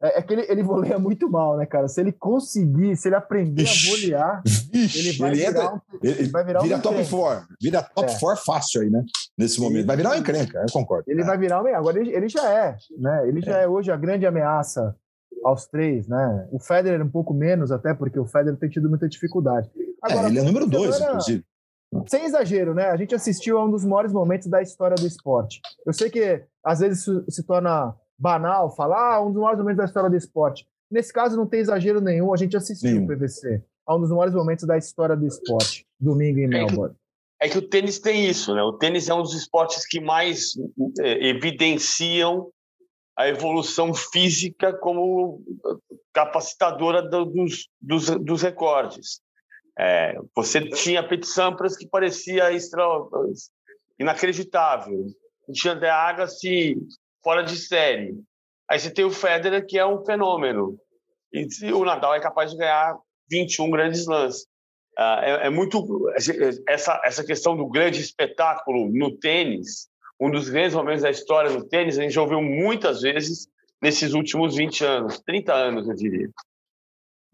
É, 0.00 0.18
é, 0.18 0.22
que 0.22 0.32
ele, 0.32 0.46
ele 0.48 0.62
voleia 0.62 0.96
muito 0.96 1.28
mal, 1.28 1.56
né, 1.56 1.66
cara? 1.66 1.88
Se 1.88 2.00
ele 2.00 2.12
conseguir, 2.12 2.96
se 2.96 3.08
ele 3.08 3.16
aprender 3.16 3.62
Ixi, 3.62 3.88
a 3.88 3.90
volear, 3.90 4.42
ele 4.72 5.12
vai 5.18 5.30
ele 5.32 5.46
virar, 5.46 5.74
um, 5.74 5.80
ele 6.02 6.28
vai 6.28 6.44
virar 6.44 6.60
vira 6.60 6.76
um 6.76 6.80
top 6.80 7.10
4. 7.10 7.48
Vira 7.60 7.82
top 7.82 8.20
4 8.20 8.30
é. 8.30 8.44
fácil 8.44 8.82
aí, 8.82 8.90
né? 8.90 9.04
Nesse 9.36 9.60
momento. 9.60 9.86
Vai 9.86 9.96
virar 9.96 10.10
uma 10.10 10.18
encrenca, 10.18 10.60
eu 10.60 10.72
concordo. 10.72 11.04
Ele 11.08 11.22
é. 11.22 11.24
vai 11.24 11.36
virar 11.36 11.60
uma 11.60 11.76
Agora 11.76 11.98
ele, 11.98 12.14
ele, 12.14 12.28
já 12.28 12.48
é, 12.48 12.76
né? 12.96 13.28
Ele 13.28 13.40
já 13.40 13.58
é. 13.58 13.64
é 13.64 13.68
hoje 13.68 13.90
a 13.90 13.96
grande 13.96 14.24
ameaça 14.24 14.94
aos 15.44 15.66
três, 15.66 16.06
né? 16.06 16.48
O 16.52 16.60
Federer 16.60 17.04
um 17.04 17.10
pouco 17.10 17.34
menos, 17.34 17.72
até 17.72 17.92
porque 17.92 18.20
o 18.20 18.26
Federer 18.26 18.58
tem 18.58 18.68
tido 18.68 18.88
muita 18.88 19.08
dificuldade. 19.08 19.68
É, 19.76 20.12
Agora, 20.12 20.28
ele 20.28 20.38
é 20.38 20.42
número 20.42 20.66
dois, 20.66 21.00
inclusive. 21.00 21.44
Sem 22.06 22.24
exagero, 22.24 22.72
né? 22.74 22.90
A 22.90 22.96
gente 22.96 23.14
assistiu 23.14 23.58
a 23.58 23.64
um 23.64 23.70
dos 23.70 23.84
maiores 23.84 24.12
momentos 24.12 24.46
da 24.46 24.62
história 24.62 24.94
do 24.94 25.06
esporte. 25.06 25.60
Eu 25.84 25.92
sei 25.92 26.08
que 26.08 26.44
às 26.62 26.80
vezes 26.80 27.00
isso 27.00 27.24
se 27.28 27.42
torna 27.44 27.96
banal 28.18 28.74
falar 28.74 29.16
ah, 29.16 29.22
um 29.22 29.30
dos 29.30 29.40
maiores 29.40 29.60
momentos 29.60 29.78
da 29.78 29.84
história 29.84 30.10
do 30.10 30.16
esporte. 30.16 30.66
Nesse 30.90 31.12
caso, 31.12 31.36
não 31.36 31.46
tem 31.46 31.60
exagero 31.60 32.00
nenhum. 32.00 32.32
A 32.32 32.36
gente 32.36 32.56
assistiu 32.56 33.02
o 33.02 33.06
PVC 33.06 33.62
a 33.86 33.96
um 33.96 34.00
dos 34.00 34.10
maiores 34.10 34.34
momentos 34.34 34.66
da 34.66 34.76
história 34.76 35.16
do 35.16 35.26
esporte, 35.26 35.86
domingo 35.98 36.38
em 36.38 36.44
é 36.44 36.48
Melbourne. 36.48 36.94
Que, 36.94 37.46
é 37.46 37.48
que 37.48 37.58
o 37.58 37.62
tênis 37.62 37.98
tem 37.98 38.28
isso, 38.28 38.54
né? 38.54 38.62
O 38.62 38.74
tênis 38.74 39.08
é 39.08 39.14
um 39.14 39.22
dos 39.22 39.34
esportes 39.34 39.86
que 39.86 40.00
mais 40.00 40.52
é, 41.00 41.28
evidenciam 41.28 42.50
a 43.16 43.28
evolução 43.28 43.92
física 43.94 44.72
como 44.72 45.42
capacitadora 46.12 47.02
dos, 47.02 47.68
dos, 47.80 48.10
dos 48.10 48.42
recordes. 48.42 49.20
É, 49.78 50.16
você 50.34 50.60
tinha 50.70 51.06
Pete 51.06 51.26
Sampras 51.26 51.76
que 51.76 51.86
parecia 51.86 52.52
extra, 52.52 52.82
inacreditável. 53.98 55.06
Tinha 55.52 55.74
De 55.74 55.86
Agassi 55.86 56.76
fora 57.28 57.42
de 57.42 57.58
série. 57.58 58.18
Aí 58.70 58.80
você 58.80 58.90
tem 58.90 59.04
o 59.04 59.10
Federer, 59.10 59.66
que 59.66 59.78
é 59.78 59.84
um 59.84 60.02
fenômeno. 60.02 60.78
E 61.30 61.70
o 61.74 61.84
Nadal 61.84 62.14
é 62.14 62.20
capaz 62.20 62.50
de 62.50 62.56
ganhar 62.56 62.98
21 63.30 63.70
grandes 63.70 64.06
lãs. 64.06 64.44
Uh, 64.98 65.20
é, 65.22 65.46
é, 65.46 65.50
muito 65.50 66.10
essa 66.66 66.98
essa 67.04 67.22
questão 67.22 67.54
do 67.54 67.68
grande 67.68 68.00
espetáculo 68.00 68.90
no 68.90 69.14
tênis, 69.18 69.88
um 70.18 70.30
dos 70.30 70.48
grandes 70.48 70.74
momentos 70.74 71.02
da 71.02 71.10
história 71.10 71.50
do 71.52 71.68
tênis, 71.68 71.98
a 71.98 72.02
gente 72.02 72.14
já 72.14 72.22
ouviu 72.22 72.40
muitas 72.40 73.02
vezes 73.02 73.46
nesses 73.80 74.14
últimos 74.14 74.56
20 74.56 74.84
anos, 74.84 75.20
30 75.20 75.54
anos, 75.54 75.86
eu 75.86 75.94
diria. 75.94 76.30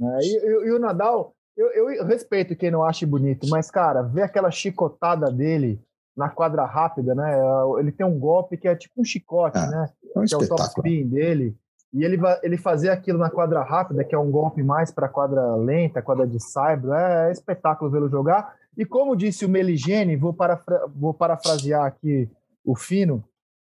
É, 0.02 0.18
e, 0.22 0.36
e, 0.36 0.66
e, 0.66 0.72
o 0.72 0.78
Nadal, 0.80 1.36
eu, 1.56 1.68
eu, 1.68 2.04
respeito 2.04 2.56
quem 2.56 2.70
não 2.70 2.84
acha 2.84 3.06
bonito, 3.06 3.46
mas, 3.48 3.70
cara, 3.70 4.02
ver 4.02 4.22
aquela 4.22 4.50
chicotada 4.50 5.30
dele 5.30 5.80
na 6.16 6.28
quadra 6.28 6.64
rápida, 6.64 7.14
né? 7.14 7.36
Ele 7.78 7.90
tem 7.90 8.06
um 8.06 8.18
golpe 8.18 8.56
que 8.56 8.68
é 8.68 8.74
tipo 8.74 9.00
um 9.00 9.04
chicote, 9.04 9.58
é, 9.58 9.66
né? 9.66 9.90
É 10.14 10.18
um 10.18 10.24
que 10.24 10.34
é 10.34 10.36
o 10.36 10.48
top 10.48 10.62
spin 10.62 11.08
dele. 11.08 11.56
E 11.92 12.04
ele, 12.04 12.18
ele 12.42 12.56
fazer 12.56 12.90
aquilo 12.90 13.18
na 13.18 13.30
quadra 13.30 13.62
rápida, 13.62 14.04
que 14.04 14.14
é 14.14 14.18
um 14.18 14.30
golpe 14.30 14.62
mais 14.62 14.90
para 14.90 15.08
quadra 15.08 15.54
lenta, 15.54 16.02
quadra 16.02 16.26
de 16.26 16.40
saibro, 16.40 16.92
é, 16.92 17.28
é 17.28 17.32
espetáculo 17.32 17.90
vê-lo 17.90 18.08
jogar. 18.08 18.56
E 18.76 18.84
como 18.84 19.14
disse 19.14 19.44
o 19.44 19.48
Meligene, 19.48 20.16
vou, 20.16 20.32
parafra, 20.32 20.86
vou 20.88 21.14
parafrasear 21.14 21.84
aqui 21.84 22.28
o 22.64 22.74
Fino, 22.74 23.22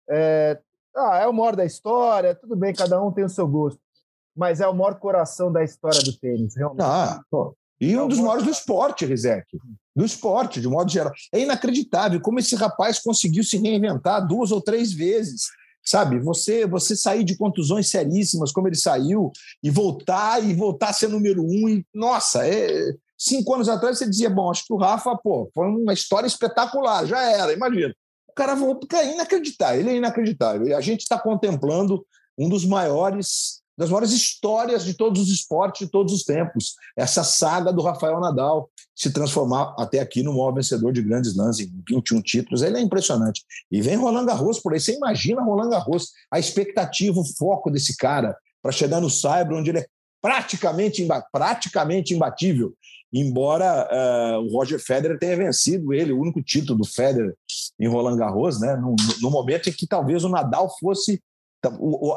é, 0.08 0.58
ah, 0.96 1.18
é 1.18 1.26
o 1.26 1.32
maior 1.32 1.56
da 1.56 1.64
história, 1.64 2.34
tudo 2.34 2.56
bem, 2.56 2.72
cada 2.72 3.02
um 3.02 3.12
tem 3.12 3.24
o 3.24 3.28
seu 3.28 3.46
gosto, 3.46 3.80
mas 4.34 4.60
é 4.60 4.66
o 4.66 4.74
maior 4.74 4.94
coração 4.94 5.52
da 5.52 5.62
história 5.62 6.00
do 6.02 6.16
tênis, 6.16 6.56
realmente. 6.56 6.82
Ah, 6.82 7.20
pô. 7.30 7.54
E 7.80 7.96
um 7.96 8.08
dos 8.08 8.18
maiores 8.18 8.44
do 8.44 8.50
esporte, 8.50 9.04
Rizek 9.04 9.46
do 9.94 10.04
esporte, 10.04 10.60
de 10.60 10.68
modo 10.68 10.90
geral. 10.90 11.12
É 11.32 11.40
inacreditável 11.40 12.20
como 12.20 12.38
esse 12.38 12.56
rapaz 12.56 12.98
conseguiu 12.98 13.44
se 13.44 13.56
reinventar 13.56 14.26
duas 14.26 14.50
ou 14.50 14.60
três 14.60 14.92
vezes. 14.92 15.42
Sabe, 15.86 16.18
você 16.18 16.66
você 16.66 16.96
sair 16.96 17.24
de 17.24 17.36
contusões 17.36 17.90
seríssimas, 17.90 18.50
como 18.50 18.66
ele 18.66 18.76
saiu, 18.76 19.30
e 19.62 19.70
voltar 19.70 20.42
e 20.42 20.54
voltar 20.54 20.88
a 20.88 20.92
ser 20.94 21.08
número 21.08 21.42
um. 21.42 21.68
E, 21.68 21.86
nossa, 21.94 22.46
é, 22.46 22.94
cinco 23.18 23.54
anos 23.54 23.68
atrás 23.68 23.98
você 23.98 24.08
dizia: 24.08 24.30
bom, 24.30 24.50
acho 24.50 24.64
que 24.66 24.72
o 24.72 24.78
Rafa, 24.78 25.14
pô, 25.16 25.50
foi 25.54 25.68
uma 25.68 25.92
história 25.92 26.26
espetacular, 26.26 27.04
já 27.04 27.22
era, 27.22 27.52
imagina. 27.52 27.94
O 28.26 28.32
cara 28.32 28.54
voltou, 28.54 28.98
é 28.98 29.12
inacreditável, 29.12 29.80
ele 29.80 29.90
é 29.90 29.96
inacreditável. 29.96 30.66
E 30.66 30.72
a 30.72 30.80
gente 30.80 31.02
está 31.02 31.18
contemplando 31.18 32.04
um 32.36 32.48
dos 32.48 32.64
maiores 32.64 33.62
das 33.76 33.90
maiores 33.90 34.12
histórias 34.12 34.84
de 34.84 34.94
todos 34.94 35.20
os 35.20 35.28
esportes 35.28 35.86
de 35.86 35.92
todos 35.92 36.12
os 36.12 36.22
tempos. 36.22 36.74
Essa 36.96 37.24
saga 37.24 37.72
do 37.72 37.82
Rafael 37.82 38.20
Nadal 38.20 38.70
se 38.94 39.12
transformar 39.12 39.74
até 39.78 39.98
aqui 39.98 40.22
no 40.22 40.32
maior 40.32 40.52
vencedor 40.52 40.92
de 40.92 41.02
grandes 41.02 41.34
lãs 41.36 41.58
em 41.58 41.70
21 41.88 42.22
títulos. 42.22 42.62
Ele 42.62 42.78
é 42.78 42.80
impressionante. 42.80 43.42
E 43.70 43.80
vem 43.80 43.96
Roland 43.96 44.26
Garros 44.26 44.60
por 44.60 44.72
aí. 44.72 44.80
Você 44.80 44.94
imagina 44.94 45.42
Roland 45.42 45.70
Garros, 45.70 46.12
a 46.30 46.38
expectativa, 46.38 47.18
o 47.18 47.36
foco 47.36 47.70
desse 47.70 47.96
cara 47.96 48.36
para 48.62 48.72
chegar 48.72 49.00
no 49.00 49.10
Cyber, 49.10 49.52
onde 49.52 49.70
ele 49.70 49.80
é 49.80 49.86
praticamente, 50.22 51.06
praticamente 51.32 52.14
imbatível. 52.14 52.72
Embora 53.12 53.88
uh, 53.92 54.40
o 54.40 54.52
Roger 54.52 54.80
Federer 54.80 55.18
tenha 55.18 55.36
vencido 55.36 55.92
ele, 55.92 56.12
o 56.12 56.20
único 56.20 56.42
título 56.42 56.78
do 56.78 56.84
Federer 56.84 57.34
em 57.78 57.86
Roland 57.86 58.16
Garros, 58.16 58.60
né? 58.60 58.74
no, 58.76 58.96
no 59.20 59.30
momento 59.30 59.68
em 59.68 59.72
que 59.72 59.86
talvez 59.86 60.24
o 60.24 60.28
Nadal 60.28 60.68
fosse 60.80 61.22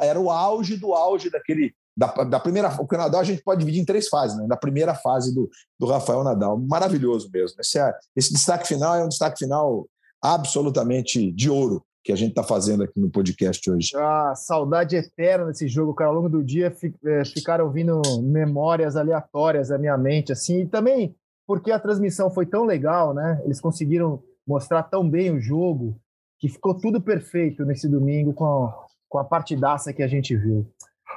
era 0.02 0.20
o 0.20 0.30
auge 0.30 0.78
do 0.78 0.94
auge 0.94 1.30
daquele. 1.30 1.74
Da, 1.96 2.08
da 2.24 2.40
primeira, 2.40 2.70
o 2.80 2.88
Nadal 2.96 3.22
a 3.22 3.24
gente 3.24 3.42
pode 3.42 3.60
dividir 3.60 3.82
em 3.82 3.86
três 3.86 4.08
fases, 4.08 4.38
né? 4.38 4.46
Da 4.48 4.56
primeira 4.56 4.94
fase 4.94 5.34
do, 5.34 5.50
do 5.80 5.88
Rafael 5.88 6.24
Nadal. 6.24 6.58
Maravilhoso 6.58 7.30
mesmo. 7.34 7.60
Esse, 7.60 7.80
é, 7.80 7.92
esse 8.16 8.32
destaque 8.32 8.68
final 8.68 8.96
é 8.96 9.04
um 9.04 9.10
destaque 9.10 9.40
final 9.40 9.88
absolutamente 10.22 11.32
de 11.32 11.50
ouro 11.50 11.84
que 12.04 12.12
a 12.14 12.16
gente 12.16 12.30
está 12.30 12.44
fazendo 12.44 12.84
aqui 12.84 12.98
no 13.00 13.10
podcast 13.10 13.70
hoje. 13.70 13.92
Ah, 13.96 14.34
saudade 14.36 14.96
eterna 14.96 15.48
desse 15.48 15.68
jogo, 15.68 15.94
cara. 15.94 16.10
Ao 16.10 16.16
longo 16.16 16.30
do 16.30 16.44
dia 16.44 16.74
é, 17.06 17.26
ficaram 17.26 17.66
ouvindo 17.66 18.02
memórias 18.22 18.96
aleatórias 18.96 19.70
na 19.70 19.78
minha 19.78 19.98
mente, 19.98 20.32
assim, 20.32 20.62
e 20.62 20.68
também 20.68 21.14
porque 21.48 21.72
a 21.72 21.80
transmissão 21.80 22.30
foi 22.30 22.46
tão 22.46 22.66
legal, 22.66 23.14
né? 23.14 23.42
Eles 23.44 23.60
conseguiram 23.60 24.22
mostrar 24.46 24.84
tão 24.84 25.10
bem 25.10 25.32
o 25.32 25.40
jogo 25.40 26.00
que 26.40 26.48
ficou 26.48 26.76
tudo 26.76 27.02
perfeito 27.02 27.66
nesse 27.66 27.90
domingo 27.90 28.34
com, 28.34 28.72
com 29.10 29.18
a 29.18 29.24
partidaça 29.24 29.94
que 29.94 30.04
a 30.04 30.08
gente 30.08 30.36
viu. 30.36 30.70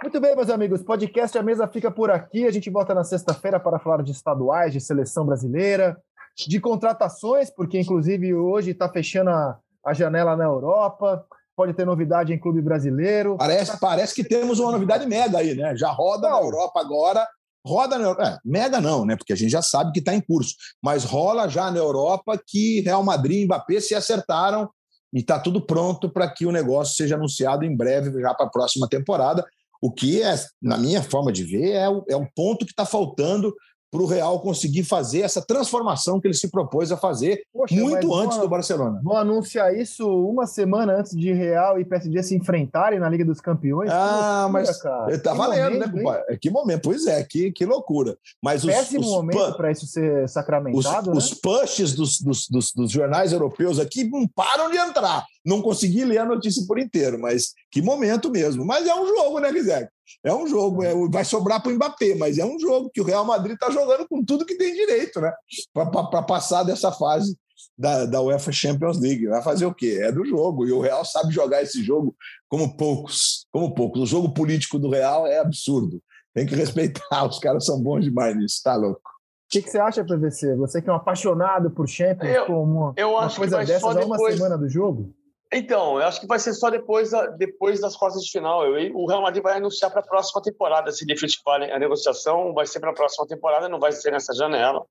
Muito 0.03 0.19
bem, 0.19 0.35
meus 0.35 0.49
amigos, 0.49 0.83
podcast 0.83 1.37
A 1.37 1.43
Mesa 1.43 1.69
fica 1.69 1.91
por 1.91 2.11
aqui. 2.11 2.47
A 2.47 2.51
gente 2.51 2.71
volta 2.71 2.95
na 2.95 3.05
sexta-feira 3.05 3.61
para 3.61 3.79
falar 3.79 4.03
de 4.03 4.13
estaduais, 4.13 4.73
de 4.73 4.81
seleção 4.81 5.27
brasileira, 5.27 6.01
de 6.49 6.59
contratações, 6.59 7.51
porque 7.51 7.79
inclusive 7.79 8.33
hoje 8.35 8.71
está 8.71 8.89
fechando 8.89 9.29
a, 9.31 9.59
a 9.85 9.93
janela 9.93 10.35
na 10.37 10.45
Europa. 10.45 11.25
Pode 11.55 11.75
ter 11.75 11.85
novidade 11.85 12.33
em 12.33 12.39
clube 12.39 12.63
brasileiro. 12.63 13.37
Parece, 13.37 13.79
parece 13.79 14.15
que 14.15 14.25
temos 14.25 14.59
uma 14.59 14.73
novidade 14.73 15.07
mega 15.07 15.39
aí, 15.39 15.55
né? 15.55 15.77
Já 15.77 15.91
roda 15.91 16.31
na 16.31 16.39
Europa 16.39 16.81
agora. 16.81 17.29
Roda 17.67 17.99
na 17.99 18.05
Europa. 18.05 18.23
É, 18.23 18.39
mega 18.43 18.81
não, 18.81 19.05
né? 19.05 19.17
Porque 19.17 19.35
a 19.35 19.37
gente 19.37 19.51
já 19.51 19.61
sabe 19.61 19.93
que 19.93 19.99
está 19.99 20.15
em 20.15 20.21
curso. 20.23 20.55
Mas 20.83 21.05
rola 21.05 21.47
já 21.47 21.71
na 21.71 21.77
Europa 21.77 22.41
que 22.47 22.81
Real 22.81 23.03
Madrid 23.03 23.43
e 23.43 23.45
Mbappé 23.45 23.81
se 23.81 23.95
acertaram 23.95 24.71
e 25.13 25.21
está 25.21 25.39
tudo 25.39 25.61
pronto 25.61 26.09
para 26.09 26.29
que 26.31 26.47
o 26.47 26.53
negócio 26.53 26.95
seja 26.95 27.17
anunciado 27.17 27.65
em 27.65 27.77
breve, 27.77 28.21
já 28.21 28.35
para 28.35 28.47
a 28.47 28.51
próxima 28.51 28.89
temporada. 28.89 29.45
O 29.83 29.91
que, 29.91 30.23
é, 30.23 30.35
na 30.61 30.77
minha 30.77 31.03
forma 31.03 31.33
de 31.33 31.43
ver, 31.43 31.73
é 31.73 31.89
o, 31.89 32.05
é 32.09 32.17
um 32.17 32.27
ponto 32.27 32.67
que 32.67 32.73
está 32.73 32.85
faltando 32.85 33.55
para 33.91 34.03
o 34.03 34.07
Real 34.07 34.41
conseguir 34.41 34.85
fazer 34.85 35.21
essa 35.21 35.43
transformação 35.43 36.21
que 36.21 36.29
ele 36.29 36.35
se 36.35 36.49
propôs 36.49 36.93
a 36.93 36.97
fazer 36.97 37.43
Poxa, 37.53 37.75
muito 37.75 38.15
antes 38.15 38.37
vou, 38.37 38.47
do 38.47 38.51
Barcelona. 38.51 39.01
Vão 39.03 39.17
anunciar 39.17 39.75
isso 39.75 40.09
uma 40.09 40.47
semana 40.47 40.95
antes 40.95 41.17
de 41.17 41.33
Real 41.33 41.79
e 41.81 41.85
PSG 41.85 42.23
se 42.23 42.37
enfrentarem 42.37 43.01
na 43.01 43.09
Liga 43.09 43.25
dos 43.25 43.41
Campeões? 43.41 43.91
Ah, 43.91 44.43
loucura, 44.45 44.49
mas 44.53 44.83
cara. 44.83 45.19
tá 45.19 45.33
que 45.33 45.39
valendo, 45.39 45.63
né, 45.63 45.87
momento, 45.87 45.97
né, 45.97 46.03
compadre? 46.03 46.39
Que 46.39 46.51
momento, 46.51 46.83
pois 46.83 47.07
é, 47.07 47.23
que, 47.25 47.51
que 47.51 47.67
loucura. 47.67 48.17
Mas 48.43 48.65
os, 48.65 48.71
Péssimo 48.71 49.01
os, 49.01 49.11
momento 49.11 49.57
para 49.57 49.73
isso 49.73 49.87
ser 49.87 50.29
sacramentado. 50.29 51.11
Os, 51.11 51.15
né? 51.15 51.19
os 51.19 51.35
pushes 51.35 51.95
dos, 51.95 52.21
dos, 52.21 52.47
dos, 52.49 52.73
dos 52.73 52.91
jornais 52.91 53.33
europeus 53.33 53.79
aqui 53.79 54.05
não 54.05 54.27
param 54.29 54.71
de 54.71 54.77
entrar. 54.77 55.25
Não 55.45 55.63
consegui 55.63 56.05
ler 56.05 56.19
a 56.19 56.27
notícia 56.27 56.63
por 56.67 56.79
inteiro, 56.79 57.19
mas 57.19 57.53
que 57.71 57.81
momento 57.81 58.31
mesmo. 58.31 58.65
Mas 58.65 58.87
é 58.87 58.95
um 58.95 59.07
jogo, 59.07 59.41
né, 59.41 59.51
Rizek? 59.51 59.89
É 60.25 60.35
um 60.35 60.47
jogo, 60.47 60.83
é, 60.83 60.93
vai 61.11 61.25
sobrar 61.25 61.63
para 61.63 61.71
o 61.73 61.75
Mbappé, 61.75 62.15
mas 62.17 62.37
é 62.39 62.45
um 62.45 62.59
jogo 62.59 62.91
que 62.93 63.01
o 63.01 63.05
Real 63.05 63.25
Madrid 63.25 63.55
está 63.55 63.71
jogando 63.71 64.07
com 64.09 64.25
tudo 64.25 64.45
que 64.45 64.57
tem 64.57 64.75
direito, 64.75 65.21
né? 65.21 65.33
Para 65.73 66.23
passar 66.23 66.63
dessa 66.63 66.93
fase 66.93 67.37
da, 67.79 68.05
da 68.05 68.21
UEFA 68.21 68.53
Champions 68.53 69.01
League. 69.01 69.27
Vai 69.27 69.43
fazer 69.43 69.67
o 69.67 69.75
quê? 69.75 70.01
É 70.03 70.13
do 70.13 70.25
jogo. 70.25 70.67
E 70.67 70.73
o 70.73 70.81
Real 70.81 71.05
sabe 71.05 71.33
jogar 71.33 71.63
esse 71.63 71.83
jogo 71.83 72.15
como 72.49 72.77
poucos. 72.77 73.47
Como 73.51 73.75
poucos. 73.75 74.03
O 74.03 74.07
jogo 74.07 74.35
político 74.35 74.79
do 74.79 74.91
Real 74.91 75.27
é 75.27 75.39
absurdo. 75.39 76.03
Tem 76.35 76.47
que 76.47 76.55
respeitar, 76.55 77.25
os 77.27 77.39
caras 77.39 77.65
são 77.65 77.81
bons 77.81 78.05
demais 78.05 78.37
nisso, 78.37 78.61
tá 78.63 78.77
louco. 78.77 79.01
O 79.01 79.53
que, 79.53 79.63
que, 79.63 79.71
você 79.71 79.79
acha, 79.79 80.05
PVC? 80.05 80.55
Você 80.57 80.81
que 80.81 80.89
é 80.89 80.93
um 80.93 80.97
apaixonado 80.97 81.73
por 81.73 81.89
Champions, 81.89 82.33
eu, 82.33 82.47
como 82.47 82.63
uma, 82.63 82.93
eu 82.97 83.11
uma 83.11 83.35
coisa 83.35 83.59
dessas, 83.65 83.95
depois... 83.97 84.07
uma 84.07 84.31
semana 84.31 84.57
do 84.57 84.69
jogo? 84.69 85.13
Então, 85.53 85.99
eu 85.99 86.07
acho 86.07 86.21
que 86.21 86.29
vai 86.29 86.39
ser 86.39 86.55
só 86.55 86.71
depois, 86.71 87.11
da, 87.11 87.27
depois 87.27 87.81
das 87.81 87.97
quartas 87.97 88.23
de 88.23 88.31
final. 88.31 88.65
Eu, 88.65 88.97
o 88.97 89.07
Real 89.07 89.23
Madrid 89.23 89.43
vai 89.43 89.57
anunciar 89.57 89.91
para 89.91 90.01
a 90.01 90.07
próxima 90.07 90.41
temporada. 90.41 90.93
Se 90.93 91.05
definitivamente 91.05 91.73
a 91.73 91.79
negociação 91.79 92.55
vai 92.55 92.67
ser 92.67 92.79
para 92.79 92.91
a 92.91 92.95
próxima 92.95 93.27
temporada, 93.27 93.69
não 93.69 93.81
vai 93.81 93.91
ser 93.91 94.13
nessa 94.13 94.33
janela. 94.33 94.87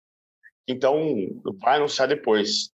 Então, 0.67 0.97
vai 1.61 1.77
anunciar 1.77 2.09
depois. 2.09 2.71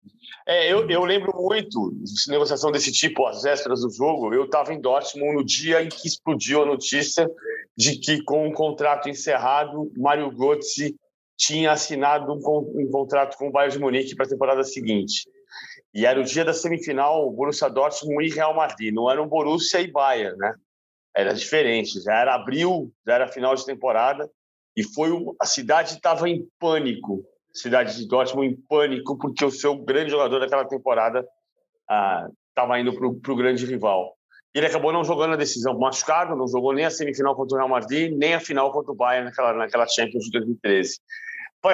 É, 0.48 0.72
eu, 0.72 0.90
eu 0.90 1.06
lembro 1.06 1.32
muito 1.36 1.92
de 2.04 2.32
negociação 2.32 2.72
desse 2.72 2.92
tipo, 2.92 3.26
às 3.26 3.44
vésperas 3.44 3.82
do 3.82 3.92
jogo. 3.92 4.34
Eu 4.34 4.46
estava 4.46 4.74
em 4.74 4.82
Dortmund 4.82 5.36
no 5.36 5.46
dia 5.46 5.84
em 5.84 5.88
que 5.88 6.08
explodiu 6.08 6.64
a 6.64 6.66
notícia 6.66 7.30
de 7.78 8.00
que, 8.00 8.24
com 8.24 8.48
o 8.48 8.54
contrato 8.54 9.10
encerrado, 9.10 9.92
Mário 9.96 10.32
Götze 10.32 10.96
tinha 11.38 11.72
assinado 11.72 12.34
um, 12.34 12.82
um 12.82 12.90
contrato 12.92 13.38
com 13.38 13.50
o 13.50 13.52
Bayern 13.52 13.76
de 13.76 13.80
Munique 13.80 14.16
para 14.16 14.26
a 14.26 14.30
temporada 14.30 14.64
seguinte. 14.64 15.28
E 15.96 16.06
era 16.06 16.20
o 16.20 16.24
dia 16.26 16.44
da 16.44 16.54
semifinal 16.54 17.32
Borussia 17.32 17.70
Dortmund 17.70 18.28
e 18.28 18.30
Real 18.30 18.54
Madrid. 18.54 18.94
Não 18.94 19.10
era 19.10 19.24
um 19.24 19.28
Borussia 19.30 19.80
e 19.80 19.90
Bayern, 19.90 20.38
né? 20.38 20.54
Era 21.16 21.34
diferente. 21.34 22.02
Já 22.02 22.20
era 22.20 22.36
abril, 22.36 22.92
já 23.08 23.14
era 23.16 23.30
final 23.30 23.56
de 23.56 23.66
temporada. 23.66 24.30
E 24.76 24.84
foi 24.84 25.10
a 25.42 25.46
cidade 25.46 25.94
estava 25.94 26.28
em 26.28 26.46
pânico. 26.60 27.24
A 27.56 27.58
cidade 27.58 27.96
de 27.96 28.10
Dortmund 28.10 28.50
em 28.50 28.58
pânico 28.68 29.18
porque 29.18 29.46
o 29.46 29.50
seu 29.50 29.78
grande 29.78 30.12
jogador 30.12 30.42
daquela 30.42 30.66
temporada 30.66 31.26
estava 32.50 32.74
ah, 32.74 32.80
indo 32.80 32.94
para 32.94 33.32
o 33.32 33.38
grande 33.38 33.66
rival. 33.66 34.18
Ele 34.54 34.66
acabou 34.66 34.92
não 34.92 35.04
jogando 35.04 35.34
a 35.34 35.38
decisão 35.38 35.80
machucado, 35.80 36.36
não 36.36 36.48
jogou 36.48 36.74
nem 36.74 36.84
a 36.84 36.92
semifinal 36.92 37.36
contra 37.38 37.56
o 37.56 37.58
Real 37.58 37.70
Madrid, 37.70 38.14
nem 38.14 38.34
a 38.34 38.40
final 38.42 38.70
contra 38.72 38.92
o 38.92 38.96
Bayern 38.96 39.30
naquela, 39.30 39.54
naquela 39.54 39.88
Champions 39.88 40.26
de 40.26 40.32
2013 40.32 41.00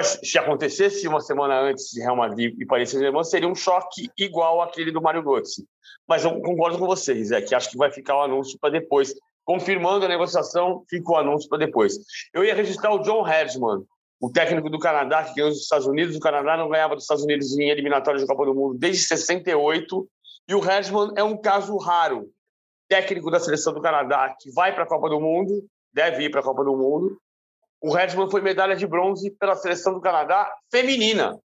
se 0.02 0.38
acontecesse 0.38 1.06
uma 1.08 1.20
semana 1.20 1.60
antes 1.60 1.90
de 1.90 2.00
Real 2.00 2.16
Madrid 2.16 2.54
e 2.58 2.64
Paris 2.64 2.90
Saint-Germain, 2.90 3.24
seria 3.24 3.48
um 3.48 3.54
choque 3.54 4.08
igual 4.16 4.62
aquele 4.62 4.92
do 4.92 5.02
Mário 5.02 5.22
Götze. 5.22 5.66
Mas 6.06 6.24
eu 6.24 6.40
concordo 6.40 6.78
com 6.78 6.86
vocês, 6.86 7.30
é 7.30 7.42
que 7.42 7.54
acho 7.54 7.70
que 7.70 7.76
vai 7.76 7.90
ficar 7.90 8.16
o 8.16 8.22
anúncio 8.22 8.58
para 8.60 8.70
depois. 8.70 9.14
Confirmando 9.44 10.04
a 10.04 10.08
negociação, 10.08 10.84
fica 10.88 11.10
o 11.10 11.16
anúncio 11.16 11.48
para 11.48 11.58
depois. 11.58 11.98
Eu 12.32 12.44
ia 12.44 12.54
registrar 12.54 12.92
o 12.94 13.00
John 13.00 13.26
Hedgeman, 13.26 13.84
o 14.20 14.30
técnico 14.30 14.70
do 14.70 14.78
Canadá, 14.78 15.24
que 15.24 15.34
ganhou 15.34 15.50
dos 15.50 15.62
Estados 15.62 15.86
Unidos. 15.86 16.14
O 16.14 16.20
Canadá 16.20 16.56
não 16.56 16.68
ganhava 16.68 16.94
dos 16.94 17.04
Estados 17.04 17.24
Unidos 17.24 17.58
em 17.58 17.68
eliminatórias 17.68 18.22
de 18.22 18.28
Copa 18.28 18.46
do 18.46 18.54
Mundo 18.54 18.78
desde 18.78 19.02
68. 19.02 20.08
E 20.48 20.54
o 20.54 20.64
Hedgeman 20.64 21.12
é 21.16 21.24
um 21.24 21.36
caso 21.36 21.76
raro. 21.76 22.30
Técnico 22.88 23.30
da 23.30 23.40
seleção 23.40 23.72
do 23.72 23.80
Canadá 23.80 24.34
que 24.38 24.50
vai 24.52 24.72
para 24.72 24.84
a 24.84 24.86
Copa 24.86 25.08
do 25.08 25.20
Mundo, 25.20 25.64
deve 25.92 26.24
ir 26.24 26.30
para 26.30 26.40
a 26.40 26.44
Copa 26.44 26.62
do 26.62 26.76
Mundo, 26.76 27.18
o 27.82 27.92
Redman 27.92 28.30
foi 28.30 28.40
medalha 28.40 28.76
de 28.76 28.86
bronze 28.86 29.30
pela 29.32 29.56
seleção 29.56 29.92
do 29.92 30.00
Canadá 30.00 30.48
feminina 30.70 31.36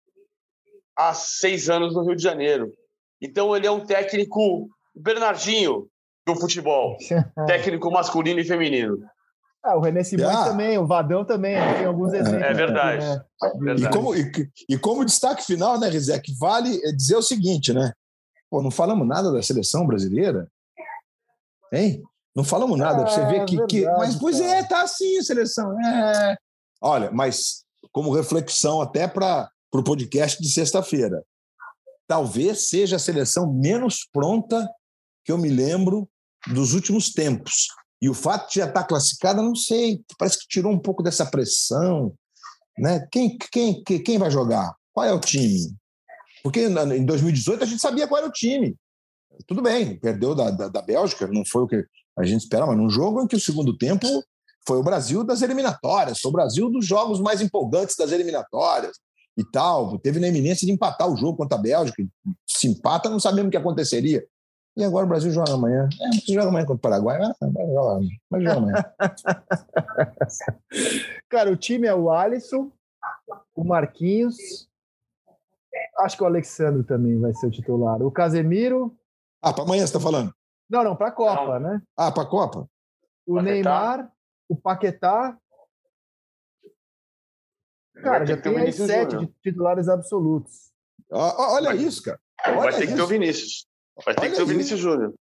há 0.94 1.14
seis 1.14 1.70
anos 1.70 1.94
no 1.94 2.02
Rio 2.02 2.14
de 2.14 2.22
Janeiro. 2.22 2.70
Então 3.20 3.56
ele 3.56 3.66
é 3.66 3.70
um 3.70 3.84
técnico 3.84 4.68
Bernardinho 4.94 5.88
do 6.26 6.36
futebol, 6.36 6.96
técnico 7.46 7.90
masculino 7.90 8.40
e 8.40 8.44
feminino. 8.44 8.98
Ah, 9.64 9.76
o 9.76 9.80
René 9.80 10.04
Simões 10.04 10.36
ah. 10.36 10.44
também, 10.44 10.78
o 10.78 10.86
Vadão 10.86 11.24
também, 11.24 11.56
tem 11.74 11.86
alguns 11.86 12.12
é 12.12 12.18
exemplos. 12.18 12.42
É 12.42 12.54
verdade. 12.54 13.04
Aqui, 13.04 13.14
né? 13.14 13.24
é 13.42 13.58
verdade. 13.58 13.84
E, 13.84 13.98
como, 13.98 14.14
e, 14.14 14.32
e, 14.68 14.78
como 14.78 15.04
destaque 15.04 15.44
final, 15.44 15.80
né, 15.80 15.88
Rizek, 15.88 16.32
vale 16.38 16.78
dizer 16.92 17.16
o 17.16 17.22
seguinte, 17.22 17.72
né? 17.72 17.92
Pô, 18.48 18.62
não 18.62 18.70
falamos 18.70 19.08
nada 19.08 19.32
da 19.32 19.42
seleção 19.42 19.86
brasileira, 19.86 20.46
hein? 21.72 22.00
Não 22.36 22.44
falamos 22.44 22.78
nada. 22.78 23.02
É, 23.02 23.06
você 23.06 23.24
vê 23.24 23.44
que, 23.46 23.56
verdade, 23.56 23.66
que. 23.66 23.84
Mas, 23.86 24.16
pois 24.16 24.38
é, 24.40 24.62
tá 24.62 24.82
assim 24.82 25.16
a 25.16 25.22
seleção. 25.22 25.80
É. 25.80 26.36
Olha, 26.82 27.10
mas 27.10 27.64
como 27.90 28.14
reflexão 28.14 28.82
até 28.82 29.08
para 29.08 29.50
o 29.72 29.82
podcast 29.82 30.40
de 30.42 30.52
sexta-feira. 30.52 31.24
Talvez 32.06 32.68
seja 32.68 32.96
a 32.96 33.00
seleção 33.00 33.50
menos 33.52 34.06
pronta 34.12 34.68
que 35.24 35.32
eu 35.32 35.38
me 35.38 35.48
lembro 35.48 36.08
dos 36.52 36.74
últimos 36.74 37.10
tempos. 37.10 37.68
E 38.00 38.08
o 38.08 38.14
fato 38.14 38.50
de 38.50 38.60
já 38.60 38.66
estar 38.66 38.84
classificada, 38.84 39.42
não 39.42 39.54
sei, 39.54 40.02
parece 40.18 40.38
que 40.38 40.46
tirou 40.46 40.70
um 40.70 40.78
pouco 40.78 41.02
dessa 41.02 41.24
pressão. 41.24 42.14
Né? 42.78 43.08
Quem, 43.10 43.38
quem, 43.50 43.82
quem 43.82 44.18
vai 44.18 44.30
jogar? 44.30 44.74
Qual 44.92 45.06
é 45.06 45.12
o 45.12 45.18
time? 45.18 45.74
Porque 46.42 46.68
em 46.68 47.04
2018 47.04 47.64
a 47.64 47.66
gente 47.66 47.80
sabia 47.80 48.06
qual 48.06 48.18
era 48.18 48.28
o 48.28 48.32
time. 48.32 48.76
Tudo 49.46 49.62
bem, 49.62 49.98
perdeu 49.98 50.34
da, 50.34 50.50
da, 50.50 50.68
da 50.68 50.82
Bélgica, 50.82 51.26
não 51.26 51.44
foi 51.44 51.62
o 51.62 51.66
que 51.66 51.84
a 52.18 52.24
gente 52.24 52.43
esperava, 52.43 52.72
mas 52.72 52.78
num 52.78 52.90
jogo 52.90 53.22
em 53.22 53.26
que 53.26 53.36
o 53.36 53.40
segundo 53.40 53.76
tempo 53.76 54.06
foi 54.66 54.78
o 54.78 54.82
Brasil 54.82 55.22
das 55.22 55.43
eliminatórias, 55.43 56.20
foi 56.20 56.30
o 56.30 56.32
Brasil 56.32 56.70
dos 56.70 56.84
jogos 56.84 57.20
mais 57.20 57.40
empolgantes 57.40 57.94
das 57.97 58.10
eliminatórias 58.10 58.97
e 59.36 59.44
tal. 59.44 59.98
Teve 59.98 60.18
na 60.18 60.28
iminência 60.28 60.66
de 60.66 60.72
empatar 60.72 61.09
o 61.09 61.16
jogo 61.16 61.36
contra 61.36 61.59
a 61.59 61.60
Bélgica. 61.60 62.02
Se 62.47 62.66
empata, 62.66 63.09
não 63.09 63.20
sabemos 63.20 63.48
o 63.48 63.51
que 63.51 63.56
aconteceria. 63.56 64.26
E 64.76 64.84
agora 64.84 65.06
o 65.06 65.09
Brasil 65.09 65.30
joga 65.30 65.55
amanhã. 65.55 65.88
É, 66.01 66.09
mas 66.09 66.24
joga 66.26 66.48
amanhã 66.48 66.66
contra 66.66 66.76
o 66.76 66.80
Paraguai. 66.80 67.18
Vai 67.40 67.66
jogar, 67.66 68.01
vai 68.30 68.40
jogar 68.40 68.56
amanhã. 68.56 68.84
Cara, 71.30 71.51
o 71.51 71.56
time 71.56 71.86
é 71.86 71.94
o 71.94 72.10
Alisson, 72.10 72.70
o 73.55 73.64
Marquinhos. 73.64 74.36
Acho 75.98 76.16
que 76.16 76.22
o 76.22 76.26
Alexandre 76.26 76.84
também 76.84 77.18
vai 77.18 77.32
ser 77.34 77.47
o 77.47 77.51
titular. 77.51 78.02
O 78.02 78.10
Casemiro. 78.10 78.94
Ah, 79.40 79.52
para 79.52 79.64
amanhã 79.64 79.80
você 79.80 79.97
está 79.97 80.01
falando? 80.01 80.34
Não, 80.68 80.82
não, 80.82 80.97
para 80.97 81.09
a 81.09 81.12
Copa, 81.12 81.59
não. 81.59 81.70
né? 81.70 81.82
Ah, 81.97 82.10
para 82.10 82.24
a 82.24 82.26
Copa? 82.26 82.68
O 83.26 83.34
Paquetá. 83.34 83.52
Neymar, 83.52 84.12
o 84.48 84.56
Paquetá. 84.56 85.38
Cara, 88.02 88.26
já 88.26 88.36
tem 88.36 88.56
aí 88.59 88.72
sete 88.72 89.16
de 89.16 89.26
titulares 89.43 89.88
absolutos. 89.88 90.70
Olha 91.10 91.70
vai, 91.70 91.76
isso, 91.76 92.02
cara. 92.02 92.20
Olha 92.47 92.56
vai 92.56 92.72
ter 92.72 92.84
isso. 92.84 92.88
que 92.88 92.94
ter 92.94 93.02
o 93.02 93.06
Vinícius. 93.06 93.66
Vai 94.05 94.14
ter 94.14 94.20
Olha 94.20 94.30
que 94.30 94.36
ter 94.36 94.43
o 94.43 94.47
Vinícius 94.47 94.80
Júnior. 94.80 95.14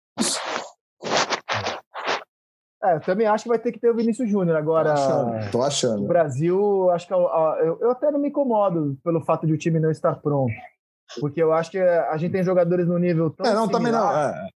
É, 2.84 2.96
eu 2.96 3.02
também 3.02 3.28
acho 3.28 3.44
que 3.44 3.50
vai 3.50 3.60
ter 3.60 3.72
que 3.72 3.80
ter 3.80 3.90
o 3.90 3.96
Vinícius 3.96 4.30
Júnior. 4.30 4.58
Agora, 4.58 4.94
tô 4.94 5.00
achando, 5.00 5.52
tô 5.52 5.62
achando. 5.62 6.04
O 6.04 6.08
Brasil, 6.08 6.90
acho 6.92 7.08
que 7.08 7.14
eu, 7.14 7.30
eu, 7.60 7.80
eu, 7.80 7.92
até 7.92 8.12
não 8.12 8.20
me 8.20 8.30
incomodo 8.30 8.98
pelo 9.04 9.22
fato 9.22 9.46
de 9.46 9.54
o 9.54 9.58
time 9.58 9.80
não 9.80 9.92
estar 9.92 10.16
pronto. 10.16 10.52
Porque 11.22 11.42
eu 11.42 11.54
acho 11.54 11.70
que 11.72 11.80
a 11.80 12.18
gente 12.18 12.32
tem 12.32 12.44
jogadores 12.44 12.88
no 12.88 12.98
nível 12.98 13.30
tão. 13.30 13.46
É, 13.46 13.54
não, 13.54 13.68
similar, 13.68 13.72
também 13.72 13.92
não. 13.92 14.12
É 14.12 14.50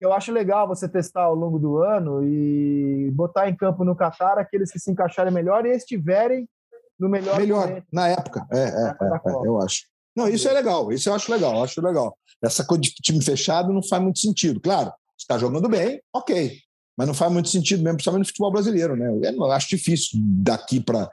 eu 0.00 0.12
acho 0.12 0.32
legal 0.32 0.68
você 0.68 0.88
testar 0.88 1.22
ao 1.22 1.34
longo 1.34 1.58
do 1.58 1.78
ano 1.78 2.22
e 2.24 3.10
botar 3.12 3.48
em 3.48 3.56
campo 3.56 3.84
no 3.84 3.96
Qatar 3.96 4.38
aqueles 4.38 4.70
que 4.70 4.78
se 4.78 4.90
encaixarem 4.90 5.32
melhor 5.32 5.66
e 5.66 5.70
estiverem 5.70 6.48
no 6.98 7.08
melhor 7.08 7.38
melhor 7.38 7.68
momento. 7.68 7.86
na 7.92 8.08
época 8.08 8.46
é, 8.52 8.58
é, 8.58 8.62
é, 8.62 9.30
é 9.30 9.46
eu 9.46 9.60
acho 9.60 9.82
Não, 10.16 10.28
isso 10.28 10.48
é 10.48 10.52
legal, 10.52 10.92
isso 10.92 11.08
eu 11.08 11.14
acho 11.14 11.30
legal, 11.30 11.62
acho 11.62 11.80
legal. 11.80 12.16
Essa 12.42 12.64
coisa 12.64 12.82
de 12.82 12.90
time 12.90 13.22
fechado 13.22 13.72
não 13.72 13.82
faz 13.82 14.02
muito 14.02 14.18
sentido. 14.18 14.60
Claro, 14.60 14.92
está 15.18 15.36
jogando 15.38 15.68
bem, 15.68 16.00
ok. 16.14 16.56
Mas 16.96 17.06
não 17.06 17.14
faz 17.14 17.32
muito 17.32 17.48
sentido 17.48 17.82
mesmo, 17.82 17.96
principalmente 17.96 18.26
no 18.26 18.28
futebol 18.28 18.52
brasileiro, 18.52 18.96
né? 18.96 19.08
Eu 19.08 19.52
acho 19.52 19.68
difícil 19.68 20.18
daqui 20.42 20.80
para 20.80 21.10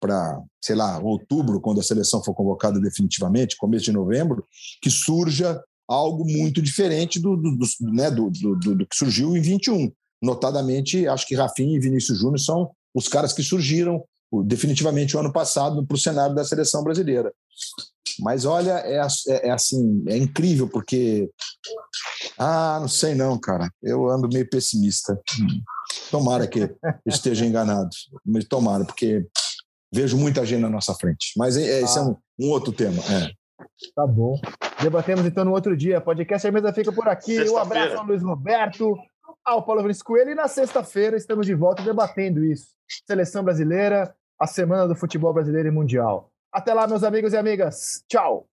para, 0.00 0.40
sei 0.62 0.74
lá, 0.74 0.98
outubro, 0.98 1.60
quando 1.60 1.80
a 1.80 1.82
seleção 1.82 2.24
for 2.24 2.34
convocada 2.34 2.80
definitivamente, 2.80 3.56
começo 3.56 3.84
de 3.84 3.92
novembro, 3.92 4.46
que 4.80 4.90
surja 4.90 5.62
algo 5.90 6.24
muito 6.24 6.62
diferente 6.62 7.18
do, 7.18 7.36
do, 7.36 7.56
do 7.56 7.66
né, 7.92 8.10
do, 8.10 8.30
do, 8.30 8.86
que 8.86 8.96
surgiu 8.96 9.36
em 9.36 9.40
21. 9.40 9.92
Notadamente, 10.22 11.08
acho 11.08 11.26
que 11.26 11.34
Rafinha 11.34 11.76
e 11.76 11.80
Vinícius 11.80 12.18
Júnior 12.18 12.38
são 12.38 12.70
os 12.94 13.08
caras 13.08 13.32
que 13.32 13.42
surgiram 13.42 14.04
definitivamente 14.44 15.16
o 15.16 15.20
ano 15.20 15.32
passado 15.32 15.84
para 15.84 15.94
o 15.94 15.98
cenário 15.98 16.34
da 16.34 16.44
seleção 16.44 16.84
brasileira. 16.84 17.32
Mas 18.20 18.44
olha, 18.44 18.78
é, 18.84 19.00
é, 19.00 19.48
é, 19.48 19.50
assim, 19.50 20.04
é 20.06 20.16
incrível, 20.16 20.68
porque. 20.68 21.28
Ah, 22.38 22.78
não 22.80 22.88
sei 22.88 23.14
não, 23.14 23.38
cara. 23.38 23.68
Eu 23.82 24.08
ando 24.08 24.28
meio 24.28 24.48
pessimista. 24.48 25.18
Tomara 26.10 26.46
que 26.46 26.70
esteja 27.06 27.44
enganado. 27.44 27.90
Mas 28.24 28.44
tomara, 28.44 28.84
porque 28.84 29.26
vejo 29.92 30.16
muita 30.16 30.44
gente 30.46 30.60
na 30.60 30.70
nossa 30.70 30.94
frente. 30.94 31.32
Mas 31.36 31.56
é, 31.56 31.80
esse 31.80 31.98
é 31.98 32.02
um, 32.02 32.16
um 32.38 32.50
outro 32.50 32.72
tema. 32.72 33.02
É. 33.02 33.39
Tá 33.94 34.06
bom. 34.06 34.38
Debatemos 34.82 35.26
então 35.26 35.44
no 35.44 35.52
outro 35.52 35.76
dia. 35.76 36.00
Podcast 36.00 36.46
A 36.46 36.52
Mesa 36.52 36.72
fica 36.72 36.92
por 36.92 37.08
aqui. 37.08 37.38
Um 37.50 37.58
abraço 37.58 37.96
ao 37.96 38.04
Luiz 38.06 38.22
Roberto, 38.22 38.96
ao 39.44 39.62
Paulo 39.64 39.82
Vinícius 39.82 40.02
Coelho. 40.02 40.30
E 40.30 40.34
na 40.34 40.48
sexta-feira 40.48 41.16
estamos 41.16 41.46
de 41.46 41.54
volta 41.54 41.82
debatendo 41.82 42.44
isso. 42.44 42.68
Seleção 43.06 43.44
brasileira, 43.44 44.14
a 44.38 44.46
semana 44.46 44.88
do 44.88 44.94
futebol 44.94 45.32
brasileiro 45.32 45.68
e 45.68 45.72
mundial. 45.72 46.30
Até 46.52 46.74
lá, 46.74 46.86
meus 46.86 47.04
amigos 47.04 47.32
e 47.32 47.36
amigas. 47.36 48.02
Tchau! 48.08 48.46